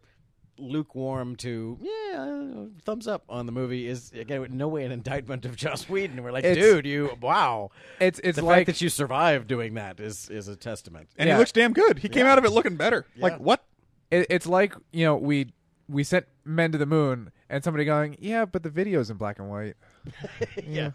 lukewarm 0.59 1.35
to 1.37 1.79
yeah 1.81 2.21
uh, 2.21 2.67
thumbs 2.85 3.09
up 3.09 3.25
on 3.29 3.47
the 3.47 3.53
movie 3.53 3.87
is 3.89 4.13
again 4.13 4.47
no 4.51 4.69
way 4.69 4.85
an 4.85 4.93
indictment 4.93 5.45
of 5.45 5.57
Joss 5.57 5.89
Whedon. 5.89 6.23
We're 6.23 6.31
like, 6.33 6.45
It's- 6.45 6.57
dude, 6.65 6.87
you 6.87 7.17
wow. 7.21 7.71
It's 8.01 8.21
it's 8.23 8.37
the 8.39 8.45
like 8.45 8.59
fact 8.59 8.67
that 8.79 8.81
you 8.81 8.89
survived 8.89 9.49
doing 9.49 9.75
that 9.75 9.99
is 10.01 10.29
is 10.31 10.49
a 10.49 10.57
testament. 10.57 11.09
And 11.17 11.27
Yeah. 11.29 11.35
he 11.35 11.39
looks 11.39 11.53
damn 11.53 11.73
good. 11.73 11.99
He 11.99 12.09
came 12.09 12.27
out 12.27 12.39
of 12.39 12.45
it 12.45 12.51
looking 12.51 12.77
better. 12.77 13.07
Like 13.17 13.39
what? 13.39 13.65
it, 14.11 14.27
it's 14.31 14.47
like 14.47 14.75
you 14.93 15.05
know 15.07 15.17
we 15.17 15.53
we 15.89 16.05
sent 16.05 16.27
men 16.45 16.71
to 16.73 16.79
the 16.79 16.87
moon 16.87 17.33
and 17.51 17.63
somebody 17.65 17.85
going 17.85 18.17
yeah 18.21 18.45
but 18.45 18.63
the 18.63 18.71
video's 18.71 19.11
in 19.11 19.17
black 19.17 19.39
and 19.39 19.49
white 19.51 19.75
yeah. 20.67 20.91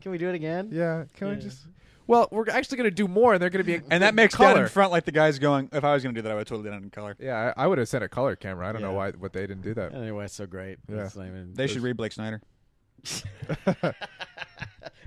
Can 0.00 0.10
we 0.12 0.18
do 0.18 0.28
it 0.28 0.34
again? 0.34 0.68
yeah 0.72 1.04
can 1.16 1.28
we 1.28 1.36
just 1.36 1.66
well 2.10 2.28
we're 2.30 2.48
actually 2.50 2.76
going 2.76 2.90
to 2.90 2.94
do 2.94 3.06
more 3.08 3.32
and 3.32 3.40
they're 3.42 3.50
going 3.50 3.64
to 3.64 3.66
be 3.66 3.76
a, 3.76 3.82
And 3.90 4.02
that 4.02 4.14
makes 4.14 4.34
color 4.34 4.54
down 4.54 4.62
in 4.64 4.68
front 4.68 4.90
like 4.92 5.04
the 5.04 5.12
guy's 5.12 5.38
going. 5.38 5.68
If 5.72 5.84
I 5.84 5.94
was 5.94 6.02
going 6.02 6.14
to 6.14 6.18
do 6.20 6.22
that, 6.24 6.32
I 6.32 6.34
would 6.34 6.46
totally 6.46 6.68
done 6.68 6.78
it 6.80 6.82
in 6.84 6.90
color. 6.90 7.16
yeah 7.18 7.52
I, 7.56 7.64
I 7.64 7.66
would 7.66 7.78
have 7.78 7.88
sent 7.88 8.04
a 8.04 8.08
color 8.08 8.36
camera 8.36 8.68
I 8.68 8.72
don't 8.72 8.82
know 8.82 8.90
Yeah. 8.90 8.96
why 8.96 9.10
what 9.12 9.32
they 9.32 9.42
didn't 9.42 9.62
do 9.62 9.72
that 9.74 9.94
Anyway, 9.94 10.24
it's 10.26 10.34
so 10.34 10.46
great. 10.46 10.78
Yeah. 10.88 11.04
It's 11.06 11.16
not 11.16 11.26
even- 11.26 11.54
They 11.54 11.66
should 11.66 11.82
read 11.82 11.96
Blake 11.96 12.12
Snyder. 12.12 12.42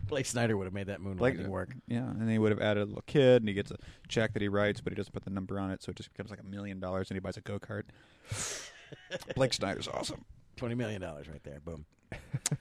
Blake 0.08 0.26
Snyder 0.26 0.58
would 0.58 0.66
have 0.66 0.74
made 0.74 0.88
that 0.88 0.99
moonlighting 1.01 1.18
Blake 1.18 1.47
work. 1.47 1.76
Yeah, 1.88 2.10
and 2.10 2.30
he 2.30 2.38
would 2.38 2.51
have 2.51 2.62
added 2.62 2.82
a 2.84 2.86
little 2.86 3.04
kid, 3.08 3.41
and 3.41 3.47
he 3.47 3.54
gets 3.54 3.72
a 3.72 3.78
check 4.08 4.34
that 4.34 4.41
he 4.41 4.47
writes, 4.47 4.82
but 4.82 4.91
he 4.93 4.95
doesn't 4.95 5.14
put 5.14 5.24
the 5.24 5.30
number 5.32 5.60
on 5.60 5.72
it, 5.72 5.82
so 5.82 5.89
it 5.91 5.95
just 5.95 6.12
becomes 6.12 6.30
like 6.30 6.39
a 6.39 6.43
million 6.45 6.80
dollars, 6.80 7.10
and 7.10 7.16
he 7.16 7.20
buys 7.20 7.38
a 7.38 7.41
go 7.41 7.58
kart. 7.60 7.84
Blake 9.36 9.54
Snyder's 9.54 9.88
awesome. 9.88 10.26
Twenty 10.56 10.76
million 10.76 11.01
dollars 11.01 11.28
right 11.28 11.43
there. 11.43 11.60
Boom. 11.62 11.86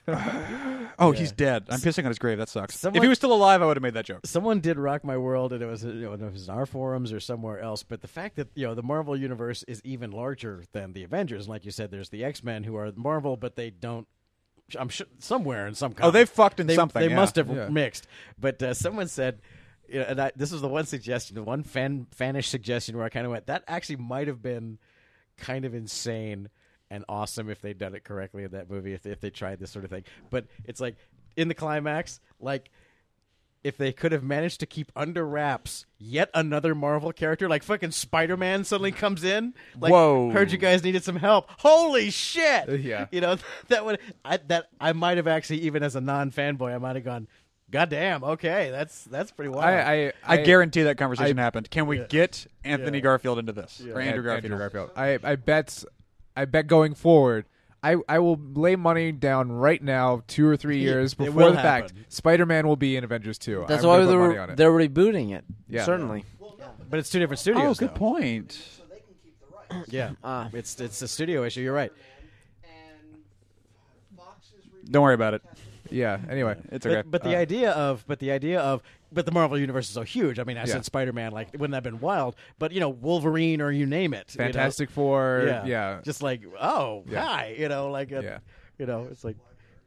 Oh, 0.99 1.11
he's 1.11 1.31
dead. 1.31 1.65
I'm 1.69 1.79
pissing 1.79 2.03
on 2.03 2.09
his 2.09 2.19
grave. 2.19 2.37
That 2.37 2.49
sucks. 2.49 2.83
if 2.85 2.93
he 3.01 3.07
was 3.07 3.17
still 3.17 3.33
alive, 3.33 3.61
I 3.61 3.65
would 3.65 3.77
have 3.77 3.81
made 3.81 3.95
that 3.95 4.05
joke. 4.05 4.21
Someone 4.25 4.59
did 4.59 4.77
rock 4.77 5.03
my 5.03 5.17
world, 5.17 5.51
and 5.51 5.61
it 5.61 5.65
was 5.65 5.83
you 5.83 5.91
know, 5.93 6.07
I 6.09 6.11
don't 6.11 6.21
know 6.21 6.27
if 6.27 6.31
it 6.31 6.35
was 6.35 6.47
in 6.47 6.53
our 6.53 6.65
forums 6.65 7.11
or 7.11 7.19
somewhere 7.19 7.59
else. 7.59 7.83
But 7.83 8.01
the 8.01 8.07
fact 8.07 8.35
that 8.35 8.49
you 8.55 8.65
know 8.67 8.75
the 8.75 8.83
Marvel 8.83 9.17
universe 9.17 9.63
is 9.63 9.81
even 9.83 10.11
larger 10.11 10.63
than 10.71 10.93
the 10.93 11.03
Avengers, 11.03 11.45
and 11.45 11.49
like 11.49 11.65
you 11.65 11.71
said, 11.71 11.89
there's 11.91 12.09
the 12.09 12.23
X 12.23 12.43
Men 12.43 12.63
who 12.63 12.75
are 12.75 12.91
Marvel, 12.95 13.37
but 13.37 13.55
they 13.55 13.69
don't. 13.71 14.07
I'm 14.79 14.89
sure 14.89 15.07
somewhere 15.19 15.67
in 15.67 15.73
some. 15.75 15.91
Kind 15.93 15.99
Oh, 16.05 16.11
comic, 16.11 16.13
they 16.13 16.25
fucked 16.25 16.59
in 16.59 16.67
they, 16.67 16.75
something. 16.75 17.01
They 17.01 17.09
yeah. 17.09 17.15
must 17.15 17.35
have 17.35 17.49
Yeah. 17.49 17.69
mixed. 17.69 18.07
But 18.39 18.61
uh, 18.61 18.73
someone 18.73 19.07
said 19.07 19.41
you 19.89 19.99
know, 19.99 20.05
and 20.07 20.21
I, 20.21 20.31
this 20.35 20.51
was 20.51 20.61
the 20.61 20.67
one 20.69 20.85
suggestion, 20.85 21.35
the 21.35 21.43
one 21.43 21.63
fan 21.63 22.07
fanish 22.17 22.45
suggestion 22.45 22.95
where 22.95 23.05
I 23.05 23.09
kind 23.09 23.25
of 23.25 23.31
went, 23.31 23.47
that 23.47 23.63
actually 23.67 23.97
might 23.97 24.27
have 24.27 24.41
been 24.41 24.77
kind 25.37 25.65
of 25.65 25.73
insane 25.73 26.49
and 26.89 27.03
awesome 27.09 27.49
if 27.49 27.61
they'd 27.61 27.77
done 27.77 27.95
it 27.95 28.03
correctly 28.03 28.43
in 28.43 28.51
that 28.51 28.69
movie, 28.69 28.93
if 28.93 29.03
they, 29.03 29.11
if 29.11 29.19
they 29.19 29.29
tried 29.29 29.59
this 29.59 29.71
sort 29.71 29.85
of 29.85 29.91
thing. 29.91 30.03
But 30.29 30.45
it's 30.65 30.79
like 30.79 30.95
in 31.35 31.47
the 31.47 31.53
climax, 31.53 32.19
like 32.39 32.69
if 33.63 33.77
they 33.77 33.93
could 33.93 34.11
have 34.11 34.23
managed 34.23 34.59
to 34.59 34.65
keep 34.65 34.91
under 34.95 35.25
wraps 35.25 35.85
yet 35.97 36.29
another 36.33 36.75
Marvel 36.75 37.13
character, 37.13 37.47
like 37.47 37.63
fucking 37.63 37.91
Spider 37.91 38.35
Man 38.35 38.63
suddenly 38.63 38.91
comes 38.91 39.23
in, 39.23 39.53
like 39.79 39.91
Whoa. 39.91 40.31
heard 40.31 40.51
you 40.51 40.57
guys 40.57 40.83
needed 40.83 41.03
some 41.03 41.15
help. 41.15 41.49
Holy 41.59 42.09
shit! 42.09 42.69
Uh, 42.69 42.73
yeah. 42.73 43.07
you 43.11 43.21
know 43.21 43.37
that 43.69 43.85
would 43.85 43.99
I, 44.25 44.37
that 44.47 44.67
I 44.79 44.93
might 44.93 45.17
have 45.17 45.27
actually 45.27 45.61
even 45.61 45.81
as 45.81 45.95
a 45.95 46.01
non 46.01 46.31
fanboy, 46.31 46.75
I 46.75 46.77
might 46.77 46.95
have 46.95 47.05
gone, 47.05 47.27
God 47.71 47.89
damn, 47.89 48.23
okay, 48.23 48.69
that's 48.69 49.05
that's 49.05 49.31
pretty 49.31 49.49
wild. 49.49 49.65
I, 49.65 50.07
I, 50.07 50.13
I, 50.23 50.37
guarantee 50.37 50.83
that 50.83 50.97
conversation 50.97 51.39
I- 51.39 51.41
happened. 51.41 51.71
Can 51.71 51.87
we 51.87 51.99
get 51.99 52.45
Anthony 52.63 52.99
Yeah. 52.99 53.03
Garfield 53.03 53.39
into 53.39 53.53
this 53.53 53.81
or 53.81 53.99
Andrew 53.99 54.23
Garfield? 54.23 54.51
Andrew 54.51 54.57
Garfield. 54.59 54.91
I, 54.95 55.17
I 55.23 55.35
bet 55.37 55.83
I 56.35 56.45
bet 56.45 56.67
going 56.67 56.93
forward, 56.95 57.45
I, 57.83 57.97
I 58.07 58.19
will 58.19 58.39
lay 58.53 58.75
money 58.75 59.11
down 59.11 59.51
right 59.51 59.81
now, 59.83 60.23
two 60.27 60.47
or 60.47 60.55
three 60.57 60.79
years 60.79 61.13
It 61.13 61.17
before 61.17 61.33
will 61.33 61.51
the 61.51 61.57
fact, 61.57 61.91
happen. 61.91 62.05
Spider 62.09 62.45
Man 62.45 62.67
will 62.67 62.75
be 62.77 62.95
in 62.95 63.03
Avengers 63.03 63.37
2. 63.37 63.65
That's 63.67 63.83
I'm 63.83 63.89
why 63.89 63.97
gonna 63.97 64.07
put 64.07 64.17
money 64.19 64.33
they're 64.33 64.41
on 64.41 64.49
it. 64.51 64.57
they're 64.57 64.71
rebooting 64.71 65.31
it. 65.33 65.43
Yeah. 65.67 65.83
Certainly. 65.83 66.23
but 66.89 66.99
it's 66.99 67.09
two 67.09 67.19
different 67.19 67.39
studios. 67.39 67.77
Oh, 67.77 67.79
good 67.79 67.89
though. 67.95 67.99
point. 67.99 68.59
Yeah, 69.87 70.11
Ah. 70.23 70.49
it's 70.53 70.79
it's 70.79 71.01
a 71.01 71.07
studio 71.07 71.43
issue. 71.43 71.61
You're 71.61 71.73
right. 71.73 71.91
Don't 74.89 75.01
worry 75.03 75.15
about 75.15 75.33
it. 75.33 75.41
Yeah. 75.89 76.19
Anyway, 76.29 76.55
It's 76.71 76.85
okay. 76.85 76.97
But, 77.01 77.11
but 77.11 77.23
the 77.23 77.35
Uh, 77.35 77.39
idea 77.39 77.71
of, 77.71 78.03
but 78.07 78.19
the 78.19 78.31
idea 78.31 78.59
of, 78.59 78.83
but 79.13 79.25
the 79.25 79.31
Marvel 79.31 79.57
universe 79.59 79.87
is 79.87 79.93
so 79.93 80.01
huge. 80.01 80.39
I 80.39 80.43
mean, 80.43 80.57
I 80.57 80.61
Yeah. 80.61 80.65
said 80.73 80.85
Spider 80.85 81.13
Man, 81.13 81.31
like, 81.31 81.51
wouldn't 81.53 81.71
that 81.71 81.77
have 81.77 81.83
been 81.83 81.99
wild? 81.99 82.35
But 82.59 82.71
you 82.71 82.79
know, 82.79 82.89
Wolverine 82.89 83.61
or 83.61 83.71
you 83.71 83.85
name 83.85 84.13
it, 84.13 84.33
you 84.33 84.39
know? 84.39 84.45
Fantastic 84.45 84.89
Four. 84.89 85.43
yeah, 85.47 85.65
Yeah. 85.65 85.99
just 86.03 86.21
like, 86.23 86.41
oh, 86.59 87.03
Yeah. 87.07 87.25
hi, 87.25 87.55
you 87.57 87.69
know, 87.69 87.89
like, 87.91 88.11
a, 88.11 88.23
Yeah. 88.23 88.37
you 88.77 88.85
know, 88.85 89.07
it's 89.11 89.23
like, 89.23 89.37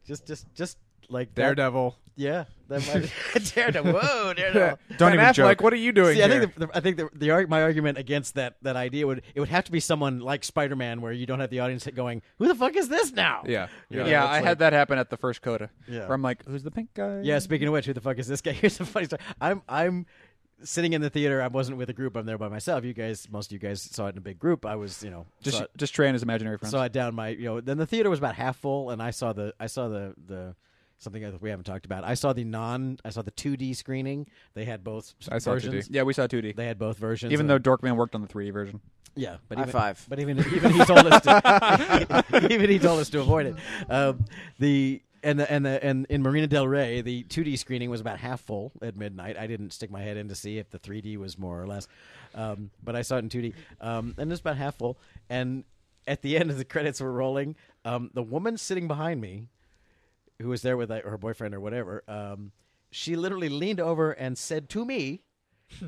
just, 0.06 0.26
just, 0.26 0.46
just 0.54 0.78
like 1.08 1.34
Daredevil. 1.34 1.96
Yeah, 2.16 2.44
that 2.68 2.86
might, 3.34 3.44
Daredevil. 3.54 3.92
Whoa, 3.92 4.32
Daredevil. 4.34 4.78
Don't 4.96 4.98
Ben 4.98 5.12
even 5.14 5.24
Affleck, 5.26 5.34
joke. 5.34 5.60
what 5.60 5.72
are 5.72 5.76
you 5.76 5.92
doing 5.92 6.16
See, 6.16 6.22
I 6.24 6.28
think 6.28 6.54
the, 6.54 6.66
the, 6.66 6.76
I 6.76 6.80
think 6.80 6.96
the, 6.96 7.08
the 7.14 7.30
arg- 7.30 7.48
my 7.48 7.62
argument 7.62 7.98
against 7.98 8.34
that 8.34 8.56
that 8.62 8.74
idea 8.76 9.06
would 9.06 9.22
it 9.34 9.40
would 9.40 9.48
have 9.50 9.64
to 9.64 9.72
be 9.72 9.80
someone 9.80 10.20
like 10.20 10.42
Spider 10.44 10.74
Man, 10.76 11.00
where 11.00 11.12
you 11.12 11.26
don't 11.26 11.40
have 11.40 11.50
the 11.50 11.60
audience 11.60 11.86
going, 11.94 12.22
"Who 12.38 12.48
the 12.48 12.54
fuck 12.54 12.74
is 12.76 12.88
this 12.88 13.12
now?" 13.12 13.42
yeah. 13.46 13.68
You 13.90 13.98
Yeah. 13.98 14.02
know, 14.04 14.10
yeah, 14.10 14.22
it's 14.24 14.28
I 14.30 14.34
like- 14.36 14.44
had 14.44 14.58
that 14.60 14.72
happen 14.72 14.98
at 14.98 15.10
the 15.10 15.16
first 15.16 15.42
coda. 15.42 15.70
Yeah. 15.86 16.00
Where 16.06 16.14
I'm 16.14 16.22
like, 16.22 16.44
who's 16.46 16.62
the 16.62 16.70
pink 16.70 16.90
guy? 16.94 17.20
Yeah. 17.22 17.38
Speaking 17.38 17.68
of 17.68 17.72
which, 17.72 17.86
who 17.86 17.92
the 17.92 18.00
fuck 18.00 18.18
is 18.18 18.26
this 18.26 18.40
guy? 18.40 18.52
Here's 18.60 18.80
a 18.80 18.84
funny 18.86 19.06
story. 19.06 19.20
I'm 19.40 19.62
I'm 19.68 20.06
sitting 20.64 20.94
in 20.94 21.02
the 21.02 21.10
theater. 21.10 21.42
I 21.42 21.48
wasn't 21.48 21.76
with 21.76 21.90
a 21.90 21.92
group. 21.92 22.16
I'm 22.16 22.24
there 22.24 22.38
by 22.38 22.48
myself. 22.48 22.82
You 22.82 22.94
guys, 22.94 23.28
most 23.30 23.48
of 23.48 23.52
you 23.52 23.58
guys 23.58 23.82
saw 23.82 24.06
it 24.06 24.12
in 24.12 24.18
a 24.18 24.22
big 24.22 24.38
group. 24.38 24.64
I 24.64 24.74
was, 24.76 25.02
you 25.02 25.10
know, 25.10 25.26
Just 25.42 25.58
saw 25.58 25.64
it, 25.64 25.70
just 25.76 25.94
Trey 25.94 26.06
and 26.08 26.14
his 26.14 26.22
imaginary 26.22 26.56
friends. 26.56 26.70
saw 26.72 26.82
it 26.84 26.92
down 26.92 27.14
my, 27.14 27.28
you 27.28 27.44
know. 27.44 27.60
Then 27.60 27.76
the 27.76 27.84
theater 27.86 28.08
was 28.08 28.18
about 28.18 28.34
half 28.36 28.56
full, 28.56 28.88
and 28.90 29.02
I 29.02 29.10
saw 29.10 29.34
the 29.34 29.52
I 29.60 29.66
saw 29.66 29.88
the 29.88 30.14
the 30.26 30.54
something 30.98 31.22
that 31.22 31.40
we 31.40 31.50
haven't 31.50 31.64
talked 31.64 31.86
about. 31.86 32.04
I 32.04 32.14
saw 32.14 32.32
the 32.32 32.44
non. 32.44 32.98
I 33.04 33.10
saw 33.10 33.22
the 33.22 33.30
2D 33.30 33.76
screening. 33.76 34.26
They 34.54 34.64
had 34.64 34.82
both 34.84 35.14
I 35.30 35.38
saw 35.38 35.52
versions. 35.52 35.88
2D. 35.88 35.94
yeah, 35.94 36.02
we 36.02 36.12
saw 36.12 36.26
2D. 36.26 36.56
They 36.56 36.66
had 36.66 36.78
both 36.78 36.98
versions. 36.98 37.32
Even 37.32 37.46
though 37.46 37.58
Dorkman 37.58 37.96
worked 37.96 38.14
on 38.14 38.22
the 38.22 38.28
3D 38.28 38.52
version. 38.52 38.80
Yeah, 39.14 39.36
but 39.48 39.56
High 39.56 39.64
even, 39.64 39.72
five. 39.72 40.06
But 40.08 40.20
even 40.20 40.38
even 40.38 40.72
he 40.72 40.84
told 40.84 41.06
us 41.06 41.22
to, 41.22 42.24
even 42.50 42.68
he 42.68 42.78
told 42.78 43.00
us 43.00 43.08
to 43.10 43.20
avoid 43.20 43.46
it. 43.46 43.56
Um, 43.90 44.26
the 44.58 45.02
and 45.22 45.40
the 45.40 45.50
and 45.50 45.64
the 45.64 45.82
and 45.82 46.06
in 46.10 46.22
Marina 46.22 46.46
Del 46.46 46.68
Rey, 46.68 47.00
the 47.00 47.24
2D 47.24 47.58
screening 47.58 47.88
was 47.88 48.02
about 48.02 48.18
half 48.18 48.42
full 48.42 48.72
at 48.82 48.94
midnight. 48.94 49.38
I 49.38 49.46
didn't 49.46 49.72
stick 49.72 49.90
my 49.90 50.02
head 50.02 50.18
in 50.18 50.28
to 50.28 50.34
see 50.34 50.58
if 50.58 50.70
the 50.70 50.78
3D 50.78 51.16
was 51.16 51.38
more 51.38 51.60
or 51.60 51.66
less, 51.66 51.88
um, 52.34 52.70
but 52.84 52.94
I 52.94 53.02
saw 53.02 53.16
it 53.16 53.20
in 53.20 53.28
2D, 53.30 53.54
um, 53.80 54.14
and 54.18 54.30
it 54.30 54.32
was 54.32 54.40
about 54.40 54.58
half 54.58 54.76
full. 54.76 54.98
And 55.30 55.64
at 56.06 56.20
the 56.22 56.36
end, 56.36 56.50
as 56.50 56.58
the 56.58 56.64
credits 56.64 57.00
were 57.00 57.10
rolling, 57.12 57.56
um, 57.84 58.10
the 58.12 58.22
woman 58.22 58.58
sitting 58.58 58.86
behind 58.86 59.20
me, 59.20 59.48
who 60.40 60.48
was 60.48 60.62
there 60.62 60.76
with 60.76 60.90
like, 60.90 61.04
her 61.04 61.18
boyfriend 61.18 61.54
or 61.54 61.60
whatever, 61.60 62.02
um, 62.08 62.52
she 62.90 63.16
literally 63.16 63.48
leaned 63.48 63.80
over 63.80 64.12
and 64.12 64.38
said 64.38 64.68
to 64.70 64.84
me, 64.84 65.22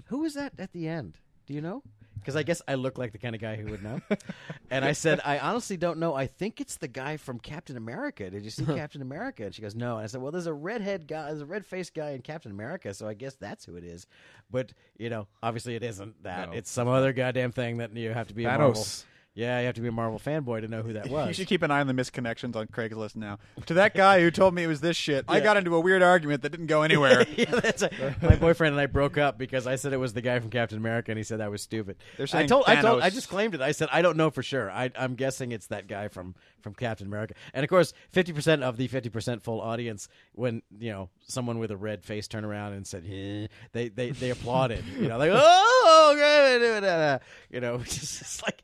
"Who 0.06 0.24
is 0.24 0.34
that 0.34 0.52
at 0.58 0.72
the 0.72 0.88
end? 0.88 1.18
Do 1.46 1.54
you 1.54 1.60
know?" 1.60 1.82
Because 2.18 2.34
I 2.34 2.42
guess 2.42 2.60
I 2.66 2.74
look 2.74 2.98
like 2.98 3.12
the 3.12 3.18
kind 3.18 3.34
of 3.34 3.40
guy 3.40 3.56
who 3.56 3.70
would 3.70 3.82
know. 3.82 4.00
and 4.70 4.84
I 4.84 4.92
said, 4.92 5.20
"I 5.24 5.38
honestly 5.38 5.76
don't 5.76 5.98
know. 5.98 6.14
I 6.14 6.26
think 6.26 6.60
it's 6.60 6.76
the 6.76 6.88
guy 6.88 7.16
from 7.16 7.38
Captain 7.38 7.76
America. 7.76 8.28
Did 8.28 8.44
you 8.44 8.50
see 8.50 8.64
Captain 8.66 9.00
America?" 9.00 9.44
And 9.44 9.54
she 9.54 9.62
goes, 9.62 9.74
"No." 9.74 9.96
And 9.96 10.04
I 10.04 10.06
said, 10.06 10.20
"Well, 10.20 10.32
there's 10.32 10.46
a 10.46 10.52
redhead 10.52 11.06
guy, 11.06 11.28
there's 11.28 11.40
a 11.40 11.46
red 11.46 11.64
faced 11.64 11.94
guy 11.94 12.10
in 12.10 12.22
Captain 12.22 12.50
America, 12.50 12.92
so 12.92 13.06
I 13.06 13.14
guess 13.14 13.36
that's 13.36 13.64
who 13.64 13.76
it 13.76 13.84
is." 13.84 14.06
But 14.50 14.72
you 14.98 15.10
know, 15.10 15.28
obviously, 15.42 15.76
it 15.76 15.82
isn't 15.82 16.22
that. 16.24 16.50
No. 16.50 16.56
It's 16.56 16.70
some 16.70 16.88
other 16.88 17.12
goddamn 17.12 17.52
thing 17.52 17.78
that 17.78 17.94
you 17.94 18.12
have 18.12 18.28
to 18.28 18.34
be. 18.34 18.44
Thanos. 18.44 19.04
Yeah, 19.38 19.60
you 19.60 19.66
have 19.66 19.76
to 19.76 19.80
be 19.80 19.86
a 19.86 19.92
Marvel 19.92 20.18
fanboy 20.18 20.62
to 20.62 20.68
know 20.68 20.82
who 20.82 20.94
that 20.94 21.06
was. 21.10 21.28
You 21.28 21.32
should 21.34 21.46
keep 21.46 21.62
an 21.62 21.70
eye 21.70 21.78
on 21.78 21.86
the 21.86 21.92
misconnections 21.92 22.56
on 22.56 22.66
Craigslist 22.66 23.14
now. 23.14 23.38
To 23.66 23.74
that 23.74 23.94
guy 23.94 24.20
who 24.20 24.32
told 24.32 24.52
me 24.52 24.64
it 24.64 24.66
was 24.66 24.80
this 24.80 24.96
shit, 24.96 25.24
I 25.28 25.36
Yeah. 25.38 25.44
got 25.44 25.56
into 25.56 25.76
a 25.76 25.80
weird 25.80 26.02
argument 26.02 26.42
that 26.42 26.48
didn't 26.48 26.66
go 26.66 26.82
anywhere. 26.82 27.24
yeah, 27.36 27.44
that's 27.48 27.82
a, 27.82 28.16
my 28.20 28.34
boyfriend 28.34 28.72
and 28.74 28.80
I 28.80 28.86
broke 28.86 29.16
up 29.16 29.38
because 29.38 29.64
I 29.68 29.76
said 29.76 29.92
it 29.92 29.98
was 29.98 30.12
the 30.12 30.22
guy 30.22 30.40
from 30.40 30.50
Captain 30.50 30.76
America, 30.76 31.12
and 31.12 31.18
he 31.18 31.22
said 31.22 31.38
that 31.38 31.52
was 31.52 31.62
stupid. 31.62 31.98
They're 32.16 32.24
I 32.24 32.26
saying 32.26 32.48
told, 32.48 32.64
I 32.66 32.80
told, 32.82 33.00
I 33.00 33.10
Thanos. 33.10 33.14
just 33.14 33.28
claimed 33.28 33.54
it. 33.54 33.60
I 33.60 33.70
said 33.70 33.88
I 33.92 34.02
don't 34.02 34.16
know 34.16 34.30
for 34.30 34.42
sure. 34.42 34.72
I, 34.72 34.90
I'm 34.98 35.14
guessing 35.14 35.52
it's 35.52 35.68
that 35.68 35.86
guy 35.86 36.08
from 36.08 36.34
from 36.60 36.74
Captain 36.74 37.06
America. 37.06 37.34
And 37.54 37.62
of 37.62 37.70
course, 37.70 37.92
fifty 38.10 38.32
percent 38.32 38.64
of 38.64 38.76
the 38.76 38.88
fifty 38.88 39.08
percent 39.08 39.44
full 39.44 39.60
audience, 39.60 40.08
when 40.32 40.62
you 40.80 40.90
know 40.90 41.10
someone 41.28 41.60
with 41.60 41.70
a 41.70 41.76
red 41.76 42.02
face 42.04 42.26
turned 42.26 42.44
around 42.44 42.72
and 42.72 42.84
said, 42.84 43.04
eh, 43.08 43.46
they 43.70 43.88
they 43.88 44.10
they 44.10 44.30
applauded. 44.30 44.84
You 44.98 45.06
know, 45.06 45.16
like 45.16 45.30
oh, 45.34 46.12
okay, 46.16 47.18
you 47.50 47.60
know, 47.60 47.76
it's 47.76 48.18
just 48.18 48.42
like 48.42 48.62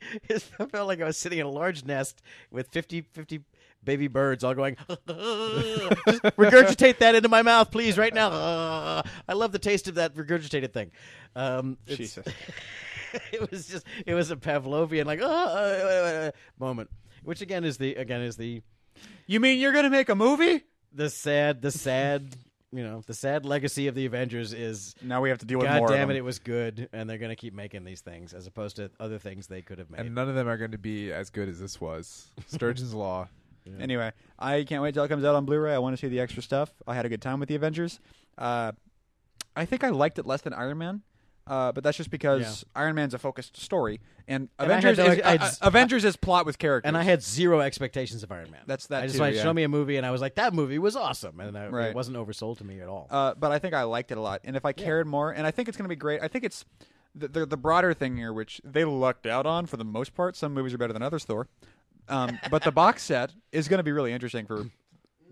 it 0.64 0.70
felt 0.70 0.88
like 0.88 1.00
I 1.00 1.04
was 1.04 1.16
sitting 1.16 1.38
in 1.38 1.46
a 1.46 1.50
large 1.50 1.84
nest 1.84 2.20
with 2.50 2.68
50, 2.68 3.02
50 3.02 3.40
baby 3.84 4.08
birds 4.08 4.42
all 4.42 4.54
going 4.54 4.76
regurgitate 6.38 6.98
that 6.98 7.14
into 7.14 7.28
my 7.28 7.42
mouth 7.42 7.70
please 7.70 7.98
right 7.98 8.14
now 8.14 8.30
i 9.28 9.32
love 9.34 9.52
the 9.52 9.58
taste 9.58 9.88
of 9.88 9.96
that 9.96 10.14
regurgitated 10.14 10.72
thing 10.72 10.90
um 11.36 11.76
Jesus. 11.86 12.26
it 13.32 13.50
was 13.50 13.66
just 13.66 13.86
it 14.06 14.14
was 14.14 14.30
a 14.30 14.36
pavlovian 14.36 15.04
like 15.04 15.20
"Ah, 15.22 16.30
moment 16.58 16.88
which 17.24 17.42
again 17.42 17.62
is 17.62 17.76
the 17.76 17.94
again 17.96 18.22
is 18.22 18.36
the 18.38 18.62
You 19.26 19.38
mean 19.38 19.60
you're 19.60 19.72
gonna 19.72 19.90
make 19.90 20.08
a 20.08 20.14
movie? 20.14 20.62
the 20.92 21.10
sad 21.10 21.60
the 21.60 21.70
sad 21.70 22.36
you 22.76 22.82
know 22.84 23.02
the 23.06 23.14
sad 23.14 23.44
legacy 23.46 23.86
of 23.86 23.94
the 23.94 24.04
avengers 24.06 24.52
is 24.52 24.94
Now 25.02 25.20
we 25.20 25.28
have 25.28 25.38
to 25.38 25.46
deal 25.46 25.58
with 25.58 25.68
god 25.68 25.78
more. 25.78 25.88
damn 25.88 26.04
of 26.04 26.10
it 26.10 26.14
them. 26.14 26.16
it 26.18 26.24
was 26.24 26.38
good 26.38 26.88
and 26.92 27.08
they're 27.08 27.18
gonna 27.18 27.36
keep 27.36 27.54
making 27.54 27.84
these 27.84 28.00
things 28.00 28.34
as 28.34 28.46
opposed 28.46 28.76
to 28.76 28.90
other 28.98 29.18
things 29.18 29.46
they 29.46 29.62
could 29.62 29.78
have 29.78 29.90
made 29.90 30.00
And 30.00 30.14
none 30.14 30.28
of 30.28 30.34
them 30.34 30.48
are 30.48 30.56
going 30.56 30.72
to 30.72 30.78
be 30.78 31.12
as 31.12 31.30
good 31.30 31.48
as 31.48 31.60
this 31.60 31.80
was. 31.80 32.30
Sturgeon's 32.48 32.92
Law. 33.04 33.28
Anyway, 33.80 34.12
I 34.38 34.64
can't 34.64 34.82
wait 34.82 34.92
till 34.92 35.04
it 35.04 35.08
comes 35.08 35.24
out 35.24 35.34
on 35.34 35.46
Blu-ray. 35.46 35.72
I 35.74 35.78
want 35.78 35.96
to 35.96 36.00
see 36.00 36.08
the 36.08 36.20
extra 36.20 36.42
stuff. 36.42 36.70
I 36.86 36.94
had 36.94 37.06
a 37.06 37.08
good 37.08 37.22
time 37.22 37.40
with 37.40 37.48
the 37.48 37.54
Avengers. 37.54 37.98
Uh, 38.36 38.72
I 39.56 39.64
think 39.64 39.82
I 39.84 39.88
liked 39.90 40.18
it 40.18 40.26
less 40.26 40.42
than 40.42 40.52
Iron 40.52 40.76
Man, 40.76 41.00
uh, 41.47 41.72
but 41.72 41.84
that's 41.84 41.97
just 41.97 42.11
because 42.11 42.64
Iron 42.74 42.95
Man's 42.95 43.14
a 43.14 43.18
focused 43.18 43.57
story, 43.57 44.01
and 44.26 44.49
And 44.59 44.72
I 44.72 44.76
Avengers 44.76 44.99
had- 44.99 45.18
is, 45.18 45.24
I 45.24 45.30
had- 45.32 45.40
uh, 45.42 45.45
uh, 45.45 45.51
Avengers 45.62 46.05
is 46.05 46.16
plot 46.16 46.47
with 46.47 46.59
characters. 46.59 46.88
and 46.88 46.97
I 46.97 47.03
had 47.03 47.22
zero 47.22 47.61
expectations 47.61 48.22
of 48.22 48.32
Iron 48.32 48.51
Man. 48.51 48.62
That's 48.66 48.86
that 48.88 49.03
I 49.03 49.07
just 49.07 49.16
too, 49.16 49.22
like 49.22 49.34
yeah. 49.34 49.42
show 49.42 49.53
me 49.53 49.62
a 49.62 49.68
movie, 49.68 49.97
and 49.97 50.07
I 50.07 50.11
was 50.11 50.20
like, 50.20 50.36
that 50.36 50.55
movie 50.55 50.78
was 50.78 50.97
awesome, 50.97 51.38
and 51.40 51.57
I, 51.57 51.68
Right. 51.68 51.88
it 51.88 51.95
wasn't 51.95 52.16
oversold 52.16 52.59
to 52.59 52.64
me 52.64 52.80
at 52.80 52.88
all. 52.88 53.07
Uh, 53.11 53.34
but 53.34 53.53
I 53.53 53.59
think 53.59 53.74
I 53.74 53.82
liked 53.84 54.11
it 54.11 54.18
a 54.18 54.20
lot. 54.20 54.40
And 54.45 54.57
if 54.57 54.64
I 54.64 54.72
cared 54.72 55.07
more, 55.07 55.30
and 55.32 55.47
I 55.47 55.51
think 55.51 55.68
it's 55.68 55.76
going 55.76 55.84
to 55.86 55.88
be 55.90 55.97
great. 55.97 56.22
I 56.22 56.28
think 56.28 56.45
it's 56.45 56.64
the, 57.14 57.28
the 57.28 57.47
the 57.47 57.57
broader 57.57 57.95
thing 57.95 58.16
here, 58.16 58.32
which 58.32 58.61
they 58.64 58.84
lucked 58.84 59.26
out 59.26 59.47
on 59.47 59.66
for 59.66 59.76
the 59.76 59.84
most 59.84 60.14
part. 60.14 60.36
Some 60.36 60.53
movies 60.55 60.74
are 60.74 60.78
better 60.78 60.92
than 60.92 61.03
others, 61.03 61.24
Thor. 61.24 61.47
Um, 62.09 62.38
but 62.51 62.62
the 62.64 62.72
box 62.72 63.03
set 63.03 63.32
is 63.53 63.66
going 63.68 63.78
to 63.78 63.84
be 63.84 63.92
really 63.92 64.12
interesting 64.12 64.47
for 64.47 64.64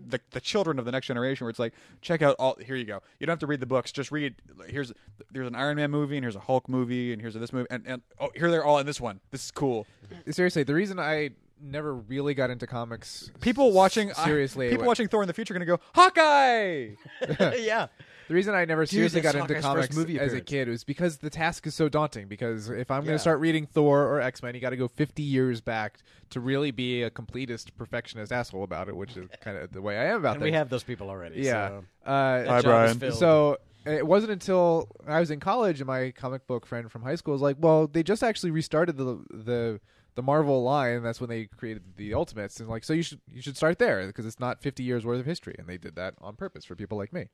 the 0.07 0.19
the 0.31 0.41
children 0.41 0.79
of 0.79 0.85
the 0.85 0.91
next 0.91 1.07
generation. 1.07 1.45
Where 1.45 1.49
it's 1.49 1.59
like, 1.59 1.73
check 2.01 2.21
out 2.21 2.35
all. 2.39 2.57
Here 2.63 2.75
you 2.75 2.85
go. 2.85 3.01
You 3.19 3.25
don't 3.25 3.33
have 3.33 3.39
to 3.39 3.47
read 3.47 3.59
the 3.59 3.65
books. 3.65 3.91
Just 3.91 4.11
read. 4.11 4.35
Here's 4.67 4.91
there's 5.31 5.47
an 5.47 5.55
Iron 5.55 5.77
Man 5.77 5.91
movie, 5.91 6.17
and 6.17 6.23
here's 6.23 6.35
a 6.35 6.41
Hulk 6.41 6.67
movie, 6.69 7.13
and 7.13 7.21
here's 7.21 7.35
a 7.35 7.39
this 7.39 7.53
movie, 7.53 7.67
and 7.69 7.83
and 7.85 8.01
oh, 8.19 8.29
here 8.35 8.51
they're 8.51 8.65
all 8.65 8.79
in 8.79 8.85
this 8.85 9.01
one. 9.01 9.19
This 9.31 9.45
is 9.45 9.51
cool. 9.51 9.87
Seriously, 10.29 10.63
the 10.63 10.73
reason 10.73 10.99
I 10.99 11.31
never 11.61 11.95
really 11.95 12.33
got 12.33 12.49
into 12.49 12.67
comics 12.67 13.31
People 13.39 13.71
watching 13.71 14.13
seriously 14.13 14.69
people 14.69 14.83
wa- 14.83 14.89
watching 14.89 15.07
Thor 15.07 15.23
in 15.23 15.27
the 15.27 15.33
future 15.33 15.53
are 15.53 15.57
going 15.57 15.65
to 15.65 15.77
go 15.77 15.83
Hawkeye. 15.95 16.89
yeah, 17.61 17.87
The 18.27 18.33
reason 18.33 18.53
I 18.55 18.65
never 18.65 18.85
seriously 18.85 19.21
that's 19.21 19.33
got 19.33 19.41
into 19.41 19.53
Hawkeye's 19.55 19.63
comics 19.65 19.87
first 19.87 19.97
movie 19.97 20.19
as 20.19 20.33
a 20.33 20.37
appearance. 20.37 20.49
kid 20.49 20.67
was 20.69 20.83
because 20.83 21.17
the 21.17 21.29
task 21.29 21.67
is 21.67 21.75
so 21.75 21.89
daunting. 21.89 22.27
Because 22.27 22.69
if 22.69 22.89
I'm 22.91 23.01
going 23.01 23.07
Yeah. 23.09 23.13
to 23.13 23.19
start 23.19 23.39
reading 23.39 23.65
Thor 23.65 24.03
or 24.07 24.21
X 24.21 24.41
Men, 24.41 24.55
you 24.55 24.61
got 24.61 24.69
to 24.71 24.77
go 24.77 24.87
50 24.87 25.21
years 25.23 25.59
back 25.61 25.97
to 26.31 26.39
really 26.39 26.71
be 26.71 27.03
a 27.03 27.09
completist, 27.09 27.67
perfectionist 27.77 28.31
asshole 28.31 28.63
about 28.63 28.87
it, 28.87 28.95
which 28.95 29.17
is 29.17 29.27
kind 29.41 29.57
of 29.57 29.71
the 29.71 29.81
way 29.81 29.97
I 29.97 30.05
am 30.05 30.17
about 30.17 30.35
and 30.35 30.41
things. 30.41 30.51
we 30.51 30.57
have 30.57 30.69
those 30.69 30.83
people 30.83 31.09
already. 31.09 31.41
yeah. 31.41 31.67
so 31.69 31.83
Uh, 32.05 32.11
Hi, 32.11 32.45
job 32.45 32.57
is 32.57 32.63
Brian. 32.63 32.99
filled. 32.99 33.13
so 33.15 33.57
it 33.85 34.07
wasn't 34.07 34.31
until 34.31 34.87
I 35.05 35.19
was 35.19 35.29
in 35.29 35.41
college 35.41 35.81
and 35.81 35.87
my 35.87 36.11
comic 36.11 36.47
book 36.47 36.65
friend 36.65 36.89
from 36.89 37.01
high 37.01 37.15
school 37.15 37.33
was 37.33 37.41
like, 37.41 37.57
"Well, 37.59 37.87
they 37.87 38.01
just 38.03 38.23
actually 38.23 38.51
restarted 38.51 38.95
the 38.95 39.21
the 39.29 39.79
the 40.15 40.23
Marvel 40.23 40.63
line. 40.63 41.03
That's 41.03 41.19
when 41.19 41.29
they 41.29 41.45
created 41.45 41.83
the 41.97 42.13
Ultimates, 42.13 42.59
and 42.59 42.69
like 42.69 42.83
so 42.83 42.93
you 42.93 43.03
should 43.03 43.21
you 43.31 43.41
should 43.41 43.57
start 43.57 43.79
there 43.79 44.05
because 44.07 44.25
it's 44.25 44.39
not 44.39 44.61
50 44.61 44.83
years 44.83 45.05
worth 45.05 45.19
of 45.19 45.25
history, 45.25 45.55
and 45.57 45.67
they 45.67 45.77
did 45.77 45.95
that 45.95 46.15
on 46.21 46.35
purpose 46.35 46.65
for 46.65 46.75
people 46.75 46.97
like 46.97 47.13
me. 47.13 47.29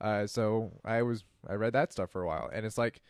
Uh, 0.00 0.26
so 0.26 0.72
I 0.84 1.02
was 1.02 1.24
I 1.48 1.54
read 1.54 1.72
that 1.72 1.92
stuff 1.92 2.10
for 2.10 2.22
a 2.22 2.26
while, 2.26 2.50
and 2.52 2.64
it's 2.64 2.78
like 2.78 3.00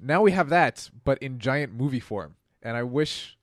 now 0.00 0.22
we 0.22 0.32
have 0.32 0.48
that, 0.50 0.90
but 1.04 1.18
in 1.18 1.38
giant 1.38 1.72
movie 1.72 2.00
form, 2.00 2.36
and 2.62 2.76
I 2.76 2.82
wish 2.82 3.36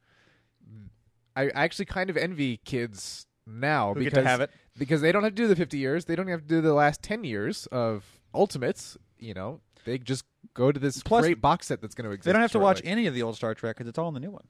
I 1.36 1.50
actually 1.50 1.86
kind 1.86 2.10
of 2.10 2.18
envy 2.18 2.58
kids 2.58 3.28
now 3.46 3.94
Who 3.94 4.00
because 4.00 4.26
have 4.26 4.42
it. 4.42 4.52
because 4.78 5.02
they 5.02 5.12
don't 5.12 5.24
have 5.24 5.34
to 5.34 5.42
do 5.42 5.48
the 5.48 5.56
50 5.56 5.78
years. 5.78 6.06
They 6.06 6.16
don't 6.16 6.28
have 6.28 6.42
to 6.42 6.48
do 6.48 6.62
the 6.62 6.74
last 6.74 7.02
10 7.04 7.24
years 7.24 7.68
of 7.68 8.06
Ultimates. 8.34 8.98
You 9.20 9.34
know, 9.34 9.60
they 9.86 9.98
just 9.98 10.26
go 10.54 10.72
to 10.72 10.80
this 10.80 11.02
Plus, 11.04 11.22
great 11.24 11.42
box 11.42 11.68
set 11.68 11.82
that's 11.82 11.96
going 11.96 12.06
to 12.06 12.12
exist. 12.12 12.26
They 12.26 12.32
don't 12.32 12.42
have 12.42 12.52
to 12.54 12.60
watch 12.60 12.82
any 12.84 13.08
of 13.08 13.14
the 13.14 13.22
old 13.22 13.36
Star 13.36 13.54
Trek 13.54 13.76
because 13.76 13.88
it's 13.88 13.98
all 13.98 14.08
in 14.08 14.14
the 14.14 14.20
new 14.20 14.32
one. 14.32 14.46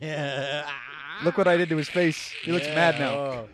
Yeah. 0.00 0.68
Look 1.24 1.38
what 1.38 1.48
I 1.48 1.56
did 1.56 1.68
to 1.68 1.76
his 1.76 1.88
face. 1.88 2.32
He 2.42 2.50
looks 2.52 2.66
mad 2.66 2.98
now. 2.98 3.14
Oh. 3.14 3.48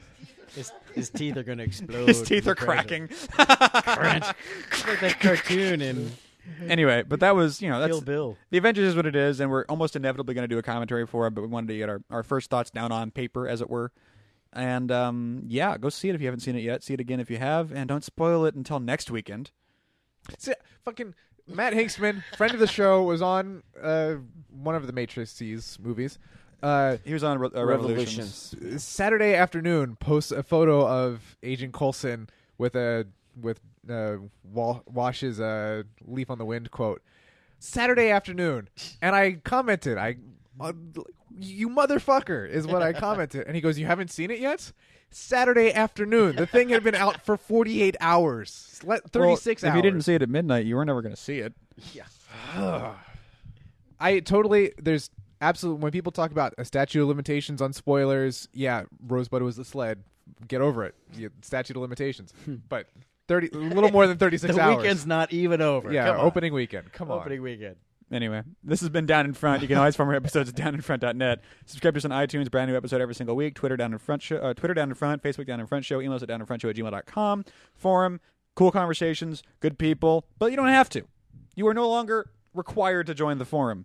His, 0.54 0.72
his 0.94 1.10
teeth 1.10 1.36
are 1.36 1.42
going 1.42 1.58
to 1.58 1.64
explode. 1.64 2.08
His 2.08 2.22
teeth 2.22 2.46
are 2.46 2.54
cracking. 2.54 3.08
Crunch. 3.30 4.24
It's 4.72 4.86
like 4.86 5.00
that 5.00 5.20
cartoon 5.20 5.82
in 5.82 6.12
anyway, 6.66 7.02
but 7.06 7.20
that 7.20 7.36
was 7.36 7.60
you 7.60 7.68
know 7.68 7.78
that's 7.80 7.92
Kill 7.92 8.00
Bill. 8.00 8.36
the 8.50 8.58
Avengers 8.58 8.88
is 8.88 8.96
what 8.96 9.06
it 9.06 9.14
is, 9.14 9.40
and 9.40 9.50
we're 9.50 9.64
almost 9.68 9.96
inevitably 9.96 10.34
going 10.34 10.44
to 10.44 10.52
do 10.52 10.58
a 10.58 10.62
commentary 10.62 11.06
for 11.06 11.26
it. 11.26 11.32
But 11.32 11.42
we 11.42 11.48
wanted 11.48 11.68
to 11.68 11.78
get 11.78 11.88
our, 11.88 12.00
our 12.10 12.22
first 12.22 12.50
thoughts 12.50 12.70
down 12.70 12.90
on 12.92 13.10
paper, 13.10 13.46
as 13.46 13.60
it 13.60 13.68
were. 13.68 13.92
And 14.52 14.90
um, 14.90 15.42
yeah, 15.46 15.76
go 15.76 15.90
see 15.90 16.08
it 16.08 16.14
if 16.14 16.20
you 16.22 16.26
haven't 16.26 16.40
seen 16.40 16.56
it 16.56 16.62
yet. 16.62 16.82
See 16.82 16.94
it 16.94 17.00
again 17.00 17.20
if 17.20 17.30
you 17.30 17.36
have, 17.36 17.70
and 17.70 17.86
don't 17.86 18.04
spoil 18.04 18.44
it 18.46 18.54
until 18.54 18.80
next 18.80 19.10
weekend. 19.10 19.50
See, 20.38 20.52
fucking 20.84 21.14
Matt 21.48 21.72
Hinksman, 21.72 22.22
friend 22.36 22.52
of 22.54 22.60
the 22.60 22.66
show, 22.66 23.02
was 23.02 23.22
on 23.22 23.62
uh, 23.82 24.14
one 24.50 24.74
of 24.74 24.86
the 24.86 24.92
Matrices 24.92 25.78
movies. 25.82 26.18
Uh, 26.62 26.96
He 27.04 27.12
was 27.12 27.24
on 27.24 27.38
Re- 27.38 27.48
uh, 27.54 27.64
Revolutions. 27.64 28.54
Revolutions. 28.54 28.82
Saturday 28.84 29.34
afternoon, 29.34 29.96
posts 29.96 30.32
a 30.32 30.42
photo 30.42 30.86
of 30.86 31.36
Agent 31.42 31.72
Coulson 31.72 32.28
with 32.58 32.74
a 32.74 33.06
with 33.40 33.60
uh, 33.88 34.16
Wa- 34.44 34.80
Wash's 34.86 35.40
uh, 35.40 35.84
"Leaf 36.04 36.30
on 36.30 36.38
the 36.38 36.44
Wind" 36.44 36.70
quote. 36.70 37.02
Saturday 37.60 38.10
afternoon, 38.10 38.68
and 39.00 39.14
I 39.16 39.32
commented, 39.44 39.96
"I, 39.98 40.16
uh, 40.60 40.72
you 41.38 41.68
motherfucker," 41.68 42.48
is 42.48 42.66
what 42.66 42.82
I 42.82 42.92
commented, 42.92 43.46
and 43.46 43.54
he 43.54 43.60
goes, 43.62 43.78
"You 43.78 43.86
haven't 43.86 44.10
seen 44.10 44.30
it 44.30 44.40
yet." 44.40 44.72
Saturday 45.10 45.72
afternoon, 45.72 46.36
the 46.36 46.46
thing 46.46 46.68
had 46.70 46.82
been 46.84 46.94
out 46.94 47.22
for 47.24 47.36
forty 47.36 47.82
eight 47.82 47.96
hours, 48.00 48.80
Le- 48.84 48.98
thirty 49.00 49.36
six 49.36 49.62
Well, 49.62 49.70
hours. 49.72 49.78
If 49.78 49.84
you 49.84 49.90
didn't 49.90 50.02
see 50.04 50.14
it 50.14 50.22
at 50.22 50.28
midnight, 50.28 50.66
you 50.66 50.76
were 50.76 50.84
never 50.84 51.02
going 51.02 51.14
to 51.14 51.20
see 51.20 51.38
it. 51.38 51.54
Yeah. 51.92 52.04
I 54.00 54.20
totally 54.20 54.72
there's 54.80 55.10
absolutely 55.40 55.82
when 55.82 55.92
people 55.92 56.12
talk 56.12 56.30
about 56.30 56.54
a 56.58 56.64
statute 56.64 57.02
of 57.02 57.08
limitations 57.08 57.60
on 57.62 57.72
spoilers, 57.72 58.48
yeah, 58.52 58.84
Rosebud 59.06 59.42
was 59.42 59.56
the 59.56 59.64
sled. 59.64 60.02
Get 60.46 60.60
over 60.60 60.84
it. 60.84 60.94
You- 61.14 61.30
statute 61.42 61.76
of 61.76 61.82
limitations. 61.82 62.32
Hmm. 62.44 62.56
but 62.68 62.86
thirty, 63.28 63.48
a 63.52 63.56
little 63.56 63.90
more 63.90 64.06
than 64.06 64.18
thirty 64.18 64.36
six 64.38 64.54
the 64.56 64.60
hours. 64.60 64.76
The 64.76 64.82
weekend's 64.82 65.06
not 65.06 65.32
even 65.32 65.60
over. 65.62 65.92
yeah, 65.92 66.06
Come 66.08 66.20
on. 66.20 66.26
opening 66.26 66.52
weekend. 66.52 66.92
Come 66.92 67.10
on. 67.10 67.18
Opening 67.20 67.42
weekend. 67.42 67.76
Anyway, 68.10 68.42
this 68.64 68.80
has 68.80 68.88
been 68.88 69.04
Down 69.04 69.26
in 69.26 69.34
Front. 69.34 69.60
You 69.60 69.68
can 69.68 69.76
always 69.76 69.94
find 69.94 70.08
more 70.08 70.14
episodes 70.14 70.48
at 70.48 70.54
downinfront.net. 70.56 71.40
Subscribe 71.66 71.94
to 71.94 71.98
us 71.98 72.04
on 72.04 72.10
iTunes. 72.10 72.50
Brand 72.50 72.70
new 72.70 72.76
episode 72.76 73.00
every 73.02 73.14
single 73.14 73.36
week. 73.36 73.54
Twitter 73.54 73.76
Down 73.76 73.92
in 73.92 73.98
Front 73.98 74.22
show, 74.22 74.36
uh, 74.38 74.54
Twitter 74.54 74.74
Down 74.74 74.88
in 74.88 74.94
Front, 74.94 75.22
Facebook 75.22 75.46
Down 75.46 75.60
in 75.60 75.66
Front 75.66 75.84
show, 75.84 75.98
emails 75.98 76.22
at 76.22 76.28
downinfrontshow 76.28 76.70
at 76.70 76.76
gmail.com. 76.76 77.44
Forum, 77.74 78.20
cool 78.54 78.70
conversations, 78.70 79.42
good 79.60 79.78
people, 79.78 80.24
but 80.38 80.50
you 80.50 80.56
don't 80.56 80.68
have 80.68 80.88
to. 80.90 81.02
You 81.54 81.66
are 81.68 81.74
no 81.74 81.88
longer 81.88 82.30
required 82.54 83.06
to 83.08 83.14
join 83.14 83.38
the 83.38 83.44
forum. 83.44 83.84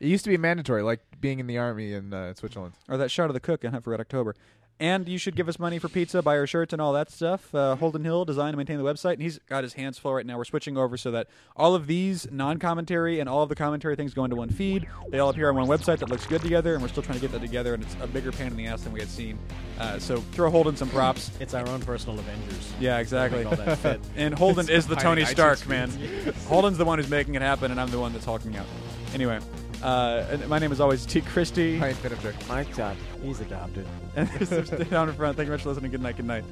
It 0.00 0.08
used 0.08 0.24
to 0.24 0.30
be 0.30 0.36
mandatory, 0.36 0.82
like 0.82 1.00
being 1.20 1.38
in 1.38 1.46
the 1.46 1.58
army 1.58 1.92
in 1.92 2.12
uh, 2.12 2.34
Switzerland. 2.34 2.74
or 2.88 2.96
that 2.96 3.10
shot 3.10 3.30
of 3.30 3.34
the 3.34 3.40
cook 3.40 3.64
in 3.64 3.70
Hunt 3.70 3.84
for 3.84 3.90
Red 3.90 4.00
October. 4.00 4.34
And 4.80 5.08
you 5.08 5.16
should 5.16 5.36
give 5.36 5.48
us 5.48 5.60
money 5.60 5.78
for 5.78 5.88
pizza, 5.88 6.22
buy 6.22 6.36
our 6.36 6.46
shirts, 6.46 6.72
and 6.72 6.82
all 6.82 6.92
that 6.94 7.08
stuff. 7.10 7.54
Uh, 7.54 7.76
Holden 7.76 8.04
Hill, 8.04 8.24
design 8.24 8.48
and 8.48 8.56
maintain 8.56 8.78
the 8.78 8.84
website, 8.84 9.12
and 9.12 9.22
he's 9.22 9.38
got 9.48 9.62
his 9.62 9.74
hands 9.74 9.96
full 9.96 10.12
right 10.12 10.26
now. 10.26 10.36
We're 10.36 10.44
switching 10.44 10.76
over 10.76 10.96
so 10.96 11.12
that 11.12 11.28
all 11.54 11.76
of 11.76 11.86
these 11.86 12.26
non-commentary 12.32 13.20
and 13.20 13.28
all 13.28 13.44
of 13.44 13.48
the 13.48 13.54
commentary 13.54 13.94
things 13.94 14.12
go 14.12 14.24
into 14.24 14.34
one 14.34 14.48
feed. 14.48 14.88
They 15.10 15.20
all 15.20 15.30
appear 15.30 15.48
on 15.48 15.54
one 15.54 15.66
website 15.68 15.98
that 15.98 16.10
looks 16.10 16.26
good 16.26 16.42
together, 16.42 16.74
and 16.74 16.82
we're 16.82 16.88
still 16.88 17.02
trying 17.02 17.18
to 17.18 17.22
get 17.22 17.30
that 17.30 17.40
together, 17.40 17.74
and 17.74 17.82
it's 17.84 17.96
a 18.00 18.08
bigger 18.08 18.32
pain 18.32 18.48
in 18.48 18.56
the 18.56 18.66
ass 18.66 18.82
than 18.82 18.92
we 18.92 18.98
had 18.98 19.08
seen. 19.08 19.38
Uh, 19.78 20.00
so 20.00 20.16
throw 20.32 20.50
Holden 20.50 20.76
some 20.76 20.88
props. 20.88 21.30
It's 21.38 21.54
our 21.54 21.68
own 21.68 21.80
personal 21.82 22.18
Avengers. 22.18 22.72
Yeah, 22.80 22.98
exactly. 22.98 23.44
Make 23.44 23.58
all 23.58 23.64
that 23.64 23.78
fit. 23.78 24.00
And 24.16 24.34
Holden 24.34 24.68
is 24.68 24.86
the 24.86 24.96
Tony 24.96 25.24
Stark, 25.24 25.60
iTunes 25.60 25.68
man. 25.68 26.34
Holden's 26.48 26.78
the 26.78 26.84
one 26.84 26.98
who's 26.98 27.08
making 27.10 27.34
it 27.34 27.42
happen, 27.42 27.70
and 27.70 27.80
I'm 27.80 27.90
the 27.90 27.98
one 27.98 28.12
that's 28.12 28.24
hulking 28.24 28.56
out. 28.56 28.66
Anyway, 29.14 29.38
uh, 29.82 30.24
and 30.30 30.48
my 30.48 30.58
name 30.58 30.72
is 30.72 30.80
always 30.80 31.06
T. 31.06 31.20
Christie. 31.20 31.78
Hi, 31.78 31.88
Infinity. 31.88 32.28
My 32.48 32.64
God. 32.64 32.96
He's 33.22 33.40
adopted. 33.40 33.86
And 34.16 34.28
this 34.30 34.52
is 34.52 34.68
Down 34.88 35.08
in 35.08 35.14
Front. 35.14 35.36
Thank 35.36 35.46
you 35.46 35.50
very 35.50 35.56
much 35.56 35.62
for 35.62 35.70
listening. 35.70 35.90
Good 35.90 36.02
night. 36.02 36.16
Good 36.16 36.26
night. 36.26 36.44